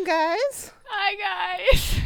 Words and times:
Welcome, 0.00 0.14
guys. 0.14 0.70
Hi, 0.88 1.58
guys. 1.68 2.00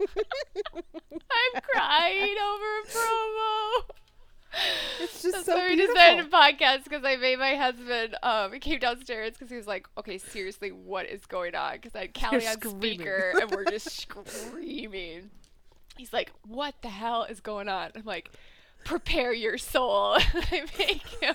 I'm 0.00 1.62
crying 1.62 2.36
over 2.38 2.64
a 2.78 2.86
promo. 2.90 3.84
It's 5.00 5.22
just 5.22 5.32
That's 5.34 5.46
so 5.46 5.56
why 5.56 5.68
we 5.68 5.76
beautiful. 5.76 5.94
decided 5.94 6.30
to 6.30 6.36
podcast 6.36 6.84
because 6.84 7.04
I 7.04 7.16
made 7.16 7.38
my 7.38 7.54
husband. 7.54 8.14
Um, 8.22 8.52
he 8.52 8.58
came 8.58 8.78
downstairs 8.78 9.32
because 9.32 9.48
he 9.48 9.56
was 9.56 9.66
like, 9.66 9.86
"Okay, 9.96 10.18
seriously, 10.18 10.70
what 10.70 11.06
is 11.06 11.24
going 11.24 11.54
on?" 11.54 11.74
Because 11.74 11.94
I 11.94 12.00
had 12.00 12.14
Callie 12.14 12.42
You're 12.42 12.50
on 12.50 12.56
screaming. 12.60 12.80
speaker 12.98 13.32
and 13.40 13.50
we're 13.52 13.64
just 13.64 13.90
screaming. 13.90 15.30
He's 15.96 16.12
like, 16.12 16.32
"What 16.46 16.74
the 16.82 16.88
hell 16.88 17.24
is 17.24 17.40
going 17.40 17.68
on?" 17.68 17.90
I'm 17.96 18.04
like, 18.04 18.30
"Prepare 18.84 19.32
your 19.32 19.56
soul." 19.56 20.16
I 20.34 20.64
make 20.78 21.06
him. 21.22 21.34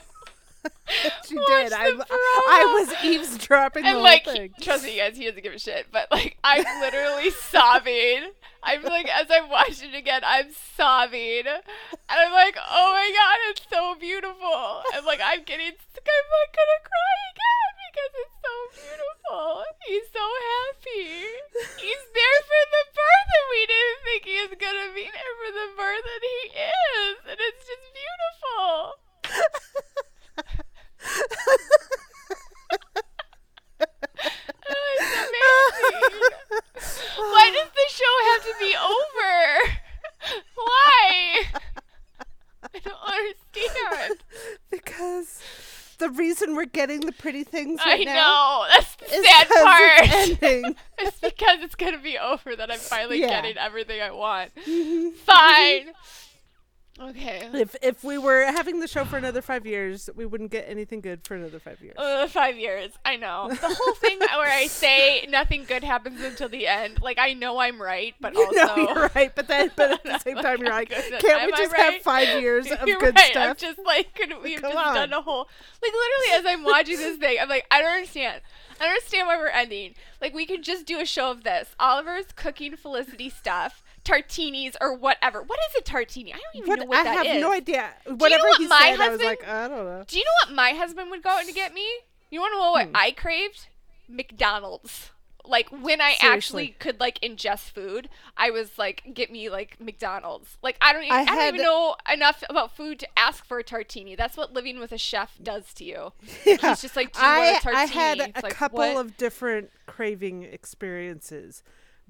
she 1.27 1.35
watch 1.35 1.47
did. 1.47 1.73
I, 1.73 1.87
I 1.89 2.77
was 2.79 3.03
eavesdropping 3.03 3.83
the 3.83 3.89
And 3.89 3.99
like, 3.99 4.25
thing. 4.25 4.53
trust 4.61 4.83
me, 4.83 4.95
you 4.95 5.01
guys, 5.01 5.17
he 5.17 5.25
doesn't 5.25 5.43
give 5.43 5.53
a 5.53 5.59
shit. 5.59 5.87
But 5.91 6.07
like, 6.11 6.37
I'm 6.43 6.63
literally 6.81 7.29
sobbing. 7.51 8.31
I'm 8.63 8.83
like, 8.83 9.09
as 9.11 9.27
I'm 9.29 9.49
watching 9.49 9.91
it 9.93 9.97
again, 9.97 10.21
I'm 10.23 10.47
sobbing, 10.77 11.43
and 11.43 11.63
I'm 12.07 12.31
like, 12.31 12.55
oh 12.55 12.93
my 12.95 13.11
god, 13.11 13.37
it's 13.51 13.67
so 13.69 13.95
beautiful. 13.99 14.83
And 14.95 15.05
like, 15.05 15.19
I'm 15.19 15.43
getting, 15.43 15.67
I'm 15.75 16.27
like 16.31 16.51
gonna 16.55 16.79
cry 16.87 17.15
again 17.35 17.71
because 17.91 18.13
it's 18.23 18.37
so 18.39 18.55
beautiful. 18.79 19.63
He's 19.83 20.07
so 20.15 20.23
happy. 20.23 21.27
He's 21.75 22.03
there 22.15 22.39
for 22.47 22.63
the 22.71 22.83
birth, 22.95 23.29
and 23.35 23.47
we 23.51 23.61
didn't 23.67 23.99
think 24.07 24.21
he 24.31 24.37
was 24.47 24.55
gonna 24.55 24.89
be 24.95 25.05
there 25.11 25.33
for 25.43 25.51
the 25.51 25.67
birth, 25.75 26.07
and 26.07 26.23
he 26.23 26.39
is, 26.55 27.15
and 27.35 27.39
it's 27.43 27.63
just 27.67 27.85
beautiful. 27.91 28.95
Why 37.17 37.51
does 37.51 37.69
the 37.71 37.87
show 37.89 38.13
have 38.31 38.43
to 38.43 38.53
be 38.59 38.75
over? 38.75 39.73
Why? 40.55 41.43
I 42.73 42.79
don't 42.79 42.95
understand. 43.05 44.23
because 44.71 45.41
the 45.99 46.09
reason 46.09 46.55
we're 46.55 46.65
getting 46.65 47.01
the 47.01 47.11
pretty 47.11 47.43
things 47.43 47.79
I 47.83 47.89
right 47.95 48.05
now 48.05 48.13
know. 48.15 48.65
That's 48.73 48.95
the 48.95 49.05
sad 49.23 49.47
part. 49.47 49.91
it's 50.03 50.43
ending. 50.43 50.75
It's 50.99 51.19
because 51.19 51.57
it's 51.61 51.75
gonna 51.75 51.99
be 52.01 52.17
over 52.17 52.55
that 52.55 52.71
I'm 52.71 52.79
finally 52.79 53.19
Yeah. 53.21 53.27
getting 53.41 53.57
everything 53.57 54.01
I 54.01 54.11
want. 54.11 54.55
Mm-hmm. 54.55 55.09
Fine. 55.17 55.81
Mm-hmm. 55.81 55.89
Okay. 57.01 57.49
if 57.53 57.75
if 57.81 58.03
we 58.03 58.19
were 58.19 58.43
having 58.43 58.79
the 58.79 58.87
show 58.87 59.03
for 59.03 59.17
another 59.17 59.41
five 59.41 59.65
years, 59.65 60.11
we 60.15 60.27
wouldn't 60.27 60.51
get 60.51 60.65
anything 60.69 61.01
good 61.01 61.25
for 61.25 61.33
another 61.33 61.59
five 61.59 61.81
years. 61.81 61.95
Uh, 61.97 62.27
five 62.27 62.55
years. 62.55 62.91
I 63.03 63.15
know. 63.17 63.49
The 63.49 63.75
whole 63.75 63.93
thing 63.95 64.19
where 64.19 64.47
I 64.51 64.67
say 64.67 65.25
nothing 65.27 65.65
good 65.67 65.83
happens 65.83 66.21
until 66.21 66.49
the 66.49 66.67
end. 66.67 67.01
Like 67.01 67.17
I 67.17 67.33
know 67.33 67.57
I'm 67.57 67.81
right, 67.81 68.13
but 68.21 68.33
you 68.35 68.45
also 68.45 68.75
you're 68.75 69.09
right, 69.15 69.35
but 69.35 69.47
then 69.47 69.71
but 69.75 69.91
at 69.91 70.03
the 70.03 70.19
same 70.19 70.37
time 70.37 70.59
you're 70.61 70.69
like, 70.69 70.89
can't 70.89 71.23
am 71.23 71.45
we 71.47 71.51
just 71.53 71.71
right? 71.73 71.93
have 71.93 72.01
five 72.03 72.39
years 72.41 72.69
of 72.71 72.87
You're 72.87 72.99
good 72.99 73.15
right. 73.15 73.35
I'm 73.35 73.55
stuff? 73.55 73.57
just 73.57 73.79
like, 73.83 74.13
couldn't 74.13 74.43
we 74.43 74.53
have 74.53 74.61
Come 74.61 74.73
just 74.73 74.85
on. 74.85 74.93
done 74.95 75.13
a 75.13 75.21
whole 75.21 75.47
like 75.81 75.91
literally 75.91 76.39
as 76.39 76.45
I'm 76.45 76.63
watching 76.63 76.97
this 76.97 77.17
thing, 77.17 77.37
I'm 77.41 77.49
like, 77.49 77.65
I 77.71 77.81
don't 77.81 77.91
understand. 77.91 78.41
I 78.79 78.85
don't 78.85 78.89
understand 78.95 79.27
why 79.27 79.37
we're 79.37 79.47
ending. 79.49 79.95
Like 80.21 80.33
we 80.33 80.45
could 80.45 80.63
just 80.63 80.85
do 80.85 80.99
a 80.99 81.05
show 81.05 81.31
of 81.31 81.43
this. 81.43 81.75
Oliver's 81.79 82.25
cooking 82.35 82.75
Felicity 82.75 83.29
stuff, 83.29 83.82
tartinis 84.05 84.75
or 84.81 84.95
whatever. 84.95 85.41
What 85.43 85.59
is 85.69 85.79
a 85.81 85.83
tartini? 85.83 86.29
I 86.33 86.39
don't 86.39 86.55
even 86.55 86.67
What, 86.69 86.79
know 86.79 86.85
what 86.85 87.03
that 87.03 87.25
is. 87.25 87.29
I 87.29 87.33
have 87.33 87.41
no 87.41 87.51
idea. 87.53 87.89
Whatever 88.07 88.43
what 88.43 88.57
he 88.61 88.67
my 88.67 88.79
said, 88.79 88.85
I 88.87 88.91
was 88.91 88.99
husband- 89.21 89.23
like, 89.27 89.47
I 89.47 89.67
don't 89.67 89.85
know. 89.85 90.03
Do 90.07 90.17
you 90.17 90.23
know 90.25 90.47
what 90.49 90.55
my 90.55 90.71
husband 90.71 91.09
would 91.11 91.23
go 91.23 91.29
out 91.29 91.43
and 91.45 91.53
get 91.55 91.73
me? 91.73 91.87
You 92.31 92.39
want 92.39 92.53
to 92.53 92.59
know 92.59 92.71
what 92.71 92.87
Hmm. 92.87 92.95
I 92.95 93.11
craved? 93.11 93.67
McDonald's. 94.07 95.09
Like 95.45 95.67
when 95.71 95.99
I 95.99 96.13
Seriously. 96.13 96.29
actually 96.29 96.67
could 96.79 97.01
like 97.01 97.19
ingest 97.19 97.71
food, 97.71 98.07
I 98.37 98.49
was 98.49 98.77
like, 98.77 99.03
get 99.13 99.29
me 99.29 99.49
like 99.49 99.75
McDonald's. 99.77 100.57
Like 100.61 100.77
I 100.79 100.93
don't, 100.93 101.03
even, 101.03 101.13
I 101.17 101.21
I, 101.21 101.25
don't 101.25 101.47
even 101.55 101.61
know 101.65 101.97
enough 102.11 102.45
about 102.49 102.77
food 102.77 102.97
to 102.99 103.07
ask 103.19 103.45
for 103.45 103.59
a 103.59 103.63
tartini. 103.63 104.15
That's 104.15 104.37
what 104.37 104.53
living 104.53 104.79
with 104.79 104.93
a 104.93 104.97
chef 104.97 105.37
does 105.43 105.73
to 105.73 105.83
you. 105.83 106.13
Yeah. 106.45 106.55
He's 106.61 106.81
just 106.81 106.95
like, 106.95 107.11
do 107.11 107.19
you 107.19 107.25
I, 107.27 107.51
want 107.51 107.57
a 107.65 107.67
tartini? 107.67 107.73
I 107.75 107.85
had 107.85 108.19
It's 108.21 108.39
a 108.39 108.43
like, 108.43 108.53
couple 108.53 108.77
what? 108.79 108.95
of 108.95 109.17
different 109.17 109.69
craving 109.85 110.43
experiences. 110.43 111.61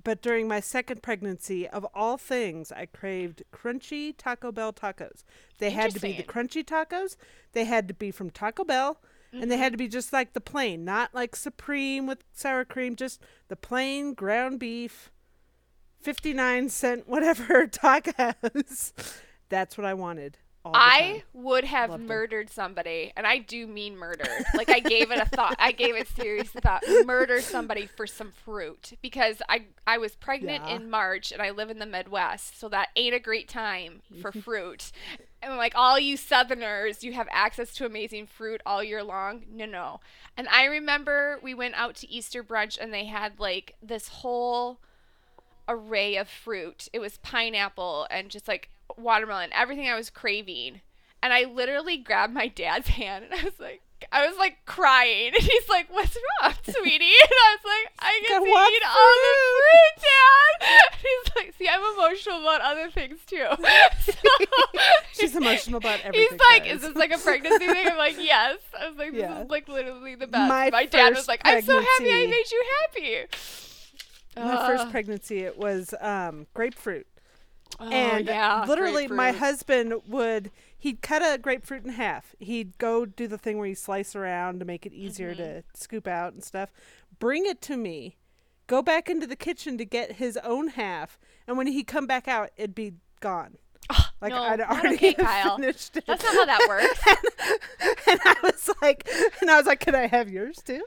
But 0.01 0.21
during 0.21 0.47
my 0.47 0.59
second 0.59 1.01
pregnancy, 1.01 1.67
of 1.67 1.85
all 1.93 2.17
things, 2.17 2.71
I 2.71 2.85
craved 2.85 3.43
crunchy 3.53 4.13
Taco 4.17 4.51
Bell 4.51 4.73
tacos. 4.73 5.23
They 5.59 5.71
had 5.71 5.91
to 5.91 5.99
be 5.99 6.13
the 6.13 6.23
crunchy 6.23 6.63
tacos. 6.63 7.15
They 7.53 7.65
had 7.65 7.87
to 7.87 7.93
be 7.93 8.11
from 8.11 8.29
Taco 8.29 8.63
Bell. 8.63 8.99
And 9.31 9.49
they 9.49 9.57
had 9.57 9.67
mm-hmm. 9.67 9.73
to 9.73 9.77
be 9.77 9.87
just 9.87 10.13
like 10.13 10.33
the 10.33 10.41
plain, 10.41 10.85
not 10.85 11.15
like 11.15 11.35
supreme 11.35 12.05
with 12.05 12.23
sour 12.33 12.63
cream, 12.63 12.95
just 12.95 13.19
the 13.47 13.55
plain 13.55 14.13
ground 14.13 14.59
beef, 14.59 15.11
59 16.01 16.69
cent 16.69 17.07
whatever 17.07 17.65
tacos. 17.67 18.91
That's 19.49 19.75
what 19.75 19.85
I 19.85 19.95
wanted. 19.95 20.37
I 20.65 21.23
would 21.33 21.65
have 21.65 21.89
Loved 21.89 22.03
murdered 22.03 22.49
somebody, 22.49 23.11
and 23.17 23.27
I 23.27 23.39
do 23.39 23.67
mean 23.67 23.97
murder. 23.97 24.23
like 24.55 24.69
I 24.69 24.79
gave 24.79 25.11
it 25.11 25.19
a 25.19 25.25
thought. 25.25 25.55
I 25.59 25.71
gave 25.73 25.95
it 25.95 26.07
serious 26.07 26.49
thought. 26.49 26.83
Murder 27.05 27.41
somebody 27.41 27.85
for 27.85 28.07
some 28.07 28.31
fruit 28.31 28.93
because 29.01 29.41
I 29.49 29.63
I 29.85 29.97
was 29.97 30.15
pregnant 30.15 30.63
Yeah. 30.65 30.75
in 30.77 30.89
March 30.89 31.31
and 31.33 31.41
I 31.41 31.49
live 31.49 31.69
in 31.69 31.79
the 31.79 31.85
Midwest, 31.85 32.57
so 32.59 32.69
that 32.69 32.89
ain't 32.95 33.13
a 33.15 33.19
great 33.19 33.49
time 33.49 34.01
for 34.21 34.31
fruit. 34.45 34.91
And 35.41 35.57
like 35.57 35.73
all 35.75 35.99
you 35.99 36.15
Southerners, 36.15 37.03
you 37.03 37.11
have 37.13 37.27
access 37.31 37.73
to 37.75 37.85
amazing 37.85 38.27
fruit 38.27 38.61
all 38.65 38.81
year 38.81 39.03
long. 39.03 39.43
No, 39.51 39.65
no. 39.65 39.99
And 40.37 40.47
I 40.47 40.63
remember 40.65 41.39
we 41.43 41.53
went 41.53 41.75
out 41.75 41.95
to 41.95 42.09
Easter 42.09 42.41
brunch 42.41 42.77
and 42.79 42.93
they 42.93 43.05
had 43.05 43.39
like 43.39 43.75
this 43.83 44.07
whole 44.07 44.79
array 45.67 46.15
of 46.15 46.29
fruit. 46.29 46.87
It 46.93 46.99
was 46.99 47.17
pineapple 47.17 48.07
and 48.09 48.29
just 48.29 48.47
like 48.47 48.69
watermelon, 48.97 49.49
everything 49.53 49.87
I 49.89 49.95
was 49.95 50.09
craving. 50.09 50.81
And 51.21 51.31
I 51.31 51.45
literally 51.45 51.97
grabbed 51.97 52.33
my 52.33 52.47
dad's 52.47 52.87
hand 52.99 53.25
and 53.25 53.33
I 53.39 53.43
was 53.45 53.59
like, 53.59 53.81
I 54.11 54.27
was 54.27 54.37
like 54.37 54.57
crying. 54.65 55.31
And 55.33 55.41
he's 55.41 55.69
like, 55.69 55.87
What's 55.89 56.15
wrong, 56.41 56.53
sweetie? 56.63 57.05
And 57.05 57.31
I 57.31 57.55
was 57.55 57.63
like, 57.63 57.93
I 57.99 58.19
get 58.27 58.39
to 58.39 58.45
eat 58.45 58.83
all 58.85 59.15
the 59.23 59.33
fruit, 59.55 60.03
Dad. 60.03 60.79
And 60.93 61.01
he's 61.01 61.35
like, 61.35 61.55
See, 61.57 61.67
I'm 61.69 61.81
emotional 61.97 62.41
about 62.41 62.61
other 62.61 62.89
things 62.91 63.19
too. 63.25 63.45
So, 64.01 64.13
She's 65.13 65.35
emotional 65.35 65.77
about 65.77 65.99
everything. 66.03 66.27
He's 66.31 66.39
like, 66.39 66.63
guys. 66.65 66.75
Is 66.75 66.81
this 66.81 66.95
like 66.95 67.13
a 67.13 67.17
pregnancy 67.17 67.65
thing? 67.67 67.87
I'm 67.87 67.97
like, 67.97 68.15
Yes. 68.17 68.57
I 68.79 68.89
was 68.89 68.97
like, 68.97 69.11
This 69.13 69.21
Yeah. 69.21 69.43
is 69.43 69.49
like 69.49 69.67
literally 69.69 70.15
the 70.15 70.27
best. 70.27 70.49
My 70.49 70.69
My, 70.69 70.85
dad 70.85 71.15
was 71.15 71.27
like, 71.29 71.41
I'm 71.45 71.61
so 71.61 71.79
happy 71.79 71.87
I 71.89 71.97
pregnancy- 71.97 72.27
made 72.31 72.51
you 72.51 72.63
happy. 72.81 73.27
my 74.35 74.67
first 74.67 74.89
pregnancy 74.91 75.39
it 75.39 75.57
was 75.57 75.93
um, 76.01 76.47
grapefruit 76.53 77.07
Oh, 77.79 77.89
and 77.89 78.27
yeah, 78.27 78.65
literally 78.67 79.07
my 79.07 79.31
husband 79.31 79.93
would 80.07 80.51
he'd 80.77 81.01
cut 81.01 81.21
a 81.21 81.37
grapefruit 81.37 81.83
in 81.83 81.91
half. 81.93 82.35
He'd 82.39 82.77
go 82.77 83.05
do 83.05 83.27
the 83.27 83.37
thing 83.37 83.57
where 83.57 83.67
you 83.67 83.75
slice 83.75 84.15
around 84.15 84.59
to 84.59 84.65
make 84.65 84.85
it 84.85 84.93
easier 84.93 85.31
Mm-hmm. 85.33 85.43
to 85.43 85.63
scoop 85.73 86.07
out 86.07 86.33
and 86.33 86.43
stuff. 86.43 86.71
Bring 87.19 87.45
it 87.45 87.61
to 87.63 87.77
me. 87.77 88.17
Go 88.67 88.81
back 88.81 89.09
into 89.09 89.25
the 89.27 89.35
kitchen 89.35 89.77
to 89.77 89.85
get 89.85 90.13
his 90.13 90.37
own 90.37 90.69
half 90.69 91.19
and 91.47 91.57
when 91.57 91.67
he'd 91.67 91.87
come 91.87 92.07
back 92.07 92.27
out 92.27 92.49
it'd 92.57 92.75
be 92.75 92.93
gone 93.19 93.57
like 94.23 94.31
no, 94.33 94.41
I'd 94.41 94.61
already 94.61 94.95
okay, 94.95 95.13
Kyle. 95.19 95.57
finished 95.57 95.97
it. 95.97 96.05
That's 96.07 96.23
not 96.23 96.33
how 96.33 96.45
that 96.45 96.65
works. 96.67 98.07
and 98.07 98.19
I 98.25 98.35
was 98.41 98.69
like, 98.81 99.07
and 99.41 99.51
I 99.51 99.57
was 99.57 99.65
like, 99.67 99.79
can 99.81 99.93
I 99.95 100.07
have 100.07 100.29
yours 100.29 100.57
too? 100.65 100.81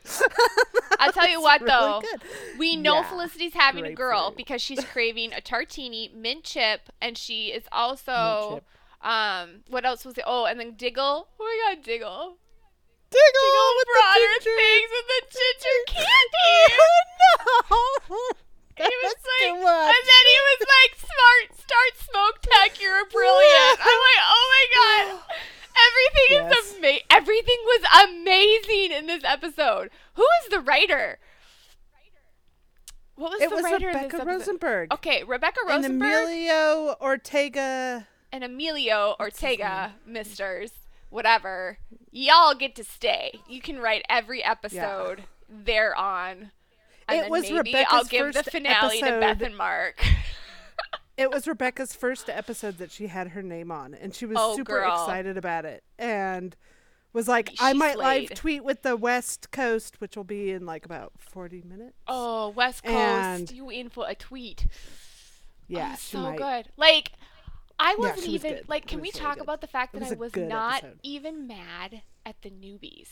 I'll 0.98 1.12
tell 1.12 1.28
you 1.28 1.40
what 1.48 1.60
really 1.60 1.70
though. 1.72 2.00
good. 2.00 2.22
We 2.58 2.76
know 2.76 2.96
Yeah, 2.96 3.08
Felicity's 3.08 3.54
having 3.54 3.84
a 3.86 3.92
girl 3.92 4.32
because 4.36 4.60
she's 4.62 4.84
craving 4.84 5.32
a 5.32 5.40
tartini, 5.40 6.12
mint 6.14 6.44
chip, 6.44 6.88
and 7.00 7.16
she 7.16 7.48
is 7.48 7.64
also 7.70 8.62
um 9.02 9.60
what 9.68 9.84
else 9.84 10.04
was 10.04 10.16
it? 10.18 10.24
Oh, 10.26 10.46
and 10.46 10.58
then 10.58 10.72
Diggle. 10.74 11.28
Oh 11.38 11.44
my 11.68 11.74
god, 11.74 11.84
Diggle. 11.84 12.38
Diggle, 13.08 13.22
Diggle 13.40 13.72
with 13.76 13.86
brought 13.92 14.14
the 14.14 14.40
ginger. 14.40 14.56
things 14.56 14.90
with 14.90 15.06
the 15.08 15.20
ginger 15.30 15.78
candy. 15.86 16.74
no. 18.10 18.16
He 18.78 18.82
was 18.84 19.14
That's 19.14 19.26
like, 19.40 19.52
and 19.52 20.02
then 20.10 20.24
he 20.28 20.38
was 20.50 20.60
like, 20.68 20.92
"Smart, 21.00 21.46
start 21.58 21.92
Smoak 21.96 22.42
Tech. 22.42 22.80
You're 22.80 23.06
brilliant." 23.06 23.78
I'm 23.80 24.00
like, 24.08 24.22
"Oh 24.28 24.46
my 24.52 24.66
god, 24.76 25.22
everything 25.88 26.50
Yes. 26.50 26.66
is 26.72 26.78
amazing. 26.78 27.00
Everything 27.10 27.56
was 27.64 27.82
amazing 28.10 28.92
in 28.98 29.06
this 29.06 29.22
episode? 29.24 29.90
Who 30.14 30.26
is 30.42 30.50
the 30.50 30.60
writer? 30.60 31.18
What 33.14 33.30
was 33.32 33.40
it 33.40 33.48
the 33.48 33.54
was 33.56 33.64
writer 33.64 33.86
Rebecca? 33.88 34.24
Rosenberg 34.26 34.92
Okay, 34.92 35.24
Rebecca 35.24 35.60
Rosenberg 35.66 35.84
and 35.84 36.02
Emilio 36.02 36.96
Ortega. 37.00 38.06
and 38.30 38.44
Emilio 38.44 39.16
Ortega, 39.18 39.94
misters, 40.04 40.72
whatever. 41.08 41.78
Y'all 42.10 42.54
get 42.54 42.74
to 42.76 42.84
stay. 42.84 43.40
You 43.48 43.62
can 43.62 43.78
write 43.80 44.04
every 44.10 44.44
episode 44.44 45.24
they're 45.48 45.96
on. 45.96 46.50
And 47.08 47.24
It 47.26 47.30
was 47.30 47.42
maybe 47.44 47.56
Rebecca's 47.58 47.86
I'll 47.92 48.04
give 48.04 48.34
the 48.34 48.42
finale 48.42 48.98
to 49.00 49.06
Beth 49.20 49.40
and 49.42 49.56
Marc. 49.56 50.02
It 51.16 51.30
was 51.30 51.48
Rebecca's 51.48 51.94
first 51.94 52.28
episode 52.28 52.76
that 52.76 52.90
she 52.90 53.06
had 53.06 53.28
her 53.28 53.42
name 53.42 53.70
on, 53.72 53.94
and 53.94 54.14
she 54.14 54.26
was 54.26 54.36
Oh, 54.38 54.54
super 54.54 54.80
girl. 54.82 54.92
excited 54.92 55.38
about 55.38 55.64
it, 55.64 55.82
and 55.98 56.54
was 57.14 57.26
like, 57.26 57.54
"I 57.58 57.72
She 57.72 57.78
might 57.78 57.96
live 57.96 58.34
tweet 58.34 58.62
with 58.62 58.82
the 58.82 58.96
West 58.98 59.50
Coast, 59.50 59.98
which 59.98 60.14
will 60.14 60.24
be 60.24 60.50
in 60.50 60.66
like 60.66 60.84
about 60.84 61.12
forty 61.18 61.62
minutes." 61.62 61.96
oh, 62.06 62.50
West 62.50 62.82
Coast, 62.84 62.94
And- 62.94 63.50
you 63.50 63.70
in 63.70 63.88
for 63.88 64.06
a 64.06 64.14
tweet. 64.14 64.66
yeah, 65.68 65.92
oh, 65.94 65.98
so 65.98 66.18
might. 66.20 66.36
good. 66.36 66.68
Like, 66.76 67.12
I 67.78 67.94
wasn't 67.94 68.16
was 68.18 68.26
even 68.28 68.52
good. 68.56 68.68
like. 68.68 68.86
Can 68.86 68.98
we 69.00 69.08
really 69.08 69.18
talk 69.18 69.36
good. 69.36 69.44
about 69.44 69.62
the 69.62 69.66
fact 69.68 69.94
that 69.94 70.02
was 70.02 70.12
I 70.12 70.16
was 70.16 70.36
not 70.36 70.84
episode. 70.84 71.00
even 71.02 71.46
mad 71.46 72.02
at 72.26 72.42
the 72.42 72.50
newbies? 72.50 73.08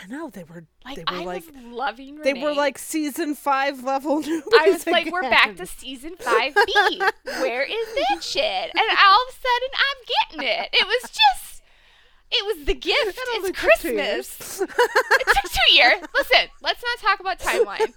I 0.00 0.06
know 0.06 0.30
they 0.30 0.44
were. 0.44 0.64
Like, 0.84 0.96
they 0.96 1.02
were 1.02 1.20
I 1.20 1.24
like. 1.24 1.44
was 1.46 1.54
loving. 1.64 2.16
They 2.22 2.34
were 2.34 2.54
like 2.54 2.78
season 2.78 3.34
five 3.34 3.82
level 3.84 4.22
newbies. 4.22 4.42
I 4.58 4.70
was 4.70 4.86
like, 4.86 5.10
we're 5.12 5.22
back 5.22 5.56
to 5.56 5.66
season 5.66 6.14
five 6.18 6.54
B. 6.66 7.02
Where 7.24 7.62
is 7.64 7.86
that 8.10 8.22
shit? 8.22 8.42
And 8.42 8.98
all 8.98 9.22
of 9.22 9.28
a 9.28 9.32
sudden, 9.32 9.70
I'm 9.74 10.40
getting 10.40 10.48
it. 10.62 10.68
It 10.72 10.86
was 10.86 11.02
just, 11.10 11.62
it 12.30 12.46
was 12.56 12.66
the 12.66 12.74
gift. 12.80 13.18
It's 13.18 13.58
Christmas. 13.58 14.60
it 14.60 14.68
took 15.26 15.52
two 15.52 15.72
years. 15.74 15.98
Listen, 16.14 16.48
let's 16.62 16.82
not 16.82 16.98
talk 17.08 17.20
about 17.20 17.38
timeline. 17.38 17.94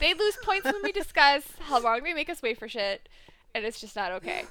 They 0.00 0.14
lose 0.14 0.36
points 0.42 0.64
when 0.64 0.82
we 0.82 0.90
discuss 0.92 1.44
how 1.60 1.80
long 1.80 2.02
they 2.02 2.12
make 2.12 2.28
us 2.28 2.42
wait 2.42 2.58
for 2.58 2.68
shit, 2.68 3.08
and 3.54 3.64
it's 3.64 3.80
just 3.80 3.94
not 3.94 4.10
okay. 4.12 4.44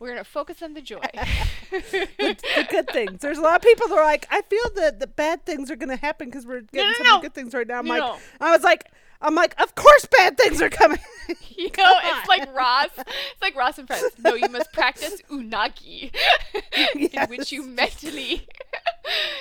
We're 0.00 0.08
gonna 0.08 0.24
focus 0.24 0.62
on 0.62 0.72
the 0.74 0.80
joy. 0.80 1.00
the 1.70 2.66
good 2.70 2.88
things. 2.90 3.20
There's 3.20 3.38
a 3.38 3.42
lot 3.42 3.56
of 3.56 3.62
people 3.62 3.86
that 3.88 3.98
are 3.98 4.04
like, 4.04 4.26
I 4.30 4.42
feel 4.42 4.64
that 4.76 4.98
the 4.98 5.06
bad 5.06 5.44
things 5.44 5.70
are 5.70 5.76
going 5.76 5.90
to 5.90 5.96
happen 5.96 6.28
because 6.28 6.46
we're 6.46 6.62
getting 6.62 6.90
no, 6.90 6.94
some 6.96 7.06
no. 7.06 7.20
good 7.20 7.34
things 7.34 7.52
right 7.54 7.66
now. 7.66 7.78
I'm 7.80 7.86
No, 7.86 7.92
like, 7.94 8.00
no. 8.02 8.18
I 8.40 8.50
was 8.50 8.62
like, 8.64 8.86
I'm 9.22 9.34
like, 9.34 9.60
of 9.60 9.74
course 9.74 10.06
bad 10.06 10.36
things 10.38 10.60
are 10.62 10.70
coming. 10.70 10.98
You 11.56 11.70
know, 11.76 11.92
it's 12.02 12.26
like 12.26 12.52
Ross. 12.56 12.88
It's 12.96 13.42
like 13.42 13.54
Ross 13.54 13.78
and 13.78 13.86
Friends. 13.86 14.12
No, 14.18 14.34
you 14.34 14.48
must 14.48 14.72
practice 14.72 15.20
unagi, 15.30 16.10
in 16.96 17.28
which 17.28 17.52
you 17.52 17.62
Yes. 17.62 17.76
mentally. 17.76 18.48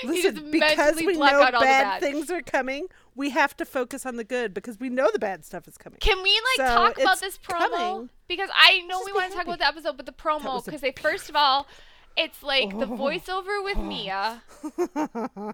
you 0.04 0.22
just 0.22 0.52
because 0.52 0.78
mentally 0.78 1.08
we 1.08 1.14
know 1.18 1.24
out 1.42 1.54
all 1.56 1.62
bad 1.62 1.84
bad. 1.84 2.02
things 2.02 2.30
are 2.30 2.42
coming, 2.42 2.88
we 3.20 3.32
have 3.32 3.56
to 3.58 3.66
focus 3.66 4.06
on 4.06 4.16
the 4.16 4.24
good 4.24 4.54
because 4.54 4.80
we 4.80 4.88
know 4.88 5.10
the 5.12 5.20
bad 5.20 5.44
stuff 5.44 5.68
is 5.68 5.78
coming. 5.78 6.00
Can 6.00 6.24
we 6.24 6.42
like 6.58 6.70
So, 6.70 6.74
talk 6.74 6.98
about 6.98 7.20
this 7.20 7.38
promo? 7.38 7.58
coming. 7.70 8.10
Because 8.30 8.50
I 8.56 8.80
know 8.88 9.00
Just 9.00 9.06
we 9.08 9.12
want 9.12 9.30
to 9.32 9.36
talk 9.36 9.46
about 9.46 9.60
the 9.60 9.68
episode, 9.68 9.98
but 9.98 10.06
the 10.06 10.14
promo 10.14 10.64
because 10.64 10.80
they 10.80 10.94
first 10.94 11.30
of 11.30 11.36
all, 11.36 11.68
it's 12.16 12.42
like 12.42 12.70
the 12.72 12.86
Oh. 12.86 12.98
voiceover 12.98 13.62
with 13.64 13.78
Mia, 13.78 14.42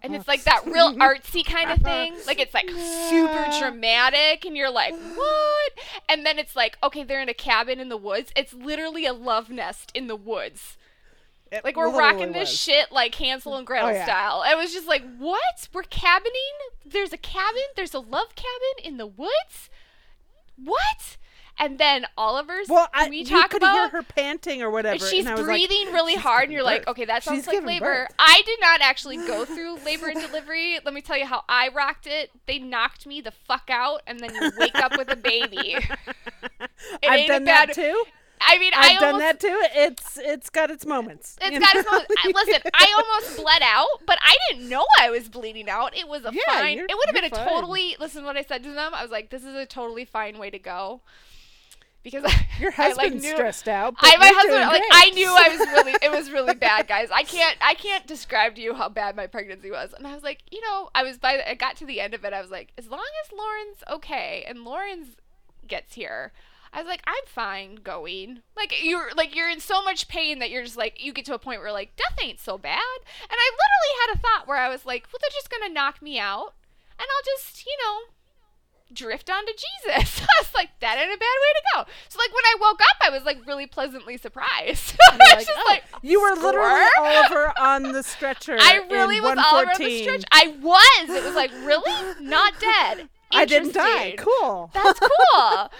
and 0.03 0.15
it's 0.15 0.27
like 0.27 0.43
that 0.43 0.63
real 0.67 0.93
artsy 1.07 1.43
kind 1.43 1.71
of 1.71 1.83
uh-huh. 1.83 1.89
thing. 1.89 2.15
Like 2.27 2.39
it's 2.39 2.53
like 2.53 2.69
super 2.69 3.47
dramatic, 3.59 4.45
and 4.45 4.55
you're 4.55 4.71
like, 4.71 4.93
what? 4.93 5.71
And 6.07 6.23
then 6.23 6.37
it's 6.37 6.55
like, 6.55 6.77
okay, 6.83 7.03
they're 7.03 7.21
in 7.21 7.29
a 7.29 7.33
cabin 7.33 7.79
in 7.79 7.89
the 7.89 7.97
woods. 7.97 8.31
It's 8.35 8.53
literally 8.53 9.07
a 9.07 9.13
love 9.13 9.49
nest 9.49 9.91
in 9.95 10.05
the 10.05 10.15
woods. 10.15 10.77
It 11.51 11.63
Like 11.63 11.77
we're 11.77 11.91
rocking 11.95 12.31
this 12.31 12.49
was. 12.49 12.59
shit 12.59 12.91
like 12.91 13.13
Hansel 13.15 13.55
and 13.55 13.65
Gretel 13.67 13.89
Oh, 13.89 13.91
yeah. 13.91 14.03
style. 14.05 14.43
It 14.49 14.57
was 14.57 14.73
just 14.73 14.87
like, 14.87 15.03
what? 15.17 15.69
We're 15.73 15.83
cabining? 15.83 16.33
There's 16.85 17.13
a 17.13 17.17
cabin? 17.17 17.61
There's 17.75 17.93
a 17.93 17.99
love 17.99 18.35
cabin 18.35 18.83
in 18.83 18.97
the 18.97 19.05
woods? 19.07 19.69
What? 20.61 21.17
And 21.57 21.77
then 21.77 22.05
Oliver's 22.17 22.67
Well, 22.67 22.89
I, 22.93 23.03
can 23.03 23.09
we 23.11 23.23
talk 23.23 23.49
could 23.51 23.61
about 23.61 23.73
hear 23.91 24.01
her 24.01 24.03
panting 24.03 24.61
or 24.61 24.69
whatever. 24.69 24.99
she's 25.05 25.25
and 25.25 25.29
I 25.29 25.37
was 25.37 25.47
like, 25.47 25.67
breathing 25.67 25.93
really 25.93 26.13
"She's 26.15 26.21
hard 26.21 26.43
and 26.45 26.51
you're 26.51 26.63
like, 26.63 26.85
okay, 26.85 27.05
that 27.05 27.23
sounds 27.23 27.39
She's 27.39 27.47
like 27.47 27.63
labor. 27.63 27.85
birth." 28.09 28.15
I 28.19 28.41
did 28.45 28.59
not 28.59 28.81
actually 28.81 29.17
go 29.17 29.45
through 29.45 29.77
labor 29.85 30.07
and 30.07 30.19
delivery. 30.19 30.79
Let 30.83 30.93
me 30.93 30.99
tell 30.99 31.17
you 31.17 31.25
how 31.25 31.43
I 31.47 31.69
rocked 31.69 32.07
it. 32.07 32.29
They 32.45 32.59
knocked 32.59 33.07
me 33.07 33.21
the 33.21 33.31
fuck 33.31 33.69
out 33.69 34.01
and 34.05 34.19
then 34.19 34.35
you 34.35 34.51
wake 34.57 34.75
up 34.75 34.97
with 34.97 35.09
a 35.09 35.15
baby. 35.15 35.77
It 37.01 37.09
I've 37.09 37.27
done 37.27 37.45
bad- 37.45 37.69
that 37.69 37.75
too. 37.75 38.03
I 38.41 38.57
mean, 38.59 38.73
I've 38.75 38.97
I 38.97 38.99
done 38.99 39.13
almost 39.15 39.21
that 39.23 39.39
too. 39.39 39.61
It's 39.75 40.17
it's 40.17 40.49
got 40.49 40.69
its 40.69 40.85
moments. 40.85 41.37
It's 41.41 41.57
got 41.59 41.73
know? 41.73 41.79
its 41.81 41.89
moments. 41.89 42.13
I- 42.23 42.31
Listen, 42.45 42.61
I 42.73 42.93
almost 42.97 43.37
bled 43.37 43.61
out, 43.63 43.87
but 44.05 44.17
I 44.21 44.35
didn't 44.49 44.69
know 44.69 44.85
I 44.99 45.09
was 45.09 45.29
bleeding 45.29 45.69
out. 45.69 45.95
It 45.97 46.07
was 46.07 46.25
a 46.25 46.31
Yeah, 46.33 46.41
fine. 46.47 46.79
It 46.79 46.87
would 46.89 47.05
have 47.07 47.15
been 47.15 47.25
a 47.25 47.29
fine. 47.29 47.47
totally. 47.47 47.95
Listen, 47.99 48.21
to 48.21 48.27
what 48.27 48.37
I 48.37 48.43
said 48.43 48.63
to 48.63 48.71
them, 48.71 48.93
I 48.93 49.01
was 49.01 49.11
like, 49.11 49.29
"This 49.29 49.43
is 49.43 49.55
a 49.55 49.65
totally 49.65 50.05
fine 50.05 50.37
way 50.37 50.49
to 50.49 50.59
go," 50.59 51.01
because 52.03 52.23
Your 52.59 52.73
I, 52.77 52.91
like, 52.93 53.13
knew- 53.13 53.21
stressed 53.21 53.67
out. 53.67 53.95
I 53.99 54.17
my 54.17 54.31
husband 54.33 54.61
like. 54.67 54.83
I 54.91 55.09
knew 55.11 55.27
I 55.29 55.49
was 55.49 55.59
really 55.59 55.93
it 56.01 56.11
was 56.11 56.29
really 56.31 56.53
bad, 56.67 56.87
guys. 56.87 57.09
I 57.11 57.23
can't 57.23 57.57
I 57.61 57.73
can't 57.73 58.05
describe 58.05 58.55
to 58.55 58.61
you 58.61 58.73
how 58.75 58.89
bad 58.89 59.15
my 59.15 59.27
pregnancy 59.27 59.71
was. 59.71 59.93
And 59.93 60.05
I 60.05 60.13
was 60.13 60.23
like, 60.23 60.43
you 60.51 60.61
know, 60.61 60.89
I 60.93 61.03
was 61.03 61.17
by 61.17 61.37
the, 61.37 61.49
I 61.49 61.53
got 61.55 61.77
to 61.77 61.85
the 61.85 61.99
end 62.01 62.13
of 62.13 62.23
it. 62.25 62.33
I 62.33 62.41
was 62.41 62.51
like, 62.51 62.73
as 62.77 62.87
long 62.87 63.05
as 63.25 63.31
Lauren's 63.37 63.83
okay 63.89 64.45
and 64.47 64.63
Lauren's 64.63 65.15
gets 65.67 65.95
here, 65.95 66.31
I 66.75 66.79
was 66.79 66.87
like, 66.87 67.01
I'm 67.07 67.23
fine 67.25 67.75
going. 67.75 68.41
Like 68.57 68.83
you're 68.83 69.11
like 69.15 69.33
you're 69.33 69.49
in 69.49 69.61
so 69.61 69.81
much 69.81 70.09
pain 70.09 70.39
that 70.39 70.49
you're 70.49 70.63
just 70.63 70.75
like 70.75 71.01
you 71.01 71.13
get 71.13 71.23
to 71.25 71.33
a 71.33 71.39
point 71.39 71.61
where 71.61 71.71
like 71.71 71.95
death 71.95 72.17
ain't 72.21 72.41
so 72.41 72.57
bad. 72.57 72.79
And 73.21 73.31
I 73.31 73.51
literally 73.51 73.95
had 74.01 74.15
a 74.15 74.19
thought 74.19 74.47
where 74.47 74.57
I 74.57 74.67
was 74.67 74.85
like, 74.85 75.07
well, 75.07 75.19
they're 75.21 75.29
just 75.33 75.49
gonna 75.49 75.73
knock 75.73 76.01
me 76.01 76.19
out, 76.19 76.53
and 76.99 77.07
I'll 77.07 77.37
just 77.37 77.65
you 77.65 77.71
know 77.81 77.99
drift 78.93 79.29
onto 79.29 79.53
Jesus. 79.53 80.21
I 80.21 80.41
was 80.41 80.53
like, 80.53 80.69
that 80.81 80.97
ain't 80.97 81.13
a 81.13 81.17
bad 81.17 81.19
way 81.19 81.53
to 81.55 81.63
go. 81.75 81.91
So 82.09 82.19
like 82.19 82.33
when 82.33 82.43
I 82.43 82.55
woke 82.59 82.81
up, 82.81 82.97
I 83.01 83.09
was 83.09 83.23
like 83.23 83.37
really 83.47 83.67
pleasantly 83.67 84.17
surprised. 84.17 84.97
I 85.11 85.15
was 85.15 85.19
like, 85.19 85.47
just 85.47 85.51
"Oh, 85.57 85.69
like, 85.69 85.83
you 86.01 86.21
were 86.21 86.35
literally? 86.35 86.89
Oliver 86.99 87.53
on 87.57 87.83
the 87.93 88.03
stretcher. 88.03 88.57
I 88.59 88.85
really 88.91 89.21
was 89.21 89.37
all 89.37 89.61
around 89.61 89.79
the 89.79 89.85
114. 89.85 90.03
stretch. 90.03 90.23
I 90.29 90.47
was. 90.61 91.15
It 91.15 91.23
was 91.23 91.35
like 91.35 91.51
really 91.63 92.21
not 92.21 92.53
dead. 92.59 93.07
I 93.31 93.45
didn't 93.45 93.73
die. 93.73 94.15
Cool. 94.17 94.71
That's 94.73 94.99
cool. 94.99 95.71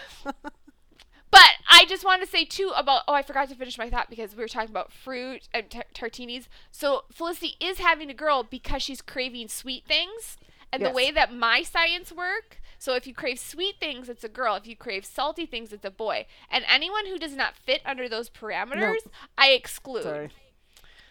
I 1.75 1.85
just 1.85 2.05
wanted 2.05 2.25
to 2.25 2.31
say 2.31 2.45
too 2.45 2.71
about 2.75 3.03
oh 3.07 3.13
I 3.13 3.21
forgot 3.21 3.49
to 3.49 3.55
finish 3.55 3.77
my 3.77 3.89
thought 3.89 4.09
because 4.09 4.35
we 4.35 4.41
were 4.41 4.47
talking 4.47 4.69
about 4.69 4.91
fruit 4.93 5.47
and 5.53 5.69
tar- 5.69 5.85
tartinis. 5.93 6.47
So 6.71 7.03
Felicity 7.11 7.55
is 7.59 7.79
having 7.79 8.09
a 8.09 8.13
girl 8.13 8.43
because 8.43 8.81
she's 8.81 9.01
craving 9.01 9.49
sweet 9.49 9.85
things, 9.85 10.37
and 10.71 10.85
the 10.85 10.91
way 10.91 11.11
that 11.11 11.33
my 11.33 11.63
science 11.63 12.11
work. 12.11 12.61
So 12.77 12.93
if 12.95 13.07
you 13.07 13.13
crave 13.13 13.39
sweet 13.39 13.75
things, 13.79 14.09
it's 14.09 14.23
a 14.23 14.29
girl. 14.29 14.55
If 14.55 14.67
you 14.67 14.75
crave 14.75 15.05
salty 15.05 15.45
things, 15.45 15.73
it's 15.73 15.85
a 15.85 15.91
boy. 15.91 16.27
And 16.51 16.63
anyone 16.69 17.07
who 17.07 17.17
does 17.17 17.35
not 17.35 17.55
fit 17.55 17.81
under 17.85 18.07
those 18.07 18.29
parameters, 18.29 18.99
I 19.37 19.49
exclude. 19.51 20.03
Sorry. 20.03 20.29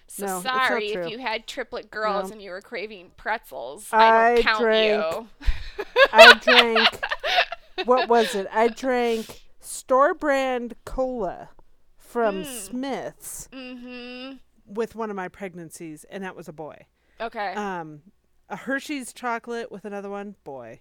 So 0.06 0.26
No, 0.26 0.40
sorry 0.42 0.88
if 0.92 1.10
you 1.10 1.18
had 1.18 1.46
triplet 1.46 1.90
girls 1.90 2.28
No. 2.28 2.34
and 2.34 2.42
you 2.42 2.50
were 2.50 2.60
craving 2.60 3.12
pretzels. 3.16 3.88
I, 3.90 4.06
I 4.06 4.34
don't 4.34 4.42
count 4.44 4.60
drank 4.60 5.02
you. 5.02 5.28
I 6.12 6.34
drank. 6.34 7.00
what 7.86 8.08
was 8.08 8.34
it? 8.34 8.46
I 8.52 8.68
drank 8.68 9.40
store 9.74 10.14
brand 10.14 10.74
cola 10.84 11.50
from 11.96 12.44
Mm. 12.44 12.46
Smith's 12.46 13.48
mm-hmm. 13.52 14.36
with 14.66 14.94
one 14.94 15.10
of 15.10 15.16
my 15.16 15.28
pregnancies, 15.28 16.04
and 16.10 16.22
that 16.22 16.36
was 16.36 16.48
a 16.48 16.52
boy. 16.52 16.86
Okay. 17.20 17.54
Um, 17.54 18.02
a 18.48 18.56
Hershey's 18.56 19.12
chocolate 19.12 19.72
with 19.72 19.84
another 19.84 20.10
one, 20.10 20.36
boy. 20.44 20.80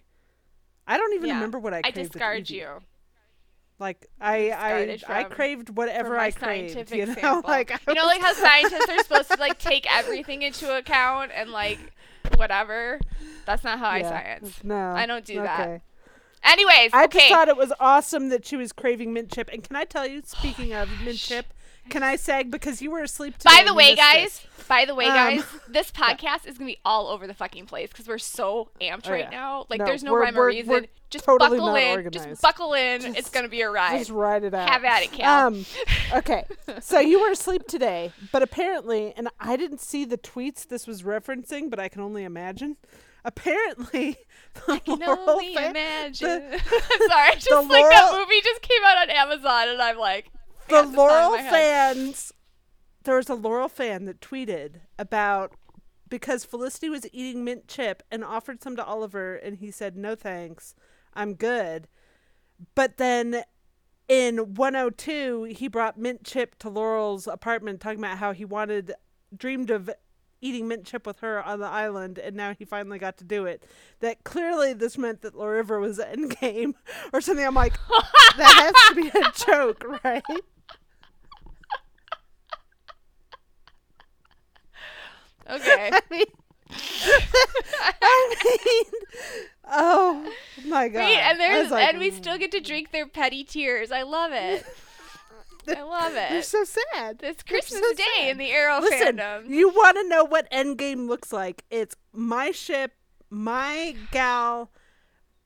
I 0.86 0.96
don't 0.96 1.12
even 1.14 1.28
Yeah. 1.28 1.34
remember 1.34 1.58
what 1.58 1.74
I 1.74 1.80
I 1.84 1.90
discard 1.90 2.50
you. 2.50 2.80
Like 3.80 4.06
I, 4.20 4.52
I, 4.52 4.84
discarded 4.86 5.04
I 5.08 5.24
craved 5.24 5.70
whatever 5.70 6.16
I 6.16 6.30
craved. 6.30 6.92
You 6.92 7.06
know, 7.06 7.42
like 7.46 7.72
I 7.72 7.78
you 7.88 7.94
know, 7.94 8.06
like 8.06 8.20
how 8.20 8.32
scientists 8.32 8.88
are 8.88 8.98
supposed 9.02 9.30
to 9.32 9.40
like 9.40 9.58
take 9.70 9.92
everything 9.92 10.42
into 10.42 10.76
account 10.76 11.32
and 11.34 11.50
like 11.50 11.78
whatever. 12.36 13.00
That's 13.46 13.64
not 13.64 13.80
how 13.80 13.88
I 13.88 14.02
science. 14.02 14.62
No, 14.62 14.76
I 14.76 15.06
don't 15.06 15.24
do 15.24 15.42
that. 15.42 15.82
Anyways, 16.44 16.90
I 16.92 17.04
okay. 17.04 17.18
just 17.20 17.30
thought 17.30 17.48
it 17.48 17.56
was 17.56 17.72
awesome 17.80 18.28
that 18.28 18.44
she 18.46 18.56
was 18.56 18.72
craving 18.72 19.12
mint 19.12 19.32
chip. 19.32 19.48
And 19.52 19.62
can 19.62 19.76
I 19.76 19.84
tell 19.84 20.06
you, 20.06 20.22
speaking 20.26 20.72
of 20.74 20.88
mint 21.04 21.18
chip, 21.18 21.46
can 21.90 22.02
I 22.02 22.16
sag 22.16 22.50
because 22.50 22.80
you 22.80 22.90
were 22.90 23.02
asleep 23.02 23.36
today? 23.38 23.58
by 23.58 23.64
the 23.64 23.74
way, 23.74 23.94
guys, 23.94 24.40
this. 24.40 24.66
by 24.68 24.84
the 24.84 24.94
way, 24.94 25.06
Um, 25.06 25.14
guys, 25.14 25.44
this 25.68 25.90
podcast 25.90 26.46
is 26.46 26.56
gonna 26.58 26.70
be 26.70 26.78
all 26.84 27.08
over 27.08 27.26
the 27.26 27.34
fucking 27.34 27.66
place 27.66 27.90
because 27.90 28.08
we're 28.08 28.18
so 28.18 28.70
amped 28.80 29.06
Oh, 29.08 29.12
right 29.12 29.24
yeah. 29.24 29.30
now. 29.30 29.66
Like, 29.68 29.80
No, 29.80 29.84
there's 29.86 30.02
no 30.02 30.14
rhyme 30.14 30.36
or 30.38 30.46
reason. 30.46 30.70
we're 30.70 30.86
just 31.10 31.24
totally 31.26 31.58
buckle 31.58 31.72
not 31.74 31.80
in. 31.82 32.10
Just 32.10 32.40
buckle 32.42 32.72
in. 32.74 33.14
it's 33.16 33.28
gonna 33.30 33.48
be 33.48 33.60
a 33.60 33.70
ride. 33.70 33.98
Just 33.98 34.10
ride 34.10 34.44
it 34.44 34.54
out. 34.54 34.68
Have 34.68 34.84
at 34.84 35.02
it, 35.02 35.12
Cal. 35.12 35.46
Um, 35.48 35.66
okay, 36.14 36.44
so 36.80 37.00
you 37.00 37.20
were 37.20 37.30
asleep 37.30 37.66
today, 37.68 38.12
but 38.32 38.42
apparently, 38.42 39.12
and 39.16 39.28
I 39.38 39.56
didn't 39.56 39.80
see 39.80 40.04
the 40.06 40.18
tweets 40.18 40.66
this 40.66 40.86
was 40.86 41.02
referencing, 41.02 41.68
but 41.70 41.78
I 41.78 41.88
can 41.88 42.00
only 42.00 42.24
imagine. 42.24 42.76
Apparently, 43.24 44.16
the 44.66 44.80
Laurel 44.86 45.40
fa- 45.40 45.70
imagine. 45.70 46.28
the- 46.28 46.54
I'm 46.90 47.08
sorry, 47.08 47.32
just 47.38 47.68
like 47.70 47.88
that 47.90 48.08
Laurel- 48.10 48.20
movie 48.26 48.40
just 48.42 48.62
came 48.62 48.82
out 48.84 48.98
on 48.98 49.10
Amazon, 49.10 49.68
and 49.68 49.80
I'm 49.82 49.98
like, 49.98 50.30
the 50.68 50.70
got 50.70 50.90
the 50.90 50.92
song 50.92 50.92
in 50.92 50.96
Laurel 50.96 51.38
fans. 51.50 52.32
There 53.04 53.16
was 53.16 53.28
a 53.28 53.34
Laurel 53.34 53.68
fan 53.68 54.04
that 54.06 54.20
tweeted 54.20 54.80
about 54.98 55.52
because 56.08 56.44
Felicity 56.44 56.88
was 56.88 57.06
eating 57.12 57.44
mint 57.44 57.66
chip 57.68 58.02
and 58.10 58.24
offered 58.24 58.62
some 58.62 58.76
to 58.76 58.84
Oliver, 58.84 59.36
and 59.36 59.58
he 59.58 59.70
said, 59.70 59.96
No 59.96 60.14
thanks, 60.14 60.74
I'm 61.14 61.34
good. 61.34 61.88
But 62.74 62.96
then 62.98 63.42
in 64.08 64.54
102, 64.54 65.44
he 65.44 65.68
brought 65.68 65.98
mint 65.98 66.24
chip 66.24 66.58
to 66.60 66.68
Laurel's 66.68 67.26
apartment, 67.26 67.80
talking 67.80 67.98
about 67.98 68.18
how 68.18 68.32
he 68.32 68.44
wanted, 68.44 68.92
dreamed 69.36 69.70
of 69.70 69.90
eating 70.44 70.68
mint 70.68 70.84
chip 70.84 71.06
with 71.06 71.20
her 71.20 71.42
on 71.42 71.58
the 71.58 71.66
island, 71.66 72.18
and 72.18 72.36
now 72.36 72.54
he 72.56 72.66
finally 72.66 72.98
got 72.98 73.16
to 73.16 73.24
do 73.24 73.46
it. 73.46 73.64
That 74.00 74.22
clearly 74.24 74.74
this 74.74 74.98
meant 74.98 75.22
that 75.22 75.34
Lauriver 75.34 75.80
was 75.80 75.98
endgame 75.98 76.74
or 77.12 77.20
something. 77.20 77.44
I'm 77.44 77.54
like, 77.54 77.72
that 78.36 78.72
has 78.74 78.74
to 78.88 78.94
be 78.94 79.08
a 79.18 79.32
joke, 79.46 79.84
right? 80.04 80.22
Okay. 85.50 85.90
I 85.92 86.00
mean, 86.10 86.24
I 87.80 88.34
mean, 88.44 88.84
oh 89.70 90.32
my 90.66 90.88
god! 90.88 91.00
Wait, 91.00 91.18
and 91.18 91.38
there's 91.38 91.70
like, 91.70 91.88
and 91.88 91.98
we 91.98 92.10
still 92.10 92.38
get 92.38 92.50
to 92.52 92.60
drink 92.60 92.90
their 92.90 93.06
petty 93.06 93.44
tears. 93.44 93.92
I 93.92 94.02
love 94.02 94.32
it. 94.32 94.66
I 95.68 95.82
love 95.82 96.14
it. 96.14 96.30
You're 96.32 96.42
so 96.42 96.64
sad. 96.64 97.20
It's 97.22 97.42
Christmas 97.42 97.80
so 97.80 97.94
Day 97.94 98.04
sad. 98.20 98.28
in 98.30 98.38
the 98.38 98.50
Arrow 98.50 98.80
Listen, 98.80 99.16
fandom. 99.16 99.48
you 99.48 99.68
want 99.68 99.96
to 99.96 100.08
know 100.08 100.24
what 100.24 100.50
Endgame 100.50 101.06
looks 101.08 101.32
like? 101.32 101.64
It's 101.70 101.94
my 102.12 102.50
ship, 102.50 102.92
my 103.30 103.94
gal, 104.10 104.70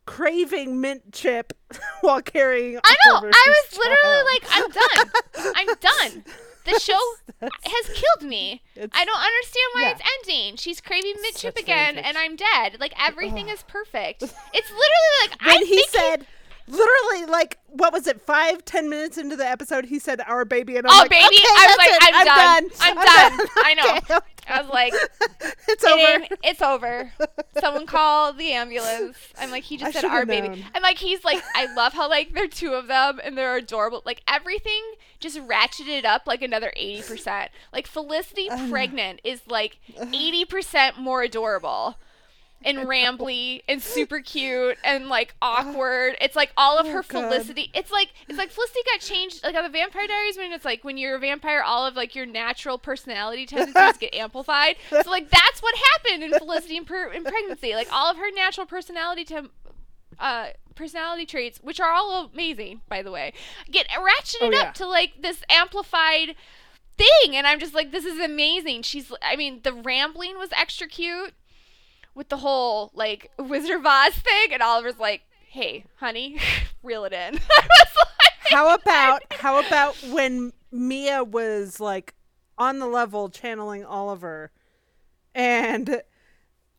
craving 0.07 0.81
mint 0.81 1.13
chip 1.13 1.53
while 2.01 2.23
carrying. 2.23 2.79
I 2.85 2.97
know. 3.07 3.17
I 3.33 3.55
was 3.71 3.79
literally 3.79 4.39
child. 4.41 4.75
like, 4.75 5.05
I'm 5.45 5.45
done. 5.45 5.53
I'm 5.57 6.13
done. 6.13 6.25
The 6.65 6.79
show 6.81 6.99
That's- 7.41 7.73
has 7.73 7.97
killed 7.97 8.29
me. 8.29 8.63
I 8.77 9.05
don't 9.05 9.19
understand 9.19 9.67
why 9.73 9.81
yeah. 9.83 9.91
it's 9.93 10.03
ending. 10.29 10.57
She's 10.57 10.83
craving 10.83 11.15
mint 11.23 11.37
chip 11.37 11.57
again, 11.57 11.97
and 11.97 12.19
I'm 12.19 12.37
dead. 12.37 12.77
Like 12.79 12.93
everything 13.01 13.49
is 13.49 13.63
perfect. 13.63 14.23
It's 14.23 14.33
literally 14.53 15.17
like 15.23 15.41
when 15.47 15.63
I 15.63 15.65
he 15.67 15.83
said. 15.89 16.27
Literally, 16.69 17.27
like, 17.31 17.59
what 17.69 17.93
was 17.93 18.07
it? 18.07 18.21
Five, 18.21 18.65
ten 18.65 18.89
minutes 18.91 19.17
into 19.19 19.37
the 19.37 19.47
episode, 19.47 19.87
he 19.87 19.99
said, 19.99 20.21
"Our 20.27 20.45
baby," 20.45 20.77
and 20.77 20.87
I'm 20.87 20.93
Oh, 20.93 20.99
like, 20.99 21.11
baby! 21.11 21.37
"Okay, 21.37 21.45
I 21.47 21.67
was 21.67 21.79
like, 21.79 21.89
it. 21.91 22.15
I'm, 22.15 22.27
done. 22.27 22.71
I'm, 22.81 22.95
done. 23.39 23.49
I 23.57 23.75
know. 23.75 23.97
Okay, 23.97 24.15
okay. 24.17 24.27
I 24.51 24.63
was 24.63 24.71
like, 24.71 24.93
it's 25.69 25.85
over. 25.85 26.27
it's 26.43 26.63
over. 26.63 27.13
Someone 27.61 27.87
call 27.87 28.33
the 28.33 28.53
ambulance. 28.53 29.17
I'm 29.39 29.51
like, 29.51 29.65
he 29.65 29.77
I 29.77 29.79
just 29.79 29.93
said 29.93 30.01
should've 30.01 30.13
our 30.13 30.25
baby. 30.27 30.65
I'm 30.75 30.83
like, 30.83 30.99
he's 30.99 31.23
like, 31.25 31.43
I 31.55 31.73
love 31.75 31.93
how 31.93 32.09
like 32.09 32.33
there 32.33 32.45
are 32.45 32.49
two 32.49 32.73
of 32.73 32.87
them 32.87 33.21
and 33.23 33.37
they're 33.37 33.57
adorable. 33.57 34.03
Like 34.07 34.23
everything 34.27 34.83
just 35.21 35.39
ratcheted 35.39 36.05
up 36.07 36.23
like 36.27 36.41
another 36.41 36.73
80%. 36.81 37.49
Like 37.75 37.87
Felicity 37.87 38.49
pregnant 38.71 39.21
is 39.23 39.43
like 39.47 39.79
80% 39.99 40.99
more 40.99 41.23
adorable. 41.23 41.97
And 42.65 42.79
rambly 42.79 43.63
and 43.69 43.81
super 43.81 44.21
cute 44.21 44.79
and 44.83 45.07
like 45.07 45.35
awkward. 45.43 46.17
It's 46.21 46.35
like 46.35 46.53
all 46.57 46.77
of 46.77 46.87
Oh, 46.87 46.91
her 46.91 47.03
God. 47.07 47.31
Felicity. 47.31 47.71
It's 47.73 47.93
like 47.93 48.13
it's 48.29 48.37
like 48.37 48.51
Felicity 48.51 48.81
got 48.93 49.01
changed 49.01 49.45
like 49.45 49.55
on 49.55 49.63
the 49.63 49.69
Vampire 49.69 50.07
Diaries 50.09 50.37
when 50.37 50.53
it's 50.53 50.65
like 50.65 50.83
when 50.83 50.99
you're 50.99 51.15
a 51.15 51.19
vampire, 51.21 51.63
all 51.63 51.87
of 51.87 51.95
like 51.95 52.17
your 52.17 52.27
natural 52.27 52.77
personality 52.77 53.47
tendencies 53.47 53.97
get 54.01 54.13
amplified. 54.13 54.75
So 54.91 55.03
like 55.09 55.31
that's 55.31 55.63
what 55.63 55.75
happened 55.95 56.25
in 56.25 56.33
Felicity 56.37 56.77
in, 56.79 56.85
per- 56.85 57.13
in 57.13 57.23
pregnancy. 57.23 57.75
Like 57.75 57.89
all 57.93 58.11
of 58.11 58.17
her 58.17 58.31
natural 58.35 58.67
personality 58.67 59.25
tem- 59.25 59.51
uh 60.19 60.49
personality 60.75 61.27
traits, 61.27 61.61
which 61.63 61.79
are 61.81 61.91
all 61.93 62.29
amazing 62.35 62.81
by 62.89 63.03
the 63.03 63.13
way, 63.13 63.33
get 63.71 63.87
ratcheted 63.89 64.37
Oh, 64.43 64.51
yeah. 64.51 64.59
up 64.63 64.75
to 64.75 64.87
like 64.87 65.23
this 65.23 65.43
amplified 65.49 66.35
thing 66.97 67.37
and 67.37 67.47
I'm 67.47 67.61
just 67.61 67.75
like 67.75 67.93
this 67.93 68.05
is 68.05 68.19
amazing. 68.19 68.83
She's 68.83 69.13
I 69.23 69.37
mean 69.37 69.61
the 69.63 69.73
rambling 69.73 70.37
was 70.39 70.51
extra 70.57 70.89
cute 70.89 71.35
with 72.19 72.29
the 72.29 72.37
whole 72.37 72.91
like 72.95 73.31
Wizard 73.39 73.77
of 73.77 73.87
Oz 73.87 74.13
thing 74.15 74.53
and 74.53 74.61
Oliver's 74.61 74.99
like, 74.99 75.23
"Hey, 75.49 75.85
honey, 75.97 76.39
reel 76.83 77.05
it 77.05 77.13
in." 77.13 77.39
I 77.59 77.69
was 77.69 77.97
like 77.97 78.53
how 78.53 78.75
about 78.75 79.23
how 79.31 79.61
about 79.61 79.97
when 80.11 80.53
Mia 80.73 81.23
was 81.23 81.81
like 81.81 82.15
on 82.59 82.81
the 82.81 82.87
level 82.87 83.29
channeling 83.29 83.85
Oliver 83.85 84.51
and 85.35 86.03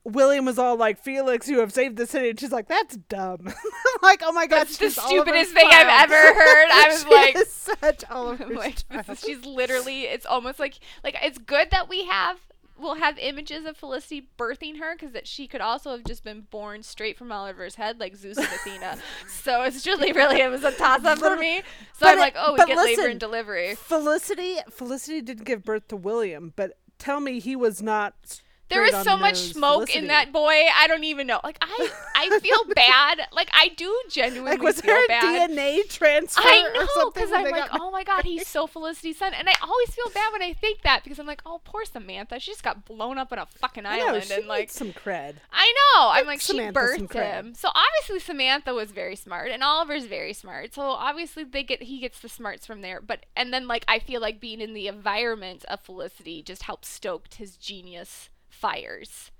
William 0.04 0.44
was 0.44 0.58
all 0.58 0.76
like, 0.76 0.98
Felix, 0.98 1.48
you 1.48 1.60
have 1.60 1.72
saved 1.72 1.96
the 1.96 2.06
city. 2.06 2.30
And 2.30 2.40
she's 2.40 2.52
like, 2.52 2.68
that's 2.68 2.96
dumb. 2.96 3.40
I'm 3.46 3.54
like, 4.02 4.22
oh 4.24 4.32
my 4.32 4.46
god, 4.46 4.60
That's 4.60 4.78
the 4.78 4.90
stupidest 4.90 5.12
Oliver's 5.12 5.52
thing 5.52 5.68
I've 5.70 6.10
ever 6.10 6.14
heard. 6.14 6.68
I 6.70 6.88
was 6.88 7.06
like, 7.06 7.36
such 7.46 8.04
Oliver's 8.10 8.50
I'm 8.50 8.56
like, 8.56 9.08
is, 9.08 9.20
she's 9.20 9.44
literally. 9.44 10.02
It's 10.02 10.26
almost 10.26 10.58
like 10.58 10.80
like 11.04 11.16
it's 11.22 11.38
good 11.38 11.70
that 11.70 11.88
we 11.88 12.04
have 12.06 12.38
we'll 12.80 12.96
have 12.96 13.18
images 13.18 13.64
of 13.66 13.76
Felicity 13.76 14.28
birthing 14.38 14.78
her 14.78 14.94
because 14.94 15.12
that 15.12 15.26
she 15.26 15.46
could 15.46 15.60
also 15.60 15.90
have 15.92 16.04
just 16.04 16.24
been 16.24 16.42
born 16.50 16.82
straight 16.82 17.16
from 17.18 17.30
Oliver's 17.32 17.74
head 17.76 18.00
like 18.00 18.16
Zeus 18.16 18.38
and 18.38 18.46
Athena. 18.46 18.98
so 19.28 19.62
it's 19.62 19.86
really 19.86 20.12
really 20.12 20.40
it 20.40 20.50
was 20.50 20.64
a 20.64 20.72
toss 20.72 21.04
up 21.04 21.18
for 21.18 21.36
me. 21.36 21.58
So 21.92 22.00
But 22.00 22.08
I'm 22.10 22.18
it- 22.18 22.20
like, 22.20 22.34
oh, 22.36 22.52
we 22.58 22.64
get 22.66 22.76
labor 22.76 23.08
and 23.08 23.20
delivery. 23.20 23.74
Felicity 23.74 24.56
Felicity 24.70 25.20
didn't 25.20 25.44
give 25.44 25.62
birth 25.64 25.88
to 25.88 25.96
William, 25.96 26.52
but 26.56 26.78
tell 26.98 27.20
me 27.20 27.38
he 27.40 27.54
was 27.56 27.80
not 27.82 28.40
There 28.70 28.82
was 28.82 28.94
so 29.04 29.16
much 29.16 29.34
Smoak 29.34 29.72
Felicity. 29.74 29.98
in 29.98 30.06
that 30.06 30.32
boy. 30.32 30.62
I 30.76 30.86
don't 30.86 31.02
even 31.02 31.26
know. 31.26 31.40
Like 31.42 31.58
I, 31.60 31.90
I 32.14 32.38
feel 32.38 32.64
bad. 32.74 33.20
Like 33.32 33.50
I 33.52 33.68
do 33.76 33.94
genuinely 34.08 34.52
Like 34.52 34.62
was 34.62 34.80
feel 34.80 34.94
there 34.94 35.04
a 35.04 35.08
bad. 35.08 35.50
DNA 35.50 35.88
transfer 35.88 36.40
I 36.44 36.70
know 36.74 37.10
because 37.10 37.32
I'm 37.32 37.50
like, 37.50 37.68
oh 37.72 37.90
my 37.90 38.04
god, 38.04 38.24
he's 38.24 38.46
so 38.46 38.66
Felicity's 38.68 39.18
son, 39.18 39.34
and 39.34 39.48
I 39.48 39.54
always 39.62 39.90
feel 39.90 40.08
bad 40.14 40.32
when 40.32 40.42
I 40.42 40.52
think 40.52 40.82
that 40.82 41.02
because 41.02 41.18
I'm 41.18 41.26
like, 41.26 41.42
oh 41.44 41.60
poor 41.64 41.84
Samantha, 41.84 42.38
she 42.38 42.52
just 42.52 42.62
got 42.62 42.84
blown 42.84 43.18
up 43.18 43.32
on 43.32 43.38
a 43.38 43.46
fucking 43.46 43.86
I 43.86 43.98
know, 43.98 44.06
island, 44.08 44.24
she 44.24 44.34
and 44.34 44.46
like, 44.46 44.70
some 44.70 44.92
cred. 44.92 45.34
I 45.52 45.72
know, 45.72 46.10
I'm 46.10 46.26
like, 46.26 46.40
she 46.40 46.52
Samantha 46.52 46.88
some 46.96 47.08
birthed 47.08 47.12
him, 47.14 47.54
so 47.54 47.70
obviously 47.74 48.20
Samantha 48.20 48.72
was 48.72 48.92
very 48.92 49.16
smart, 49.16 49.50
and 49.50 49.62
Oliver's 49.64 50.06
very 50.06 50.32
smart, 50.32 50.74
so 50.74 50.82
obviously 50.82 51.42
they 51.44 51.64
get 51.64 51.82
he 51.82 51.98
gets 51.98 52.20
the 52.20 52.28
smarts 52.28 52.66
from 52.66 52.82
there, 52.82 53.00
but 53.00 53.26
and 53.36 53.52
then 53.52 53.66
like 53.66 53.84
I 53.88 53.98
feel 53.98 54.20
like 54.20 54.40
being 54.40 54.60
in 54.60 54.74
the 54.74 54.86
environment 54.86 55.64
of 55.66 55.80
Felicity 55.80 56.42
just 56.42 56.62
helped 56.64 56.84
stoked 56.84 57.34
his 57.34 57.56
genius 57.56 58.28
fires. 58.60 59.30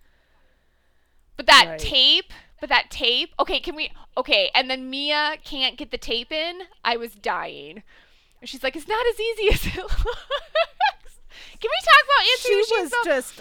But 1.36 1.46
that 1.46 1.64
Right. 1.68 1.78
tape, 1.78 2.32
but 2.60 2.68
that 2.68 2.90
tape. 2.90 3.34
Okay, 3.38 3.60
can 3.60 3.74
we? 3.76 3.90
Okay, 4.16 4.50
and 4.54 4.68
then 4.70 4.90
Mia 4.90 5.36
can't 5.44 5.76
get 5.76 5.90
the 5.90 5.98
tape 5.98 6.32
in. 6.32 6.62
I 6.84 6.96
was 6.96 7.14
dying. 7.14 7.82
And 8.40 8.48
she's 8.48 8.62
like, 8.62 8.74
"It's 8.76 8.88
not 8.88 9.06
as 9.06 9.20
easy 9.20 9.48
as 9.52 9.66
it 9.66 9.76
looks." 9.82 10.02
Can 11.60 11.70
we 11.70 11.80
talk 11.84 12.04
about 12.04 12.30
Anthony? 12.32 12.64
She 12.64 12.80
was 12.80 12.92
just 13.04 13.40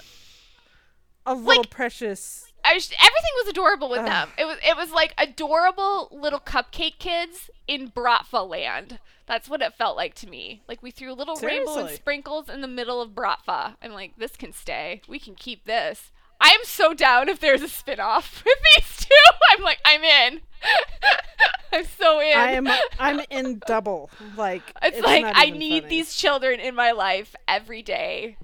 a 1.25 1.33
little 1.35 1.61
Like- 1.63 1.69
precious. 1.69 2.48
I 2.69 2.73
was, 2.75 2.91
everything 2.91 3.31
was 3.37 3.47
adorable 3.47 3.89
with 3.89 3.99
Ugh. 4.01 4.05
them. 4.05 4.29
It 4.37 4.45
was 4.45 4.57
it 4.63 4.77
was 4.77 4.91
like 4.91 5.13
adorable 5.17 6.09
little 6.11 6.39
cupcake 6.39 6.99
kids 6.99 7.49
in 7.67 7.89
Bratva 7.89 8.47
land. 8.47 8.99
That's 9.25 9.49
what 9.49 9.61
it 9.61 9.73
felt 9.73 9.95
like 9.97 10.13
to 10.15 10.27
me. 10.27 10.61
Like 10.67 10.83
we 10.83 10.91
threw 10.91 11.13
little 11.13 11.35
rainbow 11.35 11.77
and 11.79 11.89
sprinkles 11.89 12.47
in 12.49 12.61
the 12.61 12.67
middle 12.67 13.01
of 13.01 13.11
Bratva. 13.11 13.75
I'm 13.81 13.91
like, 13.91 14.13
this 14.17 14.35
can 14.35 14.53
stay. 14.53 15.01
We 15.07 15.19
can 15.19 15.35
keep 15.35 15.65
this. 15.65 16.11
I 16.41 16.49
am 16.49 16.61
so 16.63 16.93
down 16.93 17.27
if 17.27 17.39
there's 17.39 17.61
a 17.61 17.67
spin-off 17.67 18.43
with 18.45 18.57
these 18.75 19.05
two. 19.05 19.15
I'm 19.57 19.63
like, 19.63 19.79
I'm 19.83 20.03
in. 20.03 20.41
I'm 21.73 21.85
so 21.85 22.19
in. 22.21 22.37
I 22.37 22.51
am 22.51 22.67
I'm 22.99 23.21
in 23.29 23.61
double. 23.67 24.09
Like 24.37 24.63
It's, 24.81 25.01
like 25.01 25.23
not 25.23 25.33
I 25.35 25.49
need 25.49 25.83
funny. 25.83 25.95
these 25.97 26.15
children 26.15 26.59
in 26.59 26.75
my 26.75 26.91
life 26.91 27.35
every 27.47 27.81
day. 27.81 28.37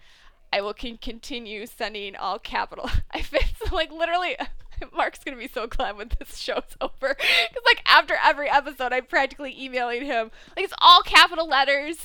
I 0.55 0.61
will 0.61 0.73
can 0.73 0.97
continue 0.97 1.65
sending 1.65 2.15
all 2.15 2.39
capital. 2.39 2.89
I 3.11 3.25
it's 3.29 3.71
like 3.73 3.91
literally. 3.91 4.37
Marc's 4.95 5.19
gonna 5.23 5.37
be 5.37 5.49
so 5.49 5.67
glad 5.67 5.97
when 5.97 6.11
this 6.17 6.37
show's 6.37 6.63
over, 6.81 7.15
because 7.17 7.63
like 7.65 7.81
after 7.85 8.15
every 8.23 8.49
episode, 8.49 8.93
I'm 8.93 9.05
practically 9.05 9.53
emailing 9.61 10.05
him. 10.05 10.31
Like 10.55 10.63
it's 10.63 10.73
all 10.81 11.01
capital 11.01 11.47
letters. 11.47 11.97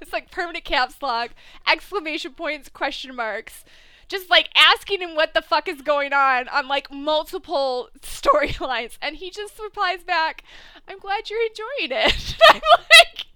it's 0.00 0.12
like 0.12 0.30
permanent 0.30 0.64
caps 0.64 1.02
lock, 1.02 1.30
exclamation 1.68 2.34
points, 2.34 2.68
question 2.68 3.16
marks. 3.16 3.64
Just 4.08 4.30
like 4.30 4.50
asking 4.56 5.02
him 5.02 5.16
what 5.16 5.34
the 5.34 5.42
fuck 5.42 5.68
is 5.68 5.82
going 5.82 6.12
on 6.12 6.48
on 6.48 6.68
like 6.68 6.92
multiple 6.92 7.90
storylines, 8.02 8.98
and 9.02 9.16
he 9.16 9.30
just 9.30 9.58
replies 9.58 10.04
back, 10.04 10.44
"I'm 10.86 11.00
glad 11.00 11.28
you're 11.28 11.44
enjoying 11.44 12.04
it." 12.06 12.36
I'm 12.50 12.60
like, 12.78 13.26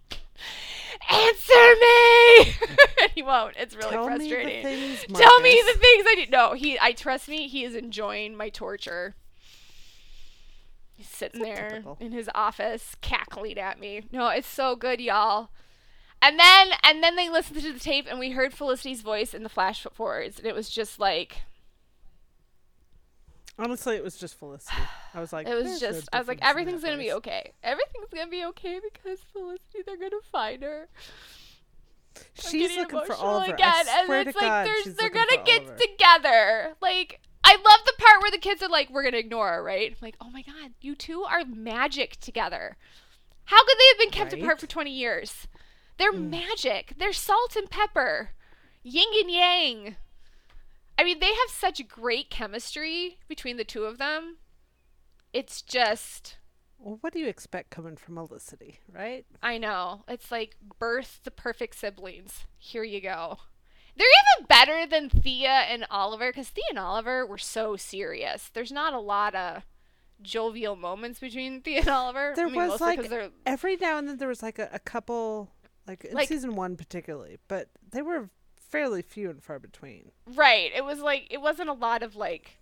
answer 1.10 1.74
me! 1.80 2.54
And 3.02 3.10
he 3.14 3.22
won't. 3.22 3.54
It's 3.56 3.74
really 3.74 3.90
Tell 3.90 4.06
frustrating. 4.06 4.46
Me 4.46 4.62
things, 4.62 5.04
tell 5.12 5.40
me 5.40 5.62
the 5.66 5.78
things 5.78 6.04
i 6.08 6.14
need 6.14 6.30
no 6.30 6.52
he 6.54 6.78
i 6.80 6.92
trust 6.92 7.28
me 7.28 7.48
he 7.48 7.64
is 7.64 7.74
enjoying 7.74 8.36
my 8.36 8.48
torture. 8.48 9.14
He's 10.94 11.08
sitting 11.08 11.42
there 11.42 11.70
typical. 11.70 11.96
in 12.00 12.12
his 12.12 12.30
office 12.34 12.94
cackling 13.00 13.58
at 13.58 13.78
me. 13.80 14.02
No 14.12 14.28
it's 14.28 14.48
so 14.48 14.76
good 14.76 15.00
y'all. 15.00 15.50
And 16.22 16.38
then 16.38 16.68
and 16.82 17.02
then 17.02 17.16
they 17.16 17.28
listened 17.28 17.60
to 17.62 17.72
the 17.72 17.80
tape 17.80 18.06
and 18.08 18.18
we 18.18 18.30
heard 18.30 18.54
felicity's 18.54 19.02
voice 19.02 19.34
in 19.34 19.42
the 19.42 19.48
flash 19.48 19.86
forwards 19.92 20.38
and 20.38 20.46
it 20.46 20.54
was 20.54 20.70
just 20.70 20.98
like 20.98 21.42
Honestly, 23.58 23.96
it 23.96 24.02
was 24.02 24.16
just 24.16 24.38
Felicity. 24.38 24.76
I 25.14 25.20
was 25.20 25.32
like, 25.32 25.46
it 25.48 25.54
was 25.54 25.80
just 25.80 26.08
i 26.12 26.18
was 26.18 26.28
like 26.28 26.40
everything's 26.42 26.82
gonna 26.82 26.98
be 26.98 27.12
okay 27.12 27.52
everything's 27.62 28.12
gonna 28.12 28.30
be 28.30 28.44
okay 28.46 28.80
because 28.92 29.20
felicity 29.32 29.78
they're 29.86 29.96
gonna 29.96 30.22
find 30.30 30.62
her 30.62 30.88
She's 32.34 32.76
looking 32.76 33.00
for 33.06 33.14
Oliver. 33.14 33.54
Again, 33.54 33.86
I 33.88 34.04
swear 34.06 34.20
and 34.20 34.28
it's 34.28 34.38
to 34.38 34.44
like 34.44 34.66
God, 34.66 34.94
they're 34.98 35.10
gonna 35.10 35.42
get 35.44 35.62
Oliver. 35.62 35.76
together. 35.76 36.74
Like 36.80 37.20
I 37.42 37.54
love 37.56 37.80
the 37.84 37.92
part 37.98 38.22
where 38.22 38.30
the 38.30 38.38
kids 38.38 38.62
are 38.62 38.68
like, 38.68 38.90
"We're 38.90 39.02
gonna 39.02 39.18
ignore 39.18 39.48
her," 39.48 39.62
right? 39.62 39.90
I'm 39.90 39.96
like, 40.00 40.16
oh 40.20 40.30
my 40.30 40.42
God, 40.42 40.72
you 40.80 40.94
two 40.94 41.24
are 41.24 41.44
magic 41.44 42.18
together. 42.20 42.76
How 43.46 43.64
could 43.64 43.76
they 43.78 43.88
have 43.88 43.98
been 43.98 44.10
kept 44.10 44.32
right? 44.32 44.42
apart 44.42 44.60
for 44.60 44.66
20 44.66 44.90
years? 44.90 45.46
They're 45.98 46.12
mm. 46.12 46.30
magic. 46.30 46.94
They're 46.96 47.12
salt 47.12 47.56
and 47.56 47.68
pepper, 47.68 48.30
yin 48.82 49.08
and 49.20 49.30
yang. 49.30 49.96
I 50.98 51.04
mean, 51.04 51.18
they 51.18 51.26
have 51.26 51.50
such 51.50 51.86
great 51.88 52.30
chemistry 52.30 53.18
between 53.28 53.56
the 53.56 53.64
two 53.64 53.84
of 53.84 53.98
them. 53.98 54.36
It's 55.32 55.62
just. 55.62 56.38
Well, 56.78 56.98
what 57.00 57.12
do 57.12 57.18
you 57.18 57.26
expect 57.26 57.70
coming 57.70 57.96
from 57.96 58.16
Olicity, 58.16 58.78
right? 58.92 59.24
I 59.42 59.58
know. 59.58 60.04
It's 60.06 60.30
like 60.30 60.56
birth 60.78 61.20
the 61.24 61.30
perfect 61.30 61.76
siblings. 61.76 62.46
Here 62.58 62.84
you 62.84 63.00
go. 63.00 63.38
They're 63.96 64.06
even 64.06 64.46
better 64.46 64.86
than 64.86 65.08
Thea 65.08 65.66
and 65.68 65.86
Oliver 65.90 66.30
because 66.30 66.48
Thea 66.48 66.64
and 66.70 66.78
Oliver 66.78 67.24
were 67.24 67.38
so 67.38 67.76
serious. 67.76 68.50
There's 68.52 68.72
not 68.72 68.92
a 68.92 68.98
lot 69.00 69.34
of 69.34 69.64
jovial 70.22 70.76
moments 70.76 71.20
between 71.20 71.60
Thea 71.62 71.80
and 71.80 71.88
Oliver. 71.88 72.32
There 72.34 72.46
I 72.46 72.50
mean, 72.50 72.68
was 72.68 72.80
like 72.80 73.08
every 73.46 73.76
now 73.76 73.98
and 73.98 74.08
then 74.08 74.16
there 74.16 74.28
was 74.28 74.42
like 74.42 74.58
a, 74.58 74.68
a 74.72 74.78
couple, 74.78 75.50
like 75.86 76.04
in 76.04 76.14
like, 76.14 76.28
season 76.28 76.54
one 76.54 76.76
particularly, 76.76 77.38
but 77.48 77.68
they 77.90 78.02
were 78.02 78.30
fairly 78.68 79.02
few 79.02 79.30
and 79.30 79.42
far 79.42 79.58
between. 79.58 80.10
Right. 80.26 80.70
It 80.74 80.84
was 80.84 81.00
like 81.00 81.26
it 81.30 81.40
wasn't 81.40 81.68
a 81.68 81.74
lot 81.74 82.02
of 82.02 82.16
like. 82.16 82.58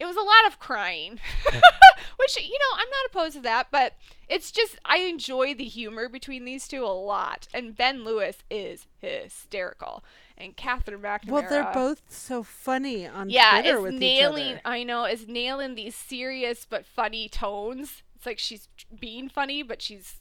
It 0.00 0.06
was 0.06 0.16
a 0.16 0.20
lot 0.20 0.46
of 0.48 0.58
crying, 0.58 1.20
which 2.16 2.36
you 2.36 2.58
know 2.58 2.76
I'm 2.76 2.90
not 2.90 3.06
opposed 3.08 3.34
to 3.34 3.40
that, 3.42 3.68
but 3.70 3.94
it's 4.28 4.50
just 4.50 4.76
I 4.84 4.98
enjoy 4.98 5.54
the 5.54 5.64
humor 5.64 6.08
between 6.08 6.44
these 6.44 6.66
two 6.66 6.84
a 6.84 6.86
lot, 6.86 7.46
and 7.54 7.76
Ben 7.76 8.02
Lewis 8.02 8.38
is 8.50 8.86
hysterical 9.00 10.02
and 10.42 10.56
Katherine 10.56 11.00
McNamara. 11.00 11.30
Well, 11.30 11.46
they're 11.48 11.70
both 11.72 12.02
so 12.08 12.42
funny 12.42 13.06
on 13.06 13.30
yeah, 13.30 13.60
Twitter 13.60 13.80
with 13.80 13.94
nailing, 13.94 14.46
each 14.46 14.52
other. 14.54 14.60
I 14.64 14.82
know, 14.82 15.04
is 15.04 15.28
nailing 15.28 15.74
these 15.74 15.94
serious 15.94 16.66
but 16.68 16.84
funny 16.84 17.28
tones. 17.28 18.02
It's 18.16 18.26
like 18.26 18.38
she's 18.38 18.68
being 18.98 19.28
funny, 19.28 19.62
but 19.62 19.80
she's 19.80 20.16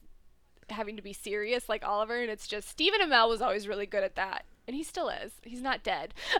having 0.69 0.95
to 0.95 1.01
be 1.01 1.13
serious 1.13 1.67
like 1.67 1.85
Oliver, 1.85 2.21
and 2.21 2.29
it's 2.29 2.47
just 2.47 2.69
Stephen 2.69 3.01
Amell 3.01 3.29
was 3.29 3.41
always 3.41 3.67
really 3.67 3.85
good 3.85 4.03
at 4.03 4.15
that, 4.15 4.45
and 4.67 4.75
he 4.75 4.83
still 4.83 5.09
is. 5.09 5.33
He's 5.43 5.61
not 5.61 5.83
dead. 5.83 6.13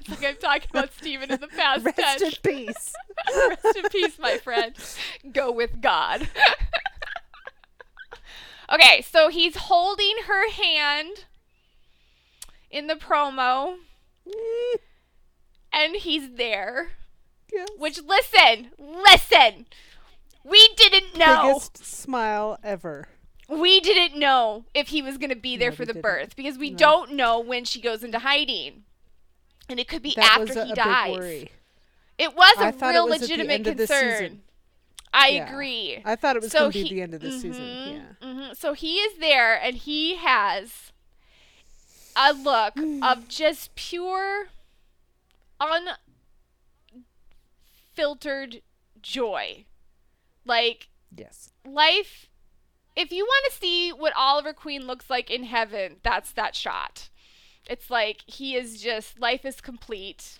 it's 0.00 0.08
like 0.10 0.24
I'm 0.24 0.36
talking 0.36 0.68
about 0.70 0.92
Stephen 0.98 1.30
in 1.30 1.40
the 1.40 1.48
past 1.48 1.84
Rest 1.84 1.98
tense. 1.98 2.22
in 2.22 2.32
peace. 2.42 2.92
Rest 3.48 3.76
in 3.76 3.88
peace, 3.90 4.18
my 4.18 4.36
friend. 4.38 4.74
Go 5.32 5.50
with 5.52 5.80
God. 5.80 6.28
okay, 8.72 9.02
so 9.02 9.28
he's 9.28 9.56
holding 9.56 10.14
her 10.26 10.50
hand 10.50 11.26
in 12.70 12.86
the 12.86 12.94
promo. 12.94 13.76
and 15.72 15.96
he's 15.96 16.34
there. 16.36 16.92
Yes. 17.52 17.68
Which 17.76 18.00
listen, 18.02 18.70
listen. 18.78 19.66
We 20.44 20.70
didn't 20.76 21.16
know. 21.16 21.42
Biggest 21.48 21.84
smile 21.84 22.58
ever. 22.64 23.08
We 23.48 23.80
didn't 23.80 24.18
know 24.18 24.64
if 24.74 24.88
he 24.88 25.02
was 25.02 25.18
going 25.18 25.30
to 25.30 25.36
be 25.36 25.56
there 25.56 25.70
no, 25.70 25.76
for 25.76 25.84
the 25.84 25.94
didn't. 25.94 26.02
birth 26.02 26.36
because 26.36 26.56
we 26.56 26.70
no. 26.70 26.78
don't 26.78 27.12
know 27.12 27.40
when 27.40 27.64
she 27.64 27.80
goes 27.80 28.02
into 28.02 28.20
hiding. 28.20 28.84
And 29.68 29.78
it 29.78 29.88
could 29.88 30.02
be 30.02 30.14
that 30.16 30.40
after 30.40 30.60
a, 30.60 30.64
he 30.64 30.72
a 30.72 30.74
dies. 30.74 31.46
It 32.18 32.36
was 32.36 32.56
a 32.58 32.72
real 32.88 33.08
was 33.08 33.20
legitimate 33.20 33.64
concern. 33.64 34.42
I 35.12 35.28
yeah. 35.28 35.50
agree. 35.50 36.02
I 36.04 36.16
thought 36.16 36.36
it 36.36 36.42
was 36.42 36.52
so 36.52 36.70
going 36.70 36.72
to 36.72 36.82
be 36.84 36.88
the 36.90 37.02
end 37.02 37.14
of 37.14 37.20
the 37.20 37.28
mm-hmm, 37.28 37.38
season. 37.38 37.64
Yeah. 37.64 38.00
Mm-hmm. 38.26 38.52
So 38.54 38.72
he 38.72 38.96
is 38.96 39.18
there 39.18 39.54
and 39.60 39.76
he 39.76 40.16
has 40.16 40.92
a 42.16 42.32
look 42.32 42.74
of 43.02 43.28
just 43.28 43.74
pure, 43.74 44.46
unfiltered 47.94 48.62
joy. 49.02 49.64
Like, 50.44 50.88
yes. 51.14 51.52
Life, 51.64 52.28
if 52.96 53.12
you 53.12 53.24
want 53.24 53.52
to 53.52 53.58
see 53.58 53.90
what 53.90 54.12
Oliver 54.16 54.52
Queen 54.52 54.86
looks 54.86 55.08
like 55.08 55.30
in 55.30 55.44
heaven, 55.44 55.96
that's 56.02 56.32
that 56.32 56.54
shot. 56.54 57.08
It's 57.68 57.90
like 57.90 58.22
he 58.26 58.54
is 58.54 58.80
just, 58.80 59.18
life 59.20 59.44
is 59.44 59.60
complete 59.60 60.38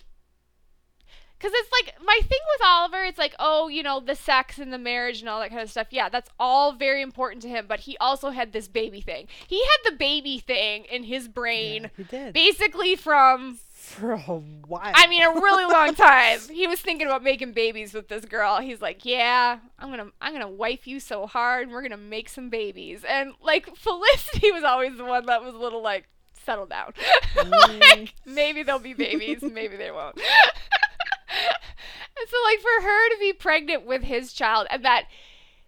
because 1.43 1.59
it's 1.59 1.71
like 1.73 1.95
my 2.01 2.19
thing 2.21 2.39
with 2.53 2.65
Oliver, 2.65 3.03
it's 3.03 3.17
like, 3.17 3.35
oh, 3.37 3.67
you 3.67 3.83
know, 3.83 3.99
the 3.99 4.15
sex 4.15 4.59
and 4.59 4.71
the 4.71 4.77
marriage 4.77 5.19
and 5.19 5.27
all 5.27 5.41
that 5.41 5.49
kind 5.49 5.61
of 5.61 5.69
stuff. 5.69 5.87
Yeah, 5.89 6.07
that's 6.07 6.29
all 6.39 6.71
very 6.71 7.01
important 7.01 7.41
to 7.41 7.49
him. 7.49 7.65
But 7.67 7.81
he 7.81 7.97
also 7.97 8.29
had 8.29 8.53
this 8.53 8.69
baby 8.69 9.01
thing. 9.01 9.27
He 9.45 9.59
had 9.59 9.91
the 9.91 9.97
baby 9.97 10.39
thing 10.39 10.85
in 10.85 11.03
his 11.03 11.27
brain. 11.27 11.83
Yeah, 11.83 11.89
he 11.97 12.03
did. 12.03 12.33
Basically 12.33 12.95
from 12.95 13.59
for 13.93 14.13
a 14.13 14.17
while. 14.19 14.91
I 14.93 15.07
mean, 15.07 15.23
a 15.23 15.29
really 15.31 15.71
long 15.71 15.95
time. 16.09 16.39
he 16.51 16.67
was 16.67 16.81
thinking 16.81 17.07
about 17.07 17.23
making 17.23 17.53
babies 17.53 17.93
with 17.93 18.07
this 18.07 18.25
girl. 18.25 18.59
He's 18.59 18.81
like, 18.81 19.05
"Yeah, 19.05 19.59
I'm 19.79 19.89
gonna, 19.89 20.09
I'm 20.21 20.33
gonna 20.33 20.49
wife 20.49 20.87
you 20.87 20.99
so 20.99 21.27
hard, 21.27 21.63
and 21.63 21.71
we're 21.71 21.81
gonna 21.83 21.97
make 21.97 22.29
some 22.29 22.49
babies." 22.49 23.03
And 23.07 23.33
like 23.41 23.75
Felicity 23.75 24.51
was 24.51 24.63
always 24.63 24.97
the 24.97 25.05
one 25.05 25.25
that 25.27 25.43
was 25.43 25.55
a 25.55 25.59
little 25.59 25.81
like, 25.81 26.05
"Settle 26.45 26.65
down." 26.65 26.93
Like 27.35 28.13
maybe 28.25 28.63
there'll 28.63 28.79
be 28.79 28.93
babies, 28.93 29.41
maybe 29.43 29.75
they 29.77 29.91
won't. 29.91 30.15
and 30.17 32.29
so 32.29 32.37
like 32.45 32.59
for 32.59 32.81
her 32.83 33.09
to 33.09 33.17
be 33.19 33.33
pregnant 33.33 33.85
with 33.85 34.03
his 34.03 34.33
child 34.33 34.67
and 34.69 34.85
that 34.85 35.05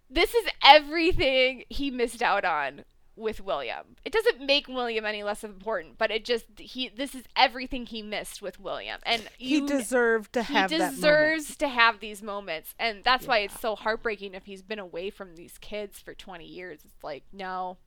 this 0.09 0.33
is 0.33 0.45
everything 0.63 1.63
he 1.69 1.91
missed 1.91 2.21
out 2.21 2.45
on 2.45 2.85
with 3.15 3.41
William. 3.41 3.95
It 4.03 4.11
doesn't 4.11 4.45
make 4.45 4.67
William 4.67 5.05
any 5.05 5.23
less 5.23 5.43
important, 5.43 5.97
but 5.97 6.11
it 6.11 6.25
just 6.25 6.45
he 6.57 6.89
this 6.89 7.15
is 7.15 7.23
everything 7.35 7.85
he 7.85 8.01
missed 8.01 8.41
with 8.41 8.59
William. 8.59 8.99
And 9.03 9.23
you, 9.39 9.61
he 9.61 9.67
deserved 9.67 10.33
to 10.33 10.43
have 10.43 10.69
He 10.69 10.77
deserves 10.77 11.55
to 11.57 11.67
have 11.67 11.99
these 11.99 12.21
moments. 12.21 12.75
And 12.79 13.03
that's 13.03 13.23
yeah. 13.23 13.29
why 13.29 13.37
it's 13.39 13.59
so 13.59 13.75
heartbreaking 13.75 14.33
if 14.33 14.45
he's 14.45 14.61
been 14.61 14.79
away 14.79 15.09
from 15.09 15.35
these 15.35 15.57
kids 15.57 15.99
for 15.99 16.13
20 16.13 16.45
years. 16.45 16.79
It's 16.83 17.03
like, 17.03 17.23
no. 17.31 17.77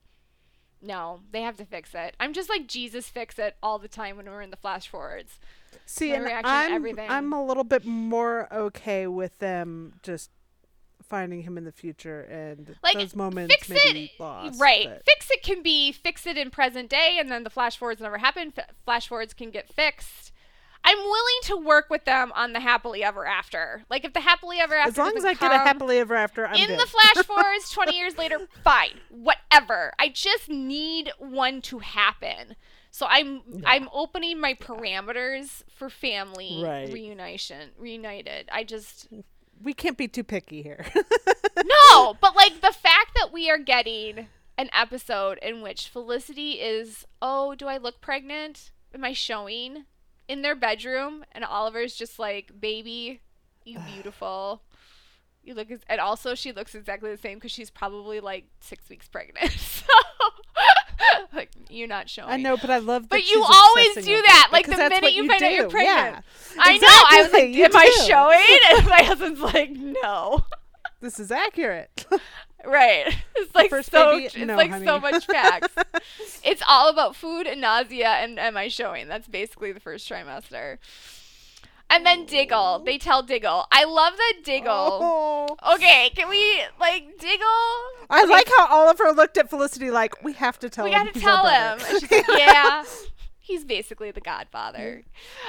No, 0.81 1.23
they 1.33 1.43
have 1.43 1.57
to 1.57 1.64
fix 1.64 1.91
it. 1.93 2.14
I'm 2.21 2.33
just 2.33 2.49
like 2.49 2.69
Jesus 2.69 3.09
fix 3.09 3.37
it 3.37 3.57
all 3.61 3.81
the 3.81 3.88
time 3.88 4.17
when 4.17 4.27
we're 4.27 4.43
in 4.43 4.51
the 4.51 4.57
flash 4.57 4.88
forwards. 4.88 5.41
See, 5.87 6.12
and 6.12 6.29
I'm 6.29 6.85
I'm 6.99 7.33
a 7.33 7.45
little 7.45 7.64
bit 7.64 7.85
more 7.85 8.47
okay 8.53 9.09
with 9.09 9.38
them 9.41 9.95
just 10.05 10.31
finding 11.09 11.42
him 11.42 11.59
in 11.59 11.64
the 11.64 11.73
future 11.73 12.21
and 12.23 12.77
like, 12.83 12.99
those 12.99 13.16
moments 13.16 13.55
fix 13.55 13.68
maybe 13.68 14.12
it, 14.14 14.21
lost. 14.21 14.61
Right. 14.61 14.87
But. 14.87 15.03
Fix 15.05 15.31
it 15.31 15.42
can 15.42 15.62
be 15.62 15.92
fix 15.92 16.27
it 16.27 16.37
in 16.37 16.51
present 16.51 16.90
day 16.90 17.16
and 17.18 17.31
then 17.31 17.44
the 17.44 17.51
flash 17.51 17.77
forwards 17.77 18.01
never 18.01 18.18
happen. 18.18 18.53
F- 18.57 18.71
flash 18.85 19.09
forwards 19.09 19.35
can 19.35 19.51
get 19.51 19.68
fixed. 19.68 20.33
I'm 20.85 20.99
willing 20.99 21.40
to 21.42 21.57
work 21.57 21.90
with 21.90 22.05
them 22.05 22.33
on 22.35 22.53
the 22.53 22.61
happily 22.61 23.03
ever 23.03 23.27
after. 23.27 23.85
Like 23.90 24.05
if 24.05 24.12
the 24.12 24.21
happily 24.21 24.59
ever 24.61 24.75
after 24.75 24.90
As 24.90 24.99
long 24.99 25.16
as 25.16 25.25
I 25.25 25.35
get 25.35 25.53
a 25.53 25.59
happily 25.59 25.99
ever 25.99 26.14
after, 26.14 26.47
I'm 26.47 26.55
In 26.55 26.68
good. 26.68 26.79
the 26.79 26.87
flash 26.87 27.25
forwards 27.27 27.71
20 27.71 27.97
years 27.97 28.16
later, 28.16 28.38
fine. 28.62 29.01
Whatever. 29.11 29.92
I 29.99 30.09
just 30.09 30.49
need 30.49 31.11
one 31.18 31.61
to 31.62 31.81
happen. 31.81 32.55
So 32.90 33.07
I'm 33.09 33.42
no. 33.47 33.66
I'm 33.66 33.88
opening 33.92 34.40
my 34.40 34.55
parameters 34.55 35.62
for 35.75 35.90
family 35.90 36.62
right. 36.64 36.92
reunition 36.92 37.71
reunited. 37.79 38.49
I 38.51 38.64
just 38.64 39.09
we 39.62 39.73
can't 39.75 39.97
be 39.97 40.09
too 40.09 40.25
picky 40.25 40.62
here. 40.62 40.87
no, 41.64 42.14
but 42.21 42.37
like 42.37 42.61
the 42.61 42.73
fact 42.73 43.12
that 43.16 43.33
we 43.33 43.51
are 43.51 43.59
getting 43.59 44.29
an 44.57 44.71
episode 44.73 45.38
in 45.42 45.62
which 45.62 45.88
Felicity 45.88 46.53
is, 46.53 47.07
oh, 47.23 47.55
do 47.55 47.66
I 47.66 47.77
look 47.77 48.01
pregnant? 48.01 48.73
Am 48.94 49.05
I 49.05 49.12
showing 49.12 49.85
in 50.27 50.42
their 50.42 50.57
bedroom? 50.57 51.25
And 51.33 51.44
Oliver's 51.44 51.94
just 51.94 52.18
like, 52.18 52.61
baby, 52.61 53.21
you 53.64 53.79
beautiful. 53.94 54.62
You 55.44 55.55
look, 55.55 55.71
as, 55.71 55.81
and 55.88 56.01
also 56.01 56.35
she 56.35 56.53
looks 56.53 56.75
exactly 56.75 57.11
the 57.11 57.16
same 57.16 57.38
because 57.38 57.53
she's 57.53 57.71
probably 57.71 58.21
like 58.21 58.47
six 58.61 58.88
weeks 58.88 59.09
pregnant. 59.09 59.53
So, 59.59 59.94
like 61.33 61.51
you're 61.69 61.88
not 61.88 62.09
showing. 62.09 62.31
I 62.31 62.37
know, 62.37 62.57
but 62.57 62.71
I 62.71 62.79
love. 62.79 63.09
But 63.09 63.29
you 63.31 63.45
always 63.45 63.95
do 63.97 64.23
that. 64.23 64.49
Like 64.53 64.67
the 64.67 64.77
minute 64.77 65.12
you, 65.12 65.27
find 65.27 65.41
do. 65.41 65.47
out 65.47 65.53
you're 65.53 65.71
pregnant. 65.71 66.25
Yeah. 66.57 66.62
I 66.62 66.75
exactly. 66.75 66.79
know. 66.79 67.05
I 67.11 67.23
was 67.23 67.33
like, 67.33 67.45
"Am 67.45 67.71
do. 67.71 67.79
I 67.79 68.07
showing?" 68.07 68.79
And 68.79 68.88
my 68.88 69.03
husband's 69.07 69.41
like, 69.41 69.71
"No." 69.71 70.45
This 71.01 71.21
is 71.21 71.31
accurate. 71.31 72.07
right. 72.64 73.17
It's 73.37 73.55
like 73.55 73.71
so. 73.85 74.11
Baby, 74.11 74.25
it's 74.25 74.37
no, 74.37 74.57
like 74.57 74.71
honey. 74.71 74.85
so 74.85 74.99
much 74.99 75.27
facts. 75.27 75.73
it's 76.43 76.61
all 76.69 76.88
about 76.88 77.14
food 77.14 77.47
and 77.47 77.61
nausea 77.61 78.09
and 78.09 78.37
am 78.41 78.57
I 78.57 78.67
showing? 78.67 79.07
That's 79.07 79.29
basically 79.29 79.71
the 79.71 79.79
first 79.79 80.11
trimester. 80.11 80.79
And 81.99 82.07
then 82.07 82.27
Diggle. 82.27 82.79
They 82.87 82.97
tell 82.97 83.25
Diggle. 83.25 83.67
I 83.73 83.83
love 83.83 84.13
that 84.17 84.35
Diggle. 84.45 84.71
Oh. 84.73 85.57
Okay, 85.75 86.13
can 86.15 86.29
we 86.29 86.63
like 86.79 87.19
Diggle? 87.19 87.49
I 88.09 88.25
like 88.25 88.49
how 88.57 88.69
Oliver 88.69 89.11
looked 89.11 89.37
at 89.37 89.51
Felicity 89.51 89.91
like, 89.91 90.23
we 90.23 90.33
have 90.35 90.61
to 90.61 90.71
tell 90.71 90.85
we 90.85 90.93
him. 90.93 91.09
We 91.13 91.21
gotta 91.21 91.21
tell 91.21 91.47
him. 91.49 91.81
She's 91.99 92.09
like, 92.09 92.25
yeah. 92.39 92.85
He's 93.49 93.65
basically 93.65 94.11
the 94.11 94.21
godfather. 94.21 95.05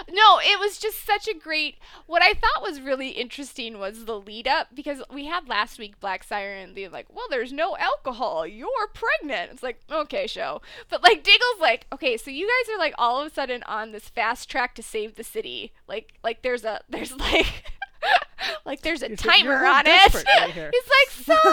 No, 0.10 0.40
it 0.40 0.58
was 0.60 0.78
just 0.80 1.06
such 1.06 1.28
a 1.28 1.34
great. 1.34 1.76
What 2.08 2.22
I 2.24 2.34
thought 2.34 2.62
was 2.64 2.80
really 2.82 3.10
interesting 3.10 3.78
was 3.78 4.06
the 4.06 4.18
lead 4.20 4.48
up 4.48 4.70
because 4.74 5.04
we 5.14 5.26
had 5.26 5.50
last 5.50 5.78
week 5.78 6.00
Black 6.00 6.24
Siren 6.24 6.74
being 6.74 6.92
like, 6.92 7.08
"Well, 7.14 7.28
there's 7.30 7.52
no 7.52 7.76
alcohol. 7.78 8.48
You're 8.48 8.88
pregnant." 8.94 9.52
It's 9.52 9.62
like, 9.64 9.82
okay, 9.92 10.28
show. 10.28 10.62
But 10.90 11.04
like 11.04 11.24
Diggle's 11.24 11.60
like, 11.60 11.88
okay, 11.92 12.16
so 12.16 12.32
you 12.32 12.48
guys 12.48 12.74
are 12.74 12.80
like 12.80 12.94
all 12.98 13.20
of 13.20 13.30
a 13.30 13.34
sudden 13.34 13.64
on 13.64 13.92
this 13.92 14.08
fast 14.08 14.50
track 14.50 14.76
to 14.76 14.82
save 14.84 15.16
the 15.16 15.24
city. 15.24 15.74
Like, 15.88 16.14
like 16.24 16.42
there's 16.42 16.64
a 16.64 16.82
there's 16.90 17.14
like. 17.18 17.66
like 18.66 18.82
there's 18.82 19.02
a 19.02 19.08
You're- 19.10 19.18
timer 19.18 19.52
you're 19.52 19.66
on 19.66 19.84
it. 19.86 20.14
right. 20.14 20.54
He's 20.74 20.90
like, 20.90 21.10
so 21.26 21.34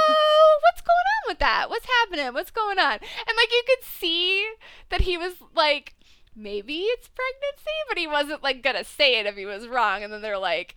what's 0.62 0.80
going 0.80 1.06
on 1.16 1.26
with 1.28 1.38
that? 1.40 1.68
What's 1.68 1.86
happening? 1.86 2.32
What's 2.32 2.52
going 2.52 2.78
on? 2.78 2.92
And 2.92 3.36
like 3.36 3.50
you 3.50 3.62
could 3.66 3.84
see 3.84 4.46
that 4.90 5.00
he 5.02 5.18
was 5.18 5.34
like, 5.56 5.94
maybe 6.36 6.74
it's 6.80 7.08
pregnancy, 7.08 7.70
but 7.88 7.98
he 7.98 8.06
wasn't 8.06 8.42
like 8.42 8.62
gonna 8.62 8.84
say 8.84 9.18
it 9.18 9.26
if 9.26 9.34
he 9.36 9.46
was 9.46 9.66
wrong. 9.66 10.02
And 10.02 10.12
then 10.12 10.22
they're 10.22 10.38
like, 10.38 10.76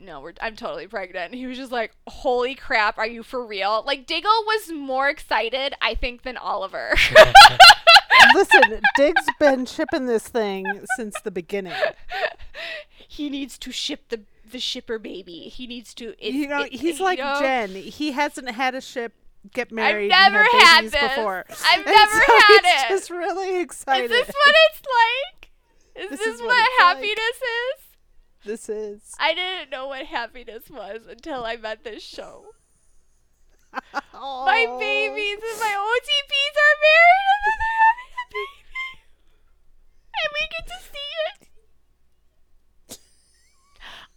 no, 0.00 0.20
we're 0.20 0.32
I'm 0.40 0.56
totally 0.56 0.86
pregnant. 0.86 1.32
And 1.32 1.34
he 1.34 1.46
was 1.46 1.56
just 1.56 1.70
like, 1.72 1.92
holy 2.08 2.54
crap, 2.54 2.98
are 2.98 3.06
you 3.06 3.22
for 3.22 3.44
real? 3.44 3.82
Like 3.86 4.06
Diggle 4.06 4.30
was 4.46 4.72
more 4.72 5.08
excited, 5.08 5.74
I 5.80 5.94
think, 5.94 6.22
than 6.22 6.36
Oliver. 6.36 6.94
Listen, 8.34 8.80
Dig's 8.96 9.26
been 9.38 9.66
shipping 9.66 10.06
this 10.06 10.28
thing 10.28 10.64
since 10.96 11.20
the 11.22 11.30
beginning. 11.30 11.74
he 13.08 13.28
needs 13.28 13.58
to 13.58 13.70
ship 13.72 14.08
the 14.08 14.22
the 14.50 14.60
shipper 14.60 14.98
baby. 14.98 15.48
He 15.48 15.66
needs 15.66 15.94
to. 15.94 16.14
It's, 16.18 16.34
you 16.34 16.48
know, 16.48 16.62
it- 16.62 16.72
he's 16.72 16.98
you 16.98 17.04
like 17.04 17.18
know? 17.18 17.36
Jen. 17.40 17.70
He 17.70 18.12
hasn't 18.12 18.50
had 18.50 18.74
a 18.74 18.80
ship 18.80 19.12
get 19.52 19.70
married. 19.72 20.10
I've 20.12 20.32
never 20.32 20.44
had 20.44 20.84
this. 20.84 20.92
before. 21.16 21.44
I've 21.66 21.84
never 21.86 22.12
so 22.12 22.32
had 22.38 22.60
it. 22.64 22.88
just 22.88 23.10
really 23.10 23.60
excited. 23.60 24.10
Is 24.10 24.26
this 24.26 24.28
what 24.34 24.54
it's 24.70 24.82
like? 24.86 25.50
Is 26.04 26.10
This 26.10 26.20
this, 26.20 26.34
is 26.36 26.40
what 26.40 26.48
what, 26.48 26.58
it's 26.58 26.78
like. 26.78 26.96
happiness 26.96 27.38
is? 27.42 27.80
this 28.44 28.68
is. 28.68 29.14
I 29.18 29.34
didn't 29.34 29.70
know 29.70 29.86
what 29.88 30.06
happiness 30.06 30.68
was 30.70 31.06
until 31.08 31.44
I 31.44 31.56
met 31.56 31.84
this 31.84 32.02
show. 32.02 32.46
My 33.72 33.80
Oh. 34.14 34.78
babies 34.78 35.38
and 35.38 35.60
my 35.60 35.74
OTPs 35.74 36.56
are 36.62 36.76
married 36.84 37.30
and 37.34 37.44
then 37.44 37.58
they're 37.58 37.88
having 37.88 38.12
a 38.14 38.26
baby. 38.30 39.02
And 40.14 40.30
we 40.34 40.46
get 40.50 40.66
to 40.68 40.78
see 40.84 41.10
it. 41.26 41.43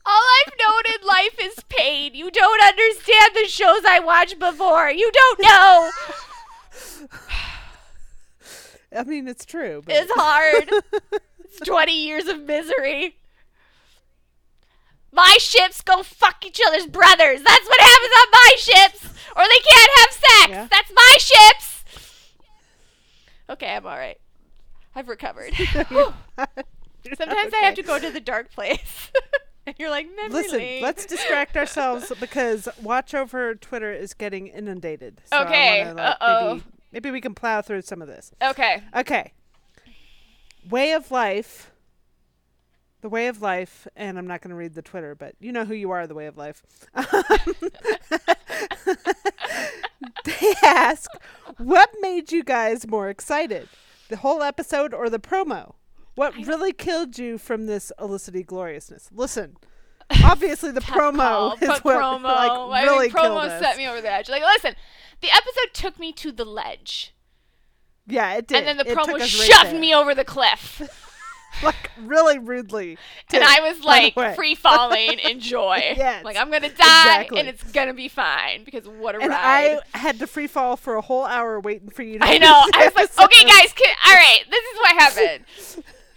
All 0.09 0.23
I've 0.45 0.53
known 0.57 0.83
in 0.95 1.07
life 1.07 1.35
is 1.41 1.63
pain. 1.67 2.15
You 2.15 2.31
don't 2.31 2.63
understand 2.63 3.31
the 3.35 3.47
shows 3.47 3.81
I 3.85 3.99
watched 3.99 4.39
before. 4.39 4.89
You 4.89 5.11
don't 5.11 5.41
know. 5.41 5.89
I 8.97 9.03
mean, 9.03 9.27
it's 9.27 9.43
true. 9.43 9.83
But 9.85 9.95
It's 9.95 10.11
hard. 10.15 10.69
It's 11.43 11.59
20 11.59 11.91
years 11.91 12.27
of 12.27 12.39
misery. 12.41 13.17
My 15.11 15.35
ships 15.39 15.81
go 15.81 16.03
fuck 16.03 16.45
each 16.45 16.61
other's 16.65 16.87
brothers. 16.87 17.41
That's 17.41 17.67
what 17.67 17.81
happens 17.81 18.13
on 18.21 18.27
my 18.31 18.55
ships. 18.57 19.05
Or 19.35 19.43
they 19.43 19.59
can't 19.59 19.91
have 19.99 20.11
sex. 20.11 20.49
Yeah. 20.49 20.67
That's 20.71 20.91
my 20.93 21.15
ships. 21.19 21.83
Okay, 23.49 23.75
I'm 23.75 23.85
all 23.85 23.97
right. 23.97 24.19
I've 24.95 25.09
recovered. 25.09 25.53
Sometimes 27.17 27.53
I 27.53 27.57
have 27.63 27.75
to 27.75 27.83
go 27.83 27.99
to 27.99 28.09
the 28.09 28.19
dark 28.21 28.51
place. 28.51 29.11
and 29.67 29.75
you're 29.79 29.89
like, 29.91 30.07
Listen, 30.29 30.57
lane. 30.59 30.81
let's 30.81 31.05
distract 31.05 31.55
ourselves 31.61 32.11
because 32.19 32.67
watch 32.81 33.13
over 33.13 33.53
Twitter 33.53 33.91
is 33.93 34.13
getting 34.15 34.47
inundated. 34.47 35.21
So 35.25 35.41
Okay, 35.43 35.83
wanna, 35.85 36.01
like, 36.01 36.15
uh-oh. 36.21 36.53
Maybe, 36.55 36.63
maybe 36.93 37.11
we 37.11 37.21
can 37.21 37.35
plow 37.35 37.61
through 37.61 37.83
some 37.83 38.01
of 38.01 38.07
this. 38.07 38.31
Okay. 38.41 38.81
Okay. 38.95 39.33
Way 40.69 40.93
of 40.93 41.11
life. 41.11 41.71
The 43.01 43.09
way 43.09 43.27
of 43.27 43.43
life, 43.43 43.87
and 43.95 44.17
I'm 44.17 44.25
not 44.25 44.41
going 44.41 44.49
to 44.49 44.55
read 44.55 44.73
the 44.73 44.81
Twitter, 44.81 45.13
but 45.13 45.35
you 45.39 45.51
know 45.51 45.65
who 45.65 45.75
you 45.75 45.91
are, 45.91 46.07
the 46.07 46.15
way 46.15 46.25
of 46.25 46.35
life. 46.35 46.63
they 50.25 50.53
ask, 50.63 51.09
what 51.57 51.91
made 52.01 52.31
you 52.31 52.43
guys 52.43 52.87
more 52.87 53.07
excited? 53.09 53.69
The 54.09 54.17
whole 54.17 54.41
episode 54.41 54.95
or 54.95 55.11
the 55.11 55.19
promo? 55.19 55.75
What 56.17 56.35
really 56.47 56.73
killed 56.73 57.19
you 57.19 57.37
from 57.37 57.67
this 57.67 57.91
Olicity 57.99 58.43
gloriousness? 58.43 59.07
Listen, 59.13 59.55
obviously 60.23 60.71
the 60.71 60.81
promo 60.81 61.17
call, 61.17 61.53
is 61.61 61.69
what 61.83 61.97
promo. 61.97 62.23
like 62.23 62.51
I 62.51 62.83
really 62.85 63.05
mean, 63.05 63.11
killed 63.11 63.25
promo 63.37 63.43
us. 63.43 63.61
set 63.61 63.77
me 63.77 63.87
over 63.87 64.01
the 64.01 64.11
edge. 64.11 64.27
Like, 64.27 64.41
listen, 64.41 64.73
the 65.21 65.29
episode 65.29 65.73
took 65.73 65.99
me 65.99 66.11
to 66.13 66.31
the 66.31 66.43
ledge, 66.43 67.13
yeah, 68.07 68.33
it 68.33 68.47
did. 68.47 68.57
and 68.57 68.67
then 68.67 68.77
the 68.77 68.91
It 68.91 68.97
promo 68.97 69.13
right 69.19 69.21
shoved 69.21 69.71
there. 69.73 69.79
me 69.79 69.93
over 69.93 70.15
the 70.15 70.25
cliff. 70.25 70.81
like 71.63 71.91
really 72.01 72.39
rudely. 72.39 72.97
and 73.31 73.43
I 73.43 73.59
was 73.61 73.83
like 73.83 74.13
free 74.35 74.55
falling 74.55 75.19
in 75.19 75.39
joy. 75.39 75.93
Yes, 75.95 76.25
like 76.25 76.35
I'm 76.35 76.49
gonna 76.49 76.69
die 76.69 76.71
exactly. 77.21 77.39
and 77.41 77.47
it's 77.47 77.63
gonna 77.71 77.93
be 77.93 78.07
fine 78.07 78.63
because 78.63 78.87
what 78.87 79.13
a 79.13 79.19
And 79.19 79.29
ride. 79.29 79.79
I 79.93 79.97
had 79.99 80.17
to 80.19 80.25
free 80.27 80.47
fall 80.47 80.77
for 80.77 80.95
a 80.95 81.01
whole 81.01 81.25
hour 81.25 81.59
waiting 81.59 81.89
for 81.89 82.01
you 82.01 82.17
to. 82.17 82.25
I, 82.25 82.39
know. 82.39 82.63
I 82.73 82.85
was 82.87 82.95
like, 82.95 83.19
okay, 83.25 83.43
guys, 83.45 83.71
can, 83.73 83.93
all 84.07 84.13
right, 84.15 84.39
this 84.49 84.63
is 84.63 84.79
what 84.79 84.95
happened. 84.97 85.45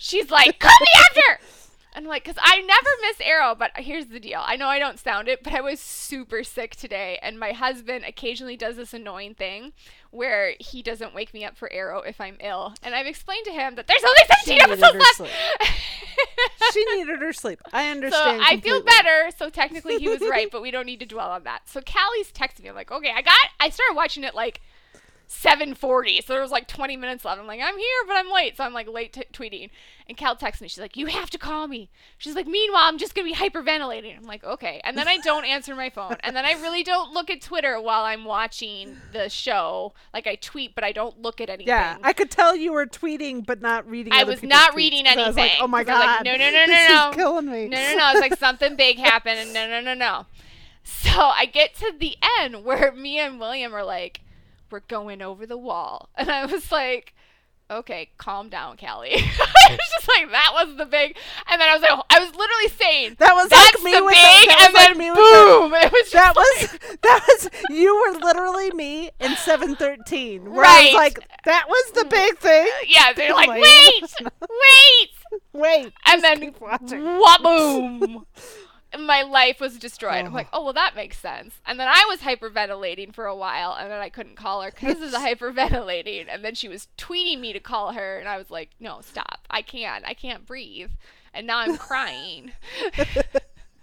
She's 0.02 0.30
like, 0.30 0.58
cut 0.58 0.72
me 0.80 0.86
after. 1.10 1.44
And 1.92 2.06
I'm 2.06 2.08
like, 2.08 2.24
because 2.24 2.40
I 2.40 2.62
never 2.62 2.88
miss 3.02 3.20
Arrow, 3.20 3.54
but 3.54 3.72
here's 3.74 4.06
the 4.06 4.18
deal. 4.18 4.40
I 4.42 4.56
know 4.56 4.68
I 4.68 4.78
don't 4.78 4.98
sound 4.98 5.28
it, 5.28 5.42
but 5.42 5.52
I 5.52 5.60
was 5.60 5.78
super 5.78 6.42
sick 6.42 6.74
today, 6.74 7.18
and 7.20 7.38
my 7.38 7.52
husband 7.52 8.06
occasionally 8.06 8.56
does 8.56 8.76
this 8.76 8.94
annoying 8.94 9.34
thing 9.34 9.72
where 10.10 10.54
he 10.58 10.82
doesn't 10.82 11.14
wake 11.14 11.34
me 11.34 11.44
up 11.44 11.56
for 11.58 11.70
Arrow 11.70 12.00
if 12.00 12.18
I'm 12.18 12.38
ill, 12.40 12.74
and 12.82 12.94
I've 12.94 13.06
explained 13.06 13.44
to 13.44 13.52
him 13.52 13.74
that 13.74 13.88
there's 13.88 14.02
only 14.02 14.20
17 14.46 14.54
needed 14.54 14.84
episodes 14.84 15.20
left. 15.20 15.32
she 16.72 16.84
needed 16.96 17.20
her 17.20 17.32
sleep. 17.34 17.60
I 17.70 17.90
understand. 17.90 18.22
So 18.24 18.30
understand. 18.30 18.58
I 18.58 18.62
feel 18.62 18.82
better. 18.82 19.30
So 19.36 19.50
technically 19.50 19.98
he 19.98 20.08
was 20.08 20.20
right, 20.20 20.48
but 20.50 20.62
we 20.62 20.70
don't 20.70 20.86
need 20.86 21.00
to 21.00 21.06
dwell 21.06 21.30
on 21.30 21.42
that. 21.44 21.68
So 21.68 21.82
Callie's 21.82 22.32
texting 22.32 22.62
me. 22.62 22.70
I'm 22.70 22.74
like, 22.74 22.90
okay, 22.90 23.12
I 23.14 23.20
got. 23.20 23.36
I 23.58 23.68
started 23.68 23.96
watching 23.96 24.24
it 24.24 24.34
like 24.34 24.62
7:40, 25.30 26.24
so 26.24 26.32
there 26.32 26.42
was 26.42 26.50
like 26.50 26.66
20 26.66 26.96
minutes 26.96 27.24
left. 27.24 27.40
I'm 27.40 27.46
like, 27.46 27.60
I'm 27.62 27.78
here, 27.78 27.86
but 28.06 28.16
I'm 28.16 28.30
late, 28.32 28.56
so 28.56 28.64
I'm 28.64 28.72
like 28.72 28.88
late 28.88 29.12
t- 29.12 29.24
tweeting. 29.32 29.70
And 30.08 30.16
Cal 30.16 30.34
texts 30.34 30.60
me. 30.60 30.66
She's 30.66 30.80
like, 30.80 30.96
you 30.96 31.06
have 31.06 31.30
to 31.30 31.38
call 31.38 31.68
me. 31.68 31.88
She's 32.18 32.34
like, 32.34 32.48
meanwhile, 32.48 32.82
I'm 32.84 32.98
just 32.98 33.14
gonna 33.14 33.28
be 33.28 33.34
hyperventilating. 33.34 34.16
I'm 34.16 34.24
like, 34.24 34.42
okay. 34.42 34.80
And 34.82 34.98
then 34.98 35.06
I 35.06 35.18
don't 35.18 35.44
answer 35.44 35.76
my 35.76 35.88
phone, 35.88 36.16
and 36.20 36.34
then 36.34 36.44
I 36.44 36.52
really 36.54 36.82
don't 36.82 37.12
look 37.12 37.30
at 37.30 37.40
Twitter 37.40 37.80
while 37.80 38.02
I'm 38.04 38.24
watching 38.24 38.96
the 39.12 39.28
show. 39.28 39.92
Like 40.12 40.26
I 40.26 40.34
tweet, 40.34 40.74
but 40.74 40.82
I 40.82 40.90
don't 40.90 41.22
look 41.22 41.40
at 41.40 41.48
anything. 41.48 41.68
Yeah, 41.68 41.96
I 42.02 42.12
could 42.12 42.30
tell 42.30 42.56
you 42.56 42.72
were 42.72 42.86
tweeting 42.86 43.46
but 43.46 43.62
not 43.62 43.88
reading. 43.88 44.12
I 44.12 44.24
was 44.24 44.42
not 44.42 44.74
reading 44.74 45.04
'cause 45.04 45.16
I 45.16 45.26
was 45.28 45.36
like, 45.36 45.44
anything, 45.52 45.62
oh 45.62 45.68
my 45.68 45.84
'cause 45.84 45.94
I 45.94 45.98
was 45.98 46.04
god! 46.06 46.16
like, 46.16 46.24
no, 46.24 46.32
no, 46.32 46.50
no, 46.50 46.66
no, 46.66 46.66
this 46.66 46.88
no. 46.90 47.10
is 47.10 47.16
killing 47.16 47.46
me. 47.50 47.68
No, 47.68 47.76
no, 47.76 47.96
no. 47.98 48.10
It's 48.10 48.20
like 48.20 48.38
something 48.38 48.74
big 48.74 48.98
happened, 49.10 49.38
and 49.38 49.54
no, 49.54 49.68
no, 49.68 49.80
no, 49.80 49.94
no. 49.94 50.26
So 50.82 51.10
I 51.10 51.46
get 51.46 51.74
to 51.76 51.92
the 51.96 52.16
end 52.40 52.64
where 52.64 52.90
me 52.90 53.18
and 53.20 53.38
William 53.38 53.72
are 53.74 53.84
like, 53.84 54.22
we're 54.70 54.80
going 54.80 55.22
over 55.22 55.46
the 55.46 55.58
wall. 55.58 56.08
And 56.16 56.30
I 56.30 56.44
was 56.46 56.70
like, 56.70 57.14
okay, 57.70 58.10
calm 58.18 58.48
down, 58.48 58.76
Callie. 58.76 59.10
I 59.14 59.70
was 59.70 59.78
just 59.94 60.08
like, 60.08 60.30
that 60.30 60.50
was 60.52 60.76
the 60.76 60.84
big. 60.86 61.16
And 61.50 61.60
then 61.60 61.68
I 61.68 61.74
was 61.74 61.82
like, 61.82 61.92
I 62.10 62.18
was 62.18 62.34
literally 62.34 62.68
saying, 62.68 63.16
That 63.18 63.32
was 63.34 63.48
that's 63.48 63.76
like 63.76 63.84
me 63.84 63.92
the 63.92 64.04
with 64.04 64.14
big, 64.14 64.22
the, 64.22 64.46
that 64.46 64.60
and 64.60 64.72
was 64.72 64.74
like 64.74 64.88
then 64.88 64.98
me 64.98 65.10
with 65.10 65.18
the- 65.18 65.22
boom. 65.22 65.74
It 65.74 65.92
was 65.92 66.10
just 66.10 66.12
that 66.12 66.34
was 66.36 66.72
like- 66.72 67.00
that 67.02 67.24
was 67.28 67.50
you 67.70 67.94
were 67.96 68.18
literally 68.18 68.70
me 68.72 69.10
in 69.20 69.36
seven 69.36 69.76
thirteen. 69.76 70.44
Right. 70.44 70.86
was 70.86 70.94
like, 70.94 71.20
that 71.44 71.66
was 71.68 71.92
the 71.92 72.02
mm. 72.04 72.10
big 72.10 72.38
thing. 72.38 72.66
Uh, 72.66 72.84
yeah, 72.86 73.12
they're 73.14 73.34
like, 73.34 73.48
Wait. 73.50 74.02
wait, 74.40 75.10
wait. 75.52 75.92
And 76.06 76.22
then 76.24 76.40
keep 76.40 76.60
watching. 76.60 77.04
My 78.98 79.22
life 79.22 79.60
was 79.60 79.78
destroyed 79.78 80.14
i'm 80.14 80.32
Oh. 80.32 80.34
like 80.34 80.48
oh 80.52 80.64
well 80.64 80.72
that 80.72 80.96
makes 80.96 81.16
sense 81.18 81.54
and 81.66 81.78
then 81.78 81.86
i 81.88 82.04
was 82.08 82.20
hyperventilating 82.20 83.14
for 83.14 83.26
a 83.26 83.36
while 83.36 83.76
and 83.78 83.90
then 83.90 84.00
i 84.00 84.08
couldn't 84.08 84.36
call 84.36 84.62
her 84.62 84.70
because 84.70 85.00
of 85.00 85.10
the 85.12 85.18
hyperventilating 85.26 86.26
and 86.28 86.44
then 86.44 86.54
she 86.54 86.68
was 86.68 86.88
tweeting 86.98 87.38
me 87.40 87.52
to 87.52 87.60
call 87.60 87.92
her 87.92 88.18
and 88.18 88.28
i 88.28 88.36
was 88.36 88.50
like 88.50 88.70
no 88.80 89.00
stop 89.00 89.46
i 89.50 89.62
can't 89.62 90.04
i 90.06 90.12
can't 90.14 90.44
breathe 90.46 90.90
and 91.32 91.46
now 91.46 91.58
i'm 91.58 91.76
crying 91.76 92.52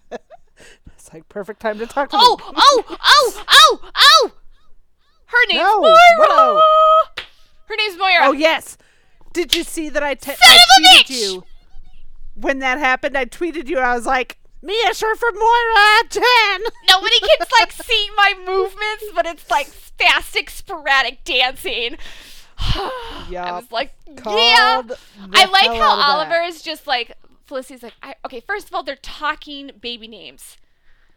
It's 0.10 1.14
like 1.14 1.30
perfect 1.30 1.60
time 1.62 1.78
to 1.80 1.86
talk 1.88 2.10
to 2.10 2.18
her. 2.18 2.22
oh 2.22 2.38
me. 2.38 2.54
oh 2.58 2.84
oh 2.90 3.44
oh 3.48 3.92
oh 3.96 4.32
her 5.28 5.38
name's 5.48 5.62
No, 5.62 5.80
moira 5.82 5.96
whoa. 6.20 6.62
her 7.68 7.76
name's 7.78 7.98
moira 7.98 8.18
Oh 8.28 8.32
yes. 8.34 8.78
Did 9.34 9.54
you 9.56 9.64
see 9.64 9.90
that 9.90 10.02
I, 10.02 10.16
te- 10.16 10.32
Son 10.32 10.38
I 10.42 10.56
of 10.56 10.62
a 10.84 11.04
tweeted 11.04 11.10
you 11.22 11.44
when 12.36 12.60
that 12.60 12.80
happened? 12.80 13.16
I 13.18 13.26
tweeted 13.26 13.68
you. 13.70 13.78
I 13.78 13.94
was 13.94 14.06
like, 14.08 14.38
Mia 14.68 14.94
short 14.94 15.18
for 15.18 15.32
Moira 15.32 16.04
Jen. 16.10 16.62
Nobody 16.90 17.20
can 17.22 17.48
like 17.58 17.72
see 17.86 18.10
my 18.18 18.34
movements, 18.46 19.06
but 19.16 19.26
it's 19.26 19.50
like 19.50 19.68
spastic, 19.68 20.50
sporadic 20.50 21.24
dancing. 21.24 21.96
yeah. 23.30 23.46
I 23.46 23.52
was 23.54 23.72
like, 23.72 23.94
yeah. 24.06 24.16
Called 24.16 24.90
the 24.90 24.98
I 25.32 25.46
like 25.46 25.68
how 25.68 25.74
out 25.74 25.92
of 25.94 26.00
that. 26.00 26.10
Oliver 26.10 26.42
is 26.42 26.62
just 26.62 26.86
like 26.86 27.14
Felicity's 27.46 27.82
like, 27.82 27.94
I, 28.04 28.16
okay, 28.26 28.42
first 28.42 28.68
of 28.68 28.76
all, 28.76 28.84
they're 28.84 28.98
talking 28.98 29.72
baby 29.80 30.10
names. 30.10 30.58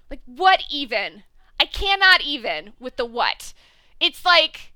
Like, 0.08 0.20
what 0.26 0.62
even? 0.70 1.24
I 1.58 1.64
cannot 1.64 2.20
even 2.22 2.74
with 2.78 2.96
the 2.96 3.04
what. 3.04 3.52
It's 3.98 4.24
like, 4.24 4.72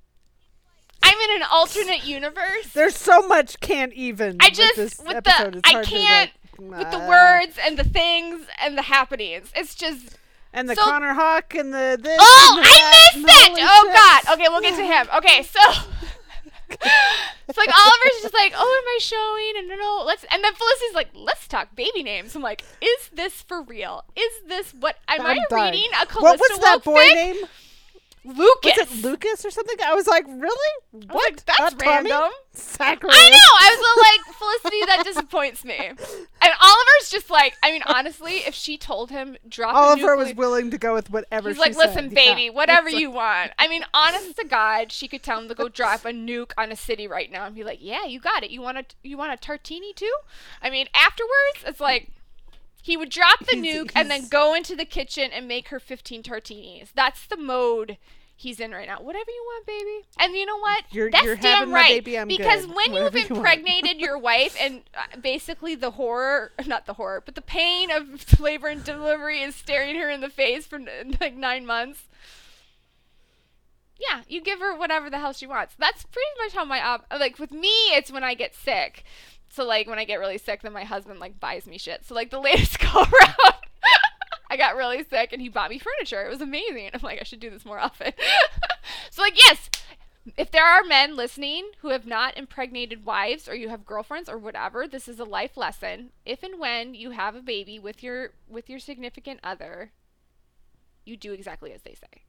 I'm 1.00 1.16
in 1.30 1.42
an 1.42 1.48
alternate 1.48 2.04
universe. 2.04 2.72
There's 2.72 2.96
so 2.96 3.22
much 3.28 3.60
can't 3.60 3.92
even. 3.92 4.38
I 4.40 4.50
just 4.50 4.76
with, 4.76 4.96
this 4.96 4.98
with 4.98 5.16
episode. 5.16 5.54
the 5.54 5.58
It's 5.58 5.68
I 5.68 5.84
can't 5.84 6.30
like, 6.32 6.43
with 6.58 6.90
the 6.90 6.98
uh, 6.98 7.08
words 7.08 7.56
and 7.64 7.76
the 7.78 7.84
things 7.84 8.46
and 8.62 8.76
the 8.78 8.82
happenings. 8.82 9.50
It's 9.54 9.74
just 9.74 10.18
and 10.52 10.68
the 10.68 10.74
so- 10.76 10.82
Connor 10.82 11.14
Hawke 11.14 11.54
and 11.54 11.72
the 11.72 11.98
this. 12.00 12.18
Oh, 12.20 12.60
the 12.62 12.66
I 12.68 13.10
that, 13.14 13.48
missed 13.50 13.58
it. 13.58 13.66
Oh 13.68 13.82
shit. 13.86 13.94
God. 14.26 14.34
Okay, 14.34 14.48
we'll 14.48 14.60
get 14.62 14.76
to 14.76 14.84
him. 14.84 15.08
Okay, 15.18 15.42
so 15.42 15.60
it's 16.70 17.58
like 17.58 17.68
Oliver's 17.68 18.22
just 18.22 18.34
like, 18.34 18.52
oh, 18.56 18.82
am 18.82 18.88
I 18.88 18.98
showing? 19.00 19.52
And 19.58 19.68
no, 19.68 19.76
no, 19.76 20.04
let's. 20.06 20.24
And 20.30 20.42
then 20.42 20.54
Felicity's 20.54 20.94
like, 20.94 21.08
let's 21.14 21.46
talk 21.46 21.74
baby 21.76 22.02
names. 22.02 22.34
I'm 22.34 22.42
like, 22.42 22.64
is 22.80 23.10
this 23.12 23.42
for 23.42 23.62
real? 23.62 24.04
Is 24.16 24.32
this 24.48 24.72
what? 24.72 24.96
Am 25.08 25.20
I'm 25.20 25.38
I 25.38 25.44
dying. 25.50 25.72
reading 25.74 25.90
a 26.00 26.06
Callisto 26.06 26.22
What 26.22 26.38
was 26.40 26.58
that 26.60 26.82
boy 26.84 27.02
fic? 27.04 27.14
name? 27.14 27.36
Lucas. 28.24 28.72
Was 28.78 28.98
it 28.98 29.04
Lucas 29.04 29.44
or 29.44 29.50
something? 29.50 29.76
I 29.84 29.94
was 29.94 30.06
like, 30.06 30.24
really? 30.26 30.70
What? 30.92 31.14
like, 31.14 31.44
that's 31.44 31.58
Not 31.60 31.78
Tommy? 31.78 32.10
random. 32.10 32.30
Sacrilege. 32.52 33.16
I 33.18 33.30
know. 33.30 33.36
I 33.36 33.70
was 33.70 33.78
a 33.78 33.82
little 33.82 34.02
like 34.02 34.36
Felicity. 34.62 34.86
That 34.86 35.04
disappoints 35.04 35.64
me. 35.64 35.76
And 35.76 36.52
Oliver's 36.62 37.10
just 37.10 37.28
like, 37.30 37.54
I 37.62 37.70
mean, 37.72 37.82
honestly, 37.86 38.36
if 38.38 38.54
she 38.54 38.78
told 38.78 39.10
him 39.10 39.36
drop 39.48 39.74
a 39.74 39.78
Oliver 39.78 40.16
was 40.16 40.34
willing 40.34 40.70
to 40.70 40.78
go 40.78 40.94
with 40.94 41.10
whatever. 41.10 41.48
He's 41.50 41.58
like, 41.58 41.76
listen, 41.76 42.10
said. 42.10 42.12
Yeah. 42.18 42.34
baby, 42.34 42.50
whatever 42.50 42.88
It's 42.88 42.94
like- 42.94 43.00
you 43.02 43.10
want. 43.10 43.52
I 43.58 43.68
mean, 43.68 43.84
honest 43.94 44.36
to 44.36 44.44
God, 44.46 44.90
she 44.92 45.08
could 45.08 45.22
tell 45.22 45.38
him 45.40 45.48
to 45.48 45.54
go 45.54 45.68
drop 45.68 46.04
a 46.04 46.08
nuke 46.12 46.52
on 46.56 46.72
a 46.72 46.76
city 46.76 47.06
right 47.06 47.30
now 47.30 47.44
and 47.46 47.54
be 47.54 47.64
like, 47.64 47.78
yeah, 47.80 48.04
you 48.04 48.20
got 48.20 48.42
it. 48.42 48.50
You 48.50 48.62
want 48.62 48.78
a, 48.78 48.84
you 49.02 49.16
want 49.18 49.32
a 49.32 49.36
tartini 49.36 49.94
too? 49.94 50.14
I 50.62 50.70
mean, 50.70 50.86
afterwards, 50.94 51.64
it's 51.66 51.80
like 51.80 52.10
he 52.84 52.98
would 52.98 53.08
drop 53.08 53.38
the 53.46 53.56
He's- 53.56 53.64
nuke 53.76 53.92
and 53.94 54.10
then 54.10 54.28
go 54.28 54.52
into 54.52 54.76
the 54.76 54.84
kitchen 54.84 55.30
and 55.32 55.48
make 55.48 55.68
her 55.68 55.80
15 55.80 56.22
tartinis. 56.22 56.88
That's 56.94 57.26
the 57.26 57.38
mode 57.38 57.96
he's 58.36 58.60
in 58.60 58.72
right 58.72 58.86
now. 58.86 59.00
Whatever 59.00 59.30
you 59.30 59.42
want, 59.46 59.64
baby. 59.66 60.04
And 60.18 60.34
you 60.36 60.44
know 60.44 60.58
what? 60.58 60.84
You're- 60.90 61.10
That's 61.10 61.24
you're 61.24 61.36
damn 61.36 61.58
having 61.60 61.72
right. 61.74 62.04
baby, 62.04 62.18
I'm 62.18 62.28
because 62.28 62.66
good. 62.66 62.74
when 62.76 62.92
you've 62.92 63.04
Whatever 63.14 63.18
you 63.20 63.36
impregnated 63.36 64.00
your 64.00 64.18
wife 64.30 64.54
and 64.60 64.82
uh, 64.94 65.16
basically 65.18 65.74
the 65.74 65.92
horror, 65.92 66.52
not 66.66 66.84
the 66.84 66.92
horror, 66.94 67.22
but 67.24 67.36
the 67.36 67.40
pain 67.42 67.90
of 67.90 68.38
labor 68.38 68.66
and 68.66 68.84
delivery 68.84 69.40
is 69.40 69.54
staring 69.54 69.96
her 69.96 70.10
in 70.10 70.20
the 70.20 70.28
face 70.28 70.66
for 70.66 70.78
like 71.20 71.34
nine 71.36 71.64
months. 71.64 72.02
Yeah, 73.98 74.22
you 74.28 74.40
give 74.42 74.58
her 74.58 74.74
whatever 74.76 75.08
the 75.08 75.18
hell 75.20 75.32
she 75.32 75.46
wants. 75.46 75.74
That's 75.78 76.02
pretty 76.04 76.28
much 76.42 76.52
how 76.52 76.64
my 76.64 76.84
op- 76.84 77.06
like 77.18 77.38
with 77.38 77.52
me, 77.52 77.68
it's 77.96 78.10
when 78.10 78.24
I 78.24 78.34
get 78.34 78.54
sick. 78.54 79.04
So 79.54 79.64
like 79.64 79.86
when 79.86 80.00
I 80.00 80.04
get 80.04 80.18
really 80.18 80.38
sick, 80.38 80.62
then 80.62 80.72
my 80.72 80.82
husband 80.82 81.20
like 81.20 81.38
buys 81.38 81.66
me 81.66 81.78
shit. 81.78 82.04
So 82.04 82.14
like 82.14 82.30
the 82.30 82.40
latest 82.40 82.80
go 82.80 82.88
around, 82.88 83.54
I 84.50 84.56
got 84.56 84.76
really 84.76 85.04
sick 85.04 85.32
and 85.32 85.40
he 85.40 85.48
bought 85.48 85.70
me 85.70 85.78
furniture. 85.78 86.24
It 86.26 86.30
was 86.30 86.40
amazing. 86.40 86.90
I'm 86.92 87.00
like 87.02 87.20
I 87.20 87.24
should 87.24 87.40
do 87.40 87.50
this 87.50 87.64
more 87.64 87.78
often. 87.78 88.12
so 89.10 89.22
like 89.22 89.38
yes, 89.38 89.70
if 90.36 90.50
there 90.50 90.64
are 90.64 90.82
men 90.82 91.14
listening 91.14 91.70
who 91.82 91.90
have 91.90 92.04
not 92.04 92.36
impregnated 92.36 93.04
wives 93.04 93.48
or 93.48 93.54
you 93.54 93.68
have 93.68 93.84
girlfriends 93.84 94.28
or 94.28 94.38
whatever, 94.38 94.88
this 94.88 95.06
is 95.06 95.20
a 95.20 95.24
life 95.24 95.56
lesson. 95.56 96.10
If 96.24 96.42
and 96.42 96.58
when 96.58 96.94
you 96.94 97.10
have 97.10 97.36
a 97.36 97.42
baby 97.42 97.78
with 97.78 98.02
your 98.02 98.30
with 98.48 98.68
your 98.68 98.80
significant 98.80 99.38
other, 99.44 99.92
you 101.04 101.16
do 101.16 101.32
exactly 101.32 101.72
as 101.72 101.82
they 101.82 101.94
say 101.94 102.24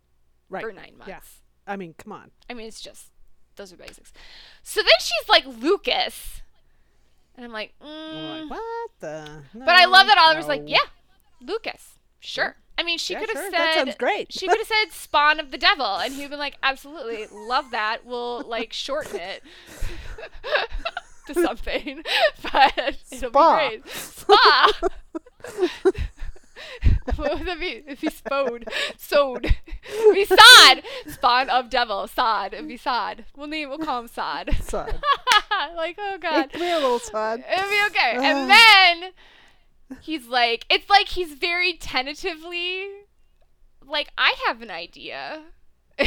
right. 0.48 0.62
for 0.62 0.72
nine 0.72 0.96
months. 0.96 1.08
Yeah. 1.08 1.20
I 1.66 1.76
mean, 1.76 1.96
come 1.98 2.14
on. 2.14 2.30
I 2.48 2.54
mean, 2.54 2.68
it's 2.68 2.82
just 2.82 3.10
those 3.56 3.74
are 3.74 3.78
basics. 3.78 4.14
So 4.62 4.82
then 4.82 5.00
she's 5.00 5.28
like 5.28 5.46
Lucas, 5.48 6.44
and 7.36 7.46
I'm 7.46 7.52
like, 7.52 7.74
I'm 7.82 7.88
mm. 7.88 8.42
like, 8.42 8.50
what 8.52 8.92
the? 9.00 9.42
but 9.54 9.70
I 9.70 9.86
love 9.86 10.08
that 10.08 10.16
No, 10.18 10.24
Oliver's 10.24 10.48
like, 10.48 10.64
yeah, 10.66 10.80
Lucas, 11.42 12.00
sure. 12.20 12.56
I 12.78 12.84
mean, 12.84 12.98
she 12.98 13.14
Yeah, 13.14 13.20
could 13.22 13.30
have 13.30 13.38
sure, 13.38 13.52
said 13.52 13.54
that 13.60 13.74
sounds 13.76 13.96
great. 13.96 14.34
she 14.34 14.48
could 14.48 14.58
have 14.58 14.68
said 14.84 14.92
spawn 14.92 15.40
of 15.40 15.52
the 15.52 15.58
devil, 15.58 15.86
and 15.98 16.14
he'd 16.14 16.30
been 16.30 16.40
like, 16.40 16.58
absolutely, 16.64 17.26
love 17.32 17.72
that. 17.72 18.06
We'll 18.06 18.42
like 18.42 18.74
shorten 18.74 19.20
it 19.20 19.44
to 21.28 21.34
something, 21.42 22.04
but 22.52 22.74
it'll 23.12 23.30
Spa. 23.30 23.60
be 23.60 23.78
great. 23.82 23.90
Spa. 23.90 24.72
What 27.16 27.18
would 27.40 27.48
that 27.48 27.60
be? 27.60 27.84
If 27.88 28.02
he 28.02 28.10
spode, 28.10 28.68
sewed, 28.98 29.46
It'd 29.46 30.14
be 30.14 30.26
Sod, 30.26 30.84
spawn 31.08 31.50
of 31.50 31.70
devil, 31.70 32.08
Sod. 32.08 32.54
It'd 32.54 32.68
be 32.68 32.78
Sod. 32.78 33.26
We'll 33.36 33.48
name, 33.48 33.70
we'll 33.70 33.80
call 33.80 34.00
him 34.00 34.08
Sod. 34.08 34.56
Son. 34.62 34.90
like, 35.76 35.98
oh 36.00 36.18
god, 36.20 36.52
come 36.52 36.62
here, 36.62 36.76
little 36.76 37.00
son. 37.00 37.44
it'll 37.52 37.70
be 37.70 37.82
okay. 37.88 38.18
Ugh. 38.18 38.24
And 38.26 38.50
then 38.50 39.12
he's 40.02 40.28
like, 40.28 40.66
it's 40.70 40.90
like 40.90 41.10
he's 41.10 41.34
very 41.34 41.74
tentatively, 41.74 42.88
like, 43.86 44.10
I 44.18 44.36
have 44.48 44.62
an 44.62 44.72
idea. 44.72 45.44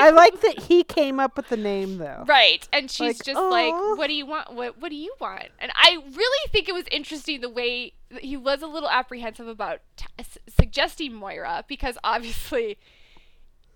I 0.00 0.10
like 0.10 0.40
that 0.42 0.60
he 0.60 0.84
came 0.84 1.18
up 1.18 1.36
with 1.36 1.48
the 1.48 1.56
name 1.56 1.98
though. 1.98 2.24
Right, 2.26 2.66
and 2.72 2.90
she's 2.90 3.18
Like, 3.18 3.24
just 3.24 3.40
like, 3.40 3.72
"What 3.72 4.06
do 4.06 4.14
you 4.14 4.26
want? 4.26 4.54
What 4.54 4.78
What 4.80 4.90
do 4.90 4.96
you 4.96 5.14
want?" 5.20 5.48
And 5.58 5.72
I 5.74 5.98
really 6.14 6.50
think 6.50 6.68
it 6.68 6.74
was 6.74 6.84
interesting 6.90 7.40
the 7.40 7.48
way 7.48 7.94
that 8.10 8.22
he 8.22 8.36
was 8.36 8.62
a 8.62 8.66
little 8.66 8.88
apprehensive 8.90 9.48
about 9.48 9.80
t- 9.96 10.06
suggesting 10.48 11.14
Moira 11.14 11.64
because 11.66 11.98
obviously 12.04 12.78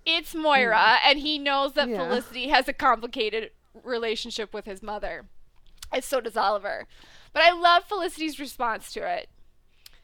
it's 0.05 0.35
Moira, 0.35 0.98
hmm. 1.00 1.09
and 1.11 1.18
he 1.20 1.38
knows 1.38 1.72
that 1.72 1.88
Yeah. 1.88 1.98
Felicity 2.09 2.48
has 2.48 2.68
a 2.68 2.72
complicated 2.72 3.50
relationship 3.83 4.52
with 4.52 4.66
his 4.66 4.83
mother, 4.83 5.26
and 5.90 6.05
so 6.05 6.20
does 6.20 6.37
Oliver. 6.37 6.87
But 7.33 7.42
I 7.42 7.52
love 7.52 7.85
Felicity's 7.85 8.38
response 8.38 8.92
to 8.92 9.00
it. 9.09 9.28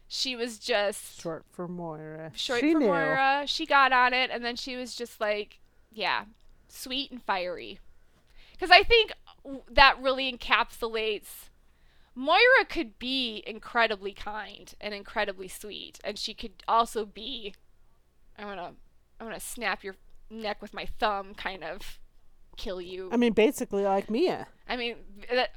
She 0.08 0.34
was 0.34 0.58
just 0.58 1.20
Short 1.20 1.44
for 1.50 1.68
Moira. 1.68 2.32
short 2.34 2.60
she 2.60 2.72
for 2.72 2.78
knew. 2.78 2.86
Moira. 2.86 3.44
She 3.46 3.66
got 3.66 3.92
on 3.92 4.14
it, 4.14 4.30
and 4.30 4.42
then 4.42 4.56
she 4.56 4.74
was 4.74 4.96
just 4.96 5.20
like, 5.20 5.60
yeah, 5.92 6.24
sweet 6.68 7.10
and 7.10 7.22
fiery. 7.22 7.78
Because 8.52 8.70
I 8.70 8.82
think 8.82 9.12
that 9.70 10.00
really 10.00 10.32
encapsulates. 10.32 11.50
Moira 12.14 12.64
could 12.68 12.98
be 12.98 13.44
incredibly 13.46 14.12
kind 14.12 14.74
and 14.80 14.92
incredibly 14.94 15.46
sweet, 15.46 16.00
and 16.02 16.18
she 16.18 16.34
could 16.34 16.64
also 16.66 17.04
be, 17.04 17.54
I'm 18.36 18.48
gonna, 18.48 18.72
I'm 19.20 19.26
gonna 19.26 19.38
snap 19.38 19.84
your 19.84 19.94
neck 20.30 20.60
with 20.60 20.74
my 20.74 20.86
thumb, 20.98 21.34
kind 21.34 21.62
of 21.62 22.00
kill 22.58 22.80
you. 22.82 23.08
I 23.10 23.16
mean, 23.16 23.32
basically 23.32 23.84
like 23.84 24.10
Mia. 24.10 24.46
I 24.68 24.76
mean, 24.76 24.96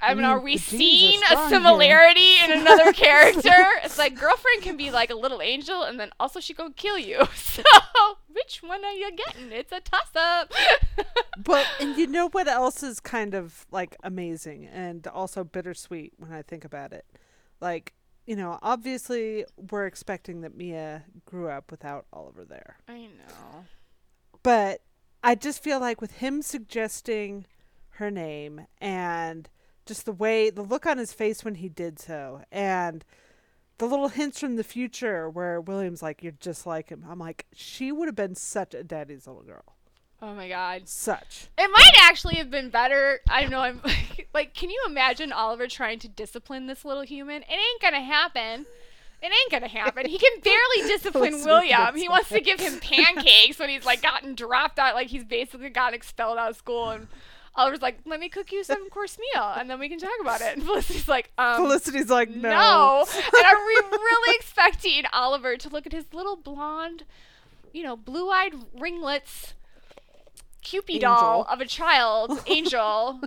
I 0.01 0.13
mean, 0.13 0.23
are 0.23 0.39
we 0.39 0.55
seeing 0.55 1.21
a 1.23 1.25
strong 1.25 1.49
here. 1.49 1.59
similarity 1.59 2.37
in 2.43 2.51
another 2.61 2.93
character? 2.93 3.49
It's 3.83 3.97
like 3.97 4.17
girlfriend 4.17 4.61
can 4.61 4.77
be 4.77 4.89
like 4.89 5.09
a 5.09 5.15
little 5.15 5.41
angel, 5.41 5.83
and 5.83 5.99
then 5.99 6.11
also 6.19 6.39
she 6.39 6.53
gonna 6.53 6.73
kill 6.73 6.97
you. 6.97 7.27
So 7.51 7.63
which 8.31 8.63
one 8.63 8.85
are 8.85 8.93
you 8.93 9.11
getting? 9.11 9.51
It's 9.51 9.73
a 9.73 9.81
toss 9.81 10.15
up. 10.15 10.53
But 11.37 11.67
and 11.81 11.97
you 11.97 12.07
know 12.07 12.29
what 12.29 12.47
else 12.47 12.81
is 12.81 13.01
kind 13.01 13.33
of 13.33 13.65
like 13.71 13.97
amazing 14.03 14.65
and 14.67 15.05
also 15.07 15.43
bittersweet 15.43 16.13
when 16.17 16.31
I 16.31 16.41
think 16.41 16.63
about 16.63 16.93
it. 16.93 17.05
Like, 17.59 17.93
you 18.25 18.37
know, 18.37 18.57
obviously 18.61 19.43
we're 19.57 19.85
expecting 19.85 20.41
that 20.41 20.55
Mia 20.55 21.03
grew 21.25 21.49
up 21.49 21.71
without 21.71 22.05
Oliver 22.13 22.45
there. 22.45 22.77
I 22.87 23.01
know. 23.01 23.65
But 24.43 24.81
I 25.23 25.35
just 25.35 25.63
feel 25.63 25.79
like 25.79 26.01
with 26.01 26.13
him 26.13 26.41
suggesting 26.41 27.45
her 27.91 28.09
name 28.09 28.67
and 28.79 29.49
just 29.85 30.05
the 30.05 30.11
way 30.11 30.49
the 30.49 30.61
look 30.61 30.85
on 30.85 30.97
his 30.97 31.13
face 31.13 31.43
when 31.43 31.55
he 31.55 31.69
did 31.69 31.99
so 31.99 32.41
and 32.51 33.03
the 33.77 33.85
little 33.87 34.09
hints 34.09 34.39
from 34.39 34.55
the 34.55 34.63
future 34.63 35.29
where 35.29 35.59
William's 35.59 36.01
like, 36.03 36.21
You're 36.21 36.33
just 36.33 36.65
like 36.65 36.89
him. 36.89 37.03
I'm 37.09 37.19
like, 37.19 37.45
she 37.53 37.91
would 37.91 38.07
have 38.07 38.15
been 38.15 38.35
such 38.35 38.73
a 38.73 38.83
daddy's 38.83 39.27
little 39.27 39.43
girl. 39.43 39.75
Oh 40.21 40.35
my 40.35 40.47
god. 40.47 40.87
Such. 40.87 41.47
It 41.57 41.67
might 41.71 41.93
actually 42.01 42.35
have 42.35 42.51
been 42.51 42.69
better. 42.69 43.19
I 43.27 43.41
don't 43.41 43.49
know 43.49 43.59
I'm 43.59 43.81
like, 43.83 44.29
like, 44.33 44.53
can 44.53 44.69
you 44.69 44.83
imagine 44.85 45.31
Oliver 45.31 45.67
trying 45.67 45.97
to 45.99 46.07
discipline 46.07 46.67
this 46.67 46.85
little 46.85 47.03
human? 47.03 47.41
It 47.43 47.51
ain't 47.51 47.81
gonna 47.81 48.03
happen. 48.03 48.67
It 49.21 49.31
ain't 49.31 49.51
gonna 49.51 49.67
happen. 49.67 50.07
He 50.07 50.17
can 50.17 50.39
barely 50.41 50.87
discipline 50.87 51.43
William. 51.43 51.95
He 51.95 52.09
wants 52.09 52.29
to 52.29 52.41
give 52.41 52.59
him 52.59 52.79
pancakes 52.79 53.59
when 53.59 53.69
he's 53.69 53.85
like 53.85 54.01
gotten 54.01 54.33
dropped 54.35 54.79
out, 54.79 54.95
like 54.95 55.07
he's 55.07 55.23
basically 55.23 55.69
got 55.69 55.93
expelled 55.93 56.37
out 56.37 56.49
of 56.51 56.55
school. 56.57 56.89
And 56.89 57.07
Oliver's 57.55 57.81
like, 57.81 57.99
"Let 58.05 58.19
me 58.19 58.29
cook 58.29 58.51
you 58.51 58.63
some 58.63 58.89
course 58.89 59.19
meal, 59.19 59.43
and 59.55 59.69
then 59.69 59.79
we 59.79 59.89
can 59.89 59.99
talk 59.99 60.09
about 60.21 60.41
it." 60.41 60.55
And 60.55 60.63
Felicity's 60.65 61.07
like, 61.07 61.31
um, 61.37 61.57
Felicity's 61.57 62.09
like, 62.09 62.29
No. 62.29 62.49
no. 62.49 63.05
and 63.15 63.45
are 63.45 63.65
we 63.65 63.75
really 63.91 64.35
expecting 64.37 65.03
Oliver 65.13 65.55
to 65.57 65.69
look 65.69 65.85
at 65.85 65.91
his 65.91 66.13
little 66.13 66.35
blonde, 66.35 67.03
you 67.73 67.83
know, 67.83 67.95
blue-eyed 67.95 68.53
ringlets, 68.79 69.53
Cupid 70.63 71.01
doll 71.01 71.45
of 71.49 71.59
a 71.59 71.65
child, 71.65 72.43
Angel, 72.45 73.19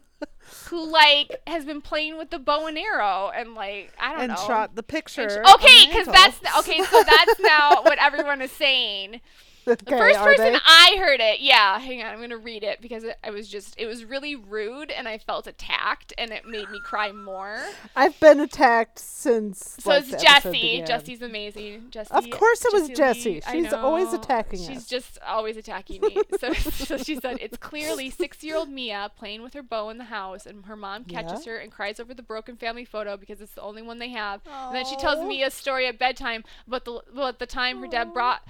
who 0.68 0.85
like 0.90 1.40
has 1.46 1.64
been 1.64 1.80
playing 1.80 2.18
with 2.18 2.30
the 2.30 2.38
bow 2.38 2.66
and 2.66 2.78
arrow 2.78 3.30
and 3.35 3.54
like 3.54 3.92
I 4.00 4.12
don't 4.12 4.20
and 4.22 4.28
know. 4.30 4.46
shot 4.46 4.74
the 4.74 4.83
picture. 4.83 5.28
sh- 5.28 5.54
okay, 5.54 5.87
because 5.88 6.07
that's 6.07 6.38
okay. 6.59 6.83
So 6.85 7.02
that's 7.02 7.40
now 7.40 7.83
what 7.83 7.98
everyone 7.98 8.42
is 8.42 8.52
saying. 8.52 9.20
Okay, 9.66 9.77
The 9.85 9.96
first 9.96 10.18
person 10.20 10.53
they? 10.53 10.59
I 10.66 10.96
heard 10.98 11.20
it, 11.20 11.40
yeah. 11.40 11.79
Hang 11.79 12.03
on, 12.03 12.12
I'm 12.12 12.20
gonna 12.20 12.37
read 12.37 12.62
it 12.62 12.81
because 12.81 13.05
it, 13.05 13.16
I 13.24 13.31
was 13.31 13.48
just, 13.48 13.74
it 13.79 13.87
was 13.87 14.05
really 14.05 14.37
rude, 14.37 14.90
and 14.90 15.09
I 15.09 15.18
felt 15.18 15.46
attacked, 15.46 16.12
and 16.18 16.31
it 16.33 16.46
made 16.46 16.70
me 16.70 16.81
cry 16.81 17.12
more. 17.12 17.59
I've 17.96 18.18
been 18.20 18.40
attacked 18.40 18.98
since. 18.98 19.77
So 19.81 19.90
like, 19.90 20.05
it's 20.12 20.22
Jesse. 20.22 20.83
Jesse's 20.87 21.22
amazing. 21.22 21.87
Jesse. 21.90 22.12
Of 22.14 22.29
course 22.31 22.64
it 22.64 22.72
was 22.72 22.88
Lee, 22.88 22.94
Jessie. 22.94 23.42
She's 23.50 23.72
always 23.72 24.12
attacking 24.12 24.59
She's 24.61 24.79
us. 24.79 24.87
just 24.87 25.18
always 25.27 25.57
attacking 25.57 26.00
me. 26.03 26.16
So, 26.40 26.53
so 26.53 26.98
she 26.98 27.16
said 27.16 27.38
it's 27.40 27.57
clearly 27.57 28.11
six-year-old 28.11 28.68
Mia 28.68 29.11
playing 29.16 29.42
with 29.42 29.55
her 29.55 29.62
bow 29.62 29.88
in 29.90 29.98
the 29.98 30.05
house, 30.05 30.46
and 30.46 30.64
her 30.66 30.77
mom 30.77 31.05
catches 31.05 31.46
Yeah. 31.46 31.53
her 31.53 31.59
and 31.59 31.70
cries 31.72 32.00
over 32.00 32.12
the 32.12 32.22
broken 32.22 32.57
family 32.57 32.85
photo 32.85 33.16
because 33.16 33.40
it's 33.40 33.53
the 33.55 33.62
only 33.62 33.83
one 33.83 33.98
they 33.98 34.11
have. 34.11 34.40
And 34.46 34.74
then 34.77 34.85
she 34.85 34.96
tells 34.96 35.24
me 35.24 35.42
a 35.42 35.50
story 35.50 35.87
at 35.87 35.98
bedtime 35.98 36.44
about 36.66 36.85
the 36.85 37.00
about 37.12 37.38
the 37.38 37.46
time 37.46 37.81
her 37.81 37.87
dad 37.87 38.12
brought 38.12 38.42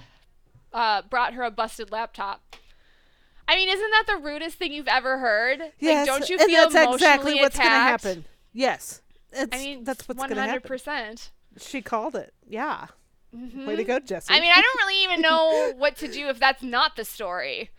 uh, 0.75 1.01
brought 1.09 1.33
her 1.33 1.43
a 1.43 1.49
busted 1.49 1.91
laptop. 1.91 2.55
I 3.47 3.55
mean, 3.55 3.69
isn't 3.69 3.91
that 3.91 4.03
the 4.07 4.17
rudest 4.17 4.57
thing 4.57 4.73
you've 4.73 4.87
ever 4.87 5.19
heard? 5.19 5.71
Yes, 5.79 6.07
like, 6.07 6.19
don't 6.19 6.29
you 6.29 6.37
and 6.37 6.49
feel 6.49 6.69
that's 6.69 6.93
exactly 6.93 7.35
what's 7.35 7.57
gonna 7.57 7.69
happen. 7.69 8.25
Yes, 8.51 9.01
it's, 9.31 9.55
I 9.55 9.63
mean, 9.63 9.83
that's 9.83 10.07
what's 10.07 10.19
gonna 10.19 10.35
One 10.35 10.49
hundred 10.49 10.63
percent. 10.63 11.31
She 11.57 11.81
called 11.81 12.15
it. 12.15 12.33
Yeah. 12.45 12.87
Mm-hmm. 13.33 13.65
Way 13.65 13.75
to 13.77 13.83
go, 13.83 13.99
Jesse. 13.99 14.33
I 14.33 14.39
mean, 14.39 14.51
I 14.53 14.61
don't 14.61 14.87
really 14.87 15.03
even 15.03 15.21
know 15.21 15.73
what 15.77 15.95
to 15.97 16.07
do 16.07 16.27
if 16.27 16.39
that's 16.39 16.61
not 16.61 16.95
the 16.95 17.05
story. 17.05 17.69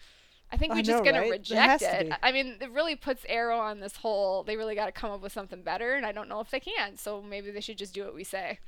I 0.50 0.56
think 0.56 0.72
we're 0.72 0.82
just 0.82 0.98
know, 0.98 1.04
gonna 1.04 1.20
right? 1.20 1.32
Reject 1.32 1.82
it. 1.82 2.12
I 2.22 2.32
mean, 2.32 2.56
it 2.60 2.70
really 2.70 2.94
puts 2.94 3.26
Arrow 3.28 3.58
on 3.58 3.80
this 3.80 3.96
whole. 3.96 4.44
They 4.44 4.56
really 4.56 4.74
got 4.74 4.86
to 4.86 4.92
come 4.92 5.10
up 5.10 5.20
with 5.20 5.32
something 5.32 5.62
better, 5.62 5.94
and 5.94 6.06
I 6.06 6.12
don't 6.12 6.28
know 6.28 6.40
if 6.40 6.50
they 6.50 6.60
can. 6.60 6.96
So 6.96 7.20
maybe 7.20 7.50
they 7.50 7.60
should 7.60 7.78
just 7.78 7.92
do 7.92 8.04
what 8.04 8.14
we 8.14 8.24
say. 8.24 8.60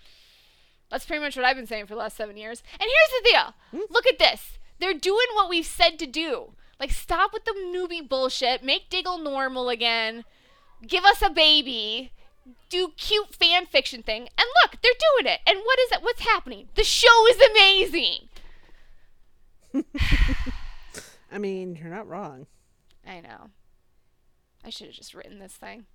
That's 0.90 1.05
pretty 1.05 1.22
much 1.22 1.37
what 1.37 1.44
I've 1.44 1.57
been 1.57 1.66
saying 1.66 1.87
for 1.87 1.94
the 1.94 2.01
last 2.01 2.16
seven 2.16 2.37
years. 2.37 2.62
And 2.72 2.83
here's 2.88 3.22
the 3.22 3.29
deal: 3.31 3.55
Hmm? 3.70 3.92
look 3.92 4.07
at 4.07 4.18
this. 4.18 4.59
They're 4.79 4.94
doing 4.94 5.27
what 5.35 5.48
we've 5.51 5.66
said 5.66 5.98
to 5.98 6.07
do. 6.07 6.53
Like, 6.79 6.92
stop 6.92 7.33
with 7.33 7.44
the 7.44 7.51
newbie 7.53 8.09
bullshit. 8.09 8.62
Make 8.62 8.88
Diggle 8.88 9.18
normal 9.18 9.68
again. 9.68 10.24
Give 10.87 11.05
us 11.05 11.20
a 11.22 11.31
baby. 11.31 12.12
Do 12.70 12.92
cute 12.96 13.35
fan 13.35 13.66
fiction 13.66 14.03
thing. 14.03 14.29
And 14.38 14.46
look, 14.62 14.81
they're 14.81 14.92
doing 15.16 15.33
it. 15.33 15.40
And 15.46 15.59
what 15.64 15.79
is 15.81 15.92
it? 15.92 16.03
What's 16.03 16.20
happening? 16.20 16.68
The 16.77 16.85
show 16.85 17.27
is 17.29 17.40
amazing. 17.51 18.29
I 21.33 21.38
mean, 21.38 21.77
you're 21.77 21.90
not 21.90 22.09
wrong. 22.09 22.46
I 23.07 23.20
know. 23.20 23.51
I 24.64 24.70
should 24.70 24.87
have 24.87 24.96
just 24.96 25.14
written 25.14 25.40
this 25.40 25.55
thing. 25.55 25.87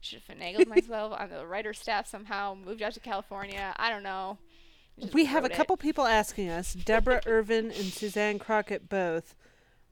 Should 0.00 0.20
have 0.26 0.36
finagled 0.38 0.68
myself 0.68 1.12
on 1.18 1.28
the 1.30 1.46
writer 1.46 1.72
staff 1.74 2.06
somehow. 2.06 2.54
Moved 2.54 2.82
out 2.82 2.92
to 2.94 3.00
California. 3.00 3.74
I 3.76 3.90
don't 3.90 4.02
know. 4.04 4.38
Just 4.98 5.12
We 5.14 5.24
have 5.26 5.44
a 5.44 5.48
it. 5.50 5.54
couple 5.54 5.76
people 5.76 6.06
asking 6.06 6.48
us. 6.50 6.72
Deborah 6.74 7.20
Irvin 7.26 7.66
and 7.66 7.74
Suzanne 7.92 8.38
Crockett 8.38 8.88
both 8.88 9.34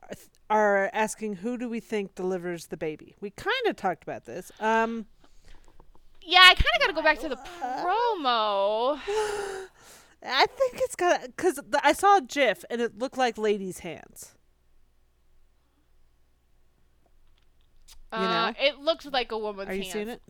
are 0.03 0.15
th- 0.15 0.29
are 0.49 0.91
asking 0.93 1.37
who 1.37 1.59
do 1.59 1.69
we 1.69 1.81
think 1.81 2.15
delivers 2.15 2.67
the 2.67 2.77
baby. 2.77 3.17
We 3.21 3.31
kind 3.31 3.67
of 3.67 3.75
talked 3.77 4.05
about 4.05 4.27
this. 4.27 4.53
Um, 4.61 5.07
Yeah, 6.23 6.41
I 6.43 6.55
kind 6.55 6.67
of 6.77 6.81
got 6.83 6.87
to 6.89 6.93
go 6.93 7.03
back 7.03 7.19
to 7.21 7.29
the 7.29 7.37
promo. 7.37 8.99
I 10.29 10.47
think 10.47 10.75
it's 10.77 10.95
got 10.97 11.23
because 11.23 11.61
I 11.83 11.93
saw 11.93 12.19
a 12.19 12.23
GIF 12.23 12.65
and 12.71 12.81
it 12.81 12.99
looked 12.99 13.19
like 13.19 13.37
ladies' 13.39 13.81
hands. 13.81 14.36
You 18.13 18.19
Uh, 18.19 18.51
know? 18.51 18.55
it 18.59 18.79
looks 18.79 19.05
like 19.07 19.33
a 19.33 19.39
woman's 19.39 19.69
Are 19.69 19.75
you 19.75 19.83
hands. 19.83 19.93
seeing 19.93 20.09
it? 20.09 20.23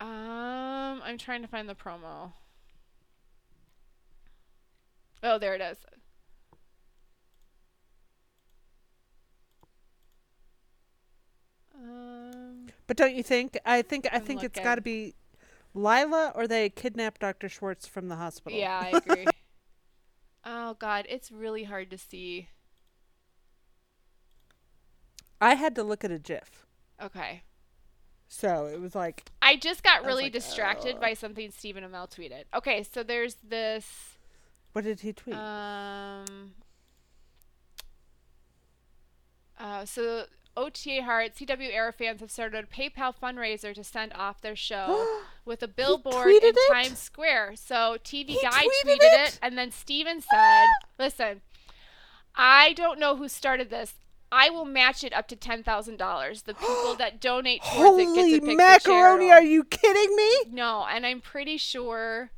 Um, 0.00 1.00
I'm 1.02 1.18
trying 1.18 1.42
to 1.42 1.48
find 1.48 1.68
the 1.68 1.74
promo. 1.74 2.32
Oh, 5.22 5.38
there 5.38 5.54
it 5.54 5.60
is. 5.60 5.78
Um, 11.74 12.66
But 12.86 12.96
don't 12.96 13.14
you 13.14 13.22
think? 13.22 13.58
I 13.64 13.82
think 13.82 14.08
I 14.12 14.18
think 14.18 14.42
it's 14.42 14.56
looking. 14.56 14.64
got 14.64 14.74
to 14.76 14.80
be 14.80 15.14
Lyla 15.74 16.32
or 16.34 16.46
they 16.48 16.70
kidnapped 16.70 17.20
Dr. 17.20 17.48
Schwartz 17.48 17.86
from 17.86 18.08
the 18.08 18.16
hospital. 18.16 18.58
yeah, 18.58 18.78
I 18.80 18.88
agree. 18.96 19.26
oh 20.44 20.74
God, 20.74 21.06
it's 21.08 21.30
really 21.30 21.64
hard 21.64 21.90
to 21.90 21.98
see. 21.98 22.48
I 25.40 25.54
had 25.54 25.74
to 25.76 25.82
look 25.82 26.04
at 26.04 26.10
a 26.10 26.18
GIF, 26.18 26.66
Okay. 27.02 27.42
so 28.26 28.66
it 28.66 28.80
was 28.80 28.94
like 28.94 29.24
I 29.40 29.56
just 29.56 29.82
got 29.82 30.04
really 30.04 30.24
like, 30.24 30.32
distracted 30.32 30.96
"Oh." 30.96 31.00
by 31.00 31.14
something 31.14 31.50
Stephen 31.50 31.84
Amell 31.84 32.10
tweeted. 32.10 32.44
Okay, 32.54 32.82
so 32.82 33.02
there's 33.02 33.36
this. 33.36 34.16
What 34.72 34.84
did 34.84 35.00
he 35.00 35.12
tweet? 35.12 35.36
Um. 35.36 36.52
Uh, 39.58 39.84
so 39.84 40.24
OTA 40.56 41.02
Heart 41.02 41.34
CW 41.36 41.72
Era 41.72 41.92
fans 41.92 42.20
have 42.20 42.30
started 42.30 42.64
a 42.64 42.66
PayPal 42.66 43.12
fundraiser 43.14 43.74
to 43.74 43.82
send 43.82 44.12
off 44.12 44.40
their 44.40 44.54
show 44.56 45.20
with 45.44 45.62
a 45.62 45.68
billboard 45.68 46.28
in 46.30 46.38
it? 46.42 46.56
Times 46.70 46.98
Square. 46.98 47.56
So 47.56 47.96
TV 48.04 48.28
He 48.30 48.38
Guide 48.42 48.52
tweeted 48.52 48.84
tweeted 48.84 48.96
it? 49.00 49.28
it, 49.28 49.38
and 49.42 49.58
then 49.58 49.70
Stephen 49.72 50.20
said, 50.20 50.66
"Listen, 50.98 51.40
I 52.36 52.72
don't 52.74 52.98
know 53.00 53.16
who 53.16 53.28
started 53.28 53.70
this. 53.70 53.94
I 54.30 54.50
will 54.50 54.64
match 54.64 55.02
it 55.04 55.12
up 55.12 55.26
to 55.28 55.36
ten 55.36 55.62
thousand 55.62 55.96
dollars. 55.96 56.42
The 56.42 56.54
people 56.54 56.94
that 56.96 57.20
donate 57.20 57.62
towards 57.62 57.98
it 57.98 58.14
get 58.14 58.16
Holy 58.16 58.40
to 58.40 58.46
pick 58.46 58.56
macaroni! 58.56 59.26
the 59.26 59.32
Are 59.32 59.42
you 59.42 59.64
kidding 59.64 60.14
me? 60.16 60.30
no, 60.50 60.84
and 60.88 61.06
I'm 61.06 61.20
pretty 61.20 61.56
sure 61.56 62.30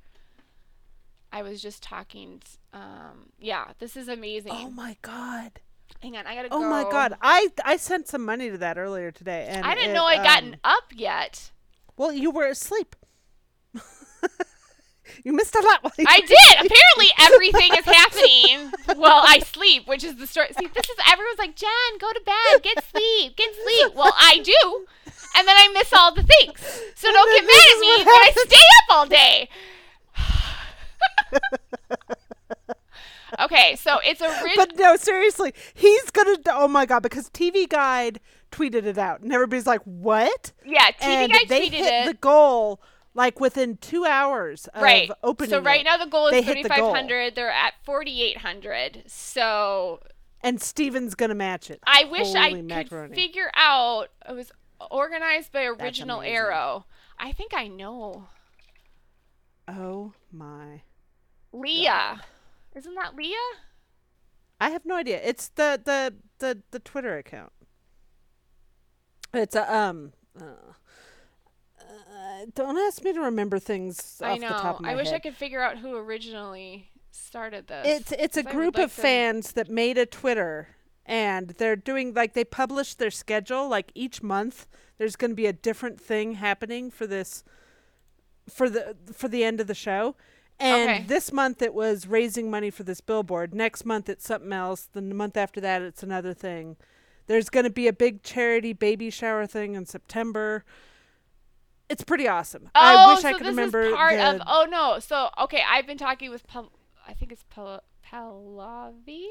I 1.33 1.42
was 1.42 1.61
just 1.62 1.83
talking. 1.83 2.42
Um, 2.72 3.31
yeah, 3.38 3.68
this 3.79 3.96
is 3.96 4.09
amazing. 4.09 4.53
Oh 4.55 4.70
my 4.70 4.96
god! 5.03 5.61
Hang 6.00 6.16
on, 6.16 6.26
I 6.26 6.35
gotta 6.35 6.48
Oh 6.50 6.61
go. 6.61 6.70
my 6.70 6.85
god! 6.85 7.14
I 7.20 7.48
I 7.64 7.76
sent 7.76 8.09
some 8.09 8.24
money 8.24 8.50
to 8.50 8.59
that 8.59 8.79
earlier 8.79 9.11
today, 9.11 9.46
and 9.48 9.66
I 9.66 9.74
didn't 9.74 9.90
it, 9.90 9.94
know 9.94 10.05
I'd 10.05 10.24
gotten 10.24 10.55
um, 10.55 10.61
up 10.64 10.92
yet. 10.94 11.50
Well, 11.96 12.12
you 12.12 12.31
were 12.31 12.46
asleep. 12.46 12.96
You 15.25 15.33
missed 15.33 15.55
a 15.55 15.61
lot. 15.61 15.83
While 15.83 15.92
you 15.99 16.05
I 16.09 16.20
did. 16.20 16.55
Apparently, 16.55 17.09
everything 17.18 17.70
is 17.79 17.85
happening 17.96 18.73
while 19.01 19.23
I 19.27 19.40
sleep, 19.40 19.87
which 19.87 20.05
is 20.05 20.16
the 20.16 20.27
story. 20.27 20.49
See, 20.59 20.66
this 20.66 20.88
is 20.88 20.96
everyone's 21.11 21.38
like, 21.38 21.57
Jen, 21.57 21.70
go 21.99 22.12
to 22.12 22.20
bed, 22.25 22.62
get 22.62 22.85
sleep, 22.85 23.37
get 23.37 23.55
sleep. 23.55 23.94
Well, 23.94 24.14
I 24.18 24.38
do, 24.38 24.87
and 25.37 25.46
then 25.46 25.57
I 25.57 25.68
miss 25.73 25.92
all 25.92 26.14
the 26.14 26.23
things. 26.23 26.61
So 26.94 27.11
don't 27.12 27.35
get 27.35 27.44
mad 27.44 27.66
at 27.75 27.81
me 27.81 27.96
when 28.05 28.14
I 28.14 28.33
stay 28.37 28.57
up 28.57 28.96
all 28.96 29.07
day. 29.07 29.49
okay, 33.40 33.77
so 33.77 33.99
it's 34.05 34.20
original. 34.20 34.51
But 34.57 34.77
no, 34.79 34.96
seriously, 34.96 35.55
he's 35.75 36.11
gonna. 36.11 36.37
Oh 36.49 36.68
my 36.68 36.87
god! 36.87 37.03
Because 37.03 37.31
TV 37.31 37.68
Guide 37.68 38.20
tweeted 38.51 38.85
it 38.85 38.99
out, 38.99 39.20
and 39.20 39.33
everybody's 39.33 39.66
like, 39.66 39.83
"What?" 39.85 40.53
Yeah, 40.64 40.90
TV 40.92 41.03
and 41.03 41.33
Guide 41.33 41.49
they 41.49 41.68
tweeted 41.68 41.73
hit 41.73 41.92
it. 41.92 42.07
the 42.07 42.14
goal 42.14 42.81
like 43.14 43.40
within 43.40 43.77
two 43.77 44.05
hours 44.05 44.66
of 44.68 44.83
right. 44.83 45.11
opening. 45.23 45.51
so 45.51 45.61
right 45.61 45.81
it. 45.81 45.85
now 45.85 45.96
the 45.96 46.07
goal 46.07 46.29
is 46.29 46.44
hit 46.44 46.62
the 46.62 46.68
goal. 46.68 46.92
3,500. 46.92 47.35
They're 47.35 47.51
at 47.51 47.75
4,800. 47.85 49.05
So 49.07 50.01
and 50.42 50.61
Stephen's 50.61 51.14
gonna 51.14 51.35
match 51.35 51.70
it. 51.70 51.81
I 51.87 52.05
wish 52.05 52.35
I 52.35 52.51
Holy 52.51 52.62
could 52.62 53.14
figure 53.14 53.51
out. 53.55 54.09
It 54.29 54.35
was 54.35 54.53
organized 54.90 55.53
by 55.53 55.64
Original. 55.64 56.23
Arrow. 56.23 56.87
I 57.18 57.33
think 57.33 57.53
I 57.55 57.68
know 57.68 58.29
Oh 59.77 60.12
my! 60.33 60.83
Leah. 61.53 62.23
Isn't 62.75 62.94
that 62.94 63.14
Leah? 63.14 63.37
I 64.61 64.70
have 64.70 64.85
no 64.85 64.96
idea. 64.96 65.20
It's 65.23 65.49
the 65.49 65.81
the 65.83 66.14
the 66.38 66.62
the 66.70 66.81
Twitter 66.81 67.16
account. 67.16 67.53
It's 69.33 69.55
a 69.55 69.73
um. 69.73 70.12
Uh, 70.38 70.73
don't 72.55 72.79
ask 72.79 73.03
me 73.05 73.12
to 73.12 73.20
remember 73.20 73.59
things 73.59 74.20
I 74.22 74.33
off 74.33 74.40
know. 74.40 74.48
the 74.48 74.55
top 74.55 74.74
of 74.76 74.81
my 74.83 74.92
I 74.92 74.94
wish 74.96 75.09
I 75.12 75.18
could 75.18 75.35
figure 75.37 75.61
out 75.62 75.79
who 75.79 75.96
originally 75.96 76.90
started 77.11 77.66
this. 77.68 77.87
It's 77.87 78.12
it's 78.12 78.37
a 78.37 78.42
'cause 78.42 78.53
I 78.53 78.57
would 78.57 78.62
group 78.62 78.76
like 78.76 78.85
of 78.87 78.94
to- 78.94 79.00
fans 79.03 79.53
that 79.53 79.68
made 79.68 79.98
a 79.98 80.07
Twitter 80.07 80.68
and 81.07 81.48
they're 81.50 81.76
doing 81.76 82.14
like 82.14 82.35
they 82.35 82.44
publish 82.44 82.94
their 82.94 83.11
schedule 83.11 83.68
like 83.68 83.90
each 83.94 84.22
month 84.22 84.66
there's 84.98 85.16
going 85.16 85.31
to 85.31 85.35
be 85.35 85.46
a 85.46 85.53
different 85.53 86.00
thing 86.00 86.35
happening 86.35 86.90
for 86.90 87.07
this 87.07 87.42
for 88.48 88.68
the 88.68 88.96
for 89.12 89.29
the 89.29 89.44
end 89.44 89.61
of 89.61 89.66
the 89.66 89.74
show. 89.74 90.16
And 90.59 90.90
Okay. 90.90 91.05
this 91.07 91.33
month 91.33 91.62
it 91.62 91.72
was 91.72 92.07
raising 92.07 92.50
money 92.50 92.70
for 92.70 92.83
this 92.83 93.00
billboard. 93.00 93.55
Next 93.55 93.85
month 93.87 94.09
it's 94.11 94.26
something 94.26 94.53
else. 94.53 94.88
Then 94.92 95.09
the 95.09 95.14
month 95.14 95.37
after 95.37 95.61
that 95.62 95.81
it's 95.83 96.03
another 96.03 96.35
thing. 96.35 96.76
There's 97.29 97.48
going 97.48 97.64
to 97.64 97.70
be 97.70 97.87
a 97.88 97.92
big 97.92 98.22
charity 98.22 98.72
baby 98.72 99.09
shower 99.09 99.46
thing 99.46 99.74
in 99.74 99.87
September. 99.87 100.64
It's 101.90 102.05
pretty 102.05 102.29
awesome. 102.29 102.70
Oh, 102.74 102.81
I 102.81 103.12
wish 103.12 103.22
so 103.22 103.29
I 103.29 103.33
could 103.33 103.40
this 103.42 103.48
remember 103.48 103.81
is 103.83 103.94
part 103.94 104.14
the, 104.14 104.37
of. 104.37 104.42
Oh 104.46 104.66
no. 104.70 104.98
So 105.00 105.29
okay, 105.42 105.62
I've 105.68 105.87
been 105.87 105.98
talking 105.98 106.31
with. 106.31 106.46
Pal- 106.46 106.72
I 107.07 107.12
think 107.12 107.33
it's 107.33 107.44
Pallavi. 107.53 109.26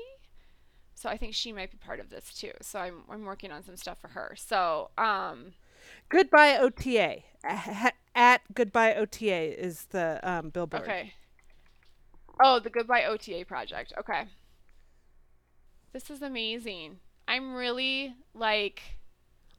So 0.94 1.08
I 1.08 1.16
think 1.16 1.34
she 1.34 1.54
might 1.54 1.72
be 1.72 1.78
part 1.78 2.02
of 2.02 2.10
this 2.10 2.34
too. 2.34 2.52
So 2.62 2.80
I'm 2.80 3.04
I'm 3.10 3.24
working 3.24 3.52
on 3.52 3.64
some 3.64 3.78
stuff 3.78 4.00
for 4.00 4.10
her. 4.10 4.36
So 4.38 4.90
um 4.98 5.54
Goodbye 6.10 6.58
OTA. 6.58 7.24
At 8.16 8.42
Goodbye 8.54 8.96
OTA 8.96 9.64
is 9.64 9.86
the 9.92 10.20
um, 10.24 10.50
billboard. 10.50 10.84
okay. 10.84 11.14
Oh, 12.44 12.60
the 12.60 12.70
Goodbye 12.70 13.06
OTA 13.06 13.46
project. 13.48 13.94
Okay. 13.98 14.26
This 15.94 16.10
is 16.10 16.22
amazing. 16.22 16.98
I'm 17.28 17.54
really 17.54 18.16
like. 18.34 18.82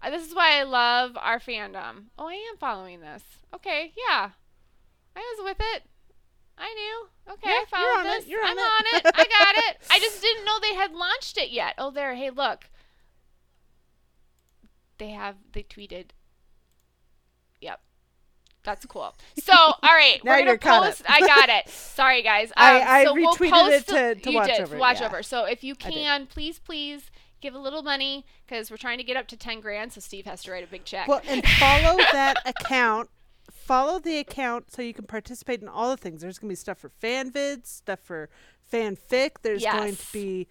Uh, 0.02 0.10
This 0.10 0.26
is 0.26 0.34
why 0.34 0.58
I 0.58 0.62
love 0.64 1.16
our 1.16 1.38
fandom. 1.38 2.04
Oh, 2.18 2.28
I 2.28 2.34
am 2.34 2.56
following 2.58 3.00
this. 3.00 3.22
Okay, 3.54 3.92
yeah. 4.08 4.30
I 5.16 5.18
was 5.36 5.44
with 5.44 5.56
it. 5.74 5.82
I 6.58 6.74
knew. 6.74 7.32
Okay, 7.34 7.48
Yeah, 7.48 7.62
I 7.62 7.64
followed 7.70 8.00
on 8.00 8.06
it, 8.06 8.20
this. 8.20 8.28
you're 8.28 8.42
on 8.44 8.50
I'm 8.50 8.58
it. 8.58 8.60
on 8.60 8.82
it. 8.86 9.06
I 9.14 9.24
got 9.24 9.64
it. 9.64 9.76
I 9.90 9.98
just 9.98 10.20
didn't 10.22 10.44
know 10.44 10.58
they 10.60 10.74
had 10.74 10.92
launched 10.92 11.38
it 11.38 11.50
yet. 11.50 11.74
Oh, 11.78 11.90
there. 11.90 12.14
Hey, 12.14 12.30
look. 12.30 12.64
They 14.98 15.10
have. 15.10 15.36
They 15.52 15.62
tweeted. 15.62 16.06
Yep. 17.60 17.80
That's 18.62 18.84
cool. 18.86 19.14
So, 19.42 19.52
all 19.56 19.76
right, 19.82 20.20
we're 20.22 20.38
gonna 20.44 20.58
post. 20.58 21.02
I 21.08 21.20
got 21.20 21.48
it. 21.48 21.68
Sorry, 21.70 22.22
guys. 22.22 22.50
Um, 22.50 22.52
I- 22.56 22.82
I 23.00 23.04
so 23.04 23.14
we'll 23.14 23.34
retweeted 23.34 23.50
post 23.50 23.72
it 23.72 23.86
to- 23.88 24.14
to 24.20 24.30
you 24.30 24.36
watch 24.36 24.48
did, 24.50 24.60
over, 24.60 24.76
Watch 24.76 25.00
yeah. 25.00 25.06
over. 25.06 25.22
So 25.22 25.44
if 25.46 25.64
you 25.64 25.74
can, 25.74 26.26
please, 26.26 26.58
please 26.58 27.10
give 27.40 27.54
a 27.54 27.58
little 27.58 27.82
money 27.82 28.24
because 28.46 28.70
we're 28.70 28.76
trying 28.76 28.98
to 28.98 29.04
get 29.04 29.16
up 29.16 29.26
to 29.28 29.36
ten 29.36 29.60
grand. 29.60 29.92
So 29.92 30.00
Steve 30.00 30.26
has 30.26 30.42
to 30.44 30.52
write 30.52 30.64
a 30.64 30.66
big 30.66 30.84
check. 30.84 31.08
Well, 31.08 31.20
and 31.26 31.46
follow 31.46 31.96
that 32.12 32.36
account. 32.46 33.10
Follow 33.50 33.98
the 33.98 34.18
account 34.18 34.70
so 34.72 34.82
you 34.82 34.94
can 34.94 35.06
participate 35.06 35.60
in 35.62 35.68
all 35.68 35.90
the 35.90 35.96
things. 35.96 36.22
There's 36.22 36.38
going 36.38 36.48
to 36.48 36.52
be 36.52 36.56
stuff 36.56 36.78
for 36.78 36.88
fan 36.88 37.30
vids, 37.30 37.66
stuff 37.66 38.00
for 38.02 38.28
fanfic. 38.72 39.36
There's 39.42 39.64
going 39.64 39.96
to 39.96 40.12
be 40.12 40.48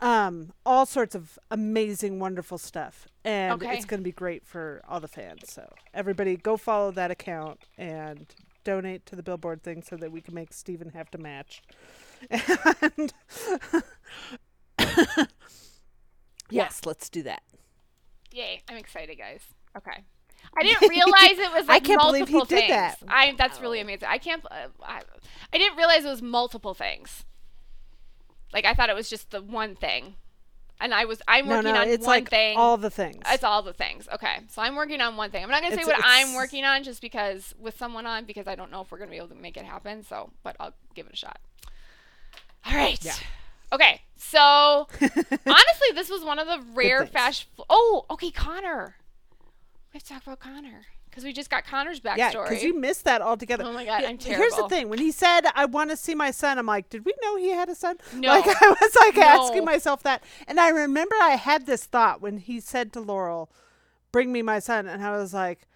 um, 0.00 0.52
all 0.64 0.84
sorts 0.86 1.14
of 1.14 1.38
amazing, 1.50 2.18
wonderful 2.18 2.58
stuff. 2.58 3.08
And 3.24 3.54
Okay. 3.62 3.74
it's 3.76 3.84
going 3.84 4.00
to 4.00 4.04
be 4.04 4.12
great 4.12 4.46
for 4.46 4.82
all 4.88 5.00
the 5.00 5.08
fans. 5.08 5.50
So, 5.52 5.72
everybody 5.94 6.36
go 6.36 6.56
follow 6.56 6.90
that 6.92 7.10
account 7.10 7.60
and 7.78 8.26
donate 8.64 9.06
to 9.06 9.16
the 9.16 9.22
billboard 9.22 9.62
thing 9.62 9.82
so 9.82 9.96
that 9.96 10.10
we 10.12 10.20
can 10.20 10.34
make 10.34 10.52
Stephen 10.52 10.90
have 10.90 11.10
to 11.12 11.18
match. 11.18 11.62
And 12.82 13.12
yes, 16.50 16.80
let's 16.84 17.08
do 17.08 17.22
that. 17.24 17.42
Yay! 18.32 18.62
I'm 18.68 18.76
excited, 18.76 19.16
guys. 19.16 19.42
Okay. 19.76 20.04
I 20.56 20.62
didn't 20.62 20.88
realize 20.90 21.38
it 21.38 21.52
was 21.52 21.66
I 21.68 21.80
can't 21.80 22.00
believe 22.00 22.30
multiple 22.30 22.44
he 22.44 22.54
did 22.54 22.60
things. 22.60 22.70
that. 22.70 22.98
I 23.08 23.34
that's 23.36 23.60
really 23.60 23.80
amazing. 23.80 24.08
I 24.08 24.18
can't. 24.18 24.44
Uh, 24.46 24.68
I, 24.82 25.02
I 25.52 25.58
didn't 25.58 25.76
realize 25.76 26.04
it 26.04 26.08
was 26.08 26.22
multiple 26.22 26.74
things. 26.74 27.24
Like 28.52 28.64
I 28.64 28.74
thought 28.74 28.88
it 28.90 28.94
was 28.96 29.10
just 29.10 29.30
the 29.32 29.42
one 29.42 29.74
thing, 29.74 30.14
and 30.80 30.94
I 30.94 31.04
was 31.04 31.20
I'm 31.26 31.48
No, 31.48 31.56
working 31.56 31.72
no, 31.74 31.80
on 31.80 31.88
it's 31.88 32.06
one 32.06 32.16
like 32.16 32.30
thing. 32.30 32.56
all 32.56 32.76
the 32.76 32.90
things. 32.90 33.22
It's 33.28 33.42
all 33.44 33.62
the 33.62 33.72
things. 33.72 34.08
Okay, 34.14 34.36
so 34.48 34.62
I'm 34.62 34.76
working 34.76 35.00
on 35.00 35.16
one 35.16 35.30
thing. 35.30 35.42
I'm 35.42 35.50
not 35.50 35.62
gonna 35.62 35.74
say 35.74 35.82
It's- 35.82 35.98
what 35.98 36.04
I'm 36.06 36.34
working 36.34 36.64
on 36.64 36.84
just 36.84 37.00
because 37.02 37.54
with 37.58 37.76
someone 37.76 38.06
on 38.06 38.24
because 38.24 38.46
I 38.46 38.54
don't 38.54 38.70
know 38.70 38.82
if 38.82 38.90
we're 38.90 38.98
gonna 38.98 39.10
be 39.10 39.16
able 39.16 39.28
to 39.28 39.34
make 39.34 39.56
it 39.56 39.64
happen. 39.64 40.04
So, 40.04 40.30
but 40.42 40.56
I'll 40.60 40.74
give 40.94 41.06
it 41.06 41.12
a 41.12 41.16
shot. 41.16 41.38
All 42.64 42.74
right. 42.74 42.98
Yeah. 43.04 43.14
Okay. 43.72 44.02
So 44.16 44.38
honestly, 45.00 45.88
this 45.94 46.10
was 46.10 46.24
one 46.24 46.38
of 46.38 46.46
the 46.46 46.64
rare 46.74 47.06
fast. 47.06 47.46
Oh, 47.68 48.06
okay, 48.10 48.30
Connor. 48.30 48.96
We 49.92 49.98
have 49.98 50.02
to 50.02 50.08
talk 50.08 50.22
about 50.22 50.40
Connor 50.40 50.82
because 51.08 51.24
we 51.24 51.32
just 51.32 51.48
got 51.48 51.64
Connor's 51.64 52.00
backstory. 52.00 52.18
Yeah, 52.18 52.30
because 52.30 52.62
you 52.62 52.78
missed 52.78 53.04
that 53.04 53.22
altogether. 53.22 53.64
Oh 53.64 53.72
my 53.72 53.84
God, 53.86 54.04
I'm 54.04 54.18
terrible. 54.18 54.42
Here's 54.42 54.56
the 54.56 54.68
thing: 54.68 54.88
when 54.88 54.98
he 54.98 55.10
said, 55.10 55.42
"I 55.54 55.64
want 55.64 55.90
to 55.90 55.96
see 55.96 56.14
my 56.14 56.30
son," 56.30 56.58
I'm 56.58 56.66
like, 56.66 56.90
"Did 56.90 57.04
we 57.04 57.14
know 57.22 57.36
he 57.36 57.50
had 57.50 57.68
a 57.68 57.74
son?" 57.74 57.96
No. 58.12 58.28
Like 58.28 58.44
I 58.62 58.68
was 58.68 58.96
like 59.00 59.16
No. 59.16 59.22
asking 59.22 59.64
myself 59.64 60.02
that, 60.02 60.22
and 60.46 60.60
I 60.60 60.68
remember 60.68 61.14
I 61.20 61.30
had 61.30 61.66
this 61.66 61.84
thought 61.84 62.20
when 62.20 62.38
he 62.38 62.60
said 62.60 62.92
to 62.92 63.00
Laurel, 63.00 63.50
"Bring 64.12 64.32
me 64.32 64.42
my 64.42 64.58
son," 64.58 64.86
and 64.86 65.02
I 65.02 65.16
was 65.16 65.32
like, 65.32 65.66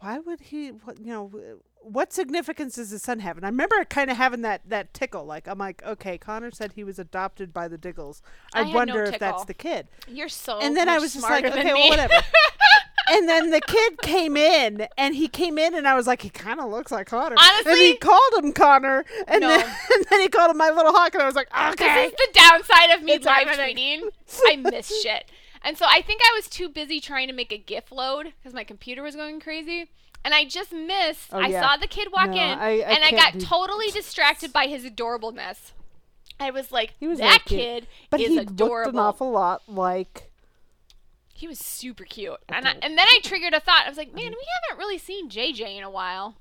"Why 0.00 0.18
would 0.18 0.40
he? 0.40 0.68
What, 0.68 1.00
you 1.00 1.12
know." 1.12 1.60
What 1.82 2.12
significance 2.12 2.74
does 2.76 2.90
his 2.90 3.02
son 3.02 3.20
have? 3.20 3.36
And 3.36 3.46
I 3.46 3.48
remember 3.48 3.84
kind 3.84 4.10
of 4.10 4.16
having 4.16 4.42
that 4.42 4.62
that 4.68 4.92
tickle. 4.92 5.24
Like 5.24 5.48
I'm 5.48 5.58
like, 5.58 5.82
okay, 5.84 6.18
Connor 6.18 6.50
said 6.50 6.72
he 6.72 6.84
was 6.84 6.98
adopted 6.98 7.52
by 7.52 7.68
the 7.68 7.78
Diggles. 7.78 8.22
I 8.54 8.60
I, 8.60 8.62
had 8.64 8.68
no 8.68 8.74
wonder 8.74 9.04
if 9.04 9.18
that's 9.18 9.44
the 9.44 9.54
kid. 9.54 9.88
You're 10.06 10.28
so. 10.28 10.58
and 10.60 10.76
then 10.76 10.88
I 10.88 10.98
was 10.98 11.14
just 11.14 11.28
like, 11.28 11.44
okay, 11.44 11.72
well, 11.72 11.88
whatever. 11.88 12.14
and 13.10 13.28
then 13.28 13.50
the 13.50 13.60
kid 13.60 14.00
came 14.02 14.36
in, 14.36 14.86
and 14.96 15.14
he 15.14 15.26
came 15.26 15.58
in, 15.58 15.74
and 15.74 15.88
I 15.88 15.94
was 15.94 16.06
like, 16.06 16.22
he 16.22 16.30
kind 16.30 16.60
of 16.60 16.70
looks 16.70 16.92
like 16.92 17.06
Connor. 17.08 17.36
Honestly, 17.38 17.72
and 17.72 17.80
he 17.80 17.96
called 17.96 18.32
him 18.44 18.52
Connor, 18.52 19.04
and 19.26 19.40
No. 19.40 19.48
then 19.48 19.60
and 19.94 20.04
then 20.10 20.20
he 20.20 20.28
called 20.28 20.50
him 20.50 20.58
my 20.58 20.70
little 20.70 20.92
hawk, 20.92 21.14
and 21.14 21.22
I 21.22 21.26
was 21.26 21.34
like, 21.34 21.48
okay. 21.72 22.10
This 22.10 22.12
is 22.12 22.18
the 22.18 22.40
downside 22.40 22.90
of 22.90 23.02
me 23.02 23.12
It's 23.12 23.26
live 23.26 23.48
tweeting. 23.48 24.02
I 24.46 24.56
miss 24.56 25.02
shit. 25.02 25.30
And 25.62 25.76
so 25.76 25.86
I 25.88 26.00
think 26.02 26.22
I 26.24 26.32
was 26.36 26.48
too 26.48 26.68
busy 26.68 27.00
trying 27.00 27.28
to 27.28 27.34
make 27.34 27.52
a 27.52 27.58
GIF 27.58 27.92
load 27.92 28.32
because 28.38 28.54
my 28.54 28.64
computer 28.64 29.02
was 29.02 29.14
going 29.14 29.40
crazy. 29.40 29.90
And 30.24 30.34
I 30.34 30.44
just 30.44 30.72
missed. 30.72 31.30
Oh, 31.32 31.38
I 31.40 31.46
yeah. 31.48 31.62
saw 31.62 31.76
the 31.76 31.86
kid 31.86 32.08
walk 32.12 32.30
No, 32.30 32.36
in, 32.36 32.58
I- 32.58 32.80
I 32.80 32.92
and 32.92 33.04
I 33.04 33.10
got 33.10 33.34
do- 33.34 33.40
totally 33.40 33.90
distracted 33.90 34.52
by 34.52 34.66
his 34.66 34.84
adorableness. 34.84 35.72
I 36.38 36.50
was 36.50 36.72
like, 36.72 36.94
was 37.00 37.18
that 37.18 37.44
kid 37.44 37.86
But 38.10 38.20
is 38.20 38.28
he 38.28 38.38
adorable. 38.38 38.92
looked 38.92 38.94
an 38.94 38.98
awful 38.98 39.30
lot 39.30 39.62
like. 39.68 40.30
He 41.34 41.46
was 41.48 41.58
super 41.58 42.04
cute. 42.04 42.36
And, 42.50 42.68
I, 42.68 42.72
and 42.82 42.98
then 42.98 43.06
I 43.08 43.20
triggered 43.22 43.54
a 43.54 43.60
thought. 43.60 43.84
I 43.86 43.88
was 43.88 43.96
like, 43.98 44.08
man, 44.14 44.30
we 44.30 44.46
haven't 44.68 44.78
really 44.78 44.98
seen 44.98 45.28
JJ 45.30 45.76
in 45.78 45.82
a 45.84 45.90
while. 45.90 46.36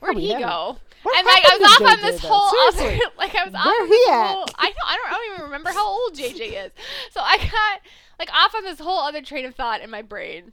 Where'd 0.00 0.16
he 0.18 0.30
go? 0.34 0.76
What 1.02 1.16
and 1.18 1.26
like 1.26 1.44
I 1.46 1.56
was 1.58 1.80
off 1.80 1.92
on 1.96 2.02
this 2.02 2.20
though? 2.20 2.28
whole 2.28 2.68
other 2.68 2.98
like 3.18 3.34
I 3.34 3.44
was 3.44 3.54
off 3.54 3.66
on 3.66 3.88
this 3.88 4.08
at? 4.08 4.26
whole 4.26 4.46
I 4.58 4.66
don't 4.66 4.76
I 4.84 4.96
don't 4.96 5.06
I 5.08 5.10
don't 5.12 5.32
even 5.34 5.44
remember 5.44 5.70
how 5.70 5.86
old 5.86 6.14
JJ 6.14 6.66
is. 6.66 6.72
So 7.12 7.20
I 7.20 7.38
got 7.38 7.80
like 8.18 8.28
off 8.34 8.54
on 8.54 8.64
this 8.64 8.80
whole 8.80 8.98
other 8.98 9.22
train 9.22 9.46
of 9.46 9.54
thought 9.54 9.80
in 9.80 9.88
my 9.88 10.02
brain. 10.02 10.52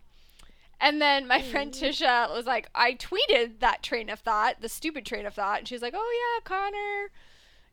And 0.79 1.01
then 1.01 1.27
my 1.27 1.41
friend 1.41 1.71
Mm. 1.71 1.79
Tisha 1.81 2.33
was 2.33 2.45
like, 2.45 2.69
I 2.75 2.93
tweeted 2.95 3.59
that 3.59 3.81
train 3.81 4.09
of 4.09 4.19
thought, 4.19 4.61
the 4.61 4.69
stupid 4.69 5.05
train 5.05 5.25
of 5.25 5.33
thought, 5.33 5.59
and 5.59 5.67
she 5.67 5.75
was 5.75 5.81
like, 5.81 5.93
Oh 5.95 6.39
yeah, 6.39 6.43
Connor, 6.43 7.11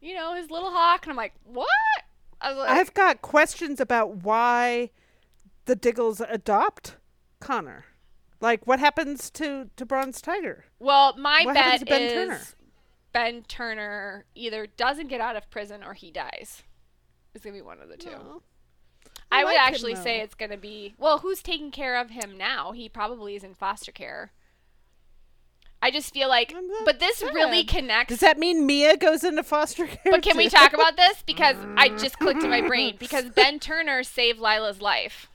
you 0.00 0.14
know, 0.14 0.34
his 0.34 0.50
little 0.50 0.70
hawk 0.70 1.04
and 1.04 1.10
I'm 1.10 1.16
like, 1.16 1.34
What? 1.44 1.68
I 2.40 2.50
was 2.50 2.58
like 2.58 2.70
I've 2.70 2.94
got 2.94 3.22
questions 3.22 3.80
about 3.80 4.16
why 4.24 4.90
the 5.66 5.76
Diggles 5.76 6.20
adopt 6.20 6.96
Connor. 7.40 7.84
Like, 8.40 8.66
what 8.66 8.80
happens 8.80 9.30
to 9.30 9.70
to 9.76 9.86
Bronze 9.86 10.20
Tiger? 10.20 10.64
Well, 10.80 11.16
my 11.16 11.42
What 11.44 11.54
bet 11.54 11.86
Ben 11.88 12.02
is 12.02 12.12
Turner? 12.12 12.40
Ben 13.12 13.42
Turner 13.46 14.24
either 14.34 14.66
doesn't 14.66 15.08
get 15.08 15.20
out 15.20 15.36
of 15.36 15.48
prison 15.50 15.84
or 15.84 15.94
he 15.94 16.10
dies. 16.10 16.62
It's 17.34 17.44
gonna 17.44 17.54
be 17.54 17.62
one 17.62 17.80
of 17.80 17.88
the 17.88 17.96
two. 17.96 18.42
I, 19.32 19.40
I 19.40 19.44
would 19.44 19.50
like 19.54 19.56
him, 19.56 19.74
actually 19.74 19.94
say 19.96 20.20
it's 20.20 20.34
gonna 20.34 20.56
be 20.56 20.94
well. 20.98 21.18
Who's 21.18 21.42
taking 21.42 21.70
care 21.70 21.96
of 22.00 22.10
him 22.10 22.36
now? 22.36 22.72
He 22.72 22.88
probably 22.88 23.34
is 23.34 23.42
in 23.44 23.54
foster 23.54 23.90
care. 23.92 24.32
I 25.84 25.90
just 25.90 26.14
feel 26.14 26.28
like, 26.28 26.54
but 26.84 27.00
this 27.00 27.22
really 27.22 27.64
connects. 27.64 28.10
Does 28.10 28.20
that 28.20 28.38
mean 28.38 28.66
Mia 28.66 28.96
goes 28.96 29.24
into 29.24 29.42
foster 29.42 29.86
care? 29.88 30.12
but 30.12 30.22
can 30.22 30.36
we 30.36 30.48
talk 30.48 30.72
about 30.72 30.96
this 30.96 31.24
because 31.26 31.56
I 31.76 31.88
just 31.88 32.20
clicked 32.20 32.44
in 32.44 32.50
my 32.50 32.60
brain 32.60 32.94
because 33.00 33.30
Ben 33.30 33.58
Turner 33.58 34.04
saved 34.04 34.38
Lyla's 34.38 34.80
life, 34.80 35.28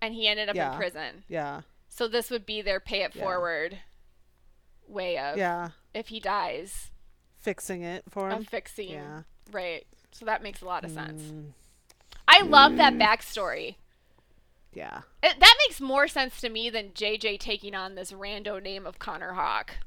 and 0.00 0.14
he 0.14 0.26
ended 0.28 0.48
up 0.48 0.56
Yeah. 0.56 0.72
in 0.72 0.78
prison. 0.78 1.24
Yeah, 1.28 1.60
So 1.88 2.08
this 2.08 2.30
would 2.30 2.46
be 2.46 2.62
their 2.62 2.80
pay 2.80 3.02
it 3.02 3.14
Yeah. 3.14 3.22
forward 3.22 3.78
way 4.86 5.18
of 5.18 5.36
yeah, 5.36 5.70
if 5.92 6.08
he 6.08 6.20
dies 6.20 6.90
fixing 7.38 7.82
it 7.82 8.04
for 8.08 8.30
him. 8.30 8.38
of 8.38 8.48
fixing. 8.48 8.88
Yeah. 8.90 9.22
Right. 9.52 9.86
So 10.12 10.24
that 10.24 10.42
makes 10.42 10.62
a 10.62 10.64
lot 10.64 10.84
of 10.84 10.90
sense. 10.90 11.20
Mm, 11.22 11.52
I 12.28 12.42
love 12.42 12.76
that 12.76 12.94
backstory. 12.94 13.76
yeah, 14.72 15.00
It, 15.22 15.40
that 15.40 15.54
makes 15.66 15.80
more 15.80 16.06
sense 16.08 16.40
to 16.42 16.48
me 16.50 16.68
than 16.70 16.90
JJ 16.90 17.40
taking 17.40 17.74
on 17.74 17.94
this 17.94 18.12
rando 18.12 18.62
name 18.62 18.86
of 18.86 18.98
Connor 18.98 19.32
Hawke. 19.32 19.78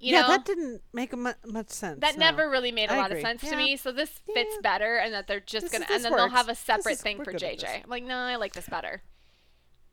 You 0.00 0.14
yeah. 0.14 0.22
know, 0.22 0.28
That 0.28 0.44
didn't 0.44 0.82
make 0.92 1.16
mu- 1.16 1.30
much 1.46 1.70
sense. 1.70 2.00
that 2.00 2.16
no. 2.16 2.26
never 2.26 2.50
really 2.50 2.72
made 2.72 2.90
a 2.90 2.94
I 2.94 2.96
lot 2.96 3.10
agree. 3.12 3.20
of 3.22 3.26
sense 3.28 3.42
to 3.50 3.56
me. 3.56 3.76
So 3.76 3.92
this 3.92 4.10
fits 4.34 4.56
better, 4.62 4.96
and 4.96 5.14
that 5.14 5.28
they're 5.28 5.38
just 5.40 5.66
This 5.66 5.72
gonna, 5.72 5.84
is- 5.84 5.90
and 5.96 6.04
then 6.04 6.16
they'll 6.16 6.28
have 6.30 6.48
a 6.48 6.54
separate 6.56 6.92
is- 6.94 7.02
thing 7.02 7.22
for 7.22 7.32
JJ. 7.32 7.84
I'm 7.84 7.90
like, 7.90 8.02
no, 8.02 8.16
I 8.16 8.34
like 8.36 8.54
this 8.54 8.68
better. 8.68 9.02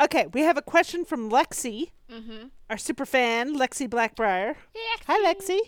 Okay, 0.01 0.26
we 0.34 0.41
have 0.41 0.57
a 0.57 0.62
question 0.62 1.03
from 1.05 1.30
Lexi, 1.30 1.91
Mm-hmm. 2.10 2.47
our 2.72 2.78
super 2.78 3.05
fan, 3.05 3.55
Lexi 3.55 3.88
Blackbriar. 3.88 4.55
Yeah. 4.74 4.82
Hi, 5.07 5.32
Lexi. 5.34 5.60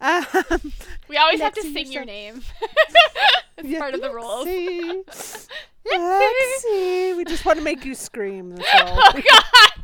Um, 0.00 0.24
We 1.08 1.16
always 1.16 1.40
have 1.40 1.54
to 1.54 1.62
sing 1.62 1.92
your 1.92 2.04
name. 2.04 2.42
it's 3.56 3.68
yeah, 3.68 3.78
part 3.78 3.94
of 3.94 4.00
the 4.00 4.12
rules. 4.12 4.46
Lexi. 4.46 5.56
We 7.16 7.24
just 7.24 7.44
want 7.44 7.58
to 7.58 7.64
make 7.64 7.84
you 7.84 7.94
scream. 7.94 8.56
That's 8.56 8.68
all. 8.82 8.98
Oh 8.98 9.12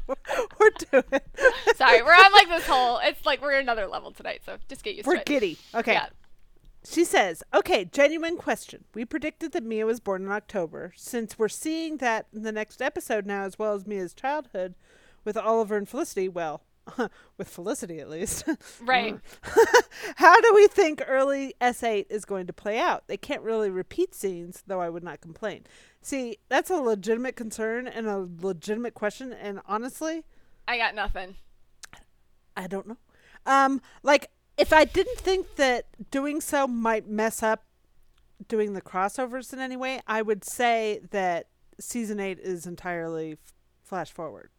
God! 0.09 0.17
We're 0.59 0.71
doing. 1.03 1.21
Sorry, 1.77 2.03
we're 2.03 2.13
on 2.13 2.33
like 2.33 2.49
this 2.49 2.67
whole. 2.67 2.99
It's 3.03 3.25
like 3.25 3.41
we're 3.41 3.53
at 3.53 3.63
another 3.63 3.87
level 3.87 4.11
tonight, 4.11 4.43
so 4.45 4.57
just 4.69 4.83
get 4.83 4.97
used 4.97 5.07
We're 5.07 5.15
to 5.15 5.21
it. 5.21 5.27
giddy. 5.27 5.59
Okay. 5.75 5.93
Yeah. 5.93 6.07
She 6.85 7.05
says, 7.05 7.45
okay, 7.55 7.85
genuine 7.85 8.37
question. 8.37 8.85
We 8.95 9.05
predicted 9.05 9.53
that 9.53 9.63
Mia 9.63 9.87
was 9.87 10.01
born 10.01 10.25
in 10.25 10.33
October. 10.33 10.93
Since 10.97 11.39
we're 11.39 11.49
seeing 11.49 11.99
that 11.99 12.27
in 12.35 12.43
the 12.43 12.51
next 12.51 12.83
episode 12.83 13.25
now, 13.25 13.45
as 13.45 13.57
well 13.57 13.75
as 13.75 13.87
Mia's 13.87 14.13
childhood 14.13 14.75
with 15.25 15.37
Oliver 15.37 15.77
and 15.77 15.89
Felicity, 15.89 16.29
well, 16.29 16.63
with 17.37 17.49
Felicity 17.49 18.01
at 18.01 18.11
least. 18.11 18.45
Right. 18.83 19.19
How 20.17 20.41
do 20.41 20.53
we 20.55 20.67
think 20.67 21.03
early 21.07 21.55
S8 21.61 22.07
is 22.11 22.25
going 22.25 22.47
to 22.47 22.53
play 22.53 22.79
out? 22.79 23.07
They 23.07 23.17
can't 23.17 23.43
really 23.43 23.71
repeat 23.71 24.15
scenes, 24.15 24.63
though 24.67 24.81
I 24.81 24.89
would 24.89 25.05
not 25.05 25.21
complain. 25.21 25.65
See, 26.01 26.39
that's 26.49 26.71
a 26.71 26.77
legitimate 26.77 27.37
concern 27.37 27.87
and 27.87 28.07
a 28.07 28.29
legitimate 28.41 28.95
question. 28.95 29.33
And 29.33 29.61
honestly, 29.67 30.25
I 30.67 30.79
got 30.79 30.95
nothing. 30.95 31.37
I 32.57 32.67
don't 32.67 32.87
know. 32.89 32.99
Um, 33.47 33.81
like 34.03 34.31
if 34.59 34.73
I 34.73 34.85
didn't 34.85 35.19
think 35.19 35.57
that 35.57 35.87
doing 36.11 36.41
so 36.41 36.67
might 36.67 37.09
mess 37.09 37.43
up 37.43 37.65
doing 38.49 38.73
the 38.75 38.83
crossovers 38.83 39.53
in 39.53 39.61
any 39.61 39.77
way, 39.77 40.01
I 40.07 40.23
would 40.23 40.45
say 40.45 41.01
that 41.11 41.47
season 41.81 42.21
eight 42.21 42.39
is 42.39 42.67
entirely 42.67 43.33
f- 43.33 43.55
flash 43.83 44.11
forward. 44.13 44.51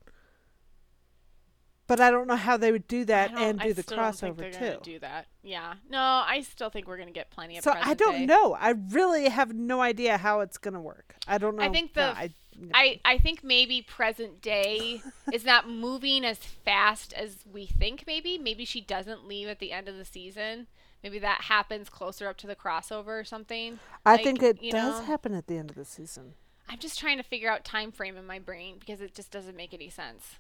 But 1.94 2.02
I 2.02 2.10
don't 2.10 2.26
know 2.26 2.36
how 2.36 2.58
they 2.58 2.72
would 2.72 2.88
do 2.88 3.06
that 3.06 3.38
and 3.38 3.60
do 3.60 3.68
I 3.68 3.72
the 3.72 3.84
still 3.84 3.98
don't 3.98 4.18
think 4.18 4.36
crossover 4.36 4.52
too. 4.52 4.80
Do 4.82 4.98
that? 4.98 5.28
Yeah. 5.44 5.76
No, 5.91 6.00
I 6.00 6.41
still 6.41 6.72
think 6.72 6.88
we're 6.88 6.98
gonna 6.98 7.12
get 7.12 7.30
plenty 7.30 7.56
of. 7.56 7.64
So 7.64 7.72
I 7.72 7.94
don't 7.94 8.14
day. 8.14 8.26
know. 8.26 8.58
I 8.60 8.72
really 8.72 9.30
have 9.30 9.54
no 9.54 9.80
idea 9.80 10.18
how 10.18 10.39
it's 10.39 10.58
gonna 10.58 10.82
work. 10.82 11.14
I 11.28 11.38
don't 11.38 11.56
know. 11.56 11.62
I 11.62 11.70
think 11.70 11.94
the 11.94 12.02
I, 12.02 12.34
no. 12.60 12.70
I, 12.74 13.00
I 13.06 13.20
think 13.20 13.44
maybe 13.44 13.84
present 13.84 14.41
day 14.41 15.04
is 15.32 15.46
not 15.46 15.70
moving 15.70 16.26
as 16.26 16.39
fast 16.39 17.14
as 17.14 17.46
we 17.46 17.68
think 17.68 18.06
maybe. 18.08 18.39
Maybe 18.39 18.66
she 18.66 18.82
doesn't 18.82 19.28
leave 19.28 19.48
at 19.48 19.60
the 19.60 19.72
end 19.72 19.88
of 19.88 19.96
the 19.96 20.06
season. 20.06 20.66
Maybe 21.04 21.20
that 21.20 21.41
happens 21.41 21.89
closer 21.89 22.28
up 22.28 22.38
to 22.38 22.48
the 22.48 22.56
crossover 22.56 23.22
or 23.22 23.24
something. 23.24 23.78
I 24.04 24.14
like, 24.14 24.24
think 24.24 24.41
it 24.41 24.60
does 24.72 25.02
know? 25.02 25.06
happen 25.06 25.36
at 25.36 25.46
the 25.46 25.60
end 25.60 25.70
of 25.70 25.76
the 25.76 25.86
season. 25.86 26.34
I'm 26.68 26.80
just 26.80 26.98
trying 26.98 27.18
to 27.18 27.24
figure 27.24 27.52
out 27.52 27.64
time 27.64 27.91
frame 27.91 28.18
in 28.18 28.26
my 28.26 28.39
brain 28.39 28.78
because 28.80 29.00
it 29.00 29.14
just 29.14 29.30
doesn't 29.30 29.56
make 29.56 29.76
any 29.76 29.91
sense. 29.91 30.39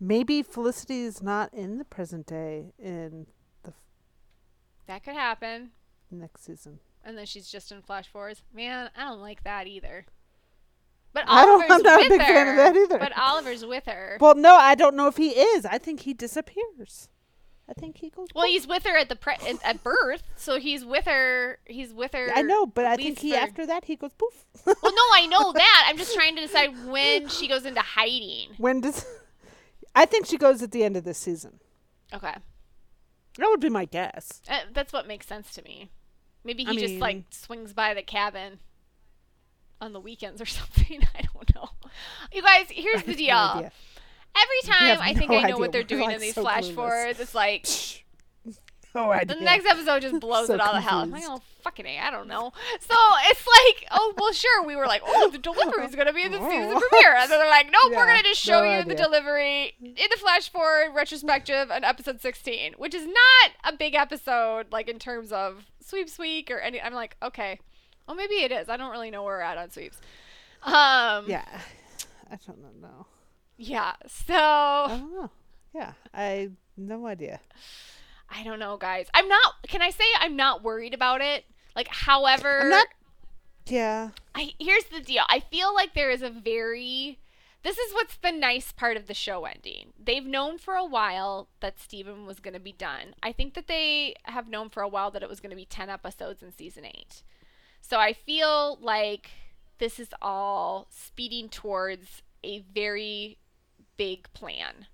Maybe 0.00 0.42
Felicity 0.42 1.02
is 1.02 1.22
not 1.22 1.52
in 1.52 1.78
the 1.78 1.84
present 1.84 2.26
day 2.26 2.72
in 2.78 3.26
the 3.62 3.70
f- 3.70 3.74
That 4.86 5.04
could 5.04 5.14
happen. 5.14 5.72
next 6.10 6.44
season. 6.44 6.80
And 7.04 7.16
then 7.18 7.26
she's 7.26 7.48
just 7.50 7.70
in 7.70 7.82
flash 7.82 8.08
forwards. 8.08 8.42
Man, 8.54 8.90
I 8.96 9.04
don't 9.04 9.20
like 9.20 9.44
that 9.44 9.66
either. 9.66 10.06
But 11.12 11.24
I 11.28 11.44
don't- 11.44 11.54
Oliver's 11.62 11.70
I'm 11.72 11.82
not 11.82 12.06
a 12.06 12.08
big 12.08 12.20
her. 12.20 12.26
fan 12.26 12.48
of 12.48 12.56
that 12.56 12.76
either. 12.76 12.98
But 12.98 13.16
Oliver's 13.18 13.64
with 13.64 13.84
her. 13.86 14.16
Well, 14.20 14.34
no, 14.34 14.56
I 14.56 14.74
don't 14.74 14.96
know 14.96 15.06
if 15.06 15.16
he 15.16 15.30
is. 15.30 15.66
I 15.66 15.78
think 15.78 16.00
he 16.00 16.14
disappears. 16.14 17.08
I 17.68 17.72
think 17.72 17.98
he 17.98 18.10
goes. 18.10 18.28
Well, 18.34 18.46
he's 18.46 18.66
with 18.66 18.84
her 18.84 18.96
at 18.96 19.08
the 19.08 19.14
pre- 19.16 19.34
at- 19.34 19.62
at 19.64 19.84
birth, 19.84 20.22
so 20.36 20.58
he's 20.58 20.84
with 20.84 21.04
her. 21.04 21.58
He's 21.66 21.92
with 21.94 22.12
her. 22.14 22.32
I 22.34 22.42
know, 22.42 22.66
but 22.66 22.84
I 22.84 22.96
think 22.96 23.20
he 23.20 23.30
for- 23.32 23.38
after 23.38 23.64
that 23.66 23.84
he 23.84 23.94
goes 23.96 24.12
poof. 24.14 24.44
Well, 24.64 24.74
no, 24.82 25.02
I 25.14 25.26
know 25.30 25.52
that. 25.54 25.84
I'm 25.88 25.96
just 25.96 26.14
trying 26.14 26.34
to 26.36 26.42
decide 26.42 26.70
when 26.86 27.28
she 27.28 27.46
goes 27.48 27.64
into 27.66 27.80
hiding. 27.80 28.50
when 28.58 28.80
does? 28.80 29.04
I 29.94 30.04
think 30.06 30.26
she 30.26 30.36
goes 30.38 30.62
at 30.62 30.70
the 30.72 30.84
end 30.84 30.96
of 30.96 31.04
this 31.04 31.18
season. 31.18 31.60
Okay, 32.12 32.34
That 33.38 33.48
would 33.48 33.60
be 33.60 33.68
my 33.70 33.84
guess. 33.84 34.40
uh, 34.48 34.60
that's 34.72 34.92
what 34.92 35.06
makes 35.06 35.26
sense 35.26 35.52
to 35.54 35.62
me. 35.62 35.90
Maybe 36.44 36.64
he 36.64 36.70
I 36.70 36.80
just 36.80 36.94
like 36.94 37.24
swings 37.30 37.72
by 37.72 37.94
the 37.94 38.02
cabin 38.02 38.58
on 39.80 39.92
the 39.92 40.00
weekends 40.00 40.40
or 40.40 40.46
something. 40.46 41.02
I 41.16 41.22
don't 41.34 41.54
know. 41.54 41.68
You 42.32 42.42
guys, 42.42 42.66
here's 42.70 43.02
the 43.02 43.14
deal. 43.14 43.34
no. 43.34 43.70
Every 44.36 44.72
time 44.72 44.98
I 45.00 45.12
think 45.12 45.30
no 45.32 45.38
I 45.38 45.50
know 45.50 45.58
what 45.58 45.72
they're 45.72 45.82
doing 45.82 46.06
like, 46.06 46.14
in 46.14 46.20
these 46.20 46.34
so 46.36 46.42
flash 46.42 46.68
forwards, 46.70 47.18
it's 47.18 47.34
like 47.34 47.66
Oh, 48.94 49.08
I 49.08 49.22
the 49.22 49.36
next 49.36 49.66
episode 49.66 50.02
just 50.02 50.18
blows 50.18 50.48
So 50.48 50.54
it 50.54 50.60
all 50.60 50.72
to 50.72 50.80
hell. 50.80 50.98
I'm 51.00 51.12
like, 51.12 51.22
oh 51.24 51.40
fucking 51.62 51.86
a, 51.86 51.98
I 52.00 52.10
don't 52.10 52.26
know. 52.26 52.52
So 52.80 52.94
it's 53.28 53.46
like, 53.46 53.86
oh 53.92 54.14
well, 54.18 54.32
sure. 54.32 54.64
We 54.64 54.74
were 54.74 54.86
like, 54.86 55.02
oh, 55.06 55.30
the 55.30 55.38
delivery 55.38 55.84
is 55.84 55.94
gonna 55.94 56.12
be 56.12 56.24
in 56.24 56.32
the 56.32 56.38
season 56.38 56.72
Oh. 56.74 56.80
premiere, 56.90 57.14
and 57.14 57.30
then 57.30 57.38
they're 57.38 57.48
like, 57.48 57.66
nope, 57.70 57.92
we're 57.94 58.06
gonna 58.06 58.24
just 58.24 58.40
show 58.40 58.62
no 58.64 58.78
you 58.78 58.84
the 58.84 58.96
delivery 58.96 59.74
in 59.80 59.94
the 60.10 60.16
flash 60.18 60.50
forward 60.50 60.92
retrospective 60.92 61.70
on 61.70 61.84
episode 61.84 62.20
16, 62.20 62.74
which 62.78 62.92
is 62.94 63.06
not 63.06 63.50
a 63.72 63.76
big 63.76 63.94
episode, 63.94 64.72
like 64.72 64.88
in 64.88 64.98
terms 64.98 65.30
of 65.30 65.66
sweeps 65.80 66.18
week 66.18 66.50
or 66.50 66.58
any. 66.58 66.80
I'm 66.80 66.92
like, 66.94 67.16
okay, 67.22 67.60
well 68.08 68.16
maybe 68.16 68.42
it 68.42 68.50
is. 68.50 68.68
I 68.68 68.76
don't 68.76 68.90
really 68.90 69.12
know 69.12 69.22
where 69.22 69.36
we're 69.36 69.42
at 69.42 69.56
on 69.56 69.70
sweeps. 69.70 69.98
Um, 70.64 71.26
Yeah, 71.28 71.44
I 72.28 72.38
don't 72.44 72.80
know. 72.82 73.06
yeah. 73.56 73.92
so. 74.08 74.34
I 74.34 74.96
don't 74.98 75.12
know. 75.14 75.30
Yeah, 75.72 75.92
I 76.12 76.50
no 76.76 77.06
idea. 77.06 77.38
I 78.30 78.44
don't 78.44 78.58
know, 78.58 78.76
guys. 78.76 79.08
I'm 79.12 79.28
not. 79.28 79.54
Can 79.68 79.82
I 79.82 79.90
say 79.90 80.04
I'm 80.18 80.36
not 80.36 80.62
worried 80.62 80.94
about 80.94 81.20
it? 81.20 81.44
Like, 81.74 81.88
however, 81.88 82.60
I'm 82.62 82.70
not. 82.70 82.86
Yeah, 83.66 84.10
I 84.34 84.52
here's 84.58 84.84
the 84.84 85.00
deal. 85.00 85.22
I 85.28 85.40
feel 85.40 85.74
like 85.74 85.94
there 85.94 86.10
is 86.10 86.22
a 86.22 86.30
very 86.30 87.18
this 87.62 87.76
is 87.76 87.92
what's 87.92 88.16
the 88.16 88.32
nice 88.32 88.72
part 88.72 88.96
of 88.96 89.06
the 89.06 89.14
show 89.14 89.44
ending. 89.44 89.92
They've 90.02 90.24
known 90.24 90.56
for 90.56 90.74
a 90.74 90.84
while 90.84 91.48
that 91.60 91.78
Stephen 91.78 92.24
was 92.24 92.40
going 92.40 92.54
to 92.54 92.60
be 92.60 92.72
done. 92.72 93.14
I 93.22 93.32
think 93.32 93.54
that 93.54 93.66
they 93.66 94.14
have 94.24 94.48
known 94.48 94.70
for 94.70 94.82
a 94.82 94.88
while 94.88 95.10
that 95.10 95.22
it 95.22 95.28
was 95.28 95.40
going 95.40 95.50
to 95.50 95.56
be 95.56 95.66
10 95.66 95.90
episodes 95.90 96.42
in 96.42 96.52
season 96.52 96.86
8. 96.86 97.22
So 97.82 97.98
I 97.98 98.14
feel 98.14 98.78
like 98.80 99.30
this 99.78 100.00
is 100.00 100.08
all 100.22 100.86
speeding 100.90 101.50
towards 101.50 102.22
a 102.42 102.60
very 102.74 103.36
big 103.98 104.32
plan. 104.32 104.86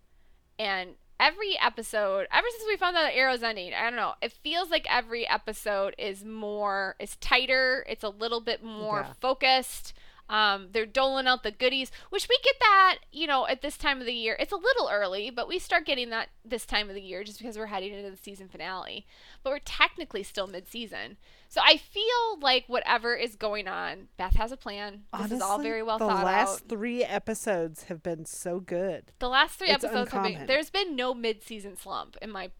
And 0.58 0.96
every 1.18 1.58
episode, 1.58 2.26
ever 2.32 2.46
since 2.50 2.64
we 2.68 2.76
found 2.76 2.96
out 2.96 3.02
that 3.02 3.14
Arrow's 3.16 3.42
ending, 3.42 3.72
I 3.74 3.84
don't 3.84 3.96
know, 3.96 4.14
it 4.20 4.32
feels 4.32 4.70
like 4.70 4.86
every 4.90 5.26
episode 5.28 5.94
is 5.98 6.24
more, 6.24 6.96
is 6.98 7.16
tighter, 7.16 7.84
it's 7.88 8.04
a 8.04 8.08
little 8.08 8.40
bit 8.40 8.62
more 8.62 9.00
Yeah. 9.06 9.12
focused. 9.20 9.92
Um, 10.28 10.70
they're 10.72 10.86
doling 10.86 11.28
out 11.28 11.44
the 11.44 11.52
goodies, 11.52 11.92
which 12.10 12.28
we 12.28 12.36
get 12.42 12.56
that, 12.58 12.98
you 13.12 13.28
know, 13.28 13.46
at 13.46 13.62
this 13.62 13.76
time 13.78 14.00
of 14.00 14.06
the 14.06 14.12
year. 14.12 14.36
It's 14.40 14.50
a 14.50 14.56
little 14.56 14.88
early, 14.90 15.30
but 15.30 15.46
we 15.46 15.60
start 15.60 15.86
getting 15.86 16.10
that 16.10 16.30
this 16.44 16.66
time 16.66 16.88
of 16.88 16.96
the 16.96 17.00
year 17.00 17.22
just 17.22 17.38
because 17.38 17.56
we're 17.56 17.66
heading 17.66 17.92
into 17.94 18.10
the 18.10 18.16
season 18.16 18.48
finale. 18.48 19.06
But 19.44 19.50
we're 19.50 19.58
technically 19.60 20.24
still 20.24 20.48
mid-season, 20.48 21.16
so 21.56 21.62
I 21.64 21.78
feel 21.78 22.38
like 22.40 22.64
whatever 22.68 23.14
is 23.16 23.34
going 23.34 23.66
on, 23.66 24.08
Beth 24.18 24.34
has 24.36 24.52
a 24.52 24.56
plan. 24.58 24.92
This 24.92 25.20
honestly, 25.20 25.36
is 25.38 25.42
all 25.42 25.58
very 25.58 25.82
well 25.82 25.98
thought 25.98 26.10
out. 26.10 26.18
the 26.18 26.24
last 26.24 26.68
three 26.68 27.02
episodes 27.02 27.84
have 27.84 28.02
been 28.02 28.26
so 28.26 28.60
good. 28.60 29.10
The 29.18 29.28
last 29.28 29.58
three 29.58 29.70
It's 29.70 29.82
episodes 29.82 30.12
have 30.12 30.24
been. 30.24 30.46
There's 30.46 30.68
been 30.70 30.94
no 30.94 31.14
mid-season 31.14 31.76
slump 31.78 32.16
in 32.20 32.30
my 32.30 32.50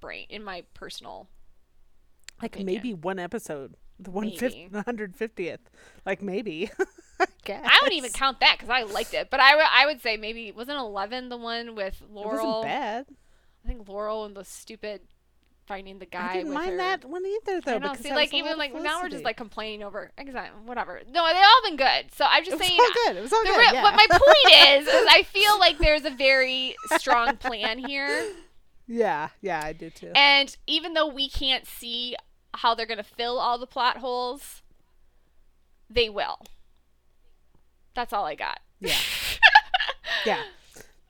brain, 0.00 0.26
in 0.30 0.42
my 0.42 0.64
personal. 0.72 1.28
Like 2.40 2.54
Opinion. 2.56 2.74
maybe 2.82 2.94
one 2.94 3.18
episode, 3.18 3.74
the 3.98 4.10
hundred 4.86 5.14
fiftieth. 5.16 5.60
Like 6.06 6.22
maybe. 6.22 6.70
I. 6.78 6.84
I 7.48 7.78
wouldn't 7.82 7.98
even 7.98 8.12
count 8.12 8.40
that 8.40 8.56
because 8.58 8.70
I 8.70 8.82
liked 8.82 9.12
it, 9.14 9.28
but 9.30 9.40
I 9.40 9.56
would- 9.56 9.64
I 9.72 9.86
would 9.86 10.00
say 10.02 10.16
maybe 10.16 10.52
wasn't 10.52 10.78
Eleven 10.78 11.28
the 11.30 11.36
one 11.36 11.74
with 11.74 12.00
It 12.02 12.10
Laurel? 12.10 12.46
wasn't 12.46 12.64
bad. 12.64 13.06
I 13.64 13.68
think 13.68 13.88
Laurel 13.88 14.24
and 14.24 14.36
the 14.36 14.44
stupid 14.44 15.00
finding 15.68 15.98
the 16.00 16.06
guy. 16.06 16.30
I 16.30 16.32
didn't 16.38 16.54
mind 16.54 16.70
her. 16.72 16.76
that 16.78 17.04
one 17.04 17.24
either, 17.24 17.60
though. 17.60 17.74
I 17.74 17.78
know. 17.78 17.94
See, 17.94 18.10
like 18.12 18.32
was 18.32 18.40
a 18.40 18.42
lot 18.42 18.44
even 18.46 18.58
like 18.58 18.74
now 18.74 19.00
we're 19.02 19.10
just 19.10 19.22
like 19.24 19.36
complaining 19.36 19.84
over 19.84 20.10
exactly 20.18 20.60
whatever. 20.64 21.00
No, 21.12 21.26
they 21.32 21.38
all 21.38 21.62
been 21.64 21.76
good. 21.76 22.12
So 22.14 22.24
I'm 22.28 22.42
It 22.42 22.46
just 22.46 22.58
was 22.58 22.66
saying. 22.66 22.80
all 22.80 22.90
good. 23.06 23.16
It 23.18 23.20
was 23.22 23.32
all 23.32 23.44
good. 23.44 23.56
re- 23.58 23.68
yeah. 23.74 23.82
What 23.82 23.94
my 23.94 24.06
point 24.10 24.80
is, 24.82 24.88
is 24.92 25.06
I 25.10 25.22
feel 25.24 25.58
like 25.60 25.78
there's 25.78 26.04
a 26.04 26.10
very 26.10 26.74
strong 26.96 27.36
plan 27.36 27.78
here. 27.78 28.32
yeah, 28.88 29.28
yeah, 29.42 29.60
I 29.62 29.72
do 29.74 29.90
too. 29.90 30.10
And 30.14 30.56
even 30.66 30.94
though 30.94 31.06
we 31.06 31.28
can't 31.28 31.66
see 31.66 32.16
how 32.54 32.74
they're 32.74 32.86
going 32.86 32.96
to 32.98 33.04
fill 33.04 33.38
all 33.38 33.58
the 33.58 33.66
plot 33.66 33.98
holes, 33.98 34.62
they 35.90 36.08
will. 36.08 36.40
That's 37.94 38.12
all 38.12 38.24
I 38.24 38.34
got. 38.34 38.60
Yeah. 38.80 38.94
yeah, 40.26 40.42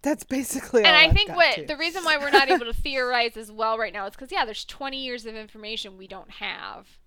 that's 0.02 0.24
basically. 0.24 0.84
and 0.84 0.96
I 0.96 1.04
I've 1.04 1.12
think 1.12 1.30
what 1.34 1.54
too. 1.56 1.66
the 1.66 1.76
reason 1.76 2.04
why 2.04 2.16
we're 2.18 2.30
not 2.30 2.48
able 2.50 2.66
to 2.66 2.72
theorize 2.82 3.36
as 3.36 3.50
well 3.50 3.78
right 3.78 3.92
now 3.92 4.06
is 4.06 4.12
because 4.12 4.30
yeah, 4.32 4.44
there's 4.44 4.64
20 4.64 4.96
years 5.02 5.26
of 5.26 5.34
information 5.34 5.96
we 5.98 6.06
don't 6.06 6.30
have, 6.32 6.98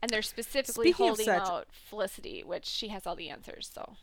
and 0.00 0.10
they're 0.10 0.22
specifically 0.22 0.92
Speaking 0.92 1.06
holding 1.08 1.24
such- 1.26 1.42
out 1.42 1.66
Felicity, 1.72 2.42
which 2.44 2.66
she 2.66 2.88
has 2.88 3.06
all 3.06 3.16
the 3.16 3.28
answers. 3.28 3.70
So 3.72 3.96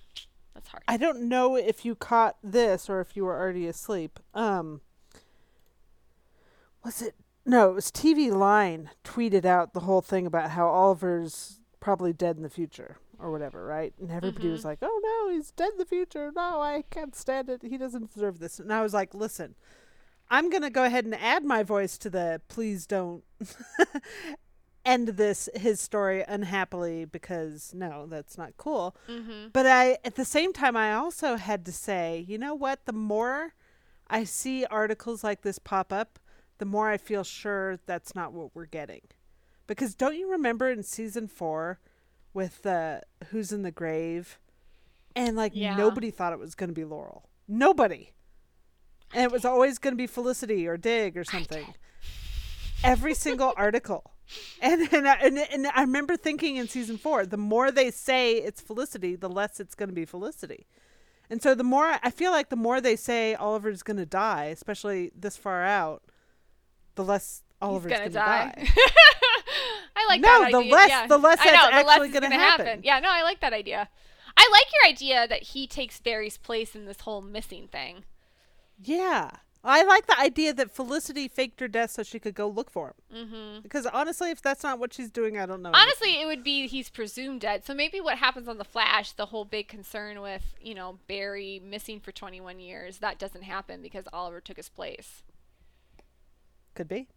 that's 0.53 0.67
hard. 0.69 0.83
I 0.87 0.97
don't 0.97 1.23
know 1.29 1.55
if 1.55 1.85
you 1.85 1.95
caught 1.95 2.37
this 2.43 2.89
or 2.89 2.99
if 3.01 3.15
you 3.15 3.25
were 3.25 3.37
already 3.39 3.67
asleep. 3.67 4.19
Um, 4.33 4.81
was 6.83 7.01
it? 7.01 7.15
No, 7.45 7.69
it 7.69 7.73
was 7.73 7.91
TV 7.91 8.31
Line 8.31 8.89
tweeted 9.03 9.45
out 9.45 9.73
the 9.73 9.81
whole 9.81 10.01
thing 10.01 10.25
about 10.25 10.51
how 10.51 10.67
Oliver's 10.67 11.59
probably 11.79 12.11
dead 12.11 12.37
in 12.37 12.43
the 12.43 12.49
future 12.49 12.97
or 13.19 13.31
whatever, 13.31 13.65
right? 13.65 13.93
And 13.99 14.11
everybody 14.11 14.49
was 14.49 14.65
like, 14.65 14.79
"Oh 14.81 15.01
no, 15.03 15.35
he's 15.35 15.51
dead 15.51 15.71
in 15.73 15.77
the 15.77 15.85
future. 15.85 16.31
No, 16.35 16.61
I 16.61 16.83
can't 16.89 17.15
stand 17.15 17.49
it. 17.49 17.61
He 17.63 17.77
doesn't 17.77 18.13
deserve 18.13 18.39
this." 18.39 18.59
And 18.59 18.71
I 18.71 18.81
was 18.81 18.93
like, 18.93 19.13
"Listen, 19.13 19.55
I'm 20.29 20.49
gonna 20.49 20.69
go 20.69 20.83
ahead 20.83 21.05
and 21.05 21.15
add 21.15 21.43
my 21.43 21.63
voice 21.63 21.97
to 21.99 22.09
the 22.09 22.41
please 22.47 22.85
don't." 22.85 23.23
end 24.85 25.07
this 25.07 25.49
his 25.55 25.81
story 25.81 26.23
unhappily 26.27 27.05
because 27.05 27.73
no 27.73 28.05
that's 28.05 28.37
not 28.37 28.55
cool 28.55 28.95
mm-hmm. 29.09 29.47
but 29.51 29.65
I, 29.65 29.97
at 30.05 30.13
the 30.13 30.23
same 30.23 30.53
time, 30.53 30.77
I 30.77 30.93
also 30.93 31.37
had 31.37 31.65
to 31.65 31.71
say, 31.71 32.23
you 32.27 32.37
know 32.37 32.53
what? 32.53 32.85
The 32.85 32.93
more 32.93 33.55
I 34.07 34.23
see 34.23 34.65
articles 34.65 35.23
like 35.23 35.41
this 35.41 35.59
pop 35.59 35.91
up, 35.91 36.19
the 36.57 36.65
more 36.65 36.89
I 36.89 36.97
feel 36.97 37.23
sure 37.23 37.79
that's 37.85 38.15
not 38.15 38.33
what 38.33 38.51
we're 38.53 38.65
getting. 38.65 39.01
Because 39.67 39.95
don't 39.95 40.15
you 40.15 40.31
remember 40.31 40.69
in 40.69 40.83
season 40.83 41.27
four 41.27 41.79
with 42.35 42.65
uh, 42.67 42.99
Who's 43.29 43.51
in 43.51 43.63
the 43.63 43.71
Grave? 43.71 44.37
And 45.15 45.35
like 45.35 45.53
Yeah. 45.55 45.75
nobody 45.77 46.11
thought 46.11 46.33
it 46.33 46.39
was 46.39 46.53
going 46.53 46.69
to 46.69 46.73
be 46.75 46.83
Laurel. 46.83 47.27
Nobody. 47.47 48.11
And 49.13 49.23
it 49.23 49.31
was 49.31 49.45
always 49.45 49.79
going 49.79 49.93
to 49.93 49.97
be 49.97 50.07
Felicity 50.07 50.67
or 50.67 50.77
Dig 50.77 51.15
or 51.17 51.23
something. 51.23 51.73
Every 52.83 53.13
single 53.13 53.53
article. 53.57 54.11
And 54.61 54.91
and 54.91 55.07
I, 55.07 55.13
and 55.21 55.37
and 55.37 55.67
I 55.67 55.81
remember 55.81 56.17
thinking 56.17 56.55
in 56.57 56.67
season 56.67 56.97
four, 56.97 57.25
the 57.25 57.37
more 57.37 57.71
they 57.71 57.91
say 57.91 58.33
it's 58.33 58.59
Felicity, 58.59 59.15
the 59.15 59.29
less 59.29 59.59
it's 59.59 59.75
going 59.75 59.89
to 59.89 59.95
be 59.95 60.03
Felicity. 60.05 60.65
And 61.29 61.41
so 61.41 61.55
the 61.55 61.63
more 61.63 61.95
I 62.03 62.09
feel 62.11 62.31
like 62.31 62.49
the 62.49 62.55
more 62.55 62.81
they 62.81 62.95
say 62.95 63.35
Oliver's 63.35 63.83
going 63.83 63.97
to 63.97 64.05
die, 64.05 64.45
especially 64.45 65.11
this 65.15 65.37
far 65.37 65.63
out, 65.63 66.01
the 66.95 67.03
less 67.03 67.43
Oliver's 67.61 67.91
going 67.93 68.03
to 68.03 68.09
die. 68.09 68.53
die. 68.57 68.67
I 70.05 70.13
like 70.13 70.21
no, 70.21 70.27
that 70.27 70.51
the 70.51 70.57
idea. 70.59 70.71
less 70.71 70.89
yeah. 70.89 71.07
the 71.07 71.17
less 71.17 71.37
that's 71.37 71.51
know, 71.51 71.69
the 71.69 71.89
actually 71.89 72.09
going 72.09 72.23
to 72.23 72.29
gonna 72.29 72.35
happen. 72.35 72.81
Yeah, 72.83 72.99
no, 72.99 73.09
I 73.11 73.23
like 73.23 73.39
that 73.41 73.53
idea. 73.53 73.89
I 74.37 74.49
like 74.51 74.65
your 74.73 74.89
idea 74.89 75.27
that 75.27 75.43
he 75.43 75.67
takes 75.67 75.99
Barry's 75.99 76.37
place 76.37 76.75
in 76.75 76.85
this 76.85 77.01
whole 77.01 77.21
missing 77.21 77.67
thing. 77.67 78.03
Yeah. 78.81 79.31
I 79.67 79.83
like 79.83 80.05
the 80.05 80.19
idea 80.19 80.53
that 80.53 80.69
Felicity 80.69 81.27
faked 81.27 81.59
her 81.59 81.67
death 81.67 81.91
so 81.91 82.03
she 82.03 82.19
could 82.19 82.35
go 82.35 82.47
look 82.47 82.69
for 82.69 82.93
him. 83.09 83.25
Mm-hmm. 83.25 83.61
Because 83.63 83.87
honestly, 83.87 84.29
if 84.29 84.39
that's 84.39 84.61
not 84.61 84.77
what 84.77 84.93
she's 84.93 85.09
doing, 85.09 85.39
I 85.39 85.47
don't 85.47 85.63
know. 85.63 85.71
Honestly, 85.73 86.21
it 86.21 86.27
would 86.27 86.43
be 86.43 86.67
he's 86.67 86.89
presumed 86.89 87.41
dead. 87.41 87.65
So 87.65 87.73
maybe 87.73 87.99
what 87.99 88.19
happens 88.19 88.47
on 88.47 88.59
the 88.59 88.63
Flash, 88.63 89.13
the 89.13 89.27
whole 89.27 89.43
big 89.43 89.67
concern 89.67 90.21
with 90.21 90.53
you 90.61 90.75
know 90.75 90.99
Barry 91.07 91.59
missing 91.63 91.99
for 91.99 92.11
21 92.11 92.59
years, 92.59 92.99
that 92.99 93.17
doesn't 93.17 93.41
happen 93.41 93.81
because 93.81 94.05
Oliver 94.13 94.39
took 94.39 94.57
his 94.57 94.69
place. 94.69 95.23
Could 96.75 96.87
be. 96.87 97.07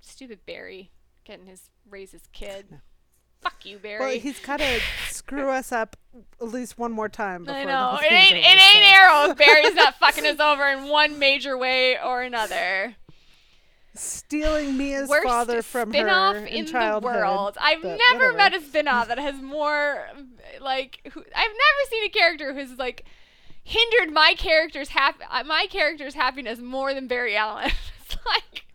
Stupid 0.00 0.46
Barry 0.46 0.90
getting 1.26 1.46
his 1.46 1.70
raise 1.88 2.12
his 2.12 2.28
kid. 2.32 2.80
Fuck 3.42 3.66
you, 3.66 3.78
Barry. 3.78 4.00
Well, 4.00 4.18
he's 4.18 4.40
got 4.40 4.60
to 4.60 4.80
screw 5.10 5.50
us 5.50 5.70
up 5.70 5.96
at 6.40 6.48
least 6.48 6.78
one 6.78 6.90
more 6.90 7.08
time. 7.08 7.44
Before 7.44 7.54
I 7.60 7.64
know 7.64 7.98
it 8.00 8.10
ain't 8.10 8.32
over, 8.32 8.38
it 8.38 8.44
ain't 8.44 8.84
so. 8.84 8.90
Arrow 8.90 9.30
if 9.30 9.36
Barry's 9.36 9.74
not 9.74 9.94
fucking 10.00 10.26
us 10.26 10.40
over 10.40 10.66
in 10.66 10.88
one 10.88 11.18
major 11.18 11.56
way 11.56 11.98
or 11.98 12.22
another. 12.22 12.96
Stealing 13.94 14.76
Mia's 14.76 15.08
Worst 15.08 15.26
father 15.26 15.62
from 15.62 15.92
her 15.92 16.36
in, 16.36 16.46
in 16.46 16.64
the 16.66 17.00
world. 17.02 17.56
I've 17.60 17.82
never 17.82 17.98
whatever. 18.14 18.36
met 18.36 18.54
a 18.54 18.60
spin-off 18.60 19.08
that 19.08 19.18
has 19.18 19.40
more 19.40 20.06
like 20.60 21.00
who, 21.12 21.20
I've 21.20 21.26
never 21.34 21.90
seen 21.90 22.04
a 22.04 22.08
character 22.08 22.52
who's 22.52 22.78
like 22.78 23.04
hindered 23.64 24.12
my 24.12 24.34
character's 24.36 24.90
hap- 24.90 25.20
my 25.46 25.66
character's 25.70 26.14
happiness 26.14 26.58
more 26.58 26.94
than 26.94 27.06
Barry 27.06 27.36
Allen. 27.36 27.70
it's 28.04 28.16
like 28.26 28.65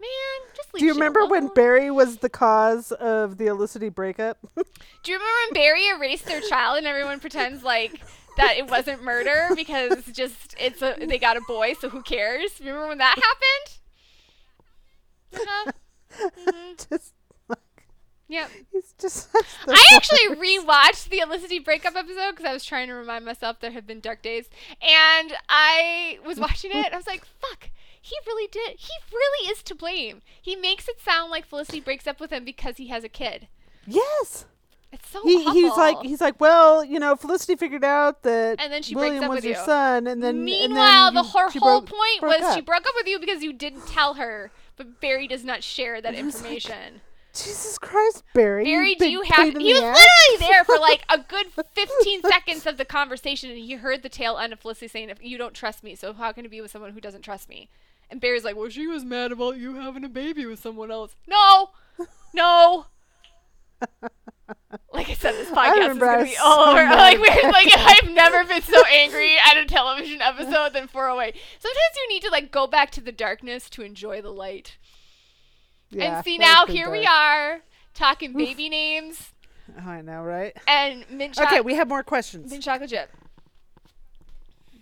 man, 0.00 0.54
just 0.56 0.72
leave 0.74 0.80
Do 0.80 0.86
you 0.86 0.94
remember 0.94 1.26
when. 1.26 1.48
Barry 1.48 1.90
was 1.90 2.18
the 2.18 2.28
cause 2.28 2.92
of 2.92 3.38
the 3.38 3.46
Olicity 3.46 3.88
breakup? 3.94 4.38
Do 4.56 5.12
you 5.12 5.14
remember 5.18 5.32
when 5.46 5.54
Barry 5.54 5.86
erased 5.88 6.26
their 6.26 6.40
child 6.40 6.78
and 6.78 6.86
everyone 6.86 7.20
pretends 7.20 7.62
like 7.62 8.00
that 8.36 8.56
it 8.56 8.68
wasn't 8.68 9.02
murder 9.02 9.50
because 9.54 10.04
just 10.12 10.54
it's 10.58 10.82
a 10.82 10.96
they 11.06 11.18
got 11.18 11.36
a 11.36 11.40
boy, 11.42 11.74
so 11.74 11.88
who 11.88 12.02
cares? 12.02 12.50
Remember 12.60 12.88
when 12.88 12.98
that 12.98 13.16
happened? 15.32 15.48
Uh-huh. 15.48 15.72
Mhm. 16.38 16.88
just 16.90 17.12
like 17.48 17.58
Yep. 18.28 18.50
he's 18.72 18.94
just 19.00 19.28
I 19.68 19.84
actually 19.94 20.28
worst. 20.28 20.40
rewatched 20.40 21.08
the 21.10 21.20
Olicity 21.20 21.62
breakup 21.64 21.94
episode 21.96 22.30
because 22.32 22.44
I 22.46 22.52
was 22.52 22.64
trying 22.64 22.88
to 22.88 22.94
remind 22.94 23.24
myself 23.24 23.60
there 23.60 23.70
had 23.72 23.86
been 23.86 24.00
dark 24.00 24.22
days, 24.22 24.48
and 24.80 25.32
I 25.48 26.18
was 26.24 26.38
watching 26.40 26.70
it. 26.70 26.86
and 26.86 26.94
I 26.94 26.96
was 26.96 27.06
like, 27.06 27.24
"Fuck." 27.40 27.70
He 28.06 28.14
really 28.26 28.46
did. 28.48 28.76
He 28.78 28.92
really 29.12 29.50
is 29.50 29.62
to 29.62 29.74
blame. 29.74 30.20
He 30.42 30.54
makes 30.56 30.88
it 30.88 31.00
sound 31.00 31.30
like 31.30 31.46
Felicity 31.46 31.80
breaks 31.80 32.06
up 32.06 32.20
with 32.20 32.30
him 32.30 32.44
because 32.44 32.76
he 32.76 32.88
has 32.88 33.02
a 33.02 33.08
kid. 33.08 33.48
Yes. 33.86 34.44
It's 34.92 35.08
so 35.08 35.22
He, 35.24 35.42
he's 35.52 35.74
like 35.76 36.00
he's 36.02 36.20
like 36.20 36.38
well 36.40 36.84
you 36.84 37.00
know 37.00 37.16
Felicity 37.16 37.56
figured 37.56 37.82
out 37.82 38.22
that 38.22 38.60
And 38.60 38.70
then 38.72 38.82
she 38.82 38.94
breaks 38.94 39.04
William 39.06 39.24
up 39.24 39.30
was 39.30 39.36
with 39.38 39.44
your 39.46 39.56
you. 39.58 39.64
son 39.64 40.06
and 40.06 40.22
then 40.22 40.36
and 40.36 40.44
Meanwhile, 40.44 41.06
then 41.12 41.14
the 41.14 41.22
her 41.30 41.48
whole 41.50 41.80
broke- 41.80 41.88
point 41.88 42.20
broke 42.20 42.40
was 42.40 42.54
she 42.54 42.60
broke 42.60 42.86
up 42.86 42.92
with 42.94 43.06
you 43.08 43.18
because 43.18 43.42
you 43.42 43.52
didn't 43.54 43.86
tell 43.86 44.14
her, 44.14 44.52
but 44.76 45.00
Barry 45.00 45.26
does 45.26 45.42
not 45.44 45.64
share 45.64 46.00
that 46.02 46.14
And 46.14 46.26
like, 46.26 46.34
information. 46.34 47.00
Jesus 47.34 47.78
Christ 47.78 48.22
Barry 48.34 48.64
Barry, 48.64 48.94
do 48.94 49.08
you 49.10 49.22
have? 49.22 49.56
He 49.56 49.72
was 49.72 49.82
ass. 49.82 49.98
literally 49.98 50.48
there 50.52 50.62
for 50.64 50.78
like 50.78 51.04
a 51.08 51.18
good 51.18 51.46
15 51.74 52.20
seconds 52.22 52.64
of 52.66 52.76
the 52.76 52.84
conversation, 52.84 53.50
and 53.50 53.58
he 53.58 53.72
heard 53.72 54.02
the 54.04 54.08
tail 54.08 54.38
end 54.38 54.52
of 54.52 54.60
Felicity 54.60 54.86
saying, 54.86 55.10
"If 55.10 55.18
you 55.20 55.36
don't 55.38 55.54
trust 55.54 55.82
me, 55.82 55.96
so 55.96 56.12
how 56.12 56.30
can 56.30 56.44
you 56.44 56.50
be 56.50 56.60
with 56.60 56.70
someone 56.70 56.92
who 56.92 57.00
doesn't 57.00 57.22
trust 57.22 57.48
me?" 57.48 57.68
And 58.14 58.20
Barry's 58.20 58.44
like, 58.44 58.54
"Well, 58.54 58.68
she 58.68 58.86
was 58.86 59.04
mad 59.04 59.32
about 59.32 59.56
you 59.56 59.74
having 59.74 60.04
a 60.04 60.08
baby 60.08 60.46
with 60.46 60.60
someone 60.60 60.92
else." 60.92 61.16
No, 61.26 61.70
no. 62.32 62.86
Like 64.92 65.10
I 65.10 65.14
said, 65.14 65.32
this 65.32 65.48
podcast 65.50 65.72
is 65.72 65.78
remember 65.80 66.06
gonna 66.06 66.24
be 66.24 66.36
all 66.36 66.66
so 66.66 66.70
over. 66.70 66.84
Mad. 66.84 66.96
Like, 66.96 67.18
we're, 67.18 67.50
like 67.50 67.68
I've 67.76 68.10
never 68.10 68.44
been 68.44 68.62
so 68.62 68.80
angry 68.86 69.36
at 69.44 69.56
a 69.56 69.64
television 69.64 70.20
episode 70.22 70.72
than 70.72 70.86
408. 70.86 71.34
Sometimes 71.58 71.96
you 71.96 72.08
need 72.08 72.22
to 72.22 72.30
like 72.30 72.52
go 72.52 72.66
back 72.68 72.90
to 72.92 73.00
the 73.00 73.10
darkness 73.10 73.68
to 73.70 73.82
enjoy 73.82 74.22
the 74.22 74.30
light. 74.30 74.78
Yeah, 75.90 76.16
and 76.16 76.24
see 76.24 76.38
now 76.38 76.64
pretty 76.66 76.78
here 76.78 76.90
we 76.90 77.04
are 77.06 77.62
talking 77.94 78.32
baby 78.36 78.68
names 78.68 79.32
Oh, 79.76 79.88
I 79.88 80.02
know 80.02 80.22
right 80.22 80.56
and 80.68 81.04
mint 81.10 81.34
chocolate. 81.34 81.52
okay 81.52 81.60
we 81.60 81.74
have 81.74 81.88
more 81.88 82.02
questions 82.04 82.50
mint 82.50 82.62
chocolate 82.62 82.90
chip. 82.90 83.10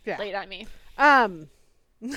yeah 0.04 0.18
Laid 0.18 0.34
on 0.34 0.48
me. 0.48 0.66
Um, 0.98 1.48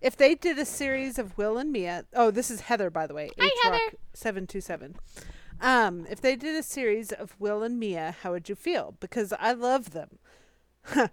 if 0.00 0.16
they 0.16 0.34
did 0.34 0.58
a 0.58 0.64
series 0.64 1.18
of 1.18 1.36
Will 1.38 1.58
and 1.58 1.70
Mia, 1.72 2.04
oh, 2.14 2.30
this 2.30 2.50
is 2.50 2.62
Heather, 2.62 2.90
by 2.90 3.06
the 3.06 3.14
way. 3.14 3.30
Hi, 3.38 3.50
Heather. 3.62 3.96
Seven 4.14 4.46
two 4.46 4.60
seven. 4.60 4.96
Um, 5.60 6.06
if 6.08 6.20
they 6.20 6.36
did 6.36 6.54
a 6.56 6.62
series 6.62 7.10
of 7.12 7.34
Will 7.40 7.62
and 7.62 7.78
Mia, 7.80 8.14
how 8.22 8.32
would 8.32 8.48
you 8.48 8.54
feel? 8.54 8.94
Because 9.00 9.32
I 9.38 9.52
love 9.52 9.90
them. 9.90 10.18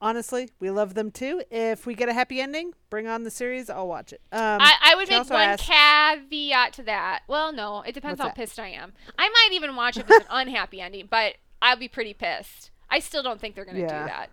Honestly, 0.00 0.50
we 0.60 0.70
love 0.70 0.94
them 0.94 1.10
too. 1.10 1.42
If 1.50 1.86
we 1.86 1.94
get 1.94 2.08
a 2.10 2.12
happy 2.12 2.40
ending, 2.40 2.72
bring 2.90 3.06
on 3.06 3.22
the 3.22 3.30
series. 3.30 3.70
I'll 3.70 3.88
watch 3.88 4.12
it. 4.12 4.20
Um, 4.32 4.58
I, 4.60 4.74
I 4.82 4.94
would 4.96 5.08
make 5.08 5.30
one 5.30 5.40
asked- 5.40 5.62
caveat 5.66 6.72
to 6.74 6.82
that. 6.82 7.20
Well, 7.26 7.52
no, 7.52 7.80
it 7.82 7.92
depends 7.94 8.20
how 8.20 8.26
that? 8.26 8.34
pissed 8.36 8.58
I 8.58 8.68
am. 8.68 8.92
I 9.18 9.28
might 9.28 9.48
even 9.52 9.76
watch 9.76 9.96
it 9.96 10.06
with 10.06 10.20
an 10.22 10.26
unhappy 10.30 10.80
ending, 10.82 11.06
but 11.10 11.36
I'll 11.62 11.76
be 11.78 11.88
pretty 11.88 12.12
pissed. 12.12 12.70
I 12.90 12.98
still 12.98 13.22
don't 13.22 13.40
think 13.40 13.54
they're 13.54 13.64
gonna 13.64 13.78
Yeah. 13.78 14.02
do 14.02 14.08
that. 14.08 14.30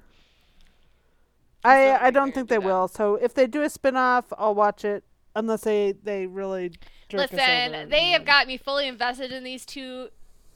I 1.64 2.07
I 2.07 2.12
don't 2.12 2.34
think 2.34 2.49
they 2.49 2.55
that. 2.57 2.64
will. 2.64 2.88
So 2.88 3.16
if 3.16 3.34
they 3.34 3.47
do 3.47 3.62
a 3.62 3.70
spin 3.70 3.95
off, 3.95 4.26
I'll 4.38 4.55
watch 4.55 4.84
it. 4.86 5.03
Unless 5.36 5.62
they 5.62 5.93
they 6.03 6.28
really 6.28 6.70
jerk 7.07 7.22
us 7.22 7.34
over 7.34 7.41
Listen, 7.41 7.89
they 7.89 8.07
have 8.12 8.26
got 8.26 8.47
me 8.47 8.57
fully 8.57 8.88
invested 8.88 9.32
in 9.32 9.43
these 9.43 9.66
two 9.66 10.09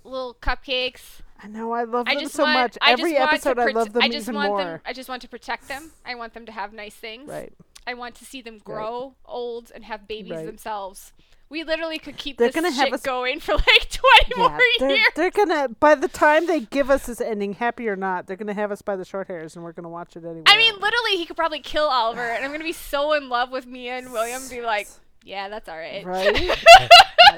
little 0.04 0.36
cupcakes. 0.42 1.22
I 1.42 1.48
know 1.48 1.72
I 1.74 1.84
love 1.84 2.08
I 2.08 2.16
them 2.16 2.28
so 2.28 2.44
want, 2.44 2.54
much. 2.56 2.78
I 2.82 2.92
Every 2.92 3.16
episode, 3.18 3.56
to 3.56 3.62
I 3.62 3.66
love 3.72 3.94
them 3.94 4.04
I 4.04 4.10
just 4.10 4.26
even 4.26 4.36
want 4.36 4.50
more. 4.50 4.58
them. 4.64 4.80
I 4.86 4.94
just 4.94 5.10
want 5.10 5.22
to 5.22 5.28
protect 5.30 5.68
them. 5.68 5.92
I 6.06 6.16
want 6.16 6.34
them 6.34 6.46
to 6.46 6.52
have 6.52 6.74
nice 6.74 6.96
things. 6.96 7.30
Right. 7.30 7.54
I 7.88 7.94
want 7.94 8.16
to 8.16 8.26
see 8.26 8.42
them 8.42 8.58
grow 8.58 9.16
old 9.26 9.72
and 9.74 9.86
have 9.86 10.08
babies 10.08 10.32
Right. 10.32 10.46
themselves. 10.46 11.14
We 11.48 11.64
literally 11.64 12.00
could 12.00 12.18
keep 12.18 12.38
They're 12.38 12.48
this 12.48 12.56
gonna 12.56 12.72
have 12.72 12.86
shit 12.86 12.94
us- 12.94 13.02
going 13.02 13.40
for 13.40 13.54
like 13.54 13.66
20 13.90 14.02
Yeah, 14.36 14.38
more 14.50 14.60
they're, 14.80 14.90
years. 14.96 15.08
they're 15.16 15.32
gonna. 15.32 15.70
By 15.70 15.96
the 15.96 16.08
time 16.08 16.48
they 16.48 16.62
give 16.62 16.90
us 16.90 17.06
this 17.06 17.22
ending, 17.22 17.54
happy 17.54 17.88
or 17.88 17.96
not, 17.96 18.26
they're 18.28 18.36
gonna 18.36 18.54
have 18.56 18.72
us 18.72 18.82
by 18.82 18.96
the 18.96 19.06
short 19.06 19.28
hairs, 19.28 19.56
and 19.56 19.64
we're 19.64 19.72
gonna 19.74 19.90
watch 19.90 20.16
it 20.16 20.26
anyway. 20.26 20.44
I 20.48 20.58
mean, 20.58 20.74
literally, 20.74 21.18
he 21.18 21.26
could 21.26 21.38
probably 21.38 21.60
kill 21.60 21.86
Oliver, 21.86 22.22
and 22.22 22.44
I'm 22.44 22.52
gonna 22.52 22.64
be 22.64 22.72
so 22.72 23.14
in 23.14 23.30
love 23.30 23.52
with 23.52 23.68
Mia 23.68 23.98
and 23.98 24.12
William. 24.12 24.42
and 24.42 24.50
Be 24.50 24.62
like, 24.62 24.88
yeah, 25.24 25.48
that's 25.50 25.70
all 25.70 25.78
right. 25.78 26.04
right? 26.06 26.34
God, 26.80 26.90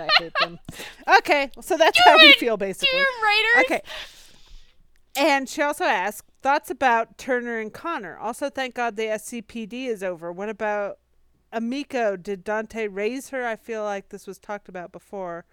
I 0.02 0.08
hate 0.20 0.34
them. 0.40 0.60
Okay, 1.18 1.52
so 1.62 1.78
that's 1.78 2.00
how 2.04 2.18
we 2.18 2.32
feel 2.34 2.56
basically. 2.58 2.98
Dear 2.98 3.06
writers. 3.24 3.66
Okay. 3.66 3.82
And 5.18 5.50
she 5.50 5.62
also 5.62 5.84
asked 5.84 6.24
thoughts 6.44 6.70
about 6.70 7.18
Turner 7.18 7.60
and 7.60 7.74
Connor. 7.74 8.18
Also, 8.18 8.50
thank 8.50 8.76
God 8.76 8.96
the 8.96 9.04
SCPD 9.04 9.88
is 9.88 10.04
over. 10.04 10.32
What 10.32 10.48
about 10.50 11.00
Amiko? 11.54 12.22
Did 12.22 12.44
Dante 12.44 12.88
raise 12.88 13.30
her? 13.30 13.46
I 13.46 13.56
feel 13.56 13.84
like 13.84 14.10
this 14.10 14.28
was 14.28 14.38
talked 14.38 14.68
about 14.70 14.92
before. 14.92 15.46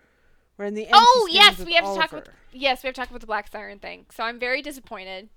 We're 0.56 0.66
in 0.66 0.74
the 0.74 0.84
end. 0.84 0.92
Oh 0.94 1.28
yes, 1.30 1.58
we 1.58 1.74
have 1.74 1.84
to 1.84 1.90
talk 2.00 2.12
Oliver. 2.12 2.18
about 2.18 2.28
yes, 2.52 2.82
we 2.82 2.88
have 2.88 2.94
to 2.94 3.00
talk 3.00 3.10
about 3.10 3.20
the 3.20 3.26
Black 3.26 3.48
Siren 3.50 3.78
thing. 3.78 4.06
So 4.14 4.22
I'm 4.22 4.38
very 4.38 4.62
disappointed 4.62 5.28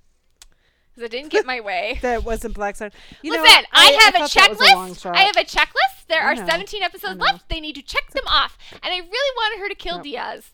because 0.93 1.03
I 1.03 1.07
didn't 1.07 1.31
get 1.31 1.45
my 1.45 1.59
way. 1.71 1.99
that 2.01 2.23
wasn't 2.23 2.53
Black 2.53 2.75
Siren. 2.75 2.91
You 3.23 3.31
know, 3.33 3.41
Listen, 3.41 3.65
I, 3.71 3.91
have 4.03 4.15
a 4.15 4.19
was 4.19 4.35
long 4.59 4.89
checklist. 4.91 5.01
shot. 5.01 5.15
I 5.15 5.21
have 5.21 5.35
a 5.37 5.43
checklist. 5.43 6.07
There 6.07 6.21
are 6.23 6.35
17 6.35 6.83
episodes 6.83 7.19
left. 7.19 7.49
They 7.49 7.59
need 7.59 7.75
to 7.75 7.81
check 7.81 8.11
them 8.11 8.23
off. 8.27 8.57
And 8.71 8.93
I 8.93 8.97
really 8.97 9.35
wanted 9.35 9.59
her 9.61 9.69
to 9.69 9.75
kill. 9.75 10.01
Diaz. 10.01 10.51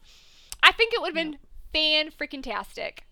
I 0.64 0.72
think 0.72 0.94
it 0.94 1.02
would 1.02 1.10
have 1.10 1.14
been 1.16 1.38
fan 1.74 2.10
freaking 2.12 2.42
tastic. 2.42 3.04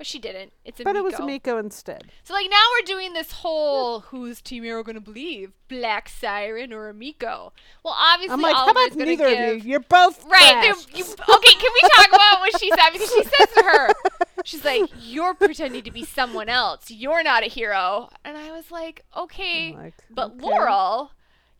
But 0.00 0.06
she 0.06 0.18
didn't. 0.18 0.54
It's 0.64 0.80
a 0.80 0.84
but 0.84 0.96
it 0.96 1.04
was 1.04 1.12
Amiko 1.16 1.60
instead. 1.60 2.04
So 2.24 2.32
like 2.32 2.46
now 2.50 2.56
we're 2.72 2.86
doing 2.86 3.12
this 3.12 3.32
whole 3.32 4.00
who's 4.00 4.40
Team 4.40 4.64
Arrow 4.64 4.82
gonna 4.82 4.98
believe? 4.98 5.52
Black 5.68 6.08
Siren 6.08 6.72
or 6.72 6.90
Amiko? 6.90 7.50
Well 7.84 7.94
obviously 7.98 8.32
I'm 8.32 8.40
like, 8.40 8.56
how 8.56 8.70
about 8.70 8.92
gonna 8.92 9.04
neither 9.04 9.28
give 9.28 9.38
of 9.58 9.64
you? 9.66 9.70
You're 9.72 9.80
both 9.80 10.24
Right. 10.24 10.64
you- 10.94 11.04
okay, 11.04 11.52
can 11.52 11.70
we 11.82 11.88
talk 11.96 12.08
about 12.08 12.40
what 12.40 12.58
she 12.58 12.70
said? 12.70 12.90
Because 12.94 13.10
she 13.12 13.24
says 13.24 13.48
to 13.56 13.62
her, 13.62 13.88
she's 14.46 14.64
like, 14.64 14.90
You're 15.00 15.34
pretending 15.34 15.82
to 15.82 15.90
be 15.90 16.06
someone 16.06 16.48
else. 16.48 16.90
You're 16.90 17.22
not 17.22 17.42
a 17.42 17.48
hero. 17.48 18.08
And 18.24 18.38
I 18.38 18.52
was 18.52 18.70
like, 18.70 19.04
Okay, 19.14 19.74
like, 19.76 19.94
but 20.08 20.30
okay. 20.30 20.40
Laurel, 20.46 21.10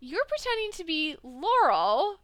you're 0.01 0.24
pretending 0.24 0.72
to 0.78 0.84
be 0.84 1.16
Laurel 1.22 2.20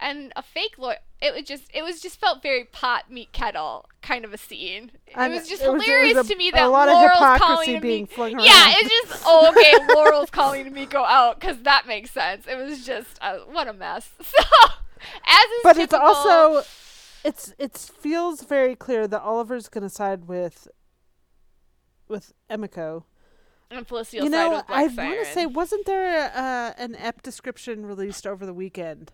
and 0.00 0.32
a 0.36 0.42
fake 0.42 0.74
Laurel. 0.78 0.98
It 1.20 1.32
was 1.32 1.44
just, 1.44 1.64
it 1.72 1.82
was 1.82 2.00
just 2.00 2.20
felt 2.20 2.42
very 2.42 2.64
pot 2.64 3.10
meet 3.10 3.32
kettle 3.32 3.88
kind 4.02 4.26
of 4.26 4.34
a 4.34 4.38
scene. 4.38 4.90
It 5.06 5.16
was 5.30 5.48
just 5.48 5.62
it 5.62 5.64
hilarious 5.64 6.16
was 6.16 6.26
a- 6.30 6.32
to 6.34 6.38
me 6.38 6.48
a 6.50 6.52
that 6.52 6.64
lot 6.66 6.88
of 6.88 6.94
Laurel's 6.94 7.12
hypocrisy 7.18 7.38
calling 7.38 7.80
being 7.80 8.06
flung 8.06 8.32
Yeah, 8.32 8.74
it's 8.76 9.10
just 9.10 9.22
oh 9.26 9.48
okay. 9.50 9.94
Laurel's 9.94 10.28
calling 10.30 10.70
Miko 10.72 10.98
out 10.98 11.40
because 11.40 11.62
that 11.62 11.86
makes 11.86 12.10
sense. 12.10 12.46
It 12.46 12.56
was 12.56 12.84
just 12.84 13.08
uh, 13.22 13.38
what 13.50 13.68
a 13.68 13.72
mess. 13.72 14.10
So 14.22 14.42
as 15.26 15.44
is 15.44 15.60
but 15.62 15.76
it's 15.78 15.92
also 15.94 16.66
it's 17.24 17.54
it 17.58 17.76
feels 17.76 18.42
very 18.42 18.74
clear 18.74 19.06
that 19.06 19.20
Oliver's 19.22 19.68
gonna 19.68 19.90
side 19.90 20.26
with 20.28 20.66
with 22.08 22.32
Emiko. 22.50 23.04
and 23.70 23.86
Felicity 23.86 24.18
you 24.18 24.24
side 24.24 24.30
know, 24.30 24.62
I 24.68 24.86
want 24.86 24.96
to 24.96 25.24
say, 25.32 25.46
wasn't 25.46 25.86
there 25.86 26.30
uh, 26.34 26.72
an 26.78 26.94
ep 26.96 27.22
description 27.22 27.86
released 27.86 28.26
over 28.26 28.44
the 28.46 28.54
weekend 28.54 29.12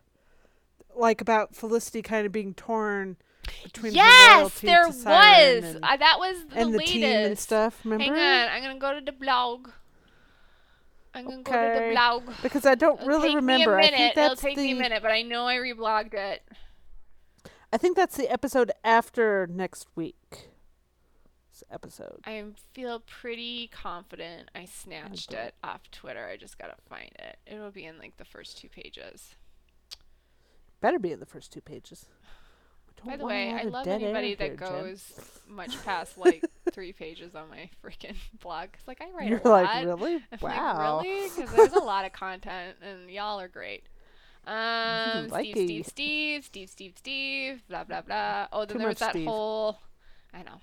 like 0.97 1.20
about 1.20 1.55
Felicity 1.55 2.03
kind 2.03 2.26
of 2.26 2.32
being 2.32 2.55
torn 2.55 3.16
between 3.64 3.95
yes, 3.95 4.61
her 4.61 4.66
there 4.66 4.86
was. 4.86 5.05
and, 5.05 5.84
Uh, 5.84 5.97
that 5.97 6.18
was 6.18 6.45
the 6.51 6.57
and 6.57 6.74
the 6.74 6.78
team 6.80 7.05
and 7.05 7.38
stuff. 7.38 7.80
Remember? 7.84 8.05
Hang 8.05 8.49
on, 8.49 8.49
I'm 8.55 8.62
gonna 8.62 8.78
go 8.78 8.99
to 8.99 9.05
the 9.05 9.12
blog. 9.12 9.68
I'm 11.14 11.24
gonna 11.24 11.43
go 11.43 11.53
to 11.53 11.80
the 11.86 11.91
blog. 11.93 12.22
Because 12.43 12.64
I 12.66 12.74
don't 12.76 12.97
It'll 13.01 13.09
really 13.09 13.34
remember. 13.34 13.76
Me 13.76 13.82
a 13.82 13.86
I 13.88 13.91
minute. 13.91 14.14
think 14.14 14.16
It'll 14.16 14.36
take 14.36 14.57
the 14.57 14.62
me 14.62 14.72
a 14.72 14.76
minute, 14.76 15.03
but 15.03 15.11
I 15.11 15.22
know 15.22 15.47
I 15.47 15.57
reblogged 15.57 16.14
it. 16.14 16.43
I 17.72 17.76
think 17.76 17.97
that's 17.97 18.16
the 18.16 18.30
episode 18.30 18.70
after 18.84 19.47
next 19.51 19.86
week. 19.97 20.49
Episode. 21.70 22.20
I 22.24 22.43
feel 22.72 23.01
pretty 23.01 23.68
confident 23.68 24.51
I 24.55 24.64
snatched 24.64 25.30
don't. 25.30 25.41
it 25.41 25.55
off 25.62 25.91
Twitter. 25.93 26.26
I 26.26 26.36
just 26.36 26.59
gotta 26.59 26.74
find 26.88 27.11
it. 27.18 27.36
It'll 27.47 27.70
be 27.70 27.84
in 27.84 27.99
like 27.99 28.16
the 28.16 28.24
first 28.24 28.59
two 28.59 28.68
pages. 28.68 29.34
Better 30.81 30.99
be 30.99 31.12
in 31.12 31.20
the 31.20 31.26
first 31.26 31.53
two 31.53 31.61
pages. 31.61 32.07
By 33.05 33.16
the 33.16 33.24
way, 33.24 33.53
I 33.53 33.62
love 33.62 33.87
anybody 33.87 34.35
that 34.35 34.59
Jen. 34.59 34.68
goes 34.68 35.12
much 35.49 35.83
past 35.85 36.18
like 36.18 36.45
three 36.72 36.93
pages 36.93 37.35
on 37.35 37.49
my 37.49 37.70
freaking 37.83 38.16
blog. 38.43 38.72
Cause 38.72 38.83
like 38.87 39.01
I 39.01 39.11
write 39.16 39.28
You're 39.28 39.41
a 39.45 39.49
lot. 39.49 39.62
like, 39.64 39.87
really? 39.87 40.14
I'm 40.33 40.39
wow. 40.41 40.97
like, 40.97 41.07
really? 41.07 41.31
Because 41.35 41.53
there's 41.53 41.72
a 41.72 41.85
lot 41.85 42.05
of 42.05 42.12
content, 42.12 42.76
and 42.83 43.11
y'all 43.11 43.41
are 43.41 43.49
great. 43.49 43.85
Um, 44.47 45.28
Steve, 45.28 45.53
Steve, 45.53 45.87
Steve, 45.87 46.45
Steve, 46.45 46.70
Steve, 46.70 46.93
Steve, 46.97 47.62
blah 47.68 47.85
blah 47.85 48.03
blah. 48.03 48.49
Oh, 48.53 48.61
then 48.61 48.68
Too 48.68 48.78
there 48.78 48.89
was 48.89 48.99
that 48.99 49.12
Steve. 49.12 49.26
whole. 49.26 49.78
I 50.35 50.43
know. 50.43 50.61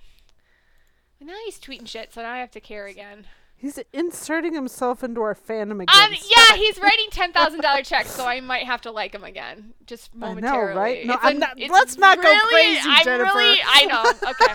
But 1.18 1.28
now 1.28 1.34
he's 1.44 1.58
tweeting 1.58 1.86
shit, 1.88 2.12
so 2.12 2.22
now 2.22 2.32
I 2.32 2.38
have 2.38 2.50
to 2.52 2.60
care 2.60 2.86
again. 2.86 3.26
He's 3.60 3.76
inserting 3.92 4.54
himself 4.54 5.02
into 5.02 5.20
our 5.20 5.34
fandom 5.34 5.82
again. 5.82 5.88
Um, 5.88 6.12
yeah, 6.12 6.54
he's 6.56 6.78
writing 6.78 7.06
ten 7.10 7.32
thousand 7.32 7.60
dollar 7.60 7.82
checks, 7.82 8.10
so 8.10 8.24
I 8.24 8.40
might 8.40 8.64
have 8.66 8.80
to 8.82 8.92
like 8.92 9.12
him 9.12 9.24
again, 9.24 9.74
just 9.84 10.14
momentarily. 10.14 10.70
I 10.70 10.74
know, 10.74 10.80
right? 10.80 11.06
No, 11.06 11.14
It's 11.14 11.24
I'm 11.24 11.32
an- 11.32 11.38
not- 11.40 11.58
let's 11.68 11.98
not 11.98 12.22
go 12.22 12.28
really- 12.28 12.48
crazy, 12.76 12.80
I'm 12.88 13.04
Jennifer. 13.04 13.36
really, 13.36 13.58
I 13.66 13.84
know. 13.86 14.04
Okay. 14.30 14.54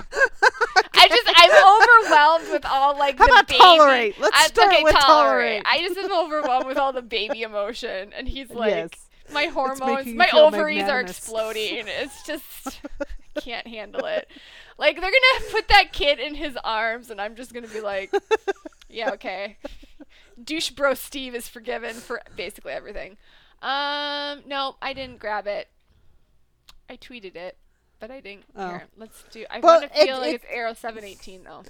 I 0.95 1.08
just, 1.10 1.30
I'm 1.36 2.08
overwhelmed 2.08 2.49
with 2.54 2.66
all 2.66 2.97
like 2.97 3.18
How 3.18 3.26
the 3.26 3.32
about 3.34 3.47
baby. 3.49 3.60
tolerate? 3.60 4.20
Let's 4.22 4.38
I- 4.38 4.47
start 4.47 4.74
okay, 4.74 4.84
with 4.84 4.93
tolerate. 4.93 5.64
tolerate. 5.64 5.64
I 5.66 5.80
just 5.86 5.97
am 5.97 6.14
overwhelmed 6.14 6.66
with 6.68 6.78
all 6.78 6.93
the 6.93 7.01
baby 7.01 7.41
emotion, 7.41 8.14
and 8.16 8.26
he's 8.30 8.49
like, 8.51 8.72
yes. 8.72 8.89
my 9.34 9.47
hormones, 9.47 10.08
my 10.14 10.30
ovaries 10.34 10.84
are 10.88 11.01
exploding. 11.01 11.86
It's 11.88 12.24
just 12.24 12.80
can't 13.41 13.68
handle 13.68 14.06
it. 14.06 14.30
Like 14.84 14.99
they're 14.99 15.09
gonna 15.11 15.45
put 15.51 15.69
that 15.69 15.93
kid 15.93 16.19
in 16.19 16.36
his 16.36 16.57
arms, 16.61 17.09
and 17.09 17.21
I'm 17.21 17.36
just 17.36 17.53
gonna 17.53 17.69
be 17.69 17.79
like, 17.79 18.11
yeah, 18.89 19.11
okay. 19.11 19.55
Douche 20.43 20.71
bro 20.71 20.93
Steve 20.93 21.34
is 21.36 21.47
forgiven 21.47 21.93
for 21.95 22.21
basically 22.36 22.73
everything. 22.73 23.11
Um, 23.61 24.41
no, 24.45 24.75
I 24.81 24.91
didn't 24.93 25.19
grab 25.19 25.47
it. 25.47 25.69
I 26.89 26.97
tweeted 26.97 27.38
it, 27.38 27.57
but 28.01 28.11
I 28.11 28.19
didn't. 28.19 28.43
Oh. 28.57 28.67
Here, 28.71 28.84
let's 28.97 29.23
do. 29.31 29.45
I 29.49 29.61
Well, 29.61 29.79
want 29.79 29.93
to 29.93 29.99
feel 30.05 30.17
it- 30.17 30.19
like 30.19 30.29
it- 30.31 30.36
it's 30.43 30.45
Arrow 30.51 30.73
718 30.73 31.45
though. 31.45 31.63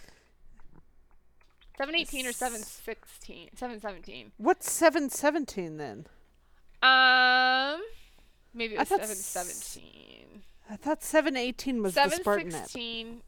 718 1.78 2.26
or 2.28 2.32
716? 2.32 3.49
717. 3.55 4.32
What's 4.38 4.72
seven 4.72 5.09
seventeen 5.11 5.78
then? 5.78 6.07
Um, 6.82 7.80
maybe 8.55 8.74
it 8.76 8.80
was 8.80 8.89
thought 8.89 9.01
s- 9.01 9.20
717. 9.24 10.41
I 10.70 10.76
thought 10.76 11.03
seven 11.03 11.36
eighteen 11.36 11.82
was 11.82 11.95
the 11.95 12.09
Spartan 12.09 12.47
app. 12.47 12.68
716. 12.68 13.22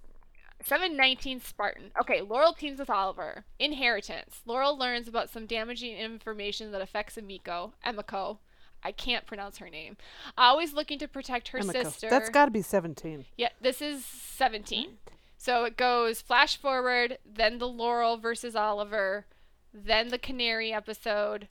719 0.64 1.42
Spartan. 1.42 1.92
Okay, 2.00 2.22
Laurel 2.22 2.54
teams 2.54 2.80
with 2.80 2.90
Oliver. 2.90 3.44
Inheritance. 3.60 4.42
Laurel 4.46 4.78
learns 4.78 5.08
about 5.08 5.30
some 5.30 5.46
damaging 5.46 5.96
information 5.96 6.72
that 6.72 6.82
affects 6.82 7.18
Emiko. 7.18 7.74
Emiko. 7.86 8.38
I 8.82 8.92
can't 8.92 9.26
pronounce 9.26 9.58
her 9.58 9.70
name. 9.70 9.98
Always 10.38 10.74
looking 10.74 10.98
to 11.00 11.08
protect 11.08 11.50
her 11.50 11.60
Emiko. 11.60 11.84
sister. 11.84 12.10
That's 12.10 12.30
got 12.30 12.46
to 12.46 12.52
be 12.52 12.62
seventeen. 12.62 13.26
Yeah, 13.38 13.50
this 13.62 13.82
is 13.82 14.06
17. 14.06 14.98
So 15.38 15.66
it 15.66 15.78
goes 15.78 16.22
flash 16.22 16.58
forward, 16.58 17.20
then 17.24 17.60
the 17.60 17.68
Laurel 17.68 18.18
versus 18.18 18.56
Oliver, 18.56 19.26
then 19.72 20.08
the 20.08 20.18
Canary 20.18 20.74
episode, 20.74 21.48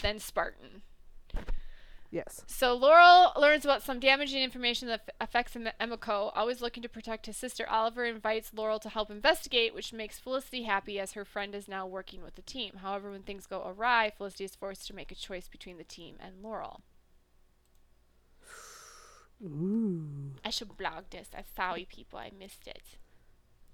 then 0.00 0.18
Spartan. 0.18 0.82
Yes. 2.14 2.44
So 2.46 2.74
Laurel 2.74 3.32
learns 3.36 3.64
about 3.64 3.82
some 3.82 3.98
damaging 3.98 4.40
information 4.40 4.86
that 4.86 5.12
affects 5.20 5.56
Em- 5.56 5.70
Emiko. 5.80 6.30
Always 6.32 6.62
looking 6.62 6.84
to 6.84 6.88
protect 6.88 7.26
his 7.26 7.36
sister, 7.36 7.68
Oliver 7.68 8.04
invites 8.04 8.52
Laurel 8.54 8.78
to 8.78 8.88
help 8.88 9.10
investigate, 9.10 9.74
which 9.74 9.92
makes 9.92 10.20
Felicity 10.20 10.62
happy 10.62 11.00
as 11.00 11.14
her 11.14 11.24
friend 11.24 11.56
is 11.56 11.66
now 11.66 11.88
working 11.88 12.22
with 12.22 12.36
the 12.36 12.42
team. 12.42 12.74
However, 12.82 13.10
when 13.10 13.24
things 13.24 13.46
go 13.46 13.64
awry, 13.66 14.12
Felicity 14.16 14.44
is 14.44 14.54
forced 14.54 14.86
to 14.86 14.94
make 14.94 15.10
a 15.10 15.16
choice 15.16 15.48
between 15.48 15.76
the 15.76 15.82
team 15.82 16.14
and 16.20 16.40
Laurel. 16.40 16.82
Ooh. 19.42 20.34
I 20.44 20.50
should 20.50 20.76
blog 20.76 21.10
this. 21.10 21.30
I'm 21.36 21.42
sorry, 21.56 21.84
people. 21.84 22.20
I 22.20 22.30
missed 22.38 22.68
it. 22.68 22.96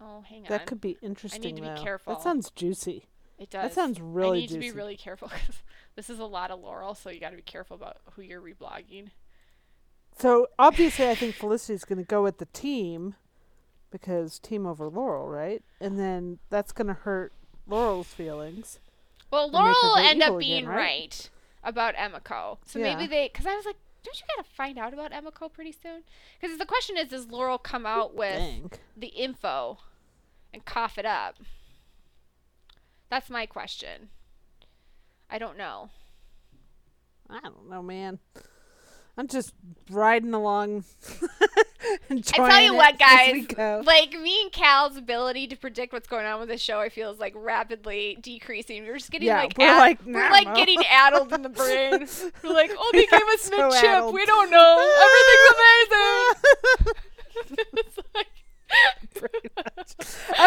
Oh, 0.00 0.24
hang 0.26 0.44
on. 0.44 0.48
That 0.48 0.64
could 0.64 0.80
be 0.80 0.96
interesting. 1.02 1.56
be 1.56 1.60
though. 1.60 1.74
Be 1.74 1.82
careful. 1.82 2.14
That 2.14 2.22
sounds 2.22 2.50
juicy. 2.52 3.04
It 3.40 3.48
does. 3.50 3.70
That 3.70 3.74
sounds 3.74 4.00
really 4.00 4.38
I 4.38 4.40
need 4.42 4.50
to 4.50 4.58
be 4.58 4.70
really 4.70 4.96
careful 4.96 5.28
because 5.32 5.62
this 5.96 6.10
is 6.10 6.18
a 6.18 6.24
lot 6.26 6.50
of 6.50 6.60
Laurel, 6.60 6.94
so 6.94 7.10
you 7.10 7.18
got 7.18 7.30
to 7.30 7.36
be 7.36 7.42
careful 7.42 7.74
about 7.74 7.96
who 8.12 8.22
you're 8.22 8.40
reblogging. 8.40 9.08
So 10.18 10.48
obviously, 10.58 11.08
I 11.08 11.14
think 11.14 11.34
Felicity's 11.34 11.84
going 11.84 11.98
to 11.98 12.04
go 12.04 12.22
with 12.22 12.36
the 12.38 12.46
team 12.46 13.14
because 13.90 14.38
team 14.38 14.66
over 14.66 14.88
Laurel, 14.88 15.28
right? 15.28 15.62
And 15.80 15.98
then 15.98 16.38
that's 16.50 16.72
going 16.72 16.88
to 16.88 16.94
hurt 16.94 17.32
Laurel's 17.66 18.12
feelings. 18.12 18.78
Well, 19.30 19.50
Laurel 19.50 19.74
will 19.82 19.96
end 19.96 20.22
up 20.22 20.30
again, 20.30 20.38
being 20.38 20.66
right? 20.66 20.76
right? 20.76 21.30
about 21.62 21.94
Emiko. 21.94 22.58
So 22.66 22.78
Yeah. 22.78 22.94
maybe 22.94 23.06
they, 23.06 23.28
because 23.28 23.46
I 23.46 23.54
was 23.54 23.64
like, 23.64 23.76
don't 24.02 24.18
you 24.18 24.26
gotta 24.36 24.48
find 24.48 24.78
out 24.78 24.94
about 24.94 25.12
Emiko 25.12 25.52
pretty 25.52 25.72
soon? 25.72 26.02
Because 26.40 26.56
the 26.56 26.64
question 26.64 26.96
is, 26.96 27.08
does 27.08 27.26
Laurel 27.26 27.58
come 27.58 27.84
out 27.84 28.14
with 28.14 28.38
Dang. 28.38 28.70
the 28.96 29.08
info 29.08 29.78
and 30.54 30.64
cough 30.64 30.96
it 30.96 31.04
up? 31.04 31.36
That's 33.10 33.28
my 33.28 33.44
question. 33.46 34.08
I 35.28 35.38
don't 35.38 35.58
know. 35.58 35.90
I 37.28 37.40
don't 37.40 37.68
know, 37.68 37.82
man. 37.82 38.18
I'm 39.16 39.26
just 39.28 39.52
riding 39.90 40.32
along. 40.32 40.84
I 42.10 42.20
tell 42.20 42.60
you 42.60 42.74
what, 42.74 42.98
guys. 42.98 43.46
Like 43.84 44.12
me 44.12 44.40
and 44.42 44.52
Cal's 44.52 44.96
ability 44.96 45.48
to 45.48 45.56
predict 45.56 45.92
what's 45.92 46.08
going 46.08 46.24
on 46.26 46.40
with 46.40 46.48
the 46.48 46.56
show, 46.56 46.78
I 46.80 46.88
feel 46.88 47.10
is 47.10 47.18
like 47.18 47.34
rapidly 47.36 48.16
decreasing. 48.22 48.84
We're 48.86 48.96
just 48.98 49.10
getting 49.10 49.28
Yeah, 49.28 49.38
like 49.42 49.58
we're 49.58 49.66
ad- 49.68 49.78
like, 49.78 50.06
we're 50.06 50.12
nah, 50.28 50.30
like 50.30 50.54
getting 50.54 50.82
addled 50.90 51.32
in 51.32 51.42
the 51.42 51.48
brain. 51.48 51.90
We're 52.44 52.52
like, 52.52 52.70
oh, 52.76 52.90
they 52.92 53.06
gave 53.06 53.20
us 53.22 53.42
So 53.42 53.68
a 53.68 53.72
chip. 53.72 53.84
addled. 53.84 54.14
We 54.14 54.24
don't 54.26 54.50
know. 54.50 54.78
Everything's 55.04 56.86
amazing. 57.56 57.74
it's 57.74 57.98
like. 58.14 58.26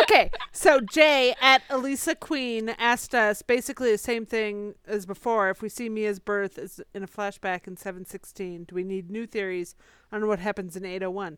Okay, 0.01 0.31
so 0.51 0.79
Jay 0.79 1.35
at 1.41 1.61
Elisa 1.69 2.15
Queen 2.15 2.69
asked 2.77 3.13
us 3.13 3.41
basically 3.41 3.91
the 3.91 3.97
same 3.97 4.25
thing 4.25 4.75
as 4.87 5.05
before. 5.05 5.49
If 5.49 5.61
we 5.61 5.69
see 5.69 5.89
Mia's 5.89 6.19
birth 6.19 6.57
as 6.57 6.81
in 6.93 7.03
a 7.03 7.07
flashback 7.07 7.67
in 7.67 7.77
716, 7.77 8.65
do 8.65 8.75
we 8.75 8.83
need 8.83 9.09
new 9.09 9.25
theories 9.27 9.75
on 10.11 10.27
what 10.27 10.39
happens 10.39 10.75
in 10.75 10.85
801? 10.85 11.37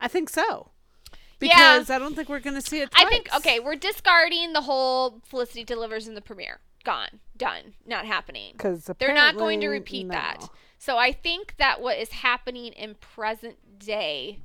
I 0.00 0.08
think 0.08 0.28
so. 0.28 0.70
Yeah. 1.02 1.08
Because 1.38 1.90
I 1.90 1.98
don't 1.98 2.14
think 2.14 2.28
we're 2.28 2.40
going 2.40 2.60
to 2.60 2.66
see 2.66 2.80
it 2.80 2.88
I 2.94 3.04
think 3.06 3.28
okay, 3.36 3.60
we're 3.60 3.76
discarding 3.76 4.52
the 4.54 4.62
whole 4.62 5.20
Felicity 5.26 5.64
delivers 5.64 6.08
in 6.08 6.14
the 6.14 6.22
premiere. 6.22 6.60
Gone, 6.84 7.20
done, 7.36 7.74
not 7.84 8.06
happening. 8.06 8.52
Because 8.52 8.88
They're 8.98 9.12
not 9.12 9.36
going 9.36 9.60
to 9.60 9.68
repeat 9.68 10.06
no. 10.06 10.12
that. 10.12 10.48
So 10.78 10.96
I 10.98 11.12
think 11.12 11.56
that 11.58 11.80
what 11.80 11.98
is 11.98 12.10
happening 12.10 12.72
in 12.72 12.94
present 12.94 13.56
day, 13.78 14.40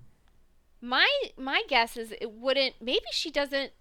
my 0.81 1.07
my 1.37 1.63
guess 1.67 1.95
is 1.95 2.11
it 2.19 2.31
wouldn't. 2.31 2.75
Maybe 2.81 3.05
she 3.11 3.31
doesn't. 3.31 3.71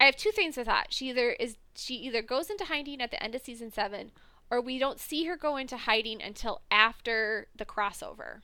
I 0.00 0.04
have 0.04 0.16
two 0.16 0.30
things 0.30 0.56
I 0.56 0.64
thought. 0.64 0.86
She 0.90 1.10
either 1.10 1.30
is 1.30 1.56
she 1.74 1.94
either 1.96 2.22
goes 2.22 2.50
into 2.50 2.64
hiding 2.64 3.00
at 3.00 3.10
the 3.10 3.22
end 3.22 3.34
of 3.34 3.42
season 3.42 3.72
seven, 3.72 4.12
or 4.50 4.60
we 4.60 4.78
don't 4.78 5.00
see 5.00 5.24
her 5.24 5.36
go 5.36 5.56
into 5.56 5.76
hiding 5.76 6.22
until 6.22 6.62
after 6.70 7.48
the 7.56 7.64
crossover. 7.64 8.40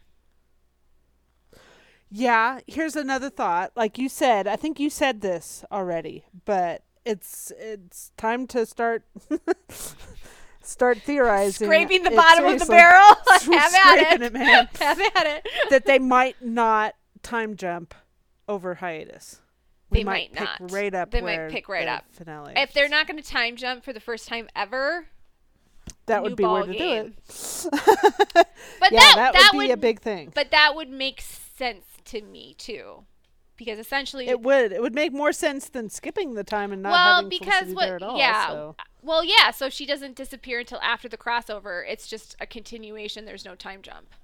Yeah, 2.10 2.58
here's 2.66 2.96
another 2.96 3.30
thought. 3.30 3.70
Like 3.76 3.96
you 3.96 4.08
said, 4.08 4.48
I 4.48 4.56
think 4.56 4.80
you 4.80 4.90
said 4.90 5.20
this 5.20 5.64
already, 5.70 6.24
but 6.44 6.82
it's 7.04 7.52
it's 7.56 8.10
time 8.16 8.48
to 8.48 8.66
start 8.66 9.04
start 10.60 10.98
theorizing. 10.98 11.68
Scraping 11.68 12.02
the 12.02 12.10
bottom 12.10 12.46
of 12.46 12.58
the 12.58 12.66
barrel. 12.66 13.14
Have 13.28 13.74
at 13.74 14.12
it. 14.14 14.22
it, 14.22 14.32
man. 14.32 14.68
Have 14.80 15.00
at 15.00 15.26
it. 15.26 15.48
that 15.70 15.86
they 15.86 16.00
might 16.00 16.36
not 16.42 16.94
time 17.22 17.56
jump 17.56 17.94
over 18.48 18.76
hiatus. 18.76 19.40
They 19.90 20.00
We 20.00 20.04
might 20.04 20.32
pick 20.32 20.48
not. 20.60 20.70
right 20.72 20.94
up. 20.94 21.10
They 21.10 21.20
might 21.20 21.50
pick 21.50 21.68
right 21.68 21.88
up. 21.88 22.04
Finale. 22.12 22.54
If 22.56 22.72
they're 22.72 22.88
not 22.88 23.06
going 23.06 23.20
to 23.20 23.28
time 23.28 23.56
jump 23.56 23.84
for 23.84 23.92
the 23.92 24.00
first 24.00 24.28
time 24.28 24.48
ever, 24.54 25.06
that 26.06 26.22
would 26.22 26.36
be 26.36 26.44
where 26.44 26.64
ball 26.64 26.72
to 26.72 26.78
do 26.78 26.92
it. 26.92 27.12
but 28.80 28.92
yeah, 28.92 29.00
that 29.00 29.14
that, 29.16 29.32
that 29.34 29.50
would 29.54 29.66
be 29.66 29.72
a 29.72 29.76
big 29.76 30.00
thing. 30.00 30.32
But 30.34 30.50
that 30.52 30.74
would 30.74 30.90
make 30.90 31.20
sense 31.20 31.84
to 32.06 32.22
me 32.22 32.54
too, 32.58 33.04
because 33.56 33.78
essentially, 33.78 34.28
It 34.28 34.40
would. 34.40 34.72
It 34.72 34.80
would 34.80 34.94
make 34.94 35.12
more 35.12 35.32
sense 35.32 35.68
than 35.68 35.88
skipping 35.88 36.34
the 36.34 36.44
time 36.44 36.72
and 36.72 36.82
not 36.82 36.92
well, 36.92 37.14
having 37.16 37.28
because 37.28 37.74
what? 37.74 37.86
there 37.86 37.96
at 37.96 38.02
all. 38.02 38.16
yeah, 38.18 38.48
so. 38.48 38.76
well, 39.02 39.24
yeah. 39.24 39.50
So 39.50 39.68
she 39.68 39.86
doesn't 39.86 40.14
disappear 40.16 40.60
until 40.60 40.80
after 40.80 41.08
the 41.08 41.16
crossover. 41.18 41.84
It's 41.88 42.06
just 42.06 42.36
a 42.40 42.46
continuation. 42.46 43.24
There's 43.24 43.44
no 43.44 43.54
time 43.54 43.82
jump. 43.82 44.14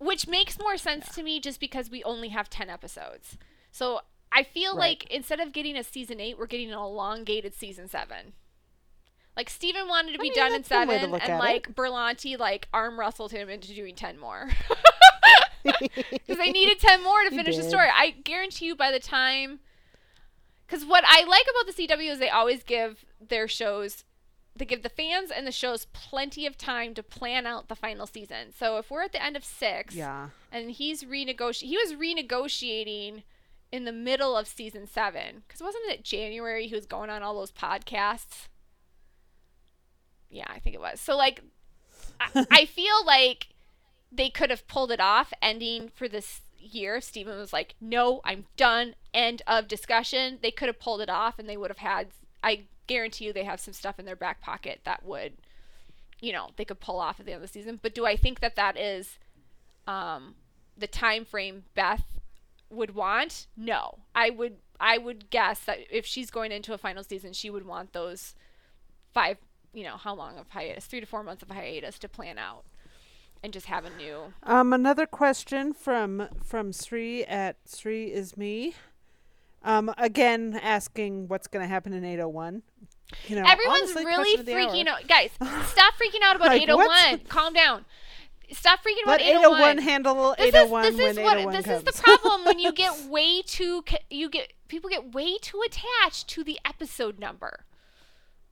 Which 0.00 0.26
makes 0.26 0.58
more 0.58 0.76
sense 0.76 1.06
yeah. 1.08 1.12
to 1.14 1.22
me 1.22 1.40
just 1.40 1.60
because 1.60 1.90
we 1.90 2.02
only 2.04 2.30
have 2.30 2.48
10 2.48 2.70
episodes. 2.70 3.36
So 3.70 4.00
I 4.32 4.42
feel 4.42 4.72
right. 4.72 4.98
like 5.00 5.10
instead 5.10 5.40
of 5.40 5.52
getting 5.52 5.76
a 5.76 5.84
season 5.84 6.20
8, 6.20 6.38
we're 6.38 6.46
getting 6.46 6.72
an 6.72 6.78
elongated 6.78 7.54
season 7.54 7.86
7. 7.86 8.32
Like 9.36 9.50
Stephen 9.50 9.88
wanted 9.88 10.12
to 10.12 10.18
be 10.18 10.28
I 10.28 10.30
mean, 10.30 10.34
done 10.34 10.54
in 10.54 10.64
7 10.64 10.94
and 10.94 11.12
like 11.38 11.68
it. 11.68 11.76
Berlanti 11.76 12.38
like 12.38 12.68
arm 12.72 12.98
wrestled 12.98 13.32
him 13.32 13.48
into 13.48 13.74
doing 13.74 13.94
10 13.94 14.18
more. 14.18 14.50
Cuz 15.64 16.36
they 16.36 16.50
needed 16.50 16.80
10 16.80 17.02
more 17.04 17.22
to 17.24 17.30
finish 17.30 17.56
the 17.56 17.62
story. 17.62 17.88
I 17.94 18.10
guarantee 18.10 18.66
you 18.66 18.74
by 18.74 18.90
the 18.90 18.98
time 18.98 19.60
cuz 20.66 20.84
what 20.84 21.04
I 21.06 21.24
like 21.24 21.46
about 21.50 21.74
the 21.74 21.86
CW 21.86 22.10
is 22.10 22.18
they 22.18 22.30
always 22.30 22.62
give 22.62 23.04
their 23.20 23.46
shows 23.46 24.04
they 24.56 24.64
give 24.64 24.82
the 24.82 24.88
fans 24.88 25.30
and 25.30 25.46
the 25.46 25.52
shows 25.52 25.86
plenty 25.86 26.46
of 26.46 26.58
time 26.58 26.94
to 26.94 27.02
plan 27.02 27.46
out 27.46 27.68
the 27.68 27.76
final 27.76 28.06
season. 28.06 28.52
So 28.56 28.76
if 28.78 28.90
we're 28.90 29.02
at 29.02 29.12
the 29.12 29.22
end 29.22 29.36
of 29.36 29.44
six, 29.44 29.94
yeah, 29.94 30.28
and 30.50 30.70
he's 30.70 31.04
renegotiating, 31.04 31.62
he 31.62 31.76
was 31.76 31.94
renegotiating 31.94 33.22
in 33.72 33.84
the 33.84 33.92
middle 33.92 34.36
of 34.36 34.48
season 34.48 34.86
seven 34.86 35.42
because 35.46 35.62
wasn't 35.62 35.88
it 35.88 36.04
January 36.04 36.66
he 36.66 36.74
was 36.74 36.86
going 36.86 37.10
on 37.10 37.22
all 37.22 37.38
those 37.38 37.52
podcasts? 37.52 38.48
Yeah, 40.28 40.46
I 40.48 40.58
think 40.58 40.74
it 40.74 40.80
was. 40.80 41.00
So 41.00 41.16
like, 41.16 41.40
I, 42.20 42.46
I 42.50 42.64
feel 42.64 43.04
like 43.06 43.48
they 44.12 44.30
could 44.30 44.50
have 44.50 44.66
pulled 44.66 44.90
it 44.90 45.00
off, 45.00 45.32
ending 45.40 45.90
for 45.94 46.08
this 46.08 46.42
year. 46.58 47.00
Stephen 47.00 47.38
was 47.38 47.52
like, 47.52 47.74
"No, 47.80 48.20
I'm 48.24 48.46
done. 48.56 48.94
End 49.14 49.42
of 49.46 49.68
discussion." 49.68 50.38
They 50.42 50.50
could 50.50 50.68
have 50.68 50.80
pulled 50.80 51.00
it 51.00 51.08
off, 51.08 51.38
and 51.38 51.48
they 51.48 51.56
would 51.56 51.70
have 51.70 51.78
had. 51.78 52.08
I 52.42 52.64
guarantee 52.90 53.26
you 53.26 53.32
they 53.32 53.44
have 53.44 53.60
some 53.60 53.72
stuff 53.72 54.00
in 54.00 54.04
their 54.04 54.16
back 54.16 54.40
pocket 54.40 54.80
that 54.84 55.04
would, 55.04 55.34
you 56.20 56.32
know, 56.32 56.48
they 56.56 56.64
could 56.64 56.80
pull 56.80 56.98
off 56.98 57.20
at 57.20 57.26
the 57.26 57.32
end 57.32 57.42
of 57.42 57.48
the 57.48 57.52
season. 57.52 57.78
But 57.80 57.94
do 57.94 58.04
I 58.04 58.16
think 58.16 58.40
that 58.40 58.56
that 58.56 58.76
is 58.76 59.18
um, 59.86 60.34
the 60.76 60.88
time 60.88 61.24
frame 61.24 61.62
Beth 61.74 62.18
would 62.68 62.94
want? 62.94 63.46
No, 63.56 63.98
I 64.14 64.30
would. 64.30 64.56
I 64.82 64.96
would 64.96 65.28
guess 65.28 65.60
that 65.60 65.78
if 65.90 66.06
she's 66.06 66.30
going 66.30 66.52
into 66.52 66.72
a 66.72 66.78
final 66.78 67.04
season, 67.04 67.34
she 67.34 67.50
would 67.50 67.66
want 67.66 67.92
those 67.92 68.34
five, 69.12 69.36
you 69.74 69.84
know, 69.84 69.98
how 69.98 70.14
long 70.14 70.38
of 70.38 70.48
hiatus, 70.48 70.86
three 70.86 71.00
to 71.00 71.06
four 71.06 71.22
months 71.22 71.42
of 71.42 71.50
hiatus 71.50 71.98
to 71.98 72.08
plan 72.08 72.38
out 72.38 72.64
and 73.42 73.52
just 73.52 73.66
have 73.66 73.84
a 73.84 73.90
new. 73.90 74.32
Um, 74.42 74.72
another 74.72 75.06
question 75.06 75.74
from 75.74 76.28
from 76.42 76.72
Sri 76.72 77.24
at 77.24 77.56
Sri 77.66 78.06
is 78.06 78.36
me. 78.36 78.74
Um, 79.62 79.92
again, 79.98 80.58
asking 80.62 81.28
what's 81.28 81.46
going 81.46 81.64
to 81.64 81.68
happen 81.68 81.92
in 81.92 82.04
801. 82.04 82.62
You 83.26 83.36
know, 83.36 83.44
Everyone's 83.46 83.82
honestly, 83.82 84.06
really 84.06 84.36
freaking 84.38 84.86
out. 84.86 85.06
Guys, 85.08 85.30
stop 85.66 85.94
freaking 85.94 86.22
out 86.22 86.36
about 86.36 86.48
like, 86.48 86.62
801. 86.62 86.86
What's... 86.86 87.28
Calm 87.28 87.52
down. 87.52 87.84
Stop 88.52 88.80
freaking 88.80 89.06
Let 89.06 89.20
about 89.20 89.22
801. 89.22 89.78
801 89.78 89.78
handle 89.78 90.34
801 90.38 90.82
this 90.82 90.92
is, 90.92 90.98
this 90.98 91.16
is 91.16 91.18
what, 91.18 91.52
This 91.52 91.66
comes. 91.66 91.78
is 91.78 91.84
the 91.84 92.02
problem 92.02 92.44
when 92.44 92.58
you 92.58 92.72
get 92.74 93.04
way 93.06 93.42
too 93.42 93.84
you 94.10 94.28
get 94.28 94.52
people 94.68 94.90
get 94.90 95.14
way 95.14 95.38
too 95.38 95.60
attached 95.64 96.28
to 96.28 96.42
the 96.42 96.58
episode 96.64 97.18
number. 97.18 97.64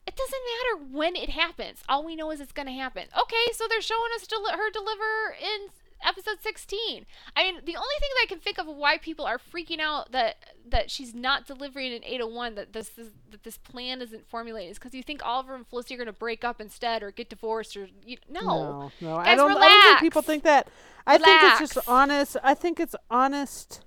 It 0.07 0.15
doesn't 0.15 0.39
matter 0.79 0.95
when 0.97 1.15
it 1.15 1.29
happens. 1.29 1.83
All 1.87 2.03
we 2.03 2.15
know 2.15 2.31
is 2.31 2.39
it's 2.39 2.51
going 2.51 2.67
to 2.67 2.73
happen. 2.73 3.03
Okay, 3.19 3.53
so 3.53 3.65
they're 3.69 3.81
showing 3.81 4.09
us 4.15 4.25
del- 4.25 4.43
her 4.43 4.71
deliver 4.71 5.35
in 5.39 5.67
episode 6.07 6.37
16. 6.41 7.05
I 7.35 7.43
mean, 7.43 7.55
the 7.55 7.75
only 7.75 7.95
thing 7.99 8.09
that 8.15 8.23
I 8.23 8.25
can 8.27 8.39
think 8.39 8.57
of 8.57 8.67
why 8.67 8.97
people 8.97 9.25
are 9.25 9.37
freaking 9.37 9.79
out 9.79 10.11
that 10.11 10.37
that 10.69 10.91
she's 10.91 11.13
not 11.15 11.47
delivering 11.47 11.93
an 11.93 12.03
801 12.03 12.55
that 12.55 12.73
this 12.73 12.97
is, 12.97 13.09
that 13.31 13.43
this 13.43 13.57
plan 13.57 14.01
isn't 14.01 14.29
formulated 14.29 14.71
is 14.71 14.79
because 14.79 14.93
you 14.93 15.03
think 15.03 15.25
Oliver 15.25 15.55
and 15.55 15.65
Felicity 15.67 15.95
are 15.95 15.97
going 15.97 16.07
to 16.07 16.13
break 16.13 16.43
up 16.43 16.61
instead 16.61 17.01
or 17.01 17.11
get 17.11 17.29
divorced 17.29 17.75
or 17.75 17.87
you, 18.05 18.17
no. 18.29 18.41
No, 18.41 18.91
no. 19.01 19.15
Guys, 19.17 19.27
I 19.27 19.35
don't. 19.35 19.51
I 19.51 19.67
don't 19.67 19.83
think 19.83 19.99
people 19.99 20.21
think 20.21 20.43
that. 20.43 20.67
I 21.07 21.15
relax. 21.15 21.41
think 21.41 21.61
it's 21.61 21.73
just 21.73 21.87
honest. 21.87 22.37
I 22.43 22.53
think 22.53 22.79
it's 22.79 22.95
honest 23.09 23.81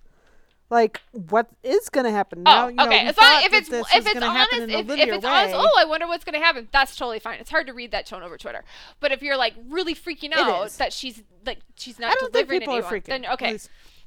like 0.72 1.02
what 1.12 1.48
is 1.62 1.90
going 1.90 2.06
to 2.06 2.10
happen 2.10 2.40
oh, 2.40 2.50
now? 2.50 2.64
Oh, 2.64 2.68
you 2.68 2.74
know, 2.74 2.86
okay. 2.86 3.06
As 3.06 3.16
long 3.18 3.42
if 3.44 3.52
it's 3.52 3.68
if 3.70 4.06
it's 4.06 4.22
honest, 4.22 4.52
if, 4.52 4.88
if 4.88 5.08
it's 5.08 5.24
way. 5.24 5.30
honest, 5.30 5.54
oh, 5.54 5.70
I 5.78 5.84
wonder 5.84 6.06
what's 6.06 6.24
going 6.24 6.32
to 6.32 6.44
happen. 6.44 6.66
That's 6.72 6.96
totally 6.96 7.18
fine. 7.18 7.38
It's 7.40 7.50
hard 7.50 7.66
to 7.66 7.74
read 7.74 7.92
that 7.92 8.06
tone 8.06 8.22
over 8.22 8.38
Twitter, 8.38 8.64
but 8.98 9.12
if 9.12 9.22
you're 9.22 9.36
like 9.36 9.54
really 9.68 9.94
freaking 9.94 10.32
out 10.32 10.70
that 10.72 10.92
she's 10.92 11.22
like 11.44 11.58
she's 11.76 11.98
not 11.98 12.16
delivering 12.18 12.62
anyone, 12.62 13.02
then 13.04 13.26
okay. 13.26 13.58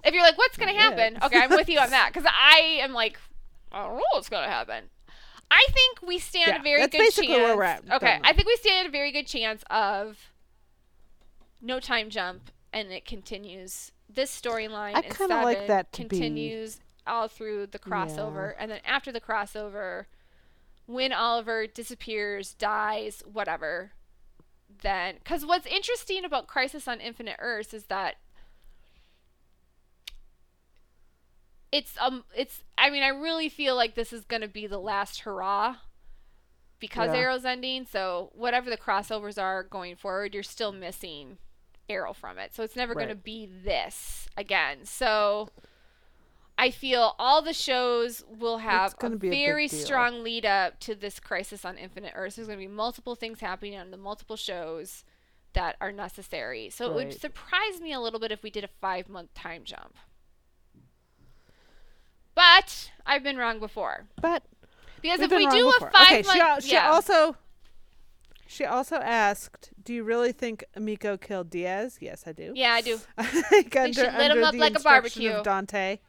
If 0.04 0.14
you're 0.14 0.24
like, 0.24 0.38
what's 0.38 0.58
going 0.58 0.74
to 0.74 0.80
happen? 0.80 1.18
Okay, 1.24 1.40
I'm 1.40 1.50
with 1.50 1.70
you 1.70 1.80
on 1.80 1.90
that 1.90 2.10
because 2.14 2.30
I 2.32 2.80
am 2.82 2.94
like, 2.94 3.20
I 3.72 3.84
don't 3.84 3.98
know 3.98 4.04
what's 4.14 4.30
going 4.30 4.44
to 4.44 4.50
happen. 4.52 4.86
I 5.50 5.66
think 5.72 6.02
we 6.02 6.20
stand 6.20 6.48
yeah, 6.48 6.60
a 6.60 6.64
very 6.64 6.88
good 6.88 7.12
chance. 7.12 7.28
Where 7.28 7.58
we're 7.58 7.64
at. 7.64 7.84
Okay, 7.92 8.20
I 8.24 8.34
think 8.34 8.48
we 8.48 8.56
stand 8.58 8.88
a 8.88 8.92
very 8.92 9.12
good 9.12 9.28
chance 9.28 9.64
of 9.70 10.18
no 11.62 11.80
time 11.80 12.10
jump, 12.10 12.52
and 12.74 12.92
it 12.92 13.06
continues 13.06 13.92
this 14.08 14.40
storyline 14.40 14.96
I 14.96 15.02
kind 15.02 15.32
of 15.32 15.44
like 15.44 15.68
that 15.68 15.92
continues 15.92 16.80
all 17.08 17.28
through 17.28 17.68
the 17.68 17.80
crossover, 17.80 18.52
yeah. 18.52 18.58
and 18.60 18.72
then 18.72 18.80
after 18.86 19.12
the 19.12 19.22
crossover, 19.22 20.06
when 20.86 21.14
Oliver 21.14 21.68
disappears, 21.68 22.54
dies, 22.54 23.24
whatever, 23.32 23.92
then 24.82 25.16
because 25.16 25.46
what's 25.46 25.68
interesting 25.68 26.26
about 26.26 26.48
Crisis 26.48 26.88
on 26.88 27.00
Infinite 27.00 27.38
Earths 27.40 27.74
is 27.74 27.86
that 27.86 28.16
it's 31.72 31.96
um 32.00 32.24
it's 32.36 32.64
I 32.78 32.90
mean 32.90 33.04
I 33.04 33.10
really 33.10 33.50
feel 33.50 33.76
like 33.76 33.96
this 33.96 34.14
is 34.14 34.24
gonna 34.26 34.48
be 34.48 34.68
the 34.68 34.80
last 34.80 35.22
hurrah 35.22 35.76
because 36.80 37.12
yeah. 37.14 37.20
Arrow's 37.20 37.46
ending. 37.46 37.86
So 37.86 38.32
whatever 38.34 38.70
the 38.70 38.78
crossovers 38.78 39.42
are 39.42 39.64
going 39.64 39.96
forward, 39.96 40.34
you're 40.34 40.44
still 40.44 40.72
missing 40.72 41.38
Arrow 41.90 42.14
from 42.14 42.38
it. 42.38 42.54
So 42.54 42.64
it's 42.64 42.76
never 42.76 42.94
right. 42.94 43.06
going 43.06 43.18
to 43.18 43.24
be 43.24 43.50
this 43.64 44.28
again. 44.38 44.80
So 44.86 45.50
I 46.58 46.72
feel 46.72 47.16
all 47.20 47.42
the 47.42 47.54
shows 47.54 48.24
will 48.28 48.60
have 48.60 48.96
a 49.02 49.10
very 49.10 49.66
a 49.66 49.70
strong 49.70 50.24
lead 50.24 50.46
up 50.46 50.80
to 50.82 50.96
this 50.96 51.20
Crisis 51.20 51.66
on 51.66 51.78
Infinite 51.78 52.14
Earth. 52.16 52.36
There's 52.36 52.48
going 52.48 52.60
to 52.60 52.66
be 52.66 52.72
multiple 52.72 53.16
things 53.16 53.40
happening 53.40 53.78
on 53.78 53.92
the 53.92 53.98
multiple 53.98 54.38
shows 54.38 55.04
that 55.54 55.76
are 55.82 55.92
necessary. 55.92 56.70
So 56.70 56.86
right. 56.86 56.92
it 56.92 56.96
would 56.96 57.20
surprise 57.20 57.82
me 57.82 57.94
a 57.94 58.00
little 58.00 58.20
bit 58.20 58.32
if 58.32 58.44
we 58.44 58.50
did 58.50 58.64
a 58.64 58.70
five 58.82 59.10
month 59.10 59.34
time 59.34 59.64
jump. 59.64 59.96
But 62.36 62.92
I've 63.06 63.24
been 63.24 63.38
wrong 63.38 63.60
before. 63.60 64.06
But 64.22 64.44
because 65.02 65.20
if 65.22 65.32
we 65.32 65.48
do 65.48 65.72
before. 65.72 65.88
a 65.88 65.92
five 65.92 66.26
okay, 66.26 66.40
month, 66.40 66.64
she, 66.64 66.70
she 66.70 66.76
yeah. 66.76 66.92
also 66.92 67.38
she 68.48 68.66
also 68.66 68.98
asked, 68.98 69.72
"Do 69.86 69.94
you 69.94 70.04
really 70.04 70.32
think 70.32 70.66
Emiko 70.76 71.20
killed 71.20 71.50
Diaz?" 71.50 71.98
Yes, 72.02 72.24
I 72.28 72.34
do. 72.34 72.52
Yeah, 72.56 72.74
I 72.74 72.82
do. 72.82 73.00
like 73.52 73.76
under, 73.76 74.02
lit 74.02 74.14
under 74.14 74.38
him 74.40 74.44
up 74.44 74.56
like 74.56 74.78
a 74.78 74.82
barbecue. 74.82 75.32
Of 75.32 75.46
Dante. 75.46 76.00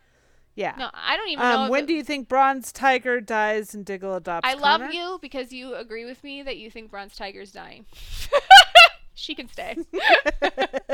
Yeah. 0.56 0.74
No, 0.78 0.88
I 0.94 1.18
don't 1.18 1.28
even 1.28 1.44
um, 1.44 1.66
know. 1.66 1.70
when 1.70 1.84
do 1.84 1.92
you 1.92 2.02
think 2.02 2.28
Bronze 2.28 2.72
Tiger 2.72 3.20
dies 3.20 3.74
and 3.74 3.84
Diggle 3.84 4.14
adopts? 4.14 4.48
I 4.48 4.54
Connor? 4.54 4.84
love 4.86 4.94
you 4.94 5.18
because 5.20 5.52
you 5.52 5.74
agree 5.74 6.06
with 6.06 6.24
me 6.24 6.42
that 6.42 6.56
you 6.56 6.70
think 6.70 6.90
Bronze 6.90 7.14
Tiger's 7.14 7.52
dying. 7.52 7.84
she 9.16 9.34
can 9.34 9.48
stay. 9.48 9.76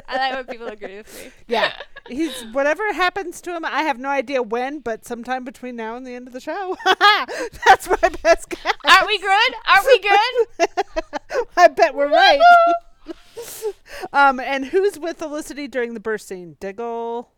I 0.08 0.16
like 0.16 0.34
when 0.34 0.44
people 0.46 0.68
agree 0.68 0.98
with 0.98 1.24
me. 1.24 1.30
Yeah, 1.48 1.72
he's 2.08 2.42
whatever 2.52 2.92
happens 2.92 3.40
to 3.42 3.54
him. 3.54 3.64
I 3.64 3.82
have 3.82 3.98
no 3.98 4.08
idea 4.08 4.42
when, 4.42 4.78
but 4.78 5.04
sometime 5.04 5.44
between 5.44 5.76
now 5.76 5.96
and 5.96 6.06
the 6.06 6.14
end 6.14 6.28
of 6.28 6.32
the 6.32 6.40
show. 6.40 6.76
That's 7.66 7.88
my 7.88 8.08
best 8.22 8.48
guess. 8.48 8.74
Are 8.88 9.06
we 9.06 9.18
good? 9.18 9.54
Are 9.66 9.82
we 9.84 9.98
good? 9.98 10.68
I 11.56 11.68
bet 11.68 11.94
we're 11.94 12.08
right. 12.08 12.40
um, 14.12 14.38
and 14.38 14.66
who's 14.66 14.98
with 14.98 15.18
Felicity 15.18 15.66
during 15.66 15.94
the 15.94 16.00
birth 16.00 16.22
scene? 16.22 16.56
Diggle. 16.60 17.28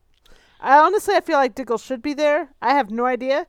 I 0.61 0.78
honestly, 0.78 1.14
I 1.14 1.22
feel 1.22 1.39
like 1.39 1.55
Diggle 1.55 1.78
should 1.78 2.03
be 2.03 2.12
there. 2.14 2.51
I 2.61 2.74
have 2.74 2.91
no 2.91 3.07
idea. 3.07 3.47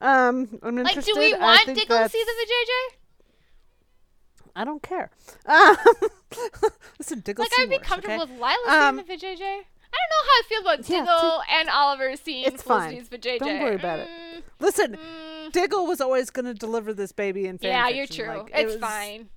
Um, 0.00 0.58
I'm 0.62 0.76
like, 0.76 0.88
interested. 0.88 1.14
do 1.14 1.20
we 1.20 1.34
want 1.34 1.66
Diggle 1.66 1.98
to 1.98 2.08
see 2.08 2.24
the 2.24 2.32
vajayjay? 2.32 2.96
I 4.56 4.64
don't 4.64 4.82
care. 4.82 5.10
Um, 5.44 5.76
listen, 6.98 7.20
Diggle. 7.20 7.44
Like 7.44 7.52
I'd 7.58 7.70
be 7.70 7.78
comfortable 7.78 8.22
okay? 8.22 8.32
with 8.32 8.40
Lyla 8.40 8.88
um, 8.88 8.96
seeing 8.96 9.18
the 9.18 9.26
vajayjay. 9.26 9.60
I 9.92 9.98
don't 9.98 10.10
know 10.10 10.22
how 10.24 10.32
I 10.32 10.42
feel 10.48 10.60
about 10.62 10.88
yeah, 10.88 11.00
Diggle 11.00 11.42
and 11.50 11.68
Oliver 11.68 12.16
seeing 12.16 12.44
it's 12.46 12.62
Felicity's 12.62 13.08
fine. 13.08 13.20
vajayjay. 13.20 13.38
Don't 13.38 13.60
worry 13.60 13.74
about 13.76 14.00
mm, 14.00 14.38
it. 14.38 14.44
Listen, 14.58 14.96
mm. 14.96 15.52
Diggle 15.52 15.86
was 15.86 16.00
always 16.00 16.30
going 16.30 16.46
to 16.46 16.54
deliver 16.54 16.92
this 16.92 17.12
baby 17.12 17.46
in 17.46 17.58
fan 17.58 17.70
Yeah, 17.70 17.86
fiction. 17.86 17.96
you're 17.96 18.34
true. 18.34 18.42
Like, 18.42 18.50
it's 18.54 18.60
it 18.60 18.66
was, 18.66 18.76
fine. 18.76 19.28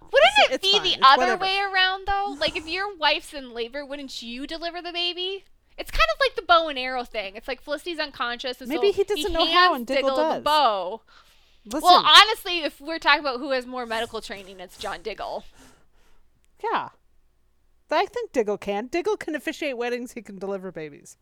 Wouldn't 0.00 0.52
it 0.52 0.62
be 0.62 0.72
fine. 0.72 0.82
the 0.82 0.92
it's 0.92 0.98
other 1.02 1.20
whatever. 1.22 1.42
way 1.42 1.58
around 1.60 2.06
though? 2.06 2.36
Like 2.38 2.56
if 2.56 2.66
your 2.66 2.96
wife's 2.96 3.34
in 3.34 3.52
labor, 3.52 3.84
wouldn't 3.84 4.22
you 4.22 4.46
deliver 4.46 4.80
the 4.80 4.92
baby? 4.92 5.44
It's 5.78 5.90
kind 5.90 6.08
of 6.14 6.20
like 6.20 6.34
the 6.36 6.42
bow 6.42 6.68
and 6.68 6.78
arrow 6.78 7.04
thing. 7.04 7.36
It's 7.36 7.46
like 7.46 7.60
Felicity's 7.60 7.98
unconscious, 7.98 8.60
and 8.60 8.70
maybe 8.70 8.92
so 8.92 8.96
he 8.96 9.04
doesn't 9.04 9.26
he 9.26 9.32
know 9.32 9.46
how, 9.46 9.74
and 9.74 9.86
Diggle, 9.86 10.10
Diggle 10.10 10.16
does. 10.16 10.34
the 10.36 10.40
bow. 10.42 11.02
Listen, 11.66 11.82
well, 11.82 12.04
honestly, 12.06 12.60
if 12.62 12.80
we're 12.80 12.98
talking 12.98 13.20
about 13.20 13.40
who 13.40 13.50
has 13.50 13.66
more 13.66 13.86
medical 13.86 14.20
training, 14.20 14.60
it's 14.60 14.78
John 14.78 15.02
Diggle. 15.02 15.44
Yeah. 16.62 16.90
I 17.90 18.06
think 18.06 18.32
Diggle 18.32 18.58
can. 18.58 18.86
Diggle 18.86 19.16
can 19.16 19.34
officiate 19.34 19.76
weddings. 19.76 20.12
He 20.12 20.22
can 20.22 20.38
deliver 20.38 20.72
babies. 20.72 21.16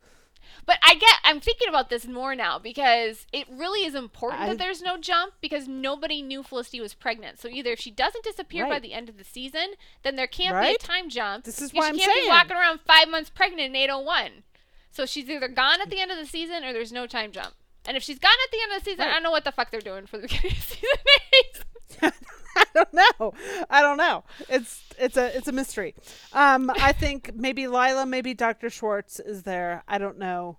But 0.65 0.77
I 0.83 0.93
get 0.95 1.15
I'm 1.23 1.39
thinking 1.39 1.67
about 1.67 1.89
this 1.89 2.05
more 2.05 2.35
now 2.35 2.59
because 2.59 3.25
it 3.33 3.47
really 3.51 3.83
is 3.85 3.95
important 3.95 4.43
I- 4.43 4.49
that 4.49 4.57
there's 4.59 4.81
no 4.81 4.97
jump 4.97 5.33
because 5.41 5.67
nobody 5.67 6.21
knew 6.21 6.43
Felicity 6.43 6.79
was 6.79 6.93
pregnant. 6.93 7.39
So 7.39 7.47
either 7.47 7.71
if 7.71 7.79
she 7.79 7.89
doesn't 7.91 8.23
disappear 8.23 8.67
by 8.67 8.79
the 8.79 8.93
end 8.93 9.09
of 9.09 9.17
the 9.17 9.23
season, 9.23 9.73
then 10.03 10.15
there 10.15 10.27
can't 10.27 10.59
be 10.61 10.75
a 10.75 10.77
time 10.77 11.09
jump. 11.09 11.45
This 11.45 11.61
is 11.61 11.73
what 11.73 11.85
she 11.85 11.89
I'm 11.89 11.97
can't 11.97 12.11
saying. 12.11 12.25
be 12.25 12.29
walking 12.29 12.57
around 12.57 12.81
five 12.85 13.09
months 13.09 13.29
pregnant 13.31 13.69
in 13.69 13.75
801. 13.75 14.43
So 14.91 15.05
she's 15.05 15.29
either 15.29 15.47
gone 15.47 15.81
at 15.81 15.89
the 15.89 15.99
end 15.99 16.11
of 16.11 16.17
the 16.17 16.25
season 16.25 16.63
or 16.63 16.73
there's 16.73 16.91
no 16.91 17.07
time 17.07 17.31
jump. 17.31 17.55
And 17.87 17.95
if 17.97 18.03
she's 18.03 18.19
gone 18.19 18.31
at 18.45 18.51
the 18.51 18.57
end 18.63 18.71
of 18.73 18.79
the 18.83 18.85
season, 18.91 18.99
Right. 19.05 19.09
I 19.11 19.13
don't 19.13 19.23
know 19.23 19.31
what 19.31 19.43
the 19.43 19.51
fuck 19.51 19.71
they're 19.71 19.79
doing 19.81 20.05
for 20.07 20.17
the 20.17 20.23
beginning 20.27 20.51
of 20.57 20.63
season 20.63 20.89
eight. 21.33 22.13
I 22.57 22.65
don't 22.73 22.93
know. 22.93 23.33
I 23.69 23.81
don't 23.81 23.97
know. 23.97 24.23
It's 24.49 24.81
it's 24.97 25.17
a 25.17 25.35
it's 25.37 25.47
a 25.47 25.51
mystery. 25.51 25.93
Um, 26.33 26.71
I 26.81 26.93
think 26.93 27.31
maybe 27.35 27.67
Lyla, 27.67 28.05
maybe 28.05 28.33
Dr. 28.33 28.69
Schwartz 28.69 29.19
is 29.19 29.43
there. 29.43 29.83
I 29.87 29.97
don't 29.97 30.17
know. 30.17 30.57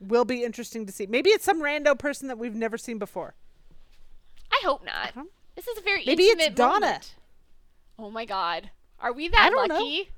Will 0.00 0.24
be 0.24 0.44
interesting 0.44 0.86
to 0.86 0.92
see. 0.92 1.06
Maybe 1.06 1.30
it's 1.30 1.44
some 1.44 1.60
rando 1.62 1.98
person 1.98 2.28
that 2.28 2.38
we've 2.38 2.54
never 2.54 2.78
seen 2.78 2.98
before. 2.98 3.34
I 4.52 4.60
hope 4.64 4.84
not. 4.84 5.14
don't- 5.14 5.30
This 5.56 5.66
is 5.68 5.78
a 5.78 5.80
very 5.82 6.04
Maybe 6.06 6.24
it's 6.24 6.54
Donna. 6.54 6.80
moment. 6.86 7.14
Oh 7.98 8.10
my 8.10 8.24
god. 8.24 8.70
Are 9.00 9.12
we 9.12 9.28
that 9.28 9.38
I 9.40 9.50
don't 9.50 9.68
know. 9.68 9.74
lucky? 9.76 10.10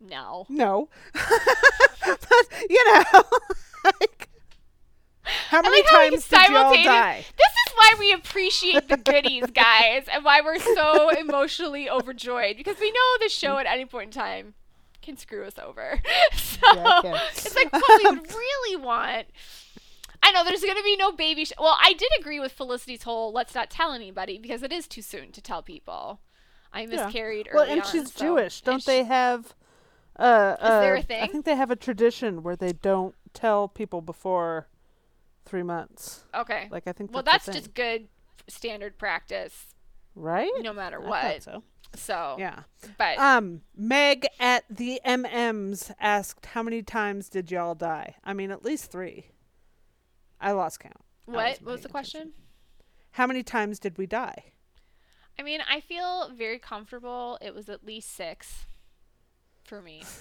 No. 0.00 0.46
No, 0.48 0.88
but 1.12 2.48
you 2.68 2.84
know, 2.84 3.22
how 5.48 5.62
many 5.62 5.76
like 5.82 5.86
how 5.86 6.08
times 6.10 6.28
did 6.28 6.50
y'all 6.50 6.74
die? 6.84 7.24
This 7.36 7.52
is 7.66 7.72
why 7.74 7.94
we 7.98 8.12
appreciate 8.12 8.88
the 8.88 8.96
goodies, 8.96 9.44
guys, 9.54 10.06
and 10.12 10.24
why 10.24 10.40
we're 10.40 10.58
so 10.58 11.10
emotionally 11.10 11.88
overjoyed 11.88 12.56
because 12.56 12.78
we 12.80 12.90
know 12.90 13.18
the 13.20 13.28
show 13.28 13.58
at 13.58 13.66
any 13.66 13.84
point 13.86 14.14
in 14.14 14.20
time 14.20 14.54
can 15.02 15.16
screw 15.16 15.44
us 15.44 15.58
over. 15.58 16.00
So 16.36 16.66
Yeah, 16.74 17.00
it 17.04 17.20
it's 17.32 17.54
like 17.56 17.72
what 17.72 18.02
we 18.02 18.10
would 18.18 18.28
really 18.34 18.76
want. 18.76 19.26
I 20.22 20.30
know 20.32 20.44
there's 20.44 20.62
going 20.62 20.76
to 20.76 20.82
be 20.82 20.96
no 20.96 21.12
baby. 21.12 21.44
Sh- 21.44 21.52
well, 21.58 21.76
I 21.82 21.92
did 21.92 22.08
agree 22.18 22.40
with 22.40 22.52
Felicity's 22.52 23.02
whole 23.02 23.32
"let's 23.32 23.54
not 23.54 23.68
tell 23.70 23.92
anybody" 23.92 24.38
because 24.38 24.62
it 24.62 24.72
is 24.72 24.86
too 24.88 25.02
soon 25.02 25.30
to 25.32 25.42
tell 25.42 25.62
people. 25.62 26.20
I 26.72 26.86
miscarried. 26.86 27.46
Yeah. 27.48 27.54
Well, 27.54 27.64
and 27.70 27.82
on, 27.82 27.86
she's 27.86 28.12
so- 28.12 28.24
Jewish, 28.24 28.60
don't 28.62 28.80
sh- 28.82 28.86
they 28.86 29.04
have? 29.04 29.54
Uh, 30.16 30.54
Is 30.62 30.68
there 30.68 30.96
uh, 30.96 31.00
a 31.00 31.02
thing? 31.02 31.22
I 31.22 31.26
think 31.26 31.44
they 31.44 31.56
have 31.56 31.70
a 31.72 31.76
tradition 31.76 32.42
where 32.42 32.56
they 32.56 32.72
don't 32.72 33.14
tell 33.34 33.68
people 33.68 34.00
before 34.00 34.68
three 35.44 35.62
months. 35.62 36.24
Okay. 36.34 36.68
Like 36.70 36.86
I 36.86 36.92
think. 36.92 37.12
well, 37.12 37.22
that's, 37.22 37.46
that's 37.46 37.48
a 37.48 37.60
thing. 37.60 37.62
just 37.62 37.74
good 37.74 38.08
standard 38.48 38.98
practice, 38.98 39.66
right. 40.14 40.50
no 40.60 40.72
matter 40.72 41.02
I 41.02 41.08
what. 41.08 41.42
so. 41.42 41.62
So, 41.96 42.34
Yeah. 42.40 42.64
but 42.98 43.18
Um, 43.18 43.60
Meg 43.76 44.26
at 44.40 44.64
the 44.68 45.00
MMs 45.06 45.94
asked, 46.00 46.46
"How 46.46 46.62
many 46.62 46.82
times 46.82 47.28
did 47.28 47.52
y'all 47.52 47.76
die?" 47.76 48.16
I 48.24 48.32
mean, 48.32 48.50
at 48.50 48.64
least 48.64 48.90
three. 48.90 49.26
I 50.40 50.50
lost 50.52 50.80
count. 50.80 50.96
What? 51.26 51.58
What 51.62 51.72
was 51.72 51.80
the 51.82 51.88
question? 51.88 52.32
How 53.12 53.28
many 53.28 53.44
times 53.44 53.78
did 53.78 53.96
we 53.96 54.06
die? 54.06 54.42
I 55.38 55.42
mean, 55.42 55.60
I 55.70 55.78
feel 55.80 56.30
very 56.36 56.58
comfortable. 56.58 57.38
It 57.40 57.54
was 57.54 57.68
at 57.68 57.84
least 57.86 58.12
six 58.14 58.66
for 59.64 59.80
me. 59.82 60.02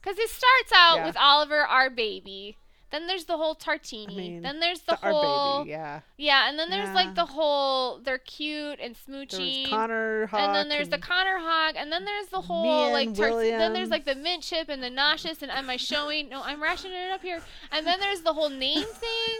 Because 0.00 0.16
it 0.20 0.30
starts 0.30 0.72
out 0.72 0.96
Yeah. 0.98 1.06
with 1.06 1.16
Oliver, 1.16 1.58
our 1.58 1.90
baby. 1.90 2.56
Then 2.90 3.06
there's 3.06 3.26
the 3.26 3.36
whole 3.36 3.54
Tartini. 3.54 4.16
mean, 4.16 4.42
then 4.42 4.60
there's 4.60 4.80
the, 4.80 4.98
our 5.02 5.10
whole. 5.12 5.58
baby, 5.58 5.70
yeah. 5.72 6.00
Yeah, 6.16 6.48
and 6.48 6.58
then 6.58 6.70
there's 6.70 6.88
Yeah. 6.88 6.94
like 6.94 7.14
the 7.14 7.26
whole. 7.26 7.98
They're 7.98 8.16
cute 8.16 8.80
and 8.80 8.96
smoochy. 8.96 9.68
Connor 9.68 10.26
Hawke. 10.26 10.40
and 10.40 10.54
then 10.54 10.68
there's 10.70 10.88
the 10.88 10.94
and- 10.94 11.02
Connor 11.04 11.38
Hawke, 11.38 11.74
and 11.76 11.92
then 11.92 12.06
there's 12.06 12.28
the 12.28 12.40
whole 12.40 12.90
like 12.92 13.14
tar- 13.14 13.30
then 13.42 13.74
there's 13.74 13.90
like 13.90 14.06
the 14.06 14.14
mint 14.14 14.42
chip 14.42 14.70
and 14.70 14.82
the 14.82 14.88
nauseous 14.88 15.42
and 15.42 15.50
am 15.50 15.68
I 15.68 15.76
showing? 15.76 16.30
No, 16.30 16.42
I'm 16.42 16.62
rationing 16.62 16.96
it 16.96 17.10
up 17.10 17.20
here. 17.20 17.42
And 17.72 17.86
then 17.86 18.00
there's 18.00 18.22
the 18.22 18.32
whole 18.32 18.48
name 18.50 18.84
thing. 18.86 19.38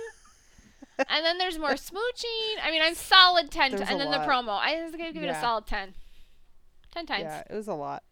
And 0.98 1.24
then 1.24 1.38
there's 1.38 1.58
more 1.58 1.70
smooching. 1.74 2.56
I 2.62 2.70
mean, 2.70 2.82
I'm 2.82 2.94
solid 2.96 3.50
ten. 3.50 3.70
There's 3.70 3.82
To, 3.82 3.90
and 3.92 4.00
then 4.00 4.10
the 4.10 4.18
promo. 4.18 4.58
I 4.60 4.82
was 4.82 4.92
gonna 4.92 5.12
give 5.12 5.22
it 5.22 5.28
a 5.28 5.40
solid 5.40 5.64
ten. 5.66 5.94
Ten 6.92 7.06
times. 7.06 7.22
Yeah, 7.22 7.44
it 7.48 7.54
was 7.54 7.68
a 7.68 7.74
lot. 7.74 8.02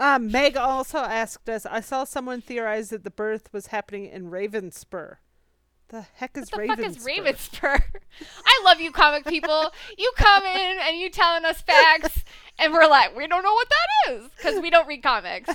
Um, 0.00 0.32
Meg 0.32 0.56
also 0.56 0.98
asked 0.98 1.48
us. 1.48 1.66
I 1.66 1.80
saw 1.80 2.04
someone 2.04 2.40
theorize 2.40 2.88
that 2.88 3.04
the 3.04 3.10
birth 3.10 3.52
was 3.52 3.66
happening 3.66 4.06
in 4.06 4.30
Ravenspur. 4.30 5.16
The 5.88 6.06
heck 6.14 6.36
is 6.38 6.50
What 6.50 6.62
the 6.62 6.68
fuck 6.68 6.78
Ravenspur? 6.78 6.88
is 6.88 6.98
Ravenspur? 7.04 7.82
I 8.46 8.62
love 8.64 8.80
you, 8.80 8.92
comic 8.92 9.26
people. 9.26 9.70
You 9.98 10.10
come 10.16 10.44
in 10.44 10.78
and 10.88 10.96
you 10.96 11.10
telling 11.10 11.44
us 11.44 11.60
facts, 11.60 12.24
and 12.58 12.72
we're 12.72 12.86
like, 12.86 13.14
we 13.14 13.26
don't 13.26 13.42
know 13.42 13.52
what 13.52 13.68
that 13.68 14.12
is 14.14 14.30
because 14.36 14.60
we 14.60 14.70
don't 14.70 14.86
read 14.86 15.02
comics. 15.02 15.50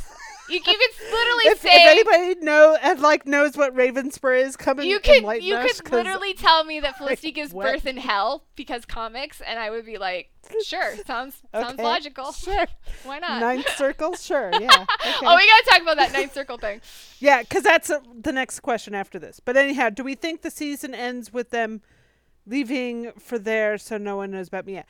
You, 0.47 0.55
you 0.55 0.61
can 0.61 0.75
literally 1.11 1.43
If, 1.45 1.65
if 1.65 1.71
anybody 1.73 2.35
know 2.41 2.77
and 2.81 2.99
like 2.99 3.25
knows 3.25 3.57
what 3.57 3.75
Ravenspur 3.75 4.43
is, 4.43 4.55
coming. 4.55 4.87
you 4.87 4.99
could 4.99 5.23
you 5.43 5.55
us. 5.55 5.81
could 5.81 5.91
literally 5.93 6.33
tell 6.33 6.63
me 6.63 6.79
that 6.81 6.97
Felicity 6.97 7.31
gives 7.31 7.51
what? 7.51 7.65
birth 7.65 7.85
in 7.85 7.97
hell 7.97 8.43
because 8.55 8.85
comics, 8.85 9.41
and 9.41 9.57
I 9.57 9.71
would 9.71 9.85
be 9.85 9.97
like, 9.97 10.29
sure, 10.63 10.95
sounds 11.05 11.41
sounds 11.53 11.79
logical. 11.79 12.31
Sure. 12.31 12.67
Why 13.03 13.19
not? 13.19 13.39
Ninth 13.41 13.75
circle, 13.75 14.15
sure, 14.15 14.51
yeah. 14.59 14.67
Okay. 14.67 15.25
Oh, 15.25 15.35
we 15.35 15.47
gotta 15.47 15.65
talk 15.69 15.81
about 15.81 15.97
that 15.97 16.13
ninth 16.13 16.33
circle 16.33 16.57
thing. 16.57 16.81
Yeah, 17.19 17.41
because 17.41 17.63
that's 17.63 17.89
uh, 17.89 17.99
the 18.21 18.31
next 18.31 18.59
question 18.59 18.93
after 18.93 19.17
this. 19.17 19.39
But 19.39 19.57
anyhow, 19.57 19.89
do 19.89 20.03
we 20.03 20.15
think 20.15 20.41
the 20.41 20.51
season 20.51 20.93
ends 20.93 21.33
with 21.33 21.49
them 21.49 21.81
leaving 22.45 23.11
for 23.17 23.39
there 23.39 23.77
so 23.77 23.97
no 23.97 24.17
one 24.17 24.31
knows 24.31 24.49
about 24.49 24.65
Mia? 24.67 24.85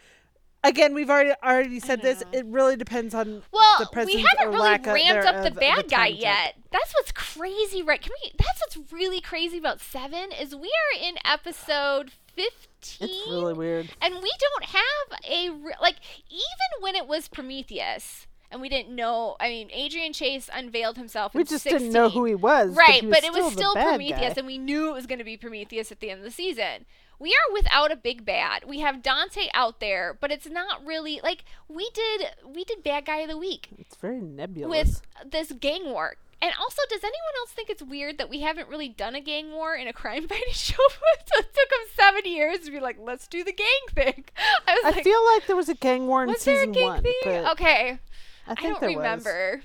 Again, 0.65 0.93
we've 0.93 1.09
already 1.09 1.31
already 1.43 1.79
said 1.79 2.01
this. 2.01 2.21
know. 2.21 2.39
It 2.39 2.45
really 2.47 2.75
depends 2.75 3.13
on 3.13 3.43
Well, 3.51 3.77
the 3.79 4.05
we 4.05 4.25
haven't 4.37 4.47
or 4.47 4.51
really 4.51 5.03
ramped 5.03 5.25
up 5.27 5.43
the 5.43 5.51
bad 5.51 5.89
guy 5.89 6.09
time 6.09 6.11
jump. 6.11 6.21
yet. 6.21 6.55
That's 6.71 6.93
what's 6.95 7.11
crazy, 7.11 7.81
right? 7.83 8.01
Can 8.01 8.11
we? 8.23 8.31
That's 8.37 8.59
what's 8.61 8.91
really 8.91 9.21
crazy 9.21 9.57
about 9.57 9.79
seven 9.79 10.31
is 10.31 10.55
we 10.55 10.67
are 10.69 11.01
in 11.07 11.15
episode 11.23 12.11
fifteen. 12.35 13.09
It's 13.09 13.27
really 13.29 13.53
weird. 13.53 13.89
and 14.01 14.15
we 14.15 14.31
don't 14.39 14.65
have 14.65 15.19
a 15.29 15.49
re- 15.51 15.73
like 15.81 15.95
even 16.29 16.81
when 16.81 16.95
it 16.95 17.07
was 17.07 17.27
Prometheus 17.27 18.27
and 18.51 18.61
we 18.61 18.69
didn't 18.69 18.95
know. 18.95 19.35
I 19.39 19.49
mean, 19.49 19.69
Adrian 19.71 20.13
Chase 20.13 20.49
unveiled 20.53 20.97
himself. 20.97 21.33
We 21.33 21.43
just 21.43 21.63
16. 21.63 21.79
didn't 21.79 21.93
know 21.93 22.09
who 22.09 22.25
he 22.25 22.35
was. 22.35 22.75
Right, 22.75 23.01
he 23.01 23.07
but, 23.09 23.23
it 23.23 23.33
was 23.33 23.45
the 23.45 23.51
still 23.51 23.73
Prometheus, 23.73 24.19
guy. 24.19 24.33
and 24.37 24.47
we 24.47 24.57
knew 24.57 24.89
it 24.89 24.93
was 24.93 25.05
going 25.07 25.17
to 25.19 25.25
be 25.25 25.35
Prometheus 25.35 25.91
at 25.91 25.99
the 25.99 26.09
end 26.11 26.19
of 26.19 26.23
the 26.25 26.31
season. 26.31 26.85
We 27.19 27.29
are 27.31 27.53
without 27.53 27.91
a 27.91 27.95
big 27.95 28.25
bad. 28.25 28.65
We 28.67 28.79
have 28.79 29.01
Dante 29.01 29.47
out 29.53 29.79
there, 29.79 30.17
but 30.19 30.31
it's 30.31 30.47
not 30.47 30.85
really 30.85 31.19
like 31.23 31.45
we 31.67 31.89
did. 31.93 32.27
We 32.45 32.63
did 32.65 32.83
bad 32.83 33.05
guy 33.05 33.19
of 33.19 33.29
the 33.29 33.37
week 33.37 33.69
It's 33.77 33.95
very 33.95 34.19
nebulous. 34.21 35.01
with 35.23 35.31
this 35.31 35.51
gang 35.53 35.85
war. 35.85 36.15
And 36.41 36.51
also, 36.59 36.81
does 36.89 36.99
anyone 37.01 37.33
else 37.39 37.51
think 37.51 37.69
it's 37.69 37.81
weird 37.81 38.17
that 38.17 38.29
we 38.29 38.41
haven't 38.41 38.67
really 38.67 38.89
done 38.89 39.15
a 39.15 39.21
gang 39.21 39.51
war 39.53 39.73
in 39.73 39.87
a 39.87 39.93
crime 39.93 40.27
fighting 40.27 40.43
show? 40.51 40.75
so 40.75 41.39
it 41.39 41.53
took 41.53 41.69
them 41.69 41.79
seven 41.95 42.21
years 42.25 42.59
to 42.59 42.71
be 42.71 42.79
like, 42.79 42.97
let's 42.99 43.27
do 43.27 43.43
the 43.43 43.53
gang 43.53 43.65
thing. 43.95 44.25
I 44.67 44.73
was 44.75 44.83
I 44.85 44.89
like, 44.97 45.03
feel 45.03 45.25
like 45.33 45.47
there 45.47 45.55
was 45.55 45.69
a 45.69 45.75
gang 45.75 46.07
war 46.07 46.23
in 46.23 46.29
was 46.29 46.43
there 46.43 46.55
a 46.55 46.57
season 46.59 46.73
gang 46.73 46.83
one, 46.87 47.01
thing? 47.03 47.45
Okay, 47.47 47.99
I 48.47 48.51
I, 48.51 48.53
don't 48.55 48.79
there 48.81 48.89
was. 48.89 48.97
remember. 48.97 49.61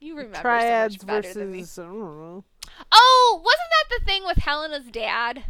You 0.00 0.16
remember 0.16 0.38
Triads 0.40 0.96
so 1.00 1.06
much 1.06 1.22
better 1.24 1.34
than 1.34 1.52
me. 1.52 1.60
versus 1.60 1.78
I 1.80 1.82
don't 1.82 1.98
know. 2.20 2.44
Oh, 2.92 3.42
wasn't 3.44 3.70
that 3.90 3.98
the 3.98 4.04
thing 4.04 4.24
with 4.24 4.38
Helena's 4.38 4.86
dad? 4.90 5.44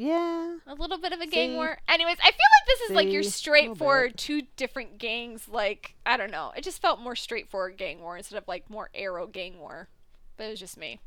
Yeah, 0.00 0.58
A 0.68 0.74
little 0.74 0.98
bit 0.98 1.12
of 1.12 1.20
a 1.20 1.26
gang 1.26 1.56
war. 1.56 1.76
Anyways, 1.88 2.18
I 2.20 2.30
feel 2.30 2.30
like 2.30 2.66
this 2.68 2.80
is 2.82 2.94
like 2.94 3.10
your 3.10 3.24
See? 3.24 3.26
A 3.26 3.26
little 3.26 3.30
straightforward 3.32 4.16
two 4.16 4.42
different 4.56 4.98
gangs. 4.98 5.48
Like 5.48 5.96
I 6.06 6.16
don't 6.16 6.30
know. 6.30 6.52
It 6.56 6.62
just 6.62 6.80
felt 6.80 7.00
more 7.00 7.16
straightforward 7.16 7.76
gang 7.76 8.00
war 8.00 8.16
instead 8.16 8.38
of 8.38 8.46
like 8.46 8.70
more 8.70 8.90
arrow 8.94 9.26
gang 9.26 9.58
war. 9.58 9.88
But 10.36 10.44
it 10.44 10.50
was 10.50 10.60
just 10.60 10.78
me. 10.78 11.00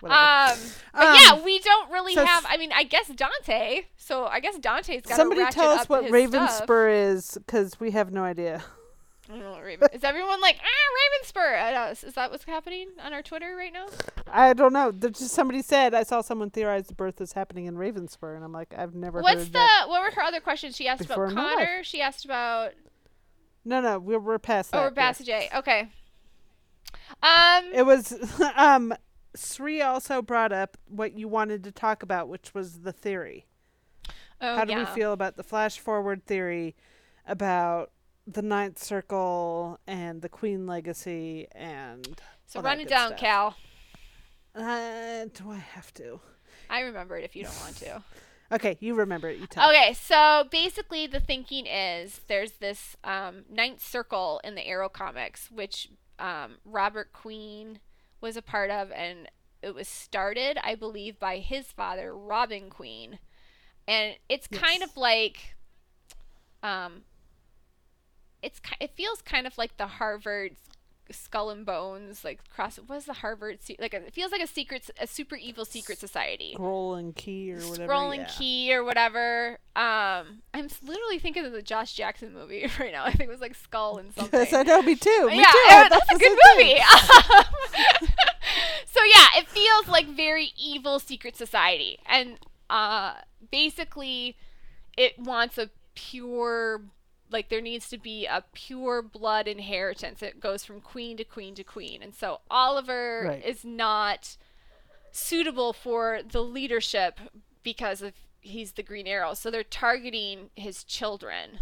whatever. 0.00 0.18
Um, 0.18 0.58
but 0.94 1.06
Um, 1.06 1.16
yeah, 1.20 1.44
we 1.44 1.58
don't 1.58 1.92
really 1.92 2.14
so 2.14 2.24
have. 2.24 2.46
I 2.48 2.56
mean, 2.56 2.72
I 2.72 2.84
guess 2.84 3.08
Dante. 3.08 3.82
So 3.98 4.24
I 4.24 4.40
guess 4.40 4.56
Dante's 4.56 5.02
got. 5.02 5.16
Somebody 5.16 5.44
tell 5.50 5.68
us 5.68 5.86
what 5.86 6.04
Ravenspur 6.04 7.12
is, 7.12 7.34
because 7.34 7.78
we 7.78 7.90
have 7.90 8.10
no 8.10 8.24
idea. 8.24 8.64
Is 9.92 10.04
everyone 10.04 10.40
like 10.40 10.56
ah 10.60 11.24
Ravenspur? 11.24 11.62
I 11.62 11.72
know. 11.72 11.90
Is 11.90 12.14
that 12.14 12.30
what's 12.30 12.44
happening 12.44 12.88
on 13.02 13.12
our 13.12 13.22
Twitter 13.22 13.54
right 13.56 13.72
now? 13.72 13.86
I 14.30 14.52
don't 14.52 14.72
know. 14.72 14.90
There's 14.90 15.18
just 15.18 15.34
somebody 15.34 15.62
said 15.62 15.94
I 15.94 16.02
saw 16.02 16.20
someone 16.20 16.50
theorize 16.50 16.86
the 16.86 16.94
birth 16.94 17.20
is 17.20 17.32
happening 17.32 17.66
in 17.66 17.76
Ravenspur, 17.76 18.34
and 18.34 18.44
I'm 18.44 18.52
like, 18.52 18.74
I've 18.76 18.94
never 18.94 19.20
What's 19.20 19.38
heard 19.38 19.46
the? 19.48 19.52
that. 19.52 19.86
What 19.88 20.02
were 20.02 20.10
her 20.14 20.22
other 20.22 20.40
questions? 20.40 20.76
She 20.76 20.88
asked 20.88 21.04
about 21.04 21.28
in 21.28 21.34
my 21.34 21.44
life. 21.44 21.54
Connor. 21.56 21.84
She 21.84 22.00
asked 22.00 22.24
about. 22.24 22.72
No, 23.64 23.80
no, 23.80 23.98
we're 23.98 24.18
we're 24.18 24.38
past 24.38 24.72
that. 24.72 24.78
Oh, 24.78 24.82
we're 24.82 24.90
past 24.90 25.18
the 25.18 25.24
J. 25.24 25.48
Okay. 25.54 25.88
Um. 27.22 27.70
It 27.72 27.86
was 27.86 28.14
um 28.56 28.94
Sri 29.34 29.80
also 29.80 30.22
brought 30.22 30.52
up 30.52 30.76
what 30.88 31.16
you 31.16 31.28
wanted 31.28 31.64
to 31.64 31.72
talk 31.72 32.02
about, 32.02 32.28
which 32.28 32.52
was 32.54 32.80
the 32.80 32.92
theory. 32.92 33.46
oh, 34.40 34.56
How 34.56 34.64
do 34.64 34.72
yeah. 34.72 34.80
we 34.80 34.84
feel 34.86 35.12
about 35.12 35.36
the 35.36 35.44
flash 35.44 35.78
forward 35.78 36.26
theory 36.26 36.74
about 37.26 37.92
the 38.26 38.42
ninth 38.42 38.82
circle 38.82 39.78
and 39.86 40.22
the 40.22 40.28
queen 40.28 40.66
legacy 40.66 41.46
and 41.52 42.20
So 42.46 42.60
run 42.60 42.80
it 42.80 42.88
down, 42.88 43.08
stuff. 43.08 43.20
Cal. 43.20 43.56
uh, 44.54 45.26
do 45.34 45.50
I 45.50 45.56
have 45.56 45.92
to? 45.94 46.20
I 46.68 46.80
remember 46.80 47.16
it 47.16 47.24
if 47.24 47.34
you 47.34 47.44
don't 47.44 47.60
want 47.60 47.76
to. 47.78 48.02
Okay, 48.52 48.76
you 48.80 48.94
remember 48.94 49.28
it. 49.28 49.38
You 49.38 49.46
tell. 49.46 49.70
Okay, 49.70 49.92
so 49.94 50.44
basically 50.50 51.06
the 51.06 51.20
thinking 51.20 51.66
is 51.66 52.20
there's 52.26 52.52
this 52.52 52.96
um, 53.04 53.44
ninth 53.50 53.84
circle 53.84 54.40
in 54.42 54.54
the 54.56 54.66
Arrow 54.66 54.88
comics, 54.88 55.50
which 55.50 55.88
um, 56.18 56.58
Robert 56.64 57.12
Queen 57.12 57.78
was 58.20 58.36
a 58.36 58.42
part 58.42 58.70
of, 58.70 58.90
and 58.92 59.28
it 59.62 59.74
was 59.74 59.88
started, 59.88 60.58
I 60.62 60.74
believe, 60.74 61.18
by 61.18 61.38
his 61.38 61.70
father, 61.72 62.14
Robin 62.16 62.70
Queen, 62.70 63.18
and 63.86 64.14
it's 64.28 64.48
yes. 64.50 64.60
kind 64.60 64.82
of 64.82 64.96
like, 64.96 65.54
um, 66.62 67.02
it's 68.42 68.60
it 68.80 68.90
feels 68.94 69.22
kind 69.22 69.46
of 69.46 69.56
like 69.58 69.76
the 69.76 69.86
Harvard 69.86 70.56
skull 71.12 71.50
and 71.50 71.66
bones 71.66 72.24
like 72.24 72.40
cross 72.50 72.76
what 72.86 72.96
is 72.96 73.04
the 73.04 73.12
harvard 73.12 73.58
like 73.78 73.94
it 73.94 74.12
feels 74.12 74.30
like 74.32 74.40
a 74.40 74.46
secret 74.46 74.88
a 75.00 75.06
super 75.06 75.36
evil 75.36 75.64
secret 75.64 75.98
society. 75.98 76.52
Scroll 76.54 76.94
and 76.94 77.14
key 77.14 77.52
or 77.52 77.56
whatever 77.56 77.84
scroll 77.84 78.10
and 78.10 78.22
yeah. 78.22 78.28
key 78.28 78.74
or 78.74 78.84
whatever. 78.84 79.58
Um 79.76 80.42
i'm 80.54 80.68
literally 80.82 81.18
thinking 81.18 81.44
of 81.44 81.52
the 81.52 81.62
josh 81.62 81.94
jackson 81.94 82.32
movie 82.32 82.68
right 82.80 82.92
now. 82.92 83.04
I 83.04 83.12
think 83.12 83.28
it 83.28 83.32
was 83.32 83.40
like 83.40 83.54
skull 83.54 83.98
and 83.98 84.14
something 84.14 84.40
yes 84.40 84.52
i 84.52 84.62
know 84.62 84.82
me 84.82 84.94
too 84.94 85.26
me 85.28 85.38
yeah 85.38 85.50
too. 85.50 85.58
that's, 85.68 85.90
that's 85.90 86.12
a 86.12 86.18
good 86.18 86.38
movie. 86.56 86.80
So 88.92 89.00
yeah 89.04 89.40
it 89.40 89.48
feels 89.48 89.88
like 89.88 90.08
very 90.08 90.52
evil 90.58 90.98
secret 90.98 91.36
society. 91.36 91.98
And 92.06 92.38
uh 92.68 93.14
basically 93.50 94.36
it 94.96 95.18
wants 95.18 95.58
a 95.58 95.70
pure 95.94 96.82
like 97.30 97.48
there 97.48 97.60
needs 97.60 97.88
to 97.88 97.98
be 97.98 98.26
a 98.26 98.44
pure 98.52 99.02
blood 99.02 99.46
inheritance. 99.46 100.22
It 100.22 100.40
goes 100.40 100.64
from 100.64 100.80
queen 100.80 101.16
to 101.16 101.24
queen 101.24 101.54
to 101.54 101.64
queen. 101.64 102.02
And 102.02 102.14
so 102.14 102.40
Oliver 102.50 103.24
right. 103.26 103.44
is 103.44 103.64
not 103.64 104.36
suitable 105.12 105.72
for 105.72 106.20
the 106.28 106.42
leadership 106.42 107.20
because 107.62 108.02
of 108.02 108.12
he's 108.40 108.72
the 108.72 108.82
green 108.82 109.06
arrow. 109.06 109.34
So 109.34 109.50
they're 109.50 109.62
targeting 109.62 110.50
his 110.54 110.84
children. 110.84 111.60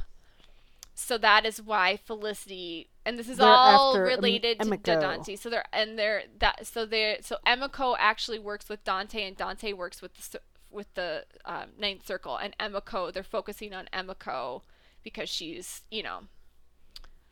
So 0.95 1.16
that 1.19 1.47
is 1.47 1.62
why 1.62 1.97
Felicity 1.97 2.89
and 3.05 3.19
this 3.19 3.29
is 3.29 3.39
they're 3.39 3.47
all 3.47 3.99
related 3.99 4.57
em- 4.61 4.71
to 4.71 4.79
Dante. 4.79 5.37
So 5.37 5.49
they're 5.49 5.64
and 5.73 5.99
they're 5.99 6.25
that 6.41 6.66
so 6.66 6.85
they're 6.85 7.19
so 7.21 7.37
Emiko 7.47 7.95
actually 7.99 8.39
works 8.39 8.69
with 8.69 8.83
Dante 8.85 9.27
and 9.27 9.37
Dante 9.37 9.73
works 9.73 10.03
with 10.03 10.14
the 10.14 10.41
with 10.71 10.93
the 10.95 11.25
um, 11.45 11.71
ninth 11.79 12.07
circle 12.07 12.37
and 12.37 12.57
Emiko 12.59 13.12
they're 13.12 13.23
focusing 13.23 13.73
on 13.73 13.89
Emiko 13.93 14.62
because 15.09 15.28
she's, 15.30 15.82
you 15.90 16.02
know, 16.02 16.24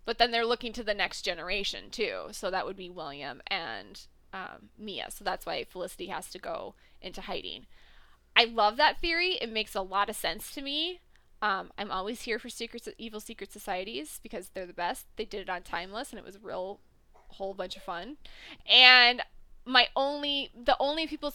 but 0.06 0.16
then 0.16 0.30
they're 0.30 0.46
looking 0.46 0.72
to 0.72 0.82
the 0.82 0.94
next 0.94 1.22
generation 1.22 1.90
too. 1.90 2.28
So 2.30 2.50
that 2.50 2.64
would 2.64 2.76
be 2.76 2.88
William 2.88 3.42
and 3.48 4.00
um, 4.32 4.70
Mia. 4.78 5.10
So 5.10 5.24
that's 5.24 5.44
why 5.44 5.64
Felicity 5.64 6.06
has 6.06 6.30
to 6.30 6.38
go 6.38 6.74
into 7.02 7.20
hiding. 7.20 7.66
I 8.34 8.44
love 8.44 8.76
that 8.78 9.00
theory. 9.00 9.38
It 9.40 9.52
makes 9.52 9.74
a 9.74 9.82
lot 9.82 10.08
of 10.08 10.16
sense 10.16 10.50
to 10.52 10.62
me. 10.62 11.00
Um, 11.42 11.70
I'm 11.76 11.90
always 11.90 12.22
here 12.22 12.38
for 12.38 12.48
secrets, 12.48 12.88
evil 12.96 13.20
secret 13.20 13.52
societies 13.52 14.20
because 14.22 14.50
they're 14.50 14.66
the 14.66 14.72
best. 14.72 15.06
They 15.16 15.26
did 15.26 15.42
it 15.42 15.50
on 15.50 15.62
Timeless, 15.62 16.10
and 16.10 16.18
it 16.18 16.24
was 16.24 16.36
a 16.36 16.40
real 16.40 16.80
whole 17.12 17.52
bunch 17.52 17.76
of 17.76 17.82
fun. 17.82 18.16
And 18.70 19.22
my 19.66 19.88
only, 19.94 20.50
the 20.54 20.76
only 20.80 21.06
people 21.06 21.34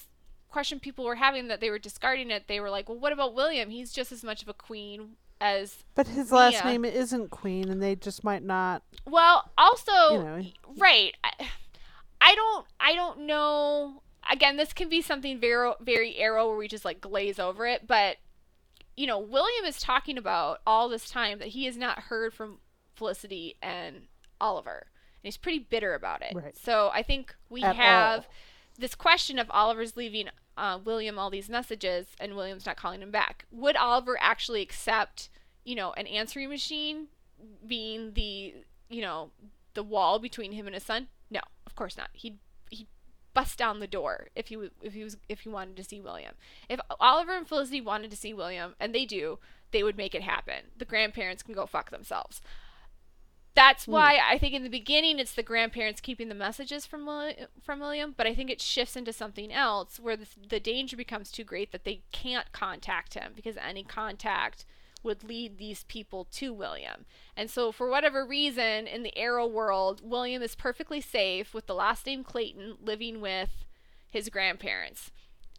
question 0.49 0.79
people 0.79 1.05
were 1.05 1.15
having 1.15 1.47
that 1.47 1.61
they 1.61 1.69
were 1.69 1.79
discarding 1.79 2.29
it, 2.29 2.47
they 2.47 2.59
were 2.59 2.69
like, 2.69 2.89
well, 2.89 2.99
what 2.99 3.13
about 3.13 3.33
William? 3.33 3.69
He's 3.69 3.93
just 3.93 4.11
as 4.11 4.23
much 4.23 4.41
of 4.41 4.49
a 4.49 4.53
queen 4.53 5.11
as 5.41 5.83
But 5.95 6.07
his 6.07 6.31
last 6.31 6.63
name 6.63 6.85
isn't 6.85 7.29
Queen 7.31 7.69
and 7.69 7.81
they 7.81 7.95
just 7.95 8.23
might 8.23 8.43
not 8.43 8.83
Well, 9.05 9.49
also 9.57 9.91
you 10.11 10.23
know. 10.23 10.41
right. 10.77 11.13
I, 11.23 11.47
I 12.21 12.35
don't 12.35 12.65
I 12.79 12.93
don't 12.95 13.21
know 13.25 14.03
again, 14.31 14.55
this 14.57 14.71
can 14.73 14.87
be 14.89 15.01
something 15.01 15.39
very 15.39 15.73
very 15.81 16.15
arrow 16.17 16.47
where 16.47 16.57
we 16.57 16.67
just 16.67 16.85
like 16.85 17.01
glaze 17.01 17.39
over 17.39 17.65
it, 17.65 17.87
but 17.87 18.17
you 18.95 19.07
know, 19.07 19.19
William 19.19 19.65
is 19.65 19.79
talking 19.79 20.17
about 20.17 20.59
all 20.67 20.87
this 20.89 21.09
time 21.09 21.39
that 21.39 21.49
he 21.49 21.65
has 21.65 21.77
not 21.77 21.97
heard 22.03 22.33
from 22.33 22.59
Felicity 22.95 23.55
and 23.61 24.03
Oliver. 24.39 24.85
And 25.23 25.27
he's 25.27 25.37
pretty 25.37 25.59
bitter 25.59 25.93
about 25.95 26.21
it. 26.21 26.33
Right. 26.35 26.55
So 26.57 26.91
I 26.93 27.01
think 27.01 27.33
we 27.49 27.63
At 27.63 27.75
have 27.77 28.19
all. 28.19 28.25
this 28.77 28.93
question 28.93 29.39
of 29.39 29.49
Oliver's 29.49 29.95
leaving 29.95 30.27
uh, 30.57 30.79
William 30.83 31.17
all 31.17 31.29
these 31.29 31.49
messages 31.49 32.07
and 32.19 32.35
William's 32.35 32.65
not 32.65 32.77
calling 32.77 33.01
him 33.01 33.11
back. 33.11 33.45
Would 33.51 33.75
Oliver 33.75 34.17
actually 34.19 34.61
accept, 34.61 35.29
you 35.63 35.75
know, 35.75 35.93
an 35.93 36.07
answering 36.07 36.49
machine 36.49 37.07
being 37.65 38.13
the, 38.13 38.55
you 38.89 39.01
know, 39.01 39.31
the 39.73 39.83
wall 39.83 40.19
between 40.19 40.51
him 40.51 40.67
and 40.67 40.73
his 40.73 40.83
son? 40.83 41.07
No, 41.29 41.41
of 41.65 41.75
course 41.75 41.97
not. 41.97 42.09
He'd 42.13 42.37
he'd 42.69 42.87
bust 43.33 43.57
down 43.57 43.79
the 43.79 43.87
door 43.87 44.27
if 44.35 44.47
he 44.47 44.57
if 44.81 44.93
he 44.93 45.03
was 45.03 45.17
if 45.29 45.41
he 45.41 45.49
wanted 45.49 45.77
to 45.77 45.83
see 45.83 46.01
William. 46.01 46.33
If 46.69 46.79
Oliver 46.99 47.35
and 47.35 47.47
Felicity 47.47 47.81
wanted 47.81 48.11
to 48.11 48.17
see 48.17 48.33
William, 48.33 48.75
and 48.79 48.93
they 48.93 49.05
do, 49.05 49.39
they 49.71 49.83
would 49.83 49.97
make 49.97 50.13
it 50.13 50.21
happen. 50.21 50.65
The 50.77 50.85
grandparents 50.85 51.43
can 51.43 51.53
go 51.53 51.65
fuck 51.65 51.89
themselves 51.89 52.41
that's 53.53 53.85
hmm. 53.85 53.91
why 53.91 54.19
I 54.23 54.37
think 54.37 54.53
in 54.53 54.63
the 54.63 54.69
beginning 54.69 55.19
it's 55.19 55.33
the 55.33 55.43
grandparents 55.43 56.01
keeping 56.01 56.29
the 56.29 56.35
messages 56.35 56.85
from 56.85 57.07
from 57.61 57.79
William, 57.79 58.13
but 58.15 58.27
I 58.27 58.33
think 58.33 58.49
it 58.49 58.61
shifts 58.61 58.95
into 58.95 59.13
something 59.13 59.51
else 59.51 59.99
where 59.99 60.17
the, 60.17 60.27
the 60.49 60.59
danger 60.59 60.95
becomes 60.95 61.31
too 61.31 61.43
great 61.43 61.71
that 61.71 61.83
they 61.83 62.01
can't 62.11 62.51
contact 62.51 63.13
him 63.13 63.33
because 63.35 63.57
any 63.57 63.83
contact 63.83 64.65
would 65.03 65.23
lead 65.23 65.57
these 65.57 65.83
people 65.85 66.25
to 66.25 66.53
William. 66.53 67.05
And 67.35 67.49
so 67.49 67.71
for 67.71 67.89
whatever 67.89 68.25
reason 68.25 68.87
in 68.87 69.03
the 69.03 69.17
Arrow 69.17 69.47
world, 69.47 70.01
William 70.03 70.41
is 70.41 70.55
perfectly 70.55 71.01
safe 71.01 71.53
with 71.53 71.65
the 71.65 71.73
last 71.73 72.05
name 72.05 72.23
Clayton 72.23 72.77
living 72.83 73.19
with 73.19 73.65
his 74.11 74.29
grandparents. 74.29 75.11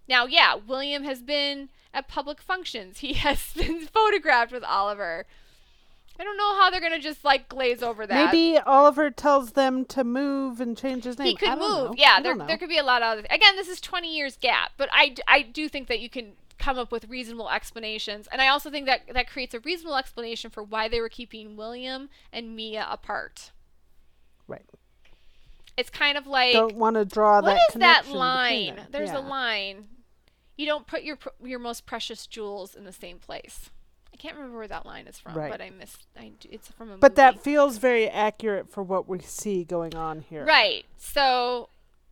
Now, 0.08 0.26
yeah, 0.26 0.54
William 0.54 1.04
has 1.04 1.22
been 1.22 1.70
at 1.92 2.08
public 2.08 2.40
functions. 2.40 2.98
He 2.98 3.12
has 3.14 3.52
been 3.52 3.86
photographed 3.86 4.52
with 4.52 4.64
Oliver. 4.64 5.26
I 6.18 6.24
don't 6.24 6.36
know 6.36 6.58
how 6.58 6.70
they're 6.70 6.80
gonna 6.80 6.98
just 6.98 7.24
like 7.24 7.48
glaze 7.48 7.82
over 7.82 8.06
that. 8.06 8.32
Maybe 8.32 8.58
Oliver 8.58 9.10
tells 9.10 9.52
them 9.52 9.84
to 9.86 10.04
move 10.04 10.60
and 10.60 10.76
change 10.76 11.04
his 11.04 11.18
name. 11.18 11.28
He 11.28 11.36
could 11.36 11.50
move. 11.50 11.60
Know. 11.60 11.94
Yeah, 11.96 12.20
there 12.20 12.36
there 12.36 12.58
could 12.58 12.68
be 12.68 12.78
a 12.78 12.84
lot 12.84 13.02
of 13.02 13.18
other. 13.18 13.26
Again, 13.30 13.56
this 13.56 13.68
is 13.68 13.80
twenty 13.80 14.14
years 14.14 14.36
gap, 14.36 14.72
but 14.76 14.88
I 14.92 15.14
I 15.26 15.42
do 15.42 15.68
think 15.68 15.88
that 15.88 16.00
you 16.00 16.10
can 16.10 16.32
come 16.58 16.78
up 16.78 16.92
with 16.92 17.08
reasonable 17.08 17.50
explanations, 17.50 18.28
and 18.30 18.42
I 18.42 18.48
also 18.48 18.70
think 18.70 18.86
that 18.86 19.02
that 19.12 19.28
creates 19.28 19.54
a 19.54 19.60
reasonable 19.60 19.96
explanation 19.96 20.50
for 20.50 20.62
why 20.62 20.88
they 20.88 21.00
were 21.00 21.08
keeping 21.08 21.56
William 21.56 22.08
and 22.32 22.54
Mia 22.54 22.86
apart. 22.88 23.50
Right. 24.46 24.64
It's 25.76 25.90
kind 25.90 26.18
of 26.18 26.26
like 26.26 26.52
don't 26.52 26.76
want 26.76 26.96
to 26.96 27.04
draw 27.06 27.36
what 27.36 27.46
that. 27.46 27.54
What 27.54 27.68
is 27.68 27.80
that 27.80 28.08
line? 28.08 28.80
There's 28.90 29.10
yeah. 29.10 29.18
a 29.18 29.20
line. 29.20 29.88
You 30.58 30.66
don't 30.66 30.86
put 30.86 31.02
your 31.02 31.18
your 31.42 31.58
most 31.58 31.86
precious 31.86 32.26
jewels 32.26 32.74
in 32.74 32.84
the 32.84 32.92
same 32.92 33.18
place 33.18 33.70
can't 34.16 34.36
remember 34.36 34.58
where 34.58 34.68
that 34.68 34.86
line 34.86 35.06
is 35.06 35.18
from, 35.18 35.34
right. 35.34 35.50
but 35.50 35.60
I 35.60 35.70
missed. 35.70 36.06
I, 36.16 36.32
it's 36.50 36.68
from 36.68 36.90
a. 36.90 36.96
But 36.96 37.12
movie. 37.12 37.16
that 37.16 37.42
feels 37.42 37.78
very 37.78 38.08
accurate 38.08 38.70
for 38.70 38.82
what 38.82 39.08
we 39.08 39.20
see 39.20 39.64
going 39.64 39.94
on 39.94 40.20
here. 40.20 40.44
Right. 40.44 40.84
So, 40.98 41.68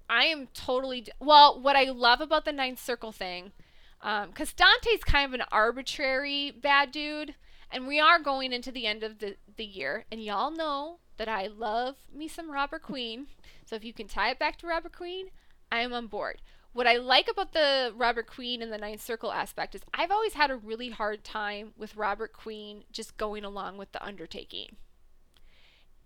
I 0.09 0.25
am 0.25 0.49
totally 0.55 1.03
d- 1.03 1.13
well. 1.21 1.61
What 1.61 1.77
I 1.77 1.85
love 1.85 2.21
about 2.21 2.45
the 2.45 2.53
ninth 2.53 2.83
circle 2.83 3.13
thing, 3.13 3.53
because 4.01 4.53
um, 4.53 4.57
Dante's 4.57 5.05
kind 5.05 5.27
of 5.27 5.39
an 5.39 5.47
arbitrary 5.53 6.51
bad 6.51 6.91
dude, 6.91 7.35
and 7.71 7.87
we 7.87 8.01
are 8.01 8.19
going 8.19 8.53
into 8.53 8.73
the 8.73 8.87
end 8.87 9.03
of 9.03 9.19
the 9.19 9.37
the 9.57 9.65
year, 9.65 10.05
and 10.11 10.23
y'all 10.23 10.51
know 10.51 10.99
that 11.19 11.29
I 11.29 11.47
love 11.47 11.97
me 12.15 12.29
some 12.29 12.51
Robert 12.51 12.83
Queen. 12.83 13.27
So 13.67 13.77
if 13.77 13.85
you 13.85 13.93
can 13.93 14.09
tie 14.09 14.31
it 14.31 14.39
back 14.39 14.57
to 14.59 14.67
Robert 14.67 14.97
Queen, 14.97 15.27
I 15.71 15.81
am 15.81 15.93
on 15.93 16.07
board 16.07 16.41
what 16.73 16.87
I 16.87 16.97
like 16.97 17.29
about 17.29 17.53
the 17.53 17.93
Robert 17.97 18.27
Queen 18.27 18.63
and 18.63 18.73
the 18.73 18.79
Ninth 18.79 19.03
Circle 19.03 19.33
aspect 19.33 19.75
is 19.75 19.83
I've 19.93 20.11
always 20.11 20.35
had 20.35 20.51
a 20.51 20.57
really 20.57 20.91
hard 20.91 21.25
time 21.25 21.73
with 21.77 21.97
Robert 21.97 22.33
Queen 22.33 22.85
just 22.93 23.17
going 23.17 23.45
along 23.45 23.77
with 23.77 23.93
the 23.93 24.05
undertaking. 24.05 24.77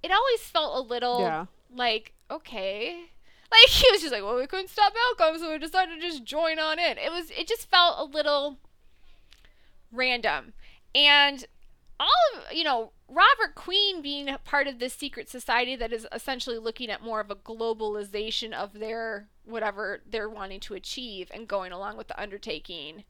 It 0.03 0.11
always 0.11 0.41
felt 0.41 0.77
a 0.77 0.89
little 0.89 1.21
yeah. 1.21 1.47
like, 1.75 2.15
okay. 2.31 3.05
Like 3.51 3.69
he 3.69 3.87
was 3.91 4.01
just 4.01 4.13
like, 4.13 4.23
well, 4.23 4.37
we 4.37 4.47
couldn't 4.47 4.71
stop 4.71 4.93
Malcolm, 5.19 5.39
so 5.39 5.51
we 5.51 5.59
decided 5.59 6.01
to 6.01 6.01
just 6.01 6.25
join 6.25 6.59
on 6.59 6.79
in. 6.79 6.99
It 6.99 7.13
was 7.13 7.31
it 7.31 7.47
just 7.47 7.71
felt 7.71 7.97
a 7.99 8.05
little 8.05 8.59
random. 9.93 10.55
And 10.95 11.45
all 12.01 12.09
of 12.37 12.53
you 12.53 12.65
know, 12.65 12.93
Robert 13.09 13.55
Queen 13.55 14.01
being 14.01 14.35
part 14.45 14.67
of 14.67 14.79
this 14.79 14.95
secret 14.95 15.29
society 15.29 15.77
that 15.77 15.93
is 15.93 16.07
essentially 16.11 16.59
looking 16.59 16.91
at 16.91 17.03
more 17.03 17.21
of 17.21 17.31
a 17.31 17.37
globalization 17.37 18.53
of 18.53 18.73
their 18.73 19.29
whatever 19.45 20.01
they're 20.07 20.29
wanting 20.29 20.61
to 20.61 20.75
achieve 20.75 21.31
and 21.33 21.47
going 21.47 21.71
along 21.71 21.97
with 21.97 22.09
the 22.09 22.21
undertaking 22.21 23.05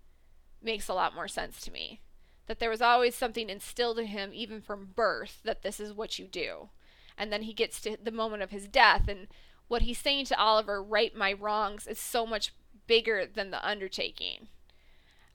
makes 0.61 0.89
a 0.89 0.95
lot 0.95 1.15
more 1.15 1.29
sense 1.29 1.61
to 1.61 1.71
me. 1.71 2.01
That 2.47 2.59
there 2.59 2.71
was 2.71 2.83
always 2.83 3.15
something 3.15 3.49
instilled 3.49 3.99
in 3.99 4.07
him, 4.07 4.31
even 4.35 4.61
from 4.61 4.91
birth, 4.95 5.41
that 5.45 5.63
this 5.63 5.79
is 5.79 5.93
what 5.93 6.19
you 6.19 6.27
do. 6.27 6.71
And 7.17 7.33
then 7.33 7.43
he 7.43 7.53
gets 7.53 7.81
to 7.83 7.97
the 8.03 8.11
moment 8.11 8.43
of 8.43 8.51
his 8.51 8.67
death, 8.67 9.09
and 9.09 9.29
what 9.69 9.83
he's 9.83 9.99
saying 9.99 10.27
to 10.27 10.39
Oliver, 10.39 10.83
right 10.83 11.15
my 11.15 11.33
wrongs, 11.33 11.87
is 11.87 11.99
so 11.99 12.27
much 12.27 12.53
bigger 12.87 13.25
than 13.25 13.51
the 13.51 13.67
undertaking. 13.67 14.49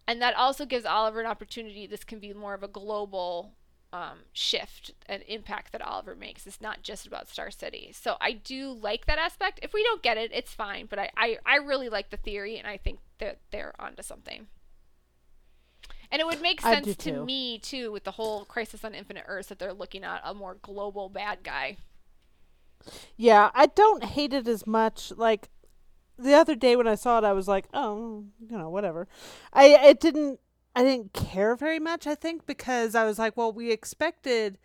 And 0.07 0.21
that 0.21 0.35
also 0.35 0.65
gives 0.65 0.85
Oliver 0.85 1.21
an 1.21 1.25
opportunity. 1.25 1.87
This 1.87 2.03
can 2.03 2.19
be 2.19 2.33
more 2.33 2.53
of 2.53 2.63
a 2.63 2.67
global 2.67 3.53
um, 3.91 4.19
shift 4.33 4.91
and 5.07 5.23
impact 5.27 5.71
that 5.71 5.81
Oliver 5.81 6.15
makes. 6.15 6.45
It's 6.45 6.61
not 6.61 6.83
just 6.83 7.07
about 7.07 7.29
Star 7.29 7.49
City. 7.51 7.91
So 7.93 8.17
I 8.21 8.33
do 8.33 8.71
like 8.71 9.05
that 9.07 9.17
aspect. 9.17 9.59
If 9.63 9.73
we 9.73 9.83
don't 9.83 10.03
get 10.03 10.17
it, 10.17 10.31
it's 10.33 10.53
fine. 10.53 10.85
But 10.87 10.99
I, 10.99 11.09
I, 11.17 11.37
I 11.45 11.55
really 11.55 11.89
like 11.89 12.09
the 12.09 12.17
theory, 12.17 12.57
and 12.57 12.67
I 12.67 12.77
think 12.77 12.99
that 13.19 13.39
they're 13.51 13.73
onto 13.79 14.03
something. 14.03 14.47
And 16.11 16.19
it 16.19 16.25
would 16.25 16.41
make 16.41 16.61
sense 16.61 16.95
to 16.95 17.23
me 17.23 17.59
too 17.59 17.91
with 17.91 18.03
the 18.03 18.11
whole 18.11 18.43
Crisis 18.45 18.83
on 18.83 18.95
Infinite 18.95 19.25
Earths 19.27 19.49
that 19.49 19.59
they're 19.59 19.73
looking 19.73 20.03
at 20.03 20.21
a 20.23 20.33
more 20.33 20.57
global 20.61 21.07
bad 21.07 21.43
guy. 21.43 21.77
Yeah, 23.15 23.51
I 23.53 23.67
don't 23.67 24.03
hate 24.03 24.33
it 24.33 24.47
as 24.47 24.65
much. 24.65 25.11
Like 25.15 25.49
the 26.17 26.33
other 26.33 26.55
day 26.55 26.75
when 26.75 26.87
I 26.87 26.95
saw 26.95 27.19
it, 27.19 27.23
I 27.23 27.33
was 27.33 27.47
like, 27.47 27.65
oh, 27.73 28.25
you 28.39 28.57
know, 28.57 28.69
whatever. 28.69 29.07
I 29.53 29.65
it 29.65 29.99
didn't. 29.99 30.39
I 30.75 30.83
didn't 30.83 31.13
care 31.13 31.55
very 31.55 31.79
much. 31.79 32.07
I 32.07 32.15
think 32.15 32.45
because 32.45 32.95
I 32.95 33.05
was 33.05 33.19
like, 33.19 33.35
well, 33.35 33.51
we 33.51 33.71
expected 33.71 34.57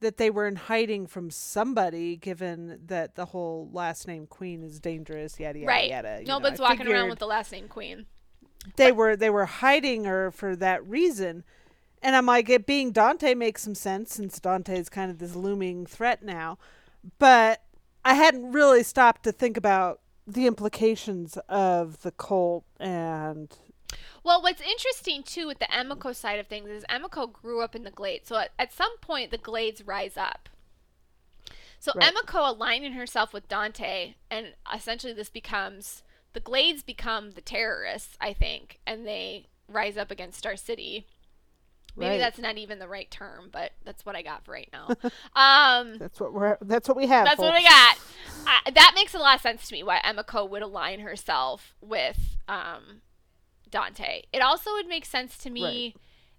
that 0.00 0.16
they 0.16 0.30
were 0.30 0.46
in 0.46 0.56
hiding 0.56 1.06
from 1.06 1.30
somebody, 1.30 2.16
given 2.16 2.80
that 2.86 3.14
the 3.16 3.26
whole 3.26 3.68
last 3.72 4.06
name 4.06 4.26
Queen 4.26 4.62
is 4.62 4.80
dangerous. 4.80 5.38
Yada 5.38 5.58
yada 5.58 5.68
right. 5.68 5.90
yada. 5.90 6.22
Nobody's 6.24 6.58
know, 6.58 6.64
walking 6.64 6.88
around 6.88 7.10
with 7.10 7.18
the 7.18 7.26
last 7.26 7.52
name 7.52 7.68
Queen. 7.68 8.06
They 8.76 8.90
but- 8.90 8.96
were 8.96 9.16
they 9.16 9.30
were 9.30 9.46
hiding 9.46 10.04
her 10.04 10.30
for 10.30 10.56
that 10.56 10.86
reason. 10.86 11.44
And 12.02 12.16
I'm 12.16 12.24
like, 12.24 12.48
it 12.48 12.64
being 12.66 12.92
Dante 12.92 13.34
makes 13.34 13.62
some 13.62 13.74
sense 13.74 14.14
since 14.14 14.40
Dante 14.40 14.78
is 14.78 14.88
kind 14.88 15.10
of 15.10 15.18
this 15.18 15.34
looming 15.34 15.84
threat 15.84 16.22
now. 16.22 16.56
But 17.18 17.62
I 18.04 18.14
hadn't 18.14 18.52
really 18.52 18.82
stopped 18.82 19.22
to 19.24 19.32
think 19.32 19.58
about 19.58 20.00
the 20.26 20.46
implications 20.46 21.36
of 21.48 22.00
the 22.00 22.10
cult 22.12 22.64
and 22.78 23.54
well, 24.22 24.42
what's 24.42 24.60
interesting 24.60 25.22
too 25.22 25.46
with 25.46 25.58
the 25.58 25.66
Emiko 25.66 26.14
side 26.14 26.38
of 26.38 26.46
things 26.46 26.68
is 26.68 26.84
Emiko 26.90 27.32
grew 27.32 27.62
up 27.62 27.74
in 27.74 27.84
the 27.84 27.90
Glades. 27.90 28.28
So 28.28 28.36
at, 28.36 28.50
at 28.58 28.72
some 28.72 28.96
point, 28.98 29.30
the 29.30 29.38
Glades 29.38 29.86
rise 29.86 30.16
up. 30.16 30.48
So 31.78 31.92
right. 31.96 32.12
Emiko 32.12 32.48
aligning 32.48 32.92
herself 32.92 33.32
with 33.32 33.48
Dante, 33.48 34.14
and 34.30 34.48
essentially 34.74 35.14
this 35.14 35.30
becomes 35.30 36.02
the 36.32 36.40
Glades 36.40 36.82
become 36.82 37.32
the 37.32 37.40
terrorists, 37.40 38.16
I 38.20 38.32
think, 38.34 38.78
and 38.86 39.06
they 39.06 39.46
rise 39.66 39.96
up 39.96 40.10
against 40.10 40.38
Star 40.38 40.56
City. 40.56 41.06
Maybe 41.96 42.10
right. 42.10 42.18
that's 42.18 42.38
not 42.38 42.56
even 42.56 42.78
the 42.78 42.86
right 42.86 43.10
term, 43.10 43.48
but 43.50 43.72
that's 43.84 44.06
what 44.06 44.14
I 44.14 44.22
got 44.22 44.44
for 44.44 44.52
right 44.52 44.68
now. 44.72 44.88
Um, 45.34 45.98
that's 45.98 46.20
what 46.20 46.32
we're. 46.32 46.58
That's 46.60 46.88
what 46.88 46.96
we 46.96 47.06
have. 47.06 47.24
That's 47.24 47.36
folks. 47.36 47.48
what 47.48 47.54
I 47.54 47.62
got. 47.62 47.98
I, 48.46 48.70
that 48.70 48.92
makes 48.94 49.14
a 49.14 49.18
lot 49.18 49.36
of 49.36 49.40
sense 49.40 49.68
to 49.68 49.74
me. 49.74 49.82
Why 49.82 50.00
Emiko 50.04 50.48
would 50.48 50.62
align 50.62 51.00
herself 51.00 51.74
with 51.80 52.36
um, 52.48 53.00
Dante. 53.70 54.22
It 54.32 54.40
also 54.40 54.72
would 54.72 54.86
make 54.86 55.04
sense 55.04 55.38
to 55.38 55.50
me 55.50 55.62
right. 55.64 55.96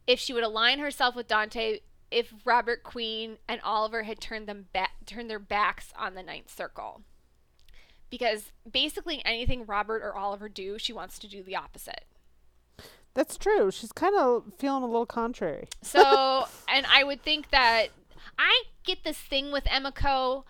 if 0.07 0.19
she 0.19 0.33
would 0.33 0.43
align 0.43 0.79
herself 0.79 1.15
with 1.15 1.27
Dante 1.27 1.79
if 2.11 2.33
Robert 2.43 2.83
Queen 2.83 3.37
and 3.47 3.61
Oliver 3.61 4.03
had 4.03 4.19
turned 4.19 4.47
them 4.47 4.67
back 4.73 4.91
turned 5.05 5.29
their 5.29 5.39
backs 5.39 5.93
on 5.97 6.13
the 6.15 6.23
ninth 6.23 6.53
circle. 6.53 7.01
Because 8.09 8.51
basically 8.69 9.21
anything 9.23 9.65
Robert 9.65 10.01
or 10.03 10.15
Oliver 10.15 10.49
do, 10.49 10.77
she 10.77 10.91
wants 10.91 11.17
to 11.19 11.27
do 11.27 11.41
the 11.41 11.55
opposite. 11.55 12.03
That's 13.13 13.37
true. 13.37 13.71
She's 13.71 13.91
kind 13.91 14.15
of 14.17 14.53
feeling 14.57 14.83
a 14.83 14.85
little 14.85 15.05
contrary. 15.05 15.67
So, 15.81 16.45
and 16.67 16.85
I 16.85 17.03
would 17.03 17.21
think 17.21 17.49
that 17.51 17.87
I 18.37 18.63
get 18.83 19.03
this 19.03 19.17
thing 19.17 19.51
with 19.51 19.63
Emma 19.67 19.91
Emiko 19.91 20.43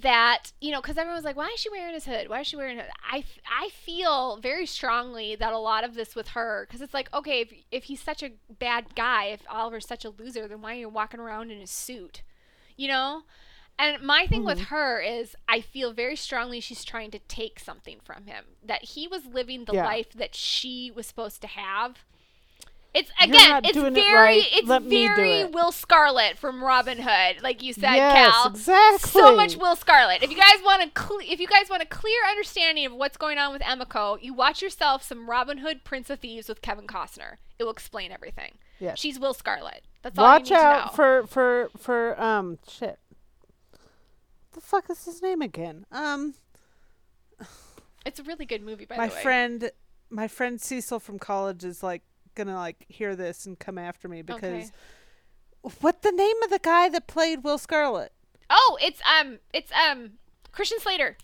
that 0.00 0.52
you 0.60 0.70
know 0.70 0.80
because 0.80 0.96
everyone's 0.96 1.24
like 1.24 1.36
why 1.36 1.50
is 1.54 1.60
she 1.60 1.68
wearing 1.68 1.92
his 1.92 2.06
hood 2.06 2.28
why 2.28 2.40
is 2.40 2.46
she 2.46 2.56
wearing 2.56 2.78
it 2.78 2.88
I, 3.10 3.24
I 3.46 3.68
feel 3.68 4.38
very 4.38 4.64
strongly 4.64 5.36
that 5.36 5.52
a 5.52 5.58
lot 5.58 5.84
of 5.84 5.94
this 5.94 6.14
with 6.14 6.28
her 6.28 6.66
because 6.66 6.80
it's 6.80 6.94
like 6.94 7.12
okay 7.12 7.42
if, 7.42 7.52
if 7.70 7.84
he's 7.84 8.00
such 8.00 8.22
a 8.22 8.30
bad 8.58 8.94
guy 8.94 9.26
if 9.26 9.42
oliver's 9.50 9.86
such 9.86 10.04
a 10.04 10.10
loser 10.10 10.48
then 10.48 10.62
why 10.62 10.72
are 10.72 10.78
you 10.78 10.88
walking 10.88 11.20
around 11.20 11.50
in 11.50 11.60
his 11.60 11.70
suit 11.70 12.22
you 12.76 12.88
know 12.88 13.22
and 13.78 14.02
my 14.02 14.26
thing 14.26 14.40
mm-hmm. 14.40 14.46
with 14.46 14.60
her 14.68 15.00
is 15.00 15.36
i 15.46 15.60
feel 15.60 15.92
very 15.92 16.16
strongly 16.16 16.58
she's 16.58 16.84
trying 16.84 17.10
to 17.10 17.18
take 17.28 17.60
something 17.60 17.98
from 18.02 18.24
him 18.24 18.44
that 18.64 18.82
he 18.82 19.06
was 19.06 19.26
living 19.26 19.66
the 19.66 19.74
yeah. 19.74 19.84
life 19.84 20.12
that 20.14 20.34
she 20.34 20.90
was 20.94 21.06
supposed 21.06 21.42
to 21.42 21.48
have 21.48 22.04
it's 22.94 23.10
again, 23.20 23.62
it's 23.64 23.76
very, 23.76 24.00
it 24.00 24.14
right. 24.14 24.48
it's 24.52 24.68
Let 24.68 24.82
very. 24.82 25.44
Will 25.46 25.72
Scarlet 25.72 26.36
from 26.36 26.62
Robin 26.62 26.98
Hood, 26.98 27.42
like 27.42 27.62
you 27.62 27.72
said, 27.72 27.94
yes, 27.94 28.32
Cal. 28.32 28.50
Exactly. 28.50 29.20
So 29.22 29.34
much 29.34 29.56
Will 29.56 29.76
Scarlet. 29.76 30.22
If 30.22 30.30
you 30.30 30.36
guys 30.36 30.56
want 30.62 30.82
a 30.82 31.00
cl- 31.00 31.20
if 31.22 31.40
you 31.40 31.46
guys 31.46 31.70
want 31.70 31.82
a 31.82 31.86
clear 31.86 32.18
understanding 32.28 32.86
of 32.86 32.92
what's 32.92 33.16
going 33.16 33.38
on 33.38 33.52
with 33.52 33.62
Emiko, 33.62 34.18
you 34.20 34.34
watch 34.34 34.60
yourself 34.60 35.02
some 35.02 35.28
Robin 35.28 35.58
Hood, 35.58 35.84
Prince 35.84 36.10
of 36.10 36.20
Thieves 36.20 36.48
with 36.48 36.60
Kevin 36.60 36.86
Costner. 36.86 37.36
It 37.58 37.64
will 37.64 37.70
explain 37.70 38.12
everything. 38.12 38.58
Yeah, 38.78 38.94
she's 38.94 39.18
Will 39.18 39.34
Scarlet. 39.34 39.82
That's 40.02 40.18
all. 40.18 40.24
Watch 40.24 40.50
out 40.50 40.94
for 40.94 41.26
for 41.26 41.70
for 41.78 42.20
um 42.22 42.58
shit. 42.68 42.98
The 44.52 44.60
fuck 44.60 44.90
is 44.90 45.04
his 45.04 45.22
name 45.22 45.40
again? 45.40 45.86
Um. 45.90 46.34
It's 48.04 48.18
a 48.18 48.22
really 48.24 48.44
good 48.44 48.62
movie, 48.62 48.84
by 48.84 48.96
my 48.96 49.06
the 49.06 49.10
way. 49.10 49.16
My 49.16 49.22
friend, 49.22 49.70
my 50.10 50.28
friend 50.28 50.60
Cecil 50.60 50.98
from 50.98 51.18
college 51.18 51.64
is 51.64 51.82
like 51.82 52.02
gonna 52.34 52.56
like 52.56 52.84
hear 52.88 53.16
this 53.16 53.46
and 53.46 53.58
come 53.58 53.78
after 53.78 54.08
me 54.08 54.22
because 54.22 54.70
okay. 55.64 55.74
what 55.80 56.02
the 56.02 56.12
name 56.12 56.42
of 56.42 56.50
the 56.50 56.58
guy 56.58 56.88
that 56.88 57.06
played 57.06 57.44
Will 57.44 57.58
Scarlet? 57.58 58.12
Oh, 58.50 58.78
it's 58.82 59.00
um, 59.20 59.38
it's 59.52 59.72
um, 59.72 60.12
Christian 60.52 60.78
Slater. 60.80 61.16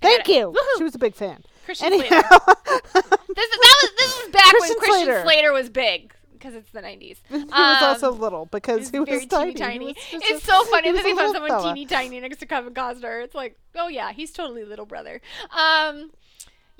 Thank 0.00 0.28
you. 0.28 0.48
Woo-hoo. 0.48 0.78
She 0.78 0.84
was 0.84 0.94
a 0.94 0.98
big 0.98 1.14
fan. 1.14 1.44
Christian 1.64 1.92
Anyhow. 1.92 2.20
Slater. 2.20 2.22
this 2.94 3.50
is 3.50 3.58
that 3.58 3.78
was 3.82 3.90
this 3.98 4.18
was 4.18 4.28
back 4.32 4.44
Christian 4.44 4.76
when 4.76 4.78
Christian 4.78 5.04
Slater. 5.06 5.22
Slater 5.22 5.52
was 5.52 5.68
big 5.70 6.14
because 6.42 6.54
it's 6.54 6.70
the 6.70 6.80
90s. 6.80 7.18
he 7.28 7.36
um, 7.36 7.48
was 7.48 7.82
also 7.82 8.10
little 8.10 8.46
because 8.46 8.90
he 8.90 8.98
was, 8.98 9.08
was 9.08 9.26
tiny. 9.26 9.54
tiny. 9.54 9.86
Was 9.86 9.96
it's 10.12 10.42
a, 10.42 10.46
so 10.46 10.64
funny 10.70 10.90
that 10.92 11.04
they 11.04 11.14
found 11.14 11.32
someone 11.32 11.50
fella. 11.50 11.74
teeny 11.74 11.86
tiny 11.86 12.20
next 12.20 12.38
to 12.38 12.46
Kevin 12.46 12.74
Costner. 12.74 13.22
It's 13.22 13.34
like, 13.34 13.58
oh 13.76 13.88
yeah, 13.88 14.12
he's 14.12 14.32
totally 14.32 14.64
little 14.64 14.86
brother. 14.86 15.20
Um, 15.56 16.10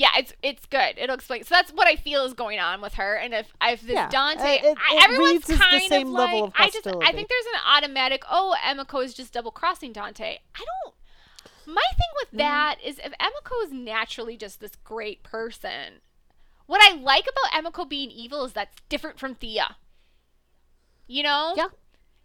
yeah, 0.03 0.09
it's 0.19 0.33
it's 0.43 0.67
good. 0.67 0.99
It'll 0.99 1.15
explain. 1.15 1.45
So 1.45 1.55
that's 1.55 1.71
what 1.71 1.87
I 1.87 1.95
feel 1.95 2.25
is 2.25 2.35
going 2.35 2.59
on 2.59 2.81
with 2.81 2.95
her. 2.95 3.15
And 3.15 3.33
if 3.33 3.47
if 3.63 3.83
this 3.83 3.93
yeah, 3.93 4.09
Dante, 4.09 4.57
it, 4.57 4.65
it 4.65 4.77
I, 4.77 5.01
everyone's 5.05 5.45
kind 5.45 5.93
of 5.93 6.09
like, 6.09 6.43
of 6.43 6.53
I 6.57 6.71
just 6.71 6.89
I 6.89 7.13
think 7.13 7.29
there's 7.29 7.47
an 7.55 7.61
automatic. 7.73 8.25
Oh, 8.29 8.57
Emiko 8.67 9.05
is 9.05 9.15
just 9.15 9.33
double 9.33 9.53
crossing 9.53 9.93
Dante. 9.93 10.39
I 10.57 10.59
don't. 10.59 10.95
My 11.73 11.83
thing 11.93 12.09
with 12.17 12.29
mm-hmm. 12.31 12.39
that 12.39 12.79
mm. 12.85 12.89
is 12.89 12.99
if 12.99 13.13
Emiko 13.13 13.65
is 13.65 13.71
naturally 13.71 14.37
just 14.37 14.59
this 14.59 14.73
great 14.83 15.23
person, 15.23 16.01
what 16.67 16.81
I 16.83 16.97
like 16.97 17.29
about 17.29 17.63
Emiko 17.65 17.89
being 17.89 18.11
evil 18.11 18.45
is 18.45 18.55
that's 18.55 18.79
different 18.89 19.21
from 19.21 19.37
Thea. 19.37 19.77
You 21.07 21.23
know? 21.23 21.55
Yeah. 21.57 21.69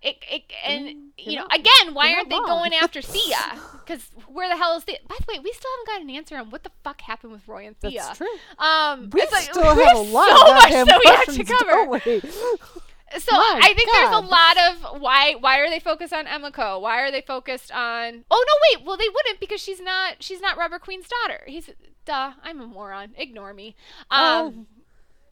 It, 0.07 0.17
it, 0.31 0.43
and 0.65 0.87
mm, 0.87 0.95
you 1.17 1.35
know, 1.35 1.45
again, 1.51 1.93
why 1.93 2.13
aren't 2.13 2.29
they 2.29 2.37
going 2.37 2.73
after 2.73 3.01
Thea? 3.01 3.59
Because 3.87 4.11
where 4.27 4.49
the 4.49 4.57
hell 4.57 4.75
is 4.75 4.83
Thea? 4.83 4.97
By 5.07 5.15
the 5.17 5.25
way, 5.29 5.39
we 5.39 5.53
still 5.53 5.71
haven't 5.77 5.87
got 5.87 6.01
an 6.01 6.09
answer 6.09 6.35
on 6.35 6.49
what 6.49 6.63
the 6.63 6.71
fuck 6.83 6.99
happened 6.99 7.31
with 7.31 7.47
Roy 7.47 7.67
and 7.67 7.77
Thea. 7.79 8.01
That's 8.01 8.17
true. 8.17 8.27
Um, 8.59 9.09
we 9.13 9.21
like, 9.31 9.43
still 9.43 9.63
have 9.63 9.95
a 9.95 9.99
lot 10.01 10.27
so 10.27 10.53
much 10.53 10.87
that 10.87 11.01
we 11.05 11.09
have 11.09 11.35
to 11.37 11.43
cover. 11.45 12.81
So 13.17 13.37
My 13.37 13.61
I 13.63 13.73
think 13.73 13.89
God. 13.89 13.95
there's 13.95 14.15
a 14.15 14.27
lot 14.27 14.57
of 14.57 15.01
why 15.01 15.35
why 15.39 15.59
are 15.59 15.69
they 15.69 15.79
focused 15.79 16.11
on 16.11 16.25
Emiko? 16.25 16.81
Why 16.81 16.99
are 16.99 17.09
they 17.11 17.21
focused 17.21 17.71
on 17.71 18.25
Oh 18.29 18.45
no 18.47 18.79
wait, 18.79 18.85
well 18.85 18.97
they 18.97 19.07
wouldn't 19.07 19.39
because 19.39 19.61
she's 19.61 19.79
not 19.79 20.21
she's 20.21 20.41
not 20.41 20.57
Robert 20.57 20.81
Queen's 20.81 21.07
daughter. 21.07 21.41
He's 21.47 21.69
duh, 22.03 22.33
I'm 22.43 22.59
a 22.59 22.67
moron. 22.67 23.11
Ignore 23.17 23.53
me. 23.53 23.77
Um 24.11 24.19
oh, 24.21 24.65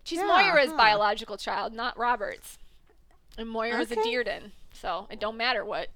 she's 0.06 0.20
yeah, 0.20 0.26
Moira's 0.26 0.72
huh. 0.72 0.78
biological 0.78 1.36
child, 1.36 1.74
not 1.74 1.98
Robert's. 1.98 2.58
And 3.38 3.50
Moira 3.50 3.82
okay. 3.82 3.96
a 3.96 3.98
Dearden, 3.98 4.52
so 4.76 5.08
it 5.10 5.20
don't 5.20 5.38
matter 5.38 5.64
what. 5.64 5.90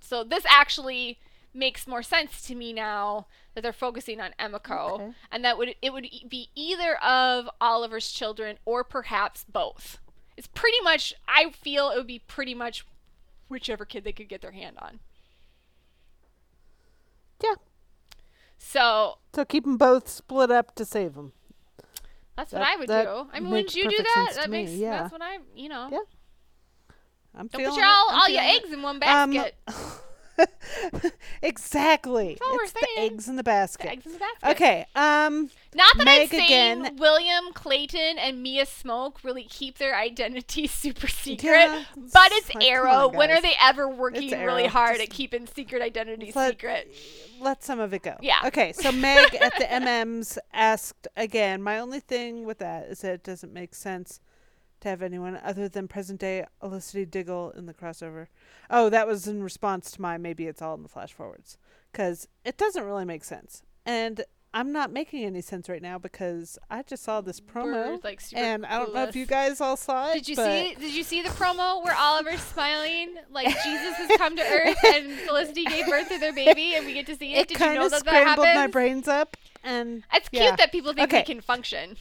So 0.00 0.24
this 0.24 0.44
actually 0.48 1.18
makes 1.54 1.86
more 1.86 2.02
sense 2.02 2.42
to 2.42 2.54
me 2.54 2.72
now 2.72 3.26
that 3.54 3.60
they're 3.60 3.72
focusing 3.72 4.20
on 4.20 4.30
Emiko, 4.38 4.92
okay. 4.92 5.12
and 5.30 5.44
that 5.44 5.58
would 5.58 5.74
it 5.82 5.92
would 5.92 6.06
be 6.28 6.48
either 6.54 6.96
of 7.02 7.48
Oliver's 7.60 8.10
children 8.10 8.58
or 8.64 8.84
perhaps 8.84 9.44
both. 9.44 9.98
It's 10.36 10.48
pretty 10.48 10.80
much. 10.82 11.14
I 11.28 11.50
feel 11.50 11.90
it 11.90 11.96
would 11.96 12.06
be 12.06 12.20
pretty 12.20 12.54
much 12.54 12.86
whichever 13.48 13.84
kid 13.84 14.04
they 14.04 14.12
could 14.12 14.28
get 14.28 14.40
their 14.40 14.52
hand 14.52 14.76
on. 14.80 15.00
Yeah. 17.42 17.54
So. 18.58 19.18
So 19.34 19.44
keep 19.44 19.64
them 19.64 19.76
both 19.76 20.08
split 20.08 20.50
up 20.50 20.74
to 20.76 20.84
save 20.84 21.14
them. 21.14 21.32
That's 22.36 22.50
that, 22.52 22.60
what 22.60 22.68
I 22.68 22.76
would 22.76 22.88
do. 22.88 23.28
I 23.32 23.40
mean, 23.40 23.50
wouldn't 23.50 23.74
you 23.74 23.90
do 23.90 23.98
that? 23.98 24.32
That 24.36 24.50
makes. 24.50 24.70
Me, 24.70 24.78
yeah. 24.78 25.02
That's 25.02 25.12
what 25.12 25.22
I. 25.22 25.38
You 25.54 25.68
know. 25.68 25.88
Yeah. 25.92 25.98
I'm 27.34 27.46
Don't 27.46 27.64
put 27.64 27.76
your 27.76 27.86
all, 27.86 28.10
all 28.10 28.28
your 28.28 28.42
eggs 28.42 28.72
in 28.72 28.82
one 28.82 28.98
basket. 28.98 29.54
Um, 29.66 29.74
exactly. 31.42 32.38
It's 32.40 32.72
the 32.72 32.88
eggs 32.98 33.28
in 33.28 33.36
the 33.36 33.42
basket. 33.42 33.84
The 33.84 33.90
eggs 33.90 34.06
in 34.06 34.12
the 34.12 34.18
basket. 34.18 34.50
Okay. 34.50 34.86
Um. 34.94 35.50
Not 35.74 35.96
that 35.96 36.04
Meg 36.04 36.22
I've 36.22 36.30
seen 36.30 36.44
again. 36.44 36.96
William 36.98 37.52
Clayton 37.54 38.18
and 38.18 38.42
Mia 38.42 38.66
Smoak 38.66 39.24
really 39.24 39.44
keep 39.44 39.78
their 39.78 39.96
identity 39.96 40.66
super 40.66 41.08
secret, 41.08 41.50
yeah, 41.50 41.84
but 41.96 42.30
it's 42.32 42.54
like, 42.54 42.64
Arrow. 42.64 43.08
On, 43.08 43.16
when 43.16 43.30
are 43.30 43.40
they 43.40 43.54
ever 43.60 43.88
working 43.88 44.30
really 44.30 44.66
hard 44.66 44.96
Just 44.96 45.08
at 45.08 45.10
keeping 45.10 45.46
secret 45.46 45.80
identities 45.80 46.36
let, 46.36 46.50
secret? 46.50 46.94
Let 47.40 47.64
some 47.64 47.80
of 47.80 47.94
it 47.94 48.02
go. 48.02 48.16
Yeah. 48.20 48.40
Okay. 48.44 48.72
So 48.72 48.92
Meg 48.92 49.34
at 49.34 49.54
the 49.58 49.64
MMs 49.64 50.38
asked 50.52 51.08
again. 51.16 51.62
My 51.62 51.78
only 51.78 52.00
thing 52.00 52.44
with 52.44 52.58
that 52.58 52.88
is 52.88 53.00
that 53.00 53.12
it 53.12 53.24
doesn't 53.24 53.52
make 53.52 53.74
sense 53.74 54.20
to 54.82 54.88
have 54.88 55.02
anyone 55.02 55.38
other 55.42 55.68
than 55.68 55.88
present 55.88 56.20
day 56.20 56.44
Olicity 56.62 57.04
Diggle 57.10 57.52
in 57.56 57.66
the 57.66 57.74
crossover. 57.74 58.26
Oh, 58.70 58.88
that 58.90 59.06
was 59.06 59.26
in 59.26 59.42
response 59.42 59.90
to 59.92 60.02
my 60.02 60.18
maybe 60.18 60.46
it's 60.46 60.62
all 60.62 60.74
in 60.74 60.82
the 60.82 60.88
flash 60.88 61.12
forwards. 61.12 61.56
Because 61.90 62.28
it 62.44 62.56
doesn't 62.56 62.84
really 62.84 63.04
make 63.04 63.24
sense. 63.24 63.62
And 63.84 64.24
I'm 64.54 64.70
not 64.70 64.92
making 64.92 65.24
any 65.24 65.40
sense 65.40 65.68
right 65.68 65.80
now 65.80 65.98
because 65.98 66.58
I 66.70 66.82
just 66.82 67.02
saw 67.02 67.22
this 67.22 67.40
promo, 67.40 68.02
like, 68.04 68.20
and 68.34 68.66
I 68.66 68.78
don't 68.78 68.94
know 68.94 69.04
if 69.04 69.16
you 69.16 69.24
guys 69.24 69.62
all 69.62 69.78
saw 69.78 70.10
it. 70.10 70.14
Did 70.14 70.28
you 70.28 70.36
see? 70.36 70.74
Did 70.78 70.94
you 70.94 71.02
see 71.02 71.22
the 71.22 71.30
promo 71.30 71.82
where 71.82 71.96
Oliver's 71.96 72.40
smiling 72.52 73.14
like 73.30 73.46
Jesus 73.64 73.94
has 73.96 74.18
come 74.18 74.36
to 74.36 74.42
Earth 74.42 74.76
and 74.84 75.12
Felicity 75.20 75.64
gave 75.64 75.86
birth 75.86 76.08
to 76.08 76.18
their 76.18 76.34
baby, 76.34 76.74
and 76.74 76.84
we 76.84 76.92
get 76.92 77.06
to 77.06 77.16
see 77.16 77.32
it? 77.34 77.38
It 77.38 77.48
Did 77.48 77.60
you 77.60 77.74
know 77.74 77.88
that 77.88 78.04
that 78.04 78.10
scrambled 78.10 78.46
my 78.46 78.66
brains 78.66 79.08
up, 79.08 79.38
and 79.64 80.04
It's 80.12 80.28
cute 80.28 80.42
yeah. 80.42 80.56
that 80.56 80.70
people 80.70 80.92
think 80.92 81.08
Okay. 81.08 81.20
they 81.20 81.24
can 81.24 81.40
function. 81.40 81.96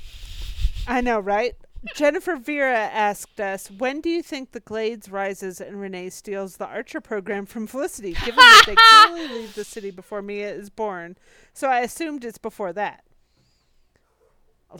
I 0.88 1.00
know, 1.00 1.20
right? 1.22 1.56
Jennifer 1.96 2.36
Vera 2.36 2.78
asked 2.78 3.40
us, 3.42 3.70
when 3.72 4.02
do 4.02 4.10
you 4.10 4.22
think 4.22 4.52
the 4.52 4.60
Glades 4.60 5.10
rises 5.10 5.60
and 5.60 5.80
Renee 5.82 6.10
steals 6.10 6.58
the 6.58 6.68
Archer 6.68 7.02
program 7.02 7.46
from 7.46 7.66
Felicity, 7.68 8.14
given 8.14 8.36
that 8.36 8.64
they 8.68 8.76
clearly 8.76 9.28
leave 9.40 9.56
the 9.56 9.64
city 9.64 9.90
before 9.92 10.22
Mia 10.22 10.54
is 10.54 10.70
born? 10.70 11.18
So 11.54 11.68
I 11.70 11.80
assumed 11.80 12.24
it's 12.24 12.38
before 12.38 12.72
that. 12.74 13.04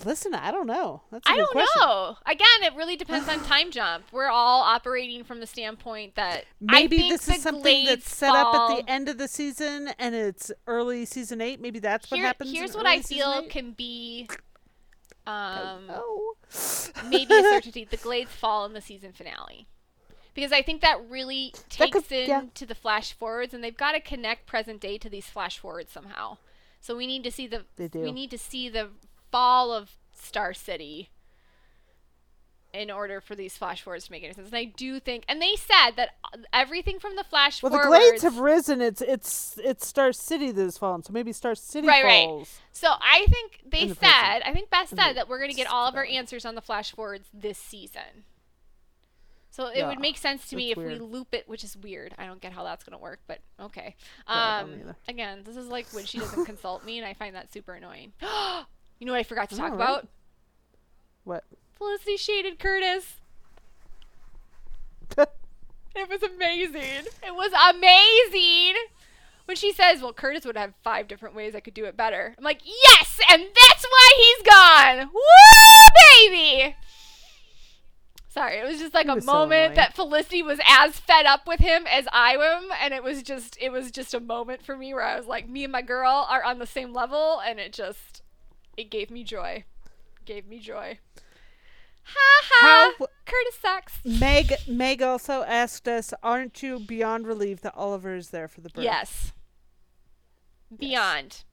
Listen, 0.06 0.34
I 0.34 0.52
don't 0.52 0.68
know. 0.68 1.02
That's 1.12 1.28
a 1.28 1.34
I 1.34 1.38
don't 1.38 1.52
question. 1.52 1.82
know. 1.82 2.16
Again, 2.26 2.48
it 2.64 2.74
really 2.78 2.96
depends 2.96 3.28
on 3.28 3.44
time 3.44 3.72
jump. 3.72 4.06
We're 4.14 4.30
all 4.30 4.62
operating 4.62 5.26
from 5.26 5.42
the 5.42 5.48
standpoint 5.48 6.16
that 6.16 6.46
Maybe 6.62 7.10
this 7.10 7.28
is 7.28 7.42
something 7.42 7.86
that's 7.86 8.10
set 8.10 8.34
up 8.34 8.56
at 8.56 8.78
the 8.86 8.90
end 8.90 9.10
of 9.10 9.18
the 9.18 9.28
season 9.28 9.90
and 10.00 10.16
it's 10.16 10.50
early 10.66 11.04
season 11.04 11.42
eight. 11.42 11.60
Maybe 11.60 11.80
that's 11.80 12.10
what 12.10 12.18
Here- 12.20 12.28
happens. 12.28 12.52
here's 12.54 12.74
what 12.74 12.86
I 12.86 13.02
feel 13.02 13.42
eight? 13.44 13.50
can 13.50 13.72
be 13.74 14.30
um, 15.28 15.86
Oh. 15.90 16.36
maybe 17.10 17.34
a 17.34 17.42
certainty. 17.44 17.86
The 17.90 17.98
Glades 17.98 18.32
fall 18.32 18.66
in 18.66 18.74
the 18.74 18.82
season 18.82 19.12
finale. 19.14 19.68
Because 20.34 20.52
I 20.54 20.62
think 20.62 20.82
that 20.82 20.98
really 21.10 21.52
That 21.54 21.70
takes 21.70 22.08
could- 22.08 22.28
yeah. 22.28 22.40
into 22.42 22.66
the 22.66 22.76
flash 22.76 23.12
forwards, 23.14 23.54
and 23.54 23.64
they've 23.64 23.76
got 23.76 23.92
to 23.94 24.00
connect 24.00 24.48
present 24.48 24.80
day 24.80 24.98
to 24.98 25.10
these 25.10 25.28
flash 25.28 25.58
forwards 25.60 25.92
somehow. 25.92 26.38
So 26.80 26.96
we 26.96 27.06
need 27.06 27.24
to 27.26 27.32
see 27.32 27.48
the 27.48 27.66
we 27.94 28.12
need 28.12 28.32
to 28.32 28.38
see 28.38 28.70
the 28.70 28.90
fall 29.32 29.72
of 29.72 29.98
Star 30.14 30.54
City 30.54 31.10
in 32.74 32.90
order 32.90 33.20
for 33.22 33.36
these 33.36 33.58
flash 33.58 33.82
forwards 33.82 34.06
to 34.06 34.12
make 34.12 34.24
any 34.24 34.34
sense. 34.34 34.48
And 34.48 34.56
I 34.56 34.66
do 34.66 35.00
think, 35.00 35.26
and 35.28 35.42
they 35.42 35.56
said 35.56 35.92
that 35.98 36.16
everything 36.54 37.00
from 37.00 37.16
the 37.16 37.24
flash 37.24 37.62
Well, 37.62 37.72
the. 37.72 37.80
Glades 37.80 38.24
have 38.24 38.38
risen. 38.40 38.82
It's 38.82 39.02
it's 39.02 39.60
it's 39.64 39.86
Star 39.86 40.14
City 40.14 40.52
that 40.52 40.62
has 40.62 40.78
fallen. 40.78 41.04
So 41.04 41.12
maybe 41.14 41.34
Star 41.34 41.56
City 41.56 41.88
Right, 41.88 42.04
right. 42.04 42.26
falls. 42.26 42.60
So 42.72 42.90
I 43.02 43.26
think 43.30 43.62
they 43.70 43.88
the 43.88 43.96
said, 43.96 44.00
present. 44.12 44.44
I 44.48 44.54
think 44.54 44.70
Beth 44.70 44.90
said 44.90 45.14
that 45.14 45.28
we're 45.28 45.40
going 45.40 45.52
to 45.52 45.56
get 45.58 45.68
all 45.68 45.88
of 45.88 45.96
our 45.96 46.06
answers 46.06 46.46
on 46.46 46.56
the 46.56 46.62
flash 46.62 46.92
forwards 46.94 47.28
this 47.34 47.58
season. 47.58 48.26
So 49.50 49.68
it 49.68 49.80
Yeah, 49.80 49.90
would 49.90 50.00
make 50.00 50.18
sense 50.18 50.48
to 50.50 50.56
me 50.56 50.72
if 50.72 50.78
we 50.78 50.96
loop 50.96 51.34
it, 51.34 51.48
which 51.50 51.66
is 51.66 51.76
weird. 51.76 52.16
I 52.18 52.26
don't 52.26 52.40
get 52.40 52.54
how 52.54 52.64
that's 52.64 52.86
going 52.86 52.98
to 52.98 53.04
work, 53.04 53.20
but 53.28 53.40
okay. 53.60 53.96
Um, 54.26 54.96
again, 55.10 55.42
this 55.44 55.58
is 55.58 55.68
like 55.68 55.88
when 55.92 56.06
she 56.06 56.20
doesn't 56.20 56.46
consult 56.46 56.86
me, 56.86 56.98
and 56.98 57.06
I 57.06 57.14
find 57.14 57.36
that 57.36 57.52
super 57.52 57.74
annoying. 57.74 58.14
you 58.22 59.06
know 59.06 59.12
what 59.12 59.20
I 59.20 59.24
forgot 59.24 59.50
to 59.50 59.58
talk 59.58 59.72
right? 59.72 59.76
about? 59.76 60.08
What? 61.26 61.44
Felicity 61.82 62.16
shaded 62.16 62.60
Curtis. 62.60 63.16
It 65.94 66.08
was 66.08 66.24
amazing. 66.24 67.06
It 67.22 67.36
was 67.36 67.52
amazing. 67.70 68.76
When 69.44 69.58
she 69.58 69.74
says, 69.74 70.02
"Well, 70.02 70.14
Curtis 70.14 70.46
would 70.46 70.56
have 70.56 70.74
five 70.86 71.10
different 71.10 71.36
ways 71.36 71.54
I 71.54 71.60
could 71.60 71.74
do 71.74 71.84
it 71.84 71.98
better," 71.98 72.34
I'm 72.38 72.44
like, 72.46 72.62
"Yes!" 72.64 73.20
And 73.30 73.42
that's 73.44 73.84
why 73.84 74.12
he's 74.16 74.42
gone. 74.48 75.10
Woo, 75.14 76.30
baby! 76.30 76.78
Sorry, 78.30 78.60
it 78.60 78.64
was 78.64 78.80
just 78.80 78.94
like 78.94 79.10
a 79.10 79.16
was 79.16 79.26
so 79.26 79.34
moment 79.34 79.76
that 79.76 79.94
Felicity 79.94 80.42
was 80.42 80.62
as 80.66 80.98
fed 80.98 81.26
up 81.26 81.46
with 81.46 81.60
him 81.60 81.86
as 81.92 82.08
I 82.14 82.36
am, 82.38 82.70
and 82.82 82.94
it 82.94 83.04
was 83.04 83.22
just, 83.22 83.58
it 83.60 83.70
was 83.70 83.92
just 83.92 84.14
a 84.14 84.22
moment 84.22 84.64
for 84.64 84.78
me 84.78 84.94
where 84.94 85.04
I 85.04 85.18
was 85.18 85.26
like, 85.26 85.50
me 85.50 85.66
and 85.66 85.74
my 85.74 85.82
girl 85.82 86.26
are 86.30 86.44
on 86.44 86.60
the 86.60 86.66
same 86.66 86.94
level, 86.94 87.42
and 87.46 87.60
it 87.60 87.74
just, 87.74 88.22
it 88.78 88.90
gave 88.90 89.12
me 89.12 89.26
joy, 89.26 89.66
gave 90.24 90.48
me 90.48 90.60
joy. 90.60 91.00
Ha 92.14 92.44
ha! 92.50 92.94
How 93.00 93.06
Curtis 93.26 93.56
sucks. 93.62 93.94
Meg 94.06 94.54
Meg 94.68 95.02
also 95.02 95.44
asked 95.44 95.88
us, 95.88 96.14
"Aren't 96.22 96.62
you 96.64 96.80
beyond 96.80 97.28
relieved 97.28 97.64
that 97.64 97.76
Oliver 97.76 98.16
is 98.16 98.30
there 98.30 98.48
for 98.48 98.62
the 98.62 98.70
birth?" 98.70 98.84
Yes. 98.84 99.34
Beyond. 100.78 101.44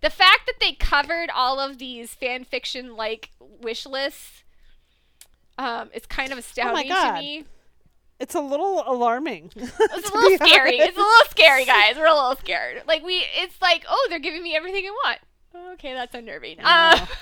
The 0.00 0.10
fact 0.10 0.40
that 0.46 0.60
they 0.60 0.72
covered 0.72 1.30
all 1.34 1.58
of 1.58 1.78
these 1.78 2.14
fan 2.14 2.44
fiction 2.44 2.94
like 2.94 3.30
wish 3.40 3.86
lists 3.86 4.44
um, 5.58 5.90
is 5.94 6.04
kind 6.06 6.30
of 6.32 6.38
astounding 6.38 6.88
to 6.88 6.92
Oh 6.92 6.94
God. 7.02 7.20
me. 7.20 7.44
It's 8.20 8.34
a 8.34 8.40
little 8.40 8.84
alarming. 8.86 9.50
It's 9.56 10.10
a 10.10 10.14
little 10.14 10.46
scary. 10.46 10.76
It's 10.78 10.96
a 10.96 11.00
little 11.00 11.30
scary, 11.30 11.64
guys. 11.64 11.96
We're 11.96 12.06
a 12.06 12.14
little 12.14 12.36
scared. 12.36 12.82
Like 12.86 13.02
we, 13.02 13.24
it's 13.36 13.60
like, 13.62 13.84
oh, 13.88 14.06
they're 14.10 14.18
giving 14.20 14.42
me 14.42 14.54
everything 14.54 14.84
I 14.86 14.90
want. 14.90 15.18
Okay, 15.74 15.92
that's 15.94 16.14
unnerving. 16.14 16.58
Uh, 16.62 17.06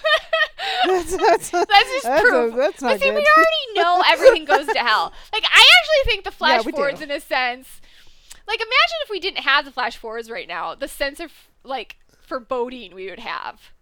that's, 0.86 1.16
that's, 1.16 1.50
that's 1.50 1.70
just 1.70 2.04
that's, 2.04 2.22
proof. 2.22 2.54
that's 2.54 2.80
but 2.80 2.88
not 2.88 3.00
see, 3.00 3.06
good. 3.06 3.14
we 3.14 3.26
already 3.36 3.74
know 3.74 4.02
everything 4.06 4.44
goes 4.44 4.66
to 4.66 4.78
hell. 4.78 5.12
Like 5.32 5.44
I 5.44 5.66
actually 5.80 6.12
think 6.12 6.24
the 6.24 6.30
flash 6.30 6.64
do. 6.64 6.70
forwards, 6.70 7.00
in 7.00 7.10
a 7.10 7.20
sense, 7.20 7.80
like 8.46 8.60
imagine 8.60 8.98
if 9.04 9.10
we 9.10 9.20
didn't 9.20 9.40
have 9.40 9.64
the 9.64 9.70
flash 9.70 9.96
forwards 9.96 10.30
right 10.30 10.46
now, 10.46 10.74
the 10.74 10.88
sense 10.88 11.20
of 11.20 11.32
like 11.64 11.96
foreboding 12.26 12.94
we 12.94 13.08
would 13.08 13.20
have. 13.20 13.72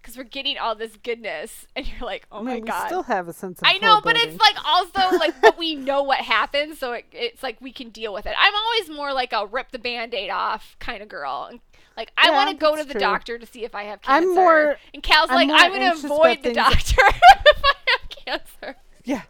Because 0.00 0.16
we're 0.16 0.24
getting 0.24 0.56
all 0.56 0.76
this 0.76 0.96
goodness, 1.02 1.66
and 1.74 1.86
you're 1.86 2.06
like, 2.06 2.26
oh 2.30 2.38
I 2.38 2.40
mean, 2.40 2.46
my 2.46 2.54
we 2.54 2.60
god. 2.60 2.82
We 2.84 2.88
still 2.88 3.02
have 3.04 3.28
a 3.28 3.32
sense 3.32 3.60
of 3.60 3.66
I 3.66 3.78
know, 3.78 4.00
but 4.02 4.16
it's 4.16 4.38
like 4.38 4.56
also 4.64 5.16
like, 5.16 5.40
but 5.40 5.58
we 5.58 5.74
know 5.74 6.02
what 6.02 6.18
happens, 6.18 6.78
so 6.78 6.92
it, 6.92 7.06
it's 7.12 7.42
like 7.42 7.60
we 7.60 7.72
can 7.72 7.90
deal 7.90 8.12
with 8.12 8.26
it. 8.26 8.34
I'm 8.38 8.54
always 8.54 8.90
more 8.90 9.12
like 9.12 9.32
a 9.32 9.46
rip 9.46 9.72
the 9.72 9.78
band-aid 9.78 10.30
off 10.30 10.76
kind 10.78 11.02
of 11.02 11.08
girl. 11.08 11.48
And, 11.50 11.60
Like 11.96 12.12
I 12.18 12.26
Yeah, 12.28 12.32
want 12.34 12.50
to 12.50 12.56
go 12.56 12.76
to 12.76 12.84
the 12.84 12.92
true. 12.92 13.00
doctor 13.00 13.38
to 13.38 13.46
see 13.46 13.64
if 13.64 13.74
I 13.74 13.84
have 13.84 14.02
cancer. 14.02 14.28
I'm 14.28 14.34
more- 14.34 14.76
and 14.92 15.02
Cal's 15.02 15.30
I'm 15.30 15.48
like, 15.48 15.48
I'm 15.52 15.72
gonna 15.72 15.92
avoid 15.92 16.42
the 16.42 16.52
doctor 16.52 17.00
if 17.06 17.62
I 17.64 17.76
have 17.86 18.08
cancer. 18.10 18.76
yeah. 19.04 19.22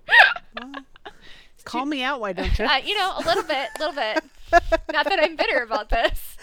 Well, 0.60 0.72
call 1.64 1.86
me 1.86 2.02
out, 2.02 2.20
why 2.20 2.32
don't 2.32 2.58
you? 2.58 2.64
Uh, 2.64 2.76
you 2.84 2.96
know, 2.98 3.12
a 3.16 3.22
little 3.24 3.42
bit, 3.44 3.68
a 3.76 3.78
little 3.78 3.94
bit. 3.94 4.24
Not 4.92 5.08
that 5.08 5.18
I'm 5.22 5.36
bitter 5.36 5.62
about 5.62 5.90
this. 5.90 6.36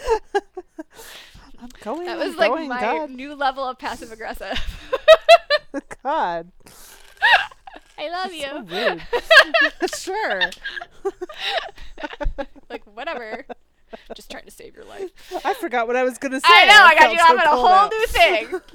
I'm 1.60 1.68
going. 1.82 2.06
That 2.06 2.18
I'm 2.20 2.28
was 2.28 2.36
like 2.36 2.50
going, 2.50 2.68
my 2.68 2.80
God. 2.80 3.10
new 3.10 3.34
level 3.34 3.64
of 3.64 3.78
passive 3.78 4.12
aggressive. 4.12 4.58
God. 6.02 6.52
I 7.98 8.08
love 8.10 8.30
So 8.30 8.32
you. 8.32 8.62
rude. 8.68 9.90
sure. 9.96 10.40
like 12.68 12.82
whatever. 12.94 13.46
Just 14.14 14.30
trying 14.30 14.44
to 14.44 14.50
save 14.50 14.74
your 14.74 14.84
life. 14.84 15.10
I 15.44 15.54
forgot 15.54 15.86
what 15.86 15.96
I 15.96 16.04
was 16.04 16.18
gonna 16.18 16.40
say. 16.40 16.46
I 16.48 16.66
know. 16.66 16.84
I 16.84 16.94
got 16.94 17.12
you 17.12 17.18
so 17.18 17.24
off 17.24 17.30
on 17.30 17.38
a 17.38 17.50
whole 17.50 17.68
out. 17.68 17.92
new 17.92 18.06
thing. 18.06 18.60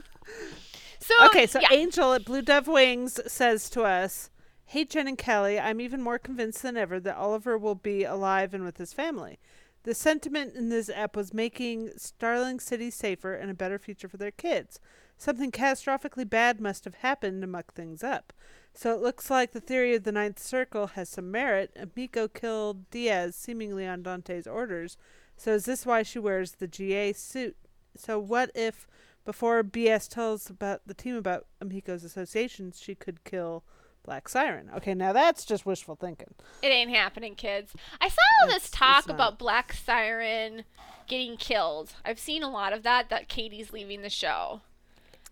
So 1.02 1.26
Okay, 1.26 1.48
so 1.48 1.60
yeah. 1.60 1.70
Angel 1.72 2.14
at 2.14 2.24
Blue 2.24 2.44
Dove 2.44 2.68
Wings 2.68 3.20
says 3.26 3.68
to 3.72 3.82
us, 3.82 4.30
Hey, 4.66 4.86
Jen 4.86 5.08
and 5.08 5.18
Kelly, 5.18 5.60
I'm 5.60 5.82
even 5.82 6.04
more 6.04 6.20
convinced 6.20 6.62
than 6.62 6.78
ever 6.78 7.00
that 7.00 7.18
Oliver 7.18 7.58
will 7.58 7.74
be 7.74 8.04
alive 8.04 8.54
and 8.54 8.64
with 8.64 8.78
his 8.78 8.94
family. 8.94 9.40
The 9.84 9.96
sentiment 9.96 10.54
in 10.56 10.70
this 10.70 10.88
app 10.90 11.16
was 11.16 11.34
making 11.34 11.91
Starling 11.98 12.60
City 12.60 12.91
safer 12.91 13.34
and 13.34 13.50
a 13.50 13.56
better 13.56 13.80
future 13.80 14.08
for 14.08 14.18
their 14.18 14.30
kids. 14.30 14.80
Something 15.18 15.52
catastrophically 15.52 16.30
bad 16.30 16.62
must 16.62 16.86
have 16.86 16.96
happened 16.96 17.41
to 17.41 17.48
muck 17.48 17.74
things 17.74 18.04
up. 18.04 18.32
So 18.74 18.94
it 18.94 19.02
looks 19.02 19.30
like 19.30 19.52
the 19.52 19.60
theory 19.60 19.96
of 19.96 20.04
the 20.04 20.12
Ninth 20.12 20.40
Circle 20.40 20.88
has 20.88 21.10
some 21.10 21.32
merit. 21.32 21.76
Miko 21.96 22.28
killed 22.28 22.90
Diaz 22.90 23.36
seemingly 23.36 23.86
on 23.86 24.04
Dante's 24.04 24.48
orders. 24.48 24.98
So 25.36 25.54
is 25.54 25.66
this 25.66 25.86
why 25.86 26.04
she 26.04 26.20
wears 26.20 26.54
the 26.54 26.68
GA 26.68 27.14
suit? 27.14 27.58
So 27.96 28.20
what 28.20 28.52
if 28.56 28.88
before 29.26 29.64
BS 29.64 30.08
tells 30.08 30.50
about 30.50 30.82
the 30.86 30.94
team 30.94 31.16
about 31.16 31.46
Emiko's 31.64 32.04
associations, 32.04 32.80
she 32.82 32.96
could 32.96 33.24
kill 33.24 33.64
Black 34.04 34.30
Siren? 34.30 34.70
Okay, 34.76 34.94
now 34.94 35.14
that's 35.14 35.46
just 35.46 35.66
wishful 35.66 35.96
thinking. 35.96 36.34
It 36.62 36.68
ain't 36.68 36.91
happening, 36.91 37.36
kids. 37.36 37.74
I 38.00 38.10
saw 38.10 38.22
all 38.41 38.48
this 38.48 38.70
talk 38.70 39.10
about 39.10 39.38
Black 39.38 39.74
Siren 39.74 40.64
getting 41.08 41.38
killed. 41.38 41.94
I've 42.06 42.20
seen 42.20 42.44
a 42.44 42.50
lot 42.50 42.72
of 42.72 42.84
that. 42.84 43.10
That 43.10 43.28
Katie's 43.28 43.74
leaving 43.74 44.02
the 44.02 44.10
show. 44.10 44.62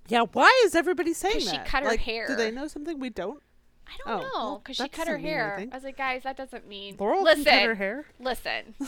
Yeah, 0.07 0.23
why 0.34 0.61
is 0.65 0.75
everybody 0.75 1.13
saying 1.13 1.35
'Cause 1.41 1.49
she 1.49 1.57
cut 1.59 1.84
her 1.84 1.89
Like, 1.89 1.99
hair. 2.01 2.27
Do 2.27 2.35
they 2.35 2.51
know 2.51 2.67
something 2.67 2.99
we 2.99 3.09
don't? 3.09 3.41
I 3.88 3.91
don't 4.05 4.13
Oh, 4.15 4.19
know 4.21 4.29
well, 4.35 4.57
because 4.59 4.77
she 4.77 4.88
cut 4.89 5.07
her 5.07 5.17
hair. 5.17 5.53
anything. 5.55 5.71
I 5.73 5.75
was 5.77 5.84
like, 5.85 5.97
guys, 5.97 6.23
that 6.23 6.35
doesn't 6.38 6.67
mean. 6.67 6.95
Laurel 6.99 7.23
listen, 7.23 7.45
cut 7.45 7.63
her 7.63 7.75
hair. 7.75 8.05
listen. 8.19 8.75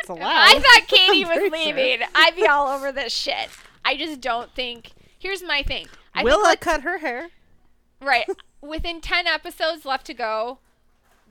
It's 0.00 0.08
allowed. 0.08 0.22
I 0.24 0.58
thought 0.58 0.88
Katie 0.88 1.24
was 1.24 1.36
pretty 1.38 1.50
sure. 1.64 1.74
leaving, 1.76 2.06
I'd 2.14 2.34
be 2.36 2.46
all 2.46 2.68
over 2.68 2.90
this 2.92 3.12
shit. 3.12 3.48
I 3.84 3.96
just 3.96 4.20
don't 4.20 4.52
think. 4.54 4.90
Here's 5.18 5.42
my 5.42 5.62
thing. 5.62 5.86
Will 5.86 6.20
I 6.20 6.24
Willa 6.24 6.42
let's- 6.44 6.62
cut 6.64 6.82
her 6.82 6.98
hair. 6.98 7.28
Right. 8.00 8.26
Within 8.60 9.00
10 9.00 9.26
episodes 9.26 9.84
left 9.84 10.06
to 10.06 10.14
go, 10.14 10.58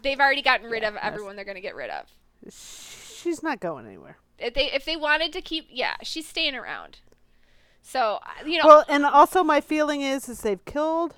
they've 0.02 0.19
already 0.19 0.41
gotten 0.41 0.69
rid 0.69 0.81
Yeah, 0.84 0.89
of 0.89 0.95
everyone 0.97 1.35
they're 1.35 1.45
going 1.45 1.56
to 1.56 1.61
get 1.61 1.76
rid 1.76 1.89
of. 1.89 2.06
She's 2.52 3.43
not 3.43 3.60
going 3.60 3.85
anywhere. 3.85 4.18
If 4.39 4.53
they 4.53 4.72
if 4.72 4.84
they 4.85 4.95
wanted 4.95 5.31
to 5.34 5.41
keep 5.41 5.68
yeah, 5.69 5.95
she's 6.03 6.27
staying 6.27 6.56
around. 6.56 6.99
So, 7.88 8.20
uh, 8.24 8.48
you 8.48 8.57
know, 8.57 8.66
Well, 8.66 8.86
and 8.90 9.06
also 9.06 9.44
my 9.44 9.62
feeling 9.62 10.02
is, 10.02 10.28
is 10.28 10.41
they've 10.41 10.64
killed 10.66 11.16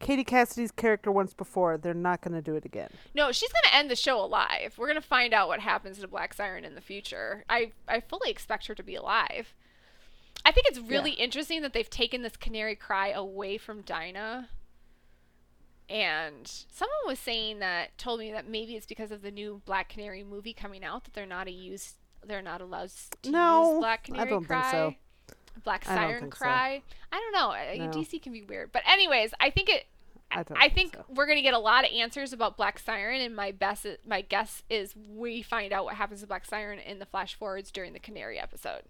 Katie 0.00 0.24
Cassidy's 0.24 0.72
character 0.72 1.12
once 1.12 1.32
before. 1.32 1.78
They're 1.78 1.94
not 1.94 2.20
going 2.22 2.34
to 2.34 2.42
do 2.42 2.56
it 2.56 2.64
again. 2.64 2.90
No, 3.14 3.30
she's 3.30 3.52
going 3.52 3.62
to 3.70 3.74
end 3.76 3.88
the 3.88 3.94
show 3.94 4.22
alive. 4.22 4.74
We're 4.76 4.88
going 4.88 5.00
to 5.00 5.06
find 5.06 5.32
out 5.32 5.46
what 5.46 5.60
happens 5.60 6.00
to 6.00 6.08
Black 6.08 6.34
Siren 6.34 6.64
in 6.64 6.74
the 6.74 6.80
future. 6.80 7.44
I 7.48 7.70
I 7.86 8.00
fully 8.00 8.30
expect 8.30 8.66
her 8.66 8.74
to 8.74 8.82
be 8.82 8.96
alive. 8.96 9.54
I 10.44 10.50
think 10.50 10.66
it's 10.66 10.80
really 10.80 11.12
yeah. 11.12 11.24
interesting 11.24 11.62
that 11.62 11.72
they've 11.72 11.88
taken 11.88 12.22
this 12.22 12.36
Canary 12.36 12.74
Cry 12.74 13.10
away 13.10 13.56
from 13.56 13.82
Dinah. 13.82 14.48
And 15.88 16.48
someone 16.48 16.98
was 17.06 17.20
saying 17.20 17.60
that 17.60 17.96
told 17.96 18.18
me 18.18 18.32
that 18.32 18.48
maybe 18.48 18.74
it's 18.74 18.86
because 18.86 19.12
of 19.12 19.22
the 19.22 19.30
new 19.30 19.62
Black 19.66 19.88
Canary 19.88 20.24
movie 20.24 20.52
coming 20.52 20.82
out 20.82 21.04
that 21.04 21.14
they're 21.14 21.26
not 21.26 21.46
a 21.46 21.52
use 21.52 21.94
they're 22.24 22.42
not 22.42 22.60
allowed 22.60 22.90
to 23.22 23.30
no, 23.30 23.72
use 23.72 23.80
Black 23.80 24.04
Canary 24.04 24.26
I 24.26 24.30
don't 24.30 24.44
Cry. 24.44 24.62
Think 24.62 24.72
so. 24.72 24.94
Black 25.64 25.84
Siren 25.84 26.30
Cry. 26.30 26.82
So. 26.88 26.96
I 27.12 27.20
don't 27.20 27.32
know. 27.32 27.86
No. 27.86 27.92
DC 27.92 28.22
can 28.22 28.32
be 28.32 28.42
weird. 28.42 28.72
But 28.72 28.82
anyways, 28.86 29.32
I 29.40 29.50
think 29.50 29.68
it 29.68 29.86
I, 30.34 30.44
I 30.56 30.68
think 30.68 30.94
so. 30.94 31.04
we're 31.14 31.26
gonna 31.26 31.42
get 31.42 31.54
a 31.54 31.58
lot 31.58 31.84
of 31.84 31.92
answers 31.92 32.32
about 32.32 32.56
Black 32.56 32.78
Siren, 32.78 33.20
and 33.20 33.36
my 33.36 33.52
best 33.52 33.86
my 34.06 34.22
guess 34.22 34.62
is 34.70 34.94
we 35.14 35.42
find 35.42 35.72
out 35.72 35.84
what 35.84 35.94
happens 35.94 36.20
to 36.20 36.26
Black 36.26 36.46
Siren 36.46 36.78
in 36.78 36.98
the 36.98 37.06
flash 37.06 37.34
forwards 37.34 37.70
during 37.70 37.92
the 37.92 37.98
Canary 37.98 38.38
episode. 38.38 38.82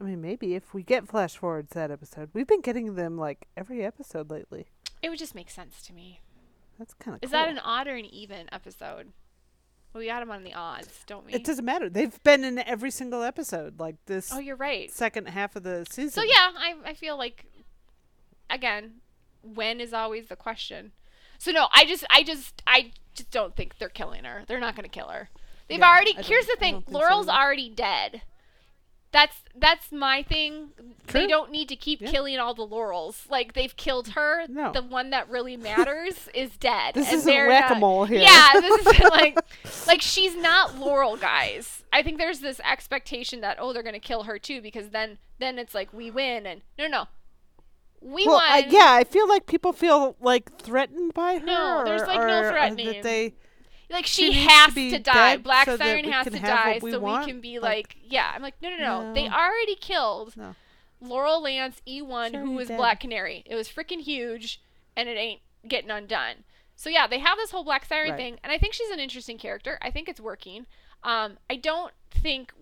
I 0.00 0.04
mean, 0.04 0.20
maybe 0.20 0.54
if 0.54 0.74
we 0.74 0.82
get 0.82 1.06
flash 1.06 1.36
forwards 1.36 1.74
that 1.74 1.90
episode, 1.90 2.30
we've 2.32 2.46
been 2.46 2.60
getting 2.60 2.94
them 2.94 3.16
like 3.16 3.46
every 3.56 3.84
episode 3.84 4.30
lately. 4.30 4.66
It 5.02 5.10
would 5.10 5.18
just 5.18 5.34
make 5.34 5.50
sense 5.50 5.82
to 5.82 5.92
me. 5.92 6.20
That's 6.78 6.94
kind 6.94 7.16
of. 7.16 7.22
Is 7.22 7.30
cool. 7.30 7.38
that 7.38 7.48
an 7.48 7.58
odd 7.58 7.86
or 7.86 7.96
an 7.96 8.06
even 8.06 8.52
episode? 8.52 9.12
Well, 9.92 10.00
we 10.00 10.06
got 10.06 10.20
them 10.20 10.30
on 10.30 10.42
the 10.42 10.54
odds, 10.54 11.04
don't 11.06 11.26
we? 11.26 11.32
It 11.32 11.44
doesn't 11.44 11.64
matter. 11.64 11.90
They've 11.90 12.22
been 12.22 12.44
in 12.44 12.58
every 12.58 12.90
single 12.90 13.22
episode, 13.22 13.78
like 13.78 13.96
this. 14.06 14.32
Oh, 14.32 14.38
you're 14.38 14.56
right. 14.56 14.90
Second 14.90 15.28
half 15.28 15.54
of 15.54 15.64
the 15.64 15.86
season. 15.90 16.10
So 16.10 16.22
yeah, 16.22 16.50
I 16.56 16.76
I 16.86 16.94
feel 16.94 17.18
like, 17.18 17.44
again, 18.48 19.00
when 19.42 19.80
is 19.80 19.92
always 19.92 20.28
the 20.28 20.36
question. 20.36 20.92
So 21.38 21.50
no, 21.50 21.68
I 21.72 21.84
just 21.84 22.04
I 22.08 22.22
just 22.22 22.62
I 22.66 22.92
just 23.14 23.30
don't 23.30 23.54
think 23.54 23.78
they're 23.78 23.88
killing 23.88 24.24
her. 24.24 24.44
They're 24.46 24.60
not 24.60 24.76
going 24.76 24.84
to 24.84 24.90
kill 24.90 25.08
her. 25.08 25.28
They've 25.68 25.78
yeah, 25.78 25.90
already. 25.90 26.14
Here's 26.14 26.46
the 26.46 26.56
thing: 26.58 26.84
Laurel's 26.88 27.26
so 27.26 27.32
already 27.32 27.68
dead. 27.68 28.22
That's 29.12 29.36
that's 29.54 29.92
my 29.92 30.22
thing. 30.22 30.70
True. 31.06 31.20
They 31.20 31.26
don't 31.26 31.50
need 31.50 31.68
to 31.68 31.76
keep 31.76 32.00
yeah. 32.00 32.10
killing 32.10 32.38
all 32.38 32.54
the 32.54 32.64
laurels. 32.64 33.26
Like 33.30 33.52
they've 33.52 33.76
killed 33.76 34.08
her. 34.08 34.46
No. 34.48 34.72
The 34.72 34.82
one 34.82 35.10
that 35.10 35.28
really 35.28 35.56
matters 35.56 36.30
is 36.34 36.56
dead. 36.56 36.94
This 36.94 37.12
is 37.12 37.26
whack 37.26 37.70
a 37.70 37.74
mole 37.74 38.06
here. 38.06 38.20
Yeah, 38.20 38.52
this 38.54 38.86
is 38.86 39.00
like 39.10 39.38
like 39.86 40.00
she's 40.00 40.34
not 40.34 40.78
Laurel, 40.78 41.18
guys. 41.18 41.84
I 41.92 42.02
think 42.02 42.16
there's 42.18 42.40
this 42.40 42.58
expectation 42.60 43.42
that 43.42 43.58
oh 43.60 43.74
they're 43.74 43.82
gonna 43.82 44.00
kill 44.00 44.22
her 44.22 44.38
too 44.38 44.62
because 44.62 44.88
then 44.88 45.18
then 45.38 45.58
it's 45.58 45.74
like 45.74 45.92
we 45.92 46.10
win 46.10 46.46
and 46.46 46.62
no 46.78 46.88
no. 46.88 47.04
We 48.00 48.26
well, 48.26 48.36
won. 48.36 48.64
yeah, 48.70 48.88
I 48.88 49.04
feel 49.04 49.28
like 49.28 49.46
people 49.46 49.72
feel 49.72 50.16
like 50.20 50.58
threatened 50.58 51.14
by 51.14 51.38
her. 51.38 51.44
No, 51.44 51.82
there's 51.84 52.02
like 52.02 52.18
or, 52.18 52.26
no 52.26 52.50
threatening. 52.50 52.86
That 52.86 53.02
they 53.04 53.34
like 53.92 54.06
she, 54.06 54.32
she 54.32 54.46
has 54.46 54.74
to, 54.74 54.90
to 54.90 54.98
die. 54.98 55.36
Black 55.36 55.66
so 55.66 55.76
Siren 55.76 56.10
has 56.10 56.26
to 56.26 56.38
die 56.38 56.78
so 56.80 57.00
want? 57.00 57.26
we 57.26 57.32
can 57.32 57.40
be 57.40 57.58
like, 57.58 57.94
like, 57.94 57.96
yeah. 58.02 58.32
I'm 58.34 58.42
like, 58.42 58.54
no, 58.62 58.70
no, 58.70 58.78
no. 58.78 59.02
no. 59.08 59.14
They 59.14 59.28
already 59.28 59.76
killed 59.76 60.36
no. 60.36 60.54
Laurel 61.00 61.42
Lance 61.42 61.80
E1, 61.86 62.40
who 62.40 62.52
was 62.52 62.68
dead. 62.68 62.76
Black 62.76 63.00
Canary. 63.00 63.42
It 63.46 63.54
was 63.54 63.68
freaking 63.68 64.00
huge, 64.00 64.60
and 64.96 65.08
it 65.08 65.16
ain't 65.16 65.40
getting 65.66 65.90
undone. 65.90 66.44
So 66.76 66.90
yeah, 66.90 67.06
they 67.06 67.18
have 67.18 67.38
this 67.38 67.50
whole 67.50 67.64
Black 67.64 67.84
Siren 67.84 68.10
right. 68.10 68.16
thing, 68.16 68.38
and 68.42 68.52
I 68.52 68.58
think 68.58 68.72
she's 68.72 68.90
an 68.90 69.00
interesting 69.00 69.38
character. 69.38 69.78
I 69.82 69.90
think 69.90 70.08
it's 70.08 70.20
working. 70.20 70.66
Um, 71.04 71.38
I 71.50 71.56
don't 71.56 71.92
think 72.10 72.52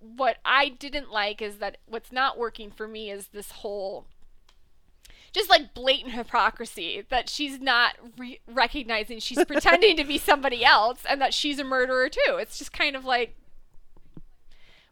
what 0.00 0.38
I 0.44 0.68
didn't 0.68 1.12
like 1.12 1.40
is 1.40 1.58
that 1.58 1.78
what's 1.86 2.12
not 2.12 2.38
working 2.38 2.70
for 2.70 2.88
me 2.88 3.10
is 3.10 3.28
this 3.28 3.50
whole 3.52 4.06
just 5.32 5.48
like 5.48 5.74
blatant 5.74 6.12
hypocrisy 6.12 7.04
that 7.08 7.28
she's 7.28 7.60
not 7.60 7.94
re- 8.18 8.40
recognizing 8.46 9.18
she's 9.18 9.44
pretending 9.44 9.96
to 9.96 10.04
be 10.04 10.18
somebody 10.18 10.64
else 10.64 11.04
and 11.08 11.20
that 11.20 11.32
she's 11.34 11.58
a 11.58 11.64
murderer 11.64 12.08
too. 12.08 12.36
It's 12.38 12.58
just 12.58 12.72
kind 12.72 12.96
of 12.96 13.04
like 13.04 13.34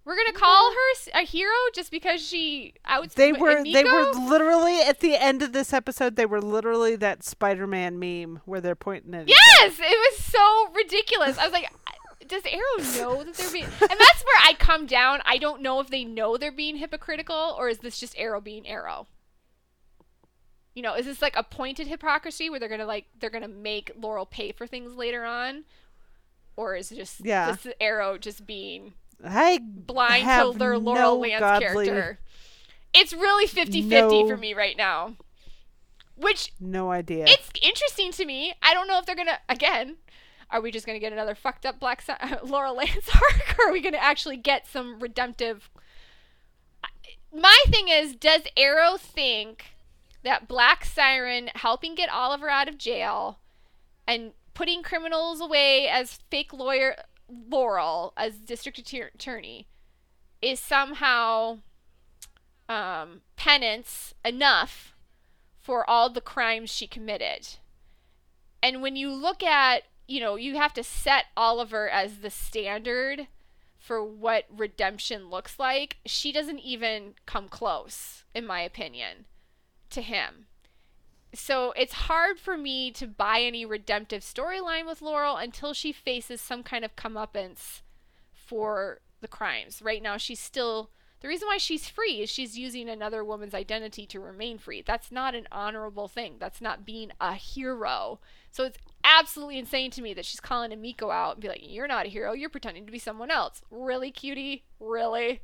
we're 0.04 0.16
gonna 0.16 0.30
mm-hmm. 0.30 0.38
call 0.38 0.72
her 0.72 1.20
a 1.20 1.24
hero 1.24 1.54
just 1.74 1.90
because 1.90 2.26
she 2.26 2.74
outs. 2.86 3.14
They 3.14 3.32
were 3.32 3.62
they 3.62 3.84
were 3.84 4.12
literally 4.12 4.80
at 4.80 5.00
the 5.00 5.14
end 5.14 5.42
of 5.42 5.52
this 5.52 5.72
episode. 5.72 6.16
They 6.16 6.26
were 6.26 6.40
literally 6.40 6.96
that 6.96 7.22
Spider-Man 7.22 7.98
meme 7.98 8.40
where 8.46 8.60
they're 8.60 8.74
pointing 8.74 9.14
at. 9.14 9.28
Yes, 9.28 9.78
it 9.78 9.82
was 9.82 10.24
so 10.24 10.72
ridiculous. 10.74 11.36
I 11.36 11.44
was 11.44 11.52
like, 11.52 11.70
does 12.26 12.42
Arrow 12.46 12.96
know 12.96 13.24
that 13.24 13.34
they're 13.34 13.52
being? 13.52 13.64
And 13.64 14.00
that's 14.00 14.24
where 14.24 14.40
I 14.42 14.54
come 14.58 14.86
down. 14.86 15.20
I 15.26 15.36
don't 15.36 15.60
know 15.60 15.80
if 15.80 15.88
they 15.88 16.04
know 16.04 16.38
they're 16.38 16.50
being 16.50 16.76
hypocritical 16.76 17.54
or 17.58 17.68
is 17.68 17.78
this 17.78 18.00
just 18.00 18.18
Arrow 18.18 18.40
being 18.40 18.66
Arrow 18.66 19.06
you 20.74 20.82
know, 20.82 20.94
is 20.94 21.06
this 21.06 21.22
like 21.22 21.36
a 21.36 21.42
pointed 21.42 21.86
hypocrisy 21.86 22.48
where 22.48 22.60
they're 22.60 22.68
gonna 22.68 22.86
like 22.86 23.06
they're 23.18 23.30
gonna 23.30 23.48
make 23.48 23.90
Laurel 24.01 24.26
pay 24.26 24.52
for 24.52 24.66
things 24.66 24.94
later 24.94 25.24
on, 25.24 25.64
or 26.56 26.76
is 26.76 26.92
it 26.92 26.97
just 26.97 27.24
yeah. 27.24 27.52
this 27.52 27.74
Arrow 27.80 28.18
just 28.18 28.47
being 28.47 28.94
I 29.24 29.60
blind 29.62 30.24
to 30.24 30.59
their 30.59 30.78
Laurel 30.78 31.02
no 31.02 31.16
Lance 31.16 31.40
godly... 31.40 31.86
character? 31.86 32.20
It's 32.92 33.12
really 33.12 33.47
50-50 33.47 33.88
no... 33.88 34.28
for 34.28 34.36
me 34.36 34.52
right 34.52 34.76
now. 34.76 35.14
Which 36.16 36.52
no 36.60 36.90
idea. 36.90 37.24
It's 37.28 37.51
interesting 37.62 38.12
to 38.12 38.24
me. 38.24 38.52
I 38.62 38.74
don't 38.74 38.88
know 38.88 38.98
if 38.98 39.06
they're 39.06 39.16
gonna 39.16 39.38
again. 39.48 39.97
Are 40.51 40.60
we 40.60 40.70
just 40.70 40.84
gonna 40.86 40.98
get 40.98 41.12
another 41.12 41.34
fucked 41.34 41.64
up 41.64 41.80
Black 41.80 42.05
Laurel 42.44 42.76
Lance 42.76 43.09
arc, 43.14 43.59
or 43.59 43.68
are 43.68 43.72
we 43.72 43.80
gonna 43.80 43.97
actually 43.97 44.36
get 44.36 44.66
some 44.66 45.01
redemptive? 45.01 45.70
My 47.32 47.56
thing 47.68 47.88
is, 47.88 48.14
does 48.14 48.42
Arrow 48.56 48.97
think? 48.97 49.76
That 50.22 50.48
Black 50.48 50.84
Siren 50.84 51.51
helping 51.55 51.94
get 51.94 52.10
Oliver 52.10 52.48
out 52.48 52.68
of 52.68 52.78
jail 52.78 53.38
and 54.06 54.32
putting 54.55 54.82
criminals 54.82 55.40
away 55.40 55.88
as 55.88 56.18
fake 56.30 56.52
lawyer 56.52 56.97
Laurel 57.28 58.12
as 58.16 58.36
district 58.36 58.78
attorney 58.92 59.66
is 60.42 60.59
somehow 60.59 61.59
um, 62.68 63.20
penance 63.36 64.14
enough 64.24 64.94
for 65.59 65.88
all 65.88 66.10
the 66.10 66.20
crimes 66.20 66.70
she 66.70 66.86
committed. 66.86 67.56
And 68.62 68.82
when 68.82 68.97
you 68.97 69.10
look 69.12 69.42
at, 69.42 69.84
you 70.06 70.20
know, 70.20 70.36
you 70.36 70.56
have 70.56 70.74
to 70.74 70.82
set 70.82 71.26
Oliver 71.36 71.88
as 71.88 72.18
the 72.18 72.30
standard 72.30 73.28
for 73.78 74.05
what 74.05 74.44
redemption 74.55 75.30
looks 75.30 75.59
like. 75.59 75.97
She 76.05 76.32
doesn't 76.32 76.59
even 76.59 77.14
come 77.24 77.48
close, 77.48 78.24
in 78.34 78.47
my 78.47 78.60
opinion 78.60 79.24
to 79.90 80.02
him. 80.02 80.46
So 81.34 81.72
it's 81.76 81.92
hard 81.92 82.38
for 82.38 82.56
me 82.56 82.90
to 82.92 83.06
buy 83.06 83.40
any 83.40 83.64
redemptive 83.64 84.22
storyline 84.22 84.86
with 84.86 85.00
Laurel 85.00 85.36
until 85.36 85.72
she 85.72 85.92
faces 85.92 86.40
some 86.40 86.62
kind 86.62 86.84
of 86.84 86.96
comeuppance 86.96 87.82
for 88.32 89.00
the 89.20 89.28
crimes. 89.28 89.80
Right 89.80 90.02
now, 90.02 90.16
she's 90.16 90.40
still. 90.40 90.90
The 91.20 91.28
reason 91.28 91.48
why 91.48 91.58
she's 91.58 91.86
free 91.86 92.22
is 92.22 92.30
she's 92.30 92.58
using 92.58 92.88
another 92.88 93.22
woman's 93.22 93.52
identity 93.52 94.06
to 94.06 94.20
remain 94.20 94.56
free. 94.56 94.80
That's 94.80 95.12
not 95.12 95.34
an 95.34 95.46
honorable 95.52 96.08
thing. 96.08 96.36
That's 96.38 96.62
not 96.62 96.86
being 96.86 97.12
a 97.20 97.34
hero. 97.34 98.20
So 98.50 98.64
it's 98.64 98.78
absolutely 99.04 99.58
insane 99.58 99.90
to 99.92 100.02
me 100.02 100.14
that 100.14 100.24
she's 100.24 100.40
calling 100.40 100.70
Emiko 100.70 101.12
out 101.12 101.34
and 101.34 101.42
be 101.42 101.48
like, 101.48 101.60
You're 101.62 101.86
not 101.86 102.06
a 102.06 102.08
hero. 102.08 102.32
You're 102.32 102.48
pretending 102.48 102.86
to 102.86 102.92
be 102.92 102.98
someone 102.98 103.30
else. 103.30 103.62
Really, 103.70 104.10
cutie? 104.10 104.64
Really? 104.80 105.42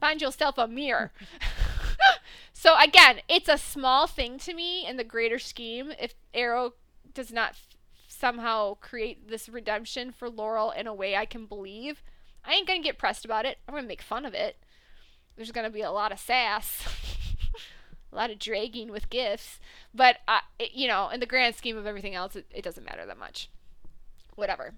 Find 0.00 0.22
yourself 0.22 0.56
a 0.56 0.66
mirror. 0.66 1.12
so 2.52 2.74
again, 2.78 3.20
it's 3.28 3.48
a 3.48 3.58
small 3.58 4.06
thing 4.06 4.38
to 4.38 4.54
me 4.54 4.86
in 4.86 4.96
the 4.96 5.04
greater 5.04 5.38
scheme. 5.38 5.92
If 6.00 6.14
Arrow 6.34 6.74
does 7.14 7.32
not 7.32 7.50
f- 7.50 7.76
somehow 8.08 8.74
create 8.74 9.28
this 9.28 9.48
redemption 9.48 10.12
for 10.12 10.28
Laurel 10.28 10.70
in 10.70 10.86
a 10.86 10.94
way 10.94 11.16
I 11.16 11.26
can 11.26 11.46
believe, 11.46 12.02
I 12.44 12.54
ain't 12.54 12.66
gonna 12.66 12.80
get 12.80 12.98
pressed 12.98 13.24
about 13.24 13.46
it. 13.46 13.58
I'm 13.66 13.74
gonna 13.74 13.86
make 13.86 14.02
fun 14.02 14.24
of 14.24 14.34
it. 14.34 14.56
There's 15.36 15.52
gonna 15.52 15.70
be 15.70 15.82
a 15.82 15.90
lot 15.90 16.12
of 16.12 16.18
sass, 16.18 16.84
a 18.12 18.16
lot 18.16 18.30
of 18.30 18.38
dragging 18.38 18.90
with 18.90 19.10
gifts, 19.10 19.58
but 19.94 20.18
uh, 20.28 20.40
it, 20.58 20.72
you 20.72 20.88
know, 20.88 21.08
in 21.08 21.20
the 21.20 21.26
grand 21.26 21.54
scheme 21.54 21.76
of 21.76 21.86
everything 21.86 22.14
else, 22.14 22.36
it, 22.36 22.46
it 22.50 22.62
doesn't 22.62 22.84
matter 22.84 23.06
that 23.06 23.18
much. 23.18 23.48
Whatever. 24.34 24.74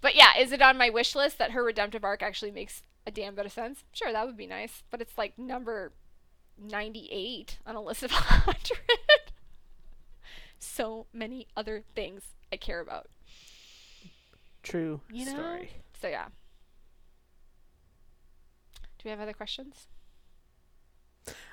But 0.00 0.14
yeah, 0.14 0.38
is 0.38 0.52
it 0.52 0.60
on 0.60 0.76
my 0.76 0.90
wish 0.90 1.14
list 1.14 1.38
that 1.38 1.52
her 1.52 1.64
redemptive 1.64 2.04
arc 2.04 2.22
actually 2.22 2.50
makes 2.50 2.82
a 3.06 3.10
damn 3.10 3.34
bit 3.34 3.46
of 3.46 3.52
sense? 3.52 3.84
Sure, 3.92 4.12
that 4.12 4.26
would 4.26 4.36
be 4.36 4.46
nice. 4.46 4.82
But 4.90 5.00
it's 5.00 5.16
like 5.16 5.38
number 5.38 5.92
98 6.58 7.58
on 7.66 7.76
a 7.76 7.82
list 7.82 8.02
of 8.02 8.10
100. 8.12 8.78
so 10.58 11.06
many 11.12 11.46
other 11.56 11.82
things 11.94 12.22
I 12.52 12.56
care 12.56 12.80
about. 12.80 13.08
True 14.62 15.00
you 15.10 15.26
know? 15.26 15.32
story. 15.32 15.70
So 16.00 16.08
yeah. 16.08 16.26
Do 18.98 19.04
we 19.04 19.10
have 19.10 19.20
other 19.20 19.32
questions? 19.34 19.86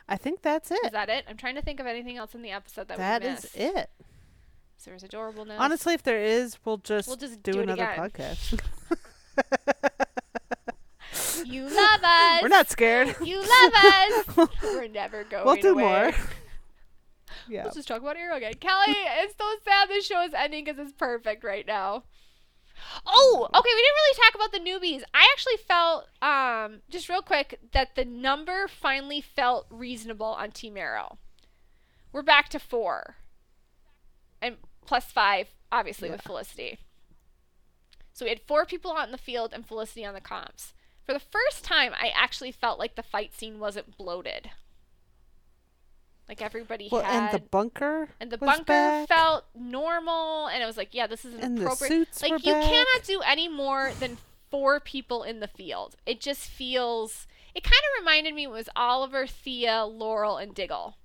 I 0.07 0.17
think 0.17 0.41
that's 0.41 0.71
it. 0.71 0.79
Is 0.85 0.91
that 0.91 1.09
it? 1.09 1.25
I'm 1.29 1.37
trying 1.37 1.55
to 1.55 1.61
think 1.61 1.79
of 1.79 1.87
anything 1.87 2.17
else 2.17 2.33
in 2.35 2.41
the 2.41 2.51
episode 2.51 2.87
that, 2.87 2.97
that 2.97 3.21
we 3.21 3.29
missed. 3.29 3.53
That 3.53 3.59
is 3.59 3.75
it. 3.75 3.89
So 4.77 4.89
there's 4.89 5.03
adorableness. 5.03 5.59
Honestly, 5.59 5.93
if 5.93 6.03
there 6.03 6.21
is, 6.21 6.57
we'll 6.65 6.77
just, 6.77 7.07
we'll 7.07 7.17
just 7.17 7.43
do, 7.43 7.53
do 7.53 7.61
another 7.61 7.85
podcast. 7.85 8.59
you 11.45 11.63
love 11.63 12.03
us. 12.03 12.41
We're 12.41 12.47
not 12.47 12.69
scared. 12.69 13.15
You 13.23 13.39
love 13.39 13.73
us. 13.73 14.49
We're 14.63 14.87
never 14.87 15.23
going 15.23 15.45
we'll 15.45 15.55
do 15.55 15.73
away. 15.73 15.83
more. 15.83 16.13
yeah. 17.49 17.63
Let's 17.63 17.75
just 17.75 17.87
talk 17.87 18.01
about 18.01 18.17
Arrow 18.17 18.37
again. 18.37 18.53
Kelly, 18.55 18.95
it's 19.19 19.35
so 19.37 19.45
sad 19.63 19.89
this 19.89 20.05
show 20.05 20.23
is 20.23 20.33
ending 20.33 20.65
because 20.65 20.79
it's 20.79 20.93
perfect 20.93 21.43
right 21.43 21.65
now. 21.65 22.03
Oh, 23.05 23.47
okay. 23.53 23.69
We 23.75 23.81
didn't 23.81 23.99
really 23.99 24.23
talk 24.23 24.35
about 24.35 24.51
the 24.51 24.59
newbies. 24.59 25.03
I 25.13 25.27
actually 25.31 25.57
felt, 25.67 26.07
um, 26.21 26.81
just 26.89 27.09
real 27.09 27.21
quick, 27.21 27.59
that 27.73 27.95
the 27.95 28.05
number 28.05 28.67
finally 28.67 29.21
felt 29.21 29.67
reasonable 29.69 30.27
on 30.27 30.51
Team 30.51 30.77
Arrow. 30.77 31.17
We're 32.11 32.23
back 32.23 32.49
to 32.49 32.59
four, 32.59 33.15
and 34.41 34.57
plus 34.85 35.05
five, 35.05 35.47
obviously 35.71 36.09
with 36.09 36.21
Felicity. 36.21 36.79
So 38.13 38.25
we 38.25 38.29
had 38.29 38.41
four 38.41 38.65
people 38.65 38.91
out 38.91 39.05
in 39.05 39.11
the 39.11 39.17
field 39.17 39.53
and 39.53 39.65
Felicity 39.65 40.05
on 40.05 40.13
the 40.13 40.21
comps. 40.21 40.73
For 41.05 41.13
the 41.13 41.19
first 41.19 41.63
time, 41.63 41.93
I 41.93 42.11
actually 42.15 42.51
felt 42.51 42.79
like 42.79 42.95
the 42.95 43.03
fight 43.03 43.33
scene 43.33 43.59
wasn't 43.59 43.97
bloated. 43.97 44.51
Like 46.29 46.41
everybody 46.41 46.87
Well, 46.91 47.01
had 47.03 47.33
and 47.33 47.33
the 47.33 47.45
bunker. 47.45 48.09
and 48.19 48.31
the 48.31 48.37
bunker 48.37 48.63
back. 48.63 49.07
felt 49.09 49.45
normal 49.53 50.47
and 50.47 50.63
it 50.63 50.65
was 50.65 50.77
like 50.77 50.89
yeah 50.93 51.05
this 51.05 51.25
is 51.25 51.33
an 51.33 51.41
And 51.41 51.57
the 51.57 51.63
appropriate 51.63 51.89
suits 52.15 52.21
like 52.21 52.45
you 52.45 52.53
back. 52.53 52.63
cannot 52.63 53.03
do 53.03 53.21
any 53.25 53.49
more 53.49 53.91
than 53.99 54.17
four 54.49 54.79
people 54.79 55.23
in 55.23 55.41
the 55.41 55.47
field 55.49 55.97
it 56.05 56.21
just 56.21 56.45
feels 56.49 57.27
it 57.53 57.63
kind 57.63 57.73
of 57.75 58.01
reminded 58.01 58.33
me 58.33 58.43
it 58.43 58.49
was 58.49 58.69
oliver 58.77 59.27
thea 59.27 59.83
laurel 59.85 60.37
and 60.37 60.55
diggle 60.55 60.95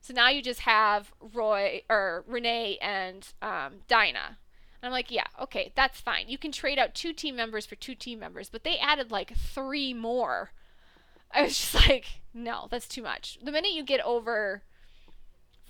so 0.00 0.14
now 0.14 0.30
you 0.30 0.40
just 0.40 0.60
have 0.60 1.12
roy 1.34 1.82
or 1.90 2.24
renee 2.26 2.78
and 2.80 3.28
um, 3.42 3.80
dinah 3.86 4.38
and 4.82 4.88
i'm 4.88 4.92
like 4.92 5.10
yeah 5.10 5.26
okay 5.40 5.72
that's 5.74 6.00
fine 6.00 6.28
you 6.28 6.38
can 6.38 6.52
trade 6.52 6.78
out 6.78 6.94
two 6.94 7.12
team 7.12 7.36
members 7.36 7.66
for 7.66 7.74
two 7.76 7.94
team 7.94 8.18
members 8.18 8.48
but 8.48 8.64
they 8.64 8.78
added 8.78 9.10
like 9.10 9.36
three 9.36 9.92
more 9.92 10.50
i 11.32 11.42
was 11.42 11.58
just 11.58 11.74
like 11.88 12.06
no 12.34 12.68
that's 12.70 12.88
too 12.88 13.02
much 13.02 13.38
the 13.42 13.52
minute 13.52 13.72
you 13.72 13.82
get 13.82 14.00
over 14.04 14.62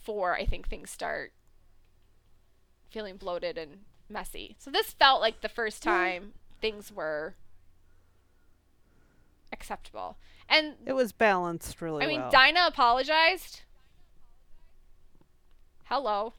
four, 0.01 0.35
I 0.35 0.45
think 0.45 0.69
things 0.69 0.91
start 0.91 1.33
feeling 2.91 3.17
bloated 3.17 3.57
and 3.57 3.81
messy. 4.09 4.57
So 4.59 4.71
this 4.71 4.91
felt 4.93 5.21
like 5.21 5.41
the 5.41 5.49
first 5.49 5.85
hmm. 5.85 5.91
time 5.91 6.33
things 6.61 6.93
were 6.93 7.35
acceptable. 9.53 10.17
And 10.49 10.75
It 10.85 10.95
was 10.95 11.13
balanced 11.13 11.81
really 11.81 12.05
I 12.05 12.09
mean, 12.09 12.23
well. 12.23 12.31
Dinah 12.31 12.67
apologized. 12.67 13.63
Hello. 15.85 16.35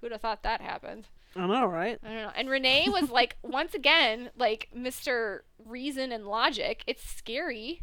Who'd 0.00 0.12
have 0.12 0.20
thought 0.20 0.42
that 0.42 0.60
happened? 0.60 1.08
I 1.36 1.46
know, 1.46 1.66
right? 1.66 1.98
I 2.02 2.06
don't 2.06 2.16
know. 2.16 2.32
And 2.34 2.48
Renee 2.48 2.88
was 2.88 3.10
like, 3.10 3.36
once 3.42 3.74
again, 3.74 4.30
like 4.36 4.68
Mr. 4.76 5.40
Reason 5.64 6.10
and 6.12 6.26
Logic. 6.26 6.82
It's 6.86 7.02
scary. 7.08 7.82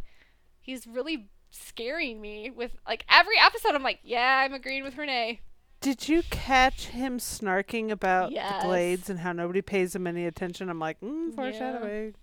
He's 0.62 0.86
really 0.88 1.30
scaring 1.52 2.20
me 2.20 2.50
with 2.50 2.72
like 2.88 3.06
every 3.10 3.36
episode. 3.40 3.76
I'm 3.76 3.84
like, 3.84 4.00
yeah, 4.04 4.42
I'm 4.46 4.54
agreeing 4.54 4.84
with 4.84 4.98
Renee. 4.98 5.42
Did 5.82 6.10
you 6.10 6.24
catch 6.32 6.88
him 6.88 7.20
snarking 7.20 7.92
about 7.92 8.32
Yes. 8.32 8.62
the 8.64 8.68
Glades 8.68 9.10
and 9.10 9.20
how 9.20 9.32
nobody 9.34 9.62
pays 9.62 9.96
him 9.96 10.08
any 10.08 10.26
attention? 10.26 10.70
I'm 10.70 10.80
like, 10.80 11.00
mm, 11.02 11.34
foreshadowing. 11.36 12.16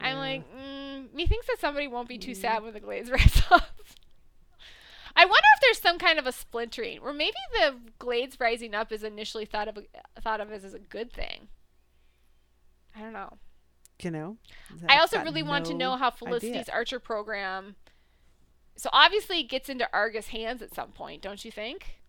I'm 0.00 0.16
Yeah. 0.16 0.18
like, 0.18 0.54
mm, 0.54 1.12
methinks 1.14 1.46
that 1.46 1.58
somebody 1.60 1.88
won't 1.88 2.08
be 2.08 2.18
too 2.18 2.34
sad 2.34 2.62
when 2.62 2.74
the 2.74 2.80
Glades 2.80 3.10
rise 3.10 3.42
up. 3.50 3.62
I 5.20 5.24
wonder 5.26 5.46
if 5.54 5.60
there's 5.60 5.82
some 5.82 5.98
kind 5.98 6.18
of 6.18 6.26
a 6.26 6.32
splintering, 6.32 7.00
or 7.00 7.12
maybe 7.12 7.36
the 7.52 7.74
Glades 7.98 8.40
rising 8.40 8.74
up 8.74 8.90
is 8.90 9.02
initially 9.04 9.44
thought 9.44 9.68
of 9.68 9.76
thought 10.18 10.40
of 10.40 10.50
as, 10.50 10.64
as 10.64 10.72
a 10.72 10.78
good 10.78 11.12
thing. 11.12 11.48
I 12.96 13.00
don't 13.00 13.12
know. 13.12 13.36
You 14.02 14.12
know. 14.12 14.36
I 14.88 14.98
also 14.98 15.22
really 15.22 15.42
want 15.42 15.66
to 15.66 15.74
know 15.74 15.96
how 15.96 16.06
idea. 16.06 16.18
Felicity's 16.18 16.68
Archer 16.70 16.98
program. 16.98 17.76
So 18.76 18.88
obviously 18.94 19.40
it 19.40 19.50
gets 19.50 19.68
into 19.68 19.86
Argus 19.92 20.28
hands 20.28 20.62
at 20.62 20.74
some 20.74 20.92
point, 20.92 21.20
don't 21.20 21.44
you 21.44 21.50
think? 21.50 22.00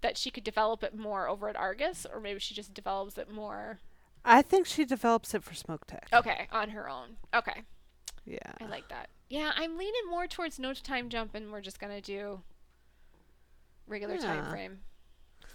That 0.00 0.16
she 0.16 0.30
could 0.30 0.44
develop 0.44 0.84
it 0.84 0.96
more 0.96 1.26
over 1.26 1.48
at 1.48 1.56
Argus, 1.56 2.06
or 2.08 2.20
maybe 2.20 2.38
she 2.38 2.54
just 2.54 2.72
develops 2.72 3.18
it 3.18 3.28
more. 3.28 3.80
I 4.24 4.42
think 4.42 4.66
she 4.66 4.84
develops 4.84 5.34
it 5.34 5.42
for 5.42 5.54
Smoak 5.54 5.86
Tech. 5.88 6.08
Okay, 6.12 6.46
on 6.52 6.70
her 6.70 6.88
own. 6.88 7.16
Okay. 7.34 7.64
Yeah. 8.26 8.38
I 8.60 8.66
like 8.66 8.88
that. 8.88 9.08
Yeah, 9.28 9.52
I'm 9.56 9.76
leaning 9.76 10.08
more 10.10 10.26
towards 10.26 10.58
no 10.58 10.72
time 10.74 11.08
jump, 11.08 11.34
and 11.34 11.50
we're 11.52 11.60
just 11.60 11.78
gonna 11.80 12.00
do 12.00 12.40
regular 13.86 14.16
time 14.18 14.50
frame. 14.50 14.78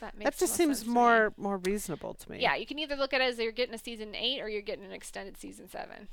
That, 0.01 0.17
makes 0.17 0.29
That 0.31 0.37
just 0.39 0.55
seems 0.55 0.85
more 0.85 1.33
more 1.37 1.57
reasonable 1.57 2.13
to 2.13 2.31
me. 2.31 2.39
Yeah, 2.41 2.55
you 2.55 2.65
can 2.65 2.79
either 2.79 2.95
look 2.95 3.13
at 3.13 3.21
it 3.21 3.25
as 3.25 3.37
you're 3.37 3.51
getting 3.51 3.75
a 3.75 3.79
season 3.79 4.15
eight, 4.15 4.41
or 4.41 4.47
you're 4.49 4.61
getting 4.61 4.85
an 4.85 4.91
extended 4.91 5.37
season 5.37 5.67
seven. 5.69 6.07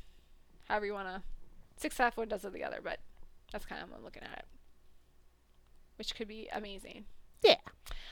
However 0.68 0.86
you 0.86 0.92
wanna. 0.92 1.22
Six 1.76 1.98
half 1.98 2.16
one 2.16 2.28
does 2.28 2.44
it 2.44 2.52
the 2.52 2.64
other, 2.64 2.80
but 2.82 2.98
that's 3.52 3.66
kind 3.66 3.82
of 3.82 3.90
how 3.90 3.96
I'm 3.96 4.02
looking 4.04 4.22
at 4.22 4.38
it. 4.38 4.44
Which 5.96 6.14
could 6.14 6.26
be 6.28 6.48
amazing. 6.52 7.04
Yeah. 7.44 7.56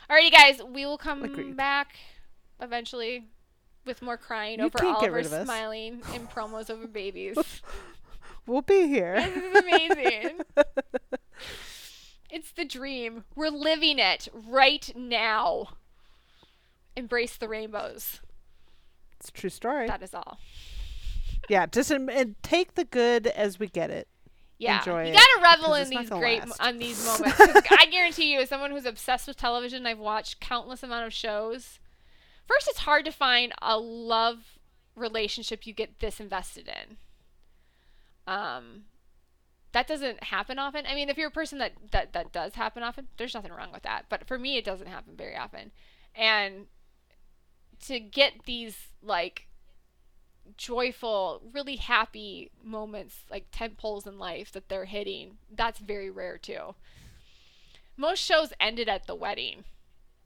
Alrighty, 0.08 0.30
guys, 0.30 0.60
we 0.62 0.84
will 0.84 0.98
come 0.98 1.24
Agreed. 1.24 1.56
back 1.56 1.96
eventually 2.60 3.24
with 3.86 4.00
more 4.02 4.16
crying 4.16 4.58
You 4.60 4.66
over 4.66 4.84
Oliver 4.84 5.12
rid 5.12 5.26
of 5.26 5.32
us. 5.32 5.44
smiling 5.46 6.02
in 6.14 6.26
promos 6.26 6.70
over 6.70 6.86
babies. 6.86 7.36
We'll 8.46 8.62
be 8.62 8.86
here. 8.88 9.14
This 9.16 9.36
is 9.36 9.62
amazing. 9.62 10.40
it's 12.30 12.52
the 12.52 12.64
dream. 12.64 13.24
We're 13.34 13.48
living 13.48 13.98
it 13.98 14.28
right 14.34 14.90
now. 14.94 15.76
Embrace 16.96 17.36
the 17.36 17.48
rainbows. 17.48 18.20
it's 19.18 19.28
a 19.28 19.32
true 19.32 19.50
story. 19.50 19.86
That 19.86 20.02
is 20.02 20.14
all. 20.14 20.38
yeah, 21.48 21.66
just 21.66 21.90
and 21.90 22.36
take 22.42 22.74
the 22.74 22.84
good 22.84 23.26
as 23.28 23.58
we 23.58 23.66
get 23.68 23.90
it. 23.90 24.08
Yeah, 24.58 24.78
Enjoy 24.78 25.08
you 25.08 25.12
gotta 25.12 25.40
revel 25.42 25.74
in 25.74 25.90
these 25.90 26.08
great 26.08 26.46
last. 26.46 26.60
on 26.62 26.78
these 26.78 27.04
moments. 27.20 27.40
I 27.40 27.86
guarantee 27.90 28.32
you, 28.32 28.40
as 28.40 28.48
someone 28.48 28.70
who's 28.70 28.86
obsessed 28.86 29.26
with 29.26 29.36
television, 29.36 29.84
I've 29.86 29.98
watched 29.98 30.40
countless 30.40 30.82
amount 30.84 31.06
of 31.06 31.12
shows. 31.12 31.80
First, 32.46 32.68
it's 32.68 32.80
hard 32.80 33.04
to 33.06 33.10
find 33.10 33.52
a 33.60 33.76
love 33.78 34.58
relationship 34.94 35.66
you 35.66 35.72
get 35.72 35.98
this 35.98 36.20
invested 36.20 36.68
in. 36.68 36.98
Um, 38.26 38.84
that 39.72 39.86
doesn't 39.86 40.22
happen 40.24 40.58
often. 40.58 40.86
I 40.86 40.94
mean, 40.94 41.08
if 41.08 41.18
you're 41.18 41.28
a 41.28 41.32
person 41.32 41.58
that 41.58 41.72
that 41.90 42.12
that 42.12 42.32
does 42.32 42.54
happen 42.54 42.82
often, 42.82 43.08
there's 43.16 43.34
nothing 43.34 43.52
wrong 43.52 43.72
with 43.72 43.82
that. 43.82 44.06
But 44.08 44.26
for 44.26 44.38
me, 44.38 44.56
it 44.56 44.64
doesn't 44.64 44.86
happen 44.86 45.14
very 45.16 45.36
often, 45.36 45.72
and 46.14 46.66
to 47.86 48.00
get 48.00 48.44
these 48.46 48.76
like 49.02 49.48
joyful, 50.56 51.42
really 51.52 51.76
happy 51.76 52.50
moments, 52.62 53.24
like 53.30 53.46
tent 53.50 53.76
poles 53.76 54.06
in 54.06 54.18
life 54.18 54.52
that 54.52 54.68
they're 54.68 54.84
hitting, 54.84 55.38
that's 55.50 55.78
very 55.78 56.10
rare 56.10 56.38
too. 56.38 56.74
Most 57.96 58.20
shows 58.20 58.52
ended 58.60 58.88
at 58.88 59.06
the 59.06 59.14
wedding. 59.14 59.64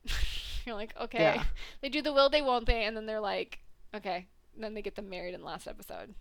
You're 0.67 0.75
like, 0.75 0.95
okay. 1.01 1.19
Yeah. 1.19 1.45
They 1.81 1.89
do 1.89 2.03
the 2.03 2.13
will 2.13 2.31
they, 2.31 2.43
won't 2.43 2.67
they, 2.67 2.85
and 2.85 2.97
then 2.97 3.07
they're 3.07 3.21
like, 3.21 3.61
okay. 3.95 4.27
And 4.55 4.65
then 4.65 4.75
they 4.75 4.83
get 4.83 4.97
them 4.97 5.09
married 5.09 5.35
in 5.35 5.41
the 5.41 5.47
last 5.47 5.69
episode. 5.69 6.15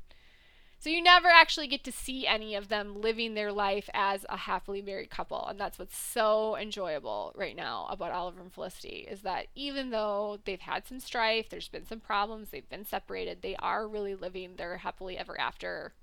So 0.80 0.92
you 0.92 1.02
never 1.02 1.28
actually 1.28 1.68
get 1.68 1.84
to 1.86 1.92
see 1.92 2.28
any 2.28 2.54
of 2.54 2.70
them 2.70 3.02
living 3.02 3.34
their 3.34 3.52
life 3.52 3.90
as 3.94 4.26
a 4.30 4.38
happily 4.38 4.82
married 4.82 5.10
couple. 5.10 5.46
And 5.48 5.60
that's 5.60 5.80
what's 5.80 5.98
so 5.98 6.56
enjoyable 6.56 7.34
right 7.36 7.56
now 7.56 7.88
about 7.90 8.12
Oliver 8.12 8.42
and 8.42 8.54
Felicity 8.54 9.08
is 9.10 9.22
that 9.22 9.48
even 9.56 9.90
though 9.90 10.40
they've 10.46 10.60
had 10.60 10.88
some 10.88 11.00
strife, 11.00 11.50
there's 11.50 11.68
been 11.68 11.88
some 11.88 12.00
problems, 12.00 12.50
they've 12.50 12.70
been 12.70 12.86
separated, 12.86 13.42
they 13.42 13.56
are 13.56 13.88
really 13.88 14.14
living 14.14 14.56
their 14.56 14.78
happily 14.78 15.18
ever 15.18 15.40
after 15.40 15.94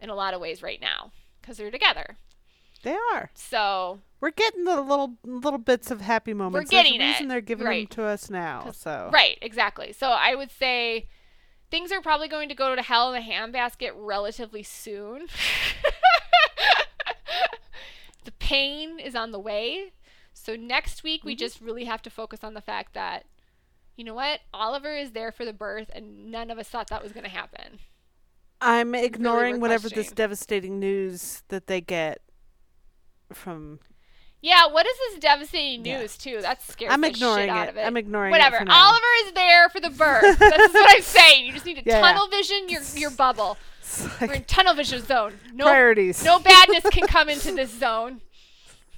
in 0.00 0.10
a 0.10 0.14
lot 0.14 0.34
of 0.34 0.40
ways 0.40 0.62
right 0.62 0.80
now 0.80 1.12
because 1.40 1.56
they're 1.56 1.70
together. 1.70 2.16
They 2.82 2.96
are. 3.14 3.30
So 3.34 4.00
We're 4.20 4.30
getting 4.30 4.64
the 4.64 4.80
little 4.80 5.14
little 5.24 5.58
bits 5.58 5.90
of 5.90 6.02
happy 6.02 6.34
moments. 6.34 6.68
There's 6.68 6.82
getting 6.82 7.00
a 7.00 7.06
reason 7.06 7.26
it, 7.26 7.28
they're 7.28 7.40
giving 7.40 7.66
right. 7.66 7.88
them 7.88 8.04
to 8.04 8.08
us 8.10 8.28
now. 8.28 8.72
So 8.72 9.08
Right, 9.12 9.38
exactly. 9.40 9.92
So 9.92 10.08
I 10.08 10.34
would 10.34 10.50
say 10.50 11.08
things 11.74 11.90
are 11.90 12.00
probably 12.00 12.28
going 12.28 12.48
to 12.48 12.54
go 12.54 12.76
to 12.76 12.82
hell 12.82 13.12
in 13.12 13.20
a 13.20 13.26
handbasket 13.26 13.90
relatively 13.96 14.62
soon. 14.62 15.26
the 18.24 18.30
pain 18.38 19.00
is 19.00 19.16
on 19.16 19.32
the 19.32 19.40
way. 19.40 19.90
So 20.32 20.54
next 20.54 21.02
week 21.02 21.24
we 21.24 21.34
Mhm. 21.34 21.38
just 21.40 21.60
really 21.60 21.84
have 21.86 22.00
to 22.02 22.10
focus 22.10 22.44
on 22.44 22.54
the 22.54 22.60
fact 22.60 22.94
that 22.94 23.26
you 23.96 24.04
know 24.04 24.14
what? 24.14 24.40
Oliver 24.52 24.96
is 24.96 25.12
there 25.12 25.32
for 25.32 25.44
the 25.44 25.52
birth 25.52 25.90
and 25.92 26.30
none 26.30 26.48
of 26.48 26.58
us 26.60 26.68
thought 26.68 26.86
that 26.90 27.02
was 27.02 27.10
going 27.10 27.24
to 27.24 27.30
happen. 27.30 27.80
I'm 28.60 28.94
ignoring 28.94 29.54
we're 29.56 29.58
whatever 29.62 29.88
this 29.88 30.12
devastating 30.12 30.78
news 30.78 31.42
that 31.48 31.66
they 31.66 31.80
get 31.80 32.22
from. 33.32 33.80
Yeah, 34.44 34.66
what 34.66 34.84
is 34.86 34.94
this 34.98 35.20
devastating 35.20 35.86
Yeah. 35.86 36.00
news 36.00 36.18
too? 36.18 36.40
That 36.42 36.60
scares 36.60 36.92
I'm 36.92 37.00
the 37.00 37.08
ignoring 37.08 37.44
shit 37.44 37.48
out 37.48 37.66
it. 37.68 37.70
of 37.70 37.76
it. 37.78 37.80
I'm 37.86 37.96
ignoring 37.96 38.30
Whatever. 38.30 38.56
it 38.56 38.68
Whatever. 38.68 38.78
Oliver 38.78 39.06
is 39.24 39.32
there 39.32 39.68
for 39.70 39.80
the 39.80 39.88
birth. 39.88 40.38
That's 40.38 40.74
what 40.74 40.96
I'm 40.96 41.00
saying. 41.02 41.46
You 41.46 41.52
just 41.54 41.64
need 41.64 41.78
to 41.78 41.82
Yeah, 41.86 41.94
yeah. 42.00 42.00
tunnel 42.12 42.28
vision 42.28 42.68
your 42.68 42.82
your 42.94 43.10
bubble. 43.10 43.56
It's 43.80 44.20
We're 44.20 44.34
in 44.34 44.44
tunnel 44.44 44.74
vision 44.74 45.02
zone. 45.06 45.38
No 45.54 45.64
priorities. 45.64 46.22
no 46.22 46.40
badness 46.40 46.84
can 46.92 47.06
come 47.06 47.30
into 47.30 47.52
this 47.52 47.70
zone. 47.70 48.20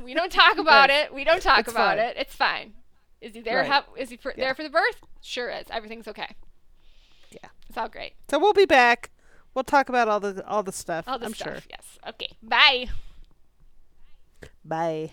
We 0.01 0.15
don't 0.15 0.33
talk 0.33 0.59
about 0.59 0.89
Right. 0.91 1.05
it. 1.05 1.15
We 1.15 1.23
don't 1.23 1.41
talk 1.41 1.61
It's 1.61 1.71
about 1.71 1.97
fine. 1.99 2.07
it. 2.07 2.17
It's 2.19 2.35
fine. 2.35 2.73
Is 3.21 3.35
he 3.35 3.41
there? 3.41 3.59
Right. 3.59 3.69
How, 3.71 3.85
is 3.97 4.11
he 4.11 4.17
for, 4.17 4.33
Yeah. 4.37 4.47
there 4.47 4.55
for 4.57 4.65
the 4.65 4.69
birth? 4.71 4.97
Sure 5.23 5.49
is. 5.49 5.67
Everything's 5.71 6.09
okay. 6.09 6.35
Yeah. 7.31 7.49
It's 7.69 7.79
all 7.79 7.89
great. 7.89 8.15
So 8.29 8.39
we'll 8.41 8.53
be 8.53 8.67
back 8.67 9.11
We'll 9.55 9.65
talk 9.65 9.89
about 9.89 10.07
all 10.09 10.19
the 10.21 10.45
all 10.47 10.63
the 10.65 10.73
stuff. 10.73 11.07
All 11.09 11.19
the 11.21 11.27
I'm 11.27 11.35
stuff. 11.35 11.49
sure. 11.49 11.63
Yes. 11.71 11.99
Okay. 12.09 12.31
Bye. 12.43 12.89
Bye. 14.65 15.13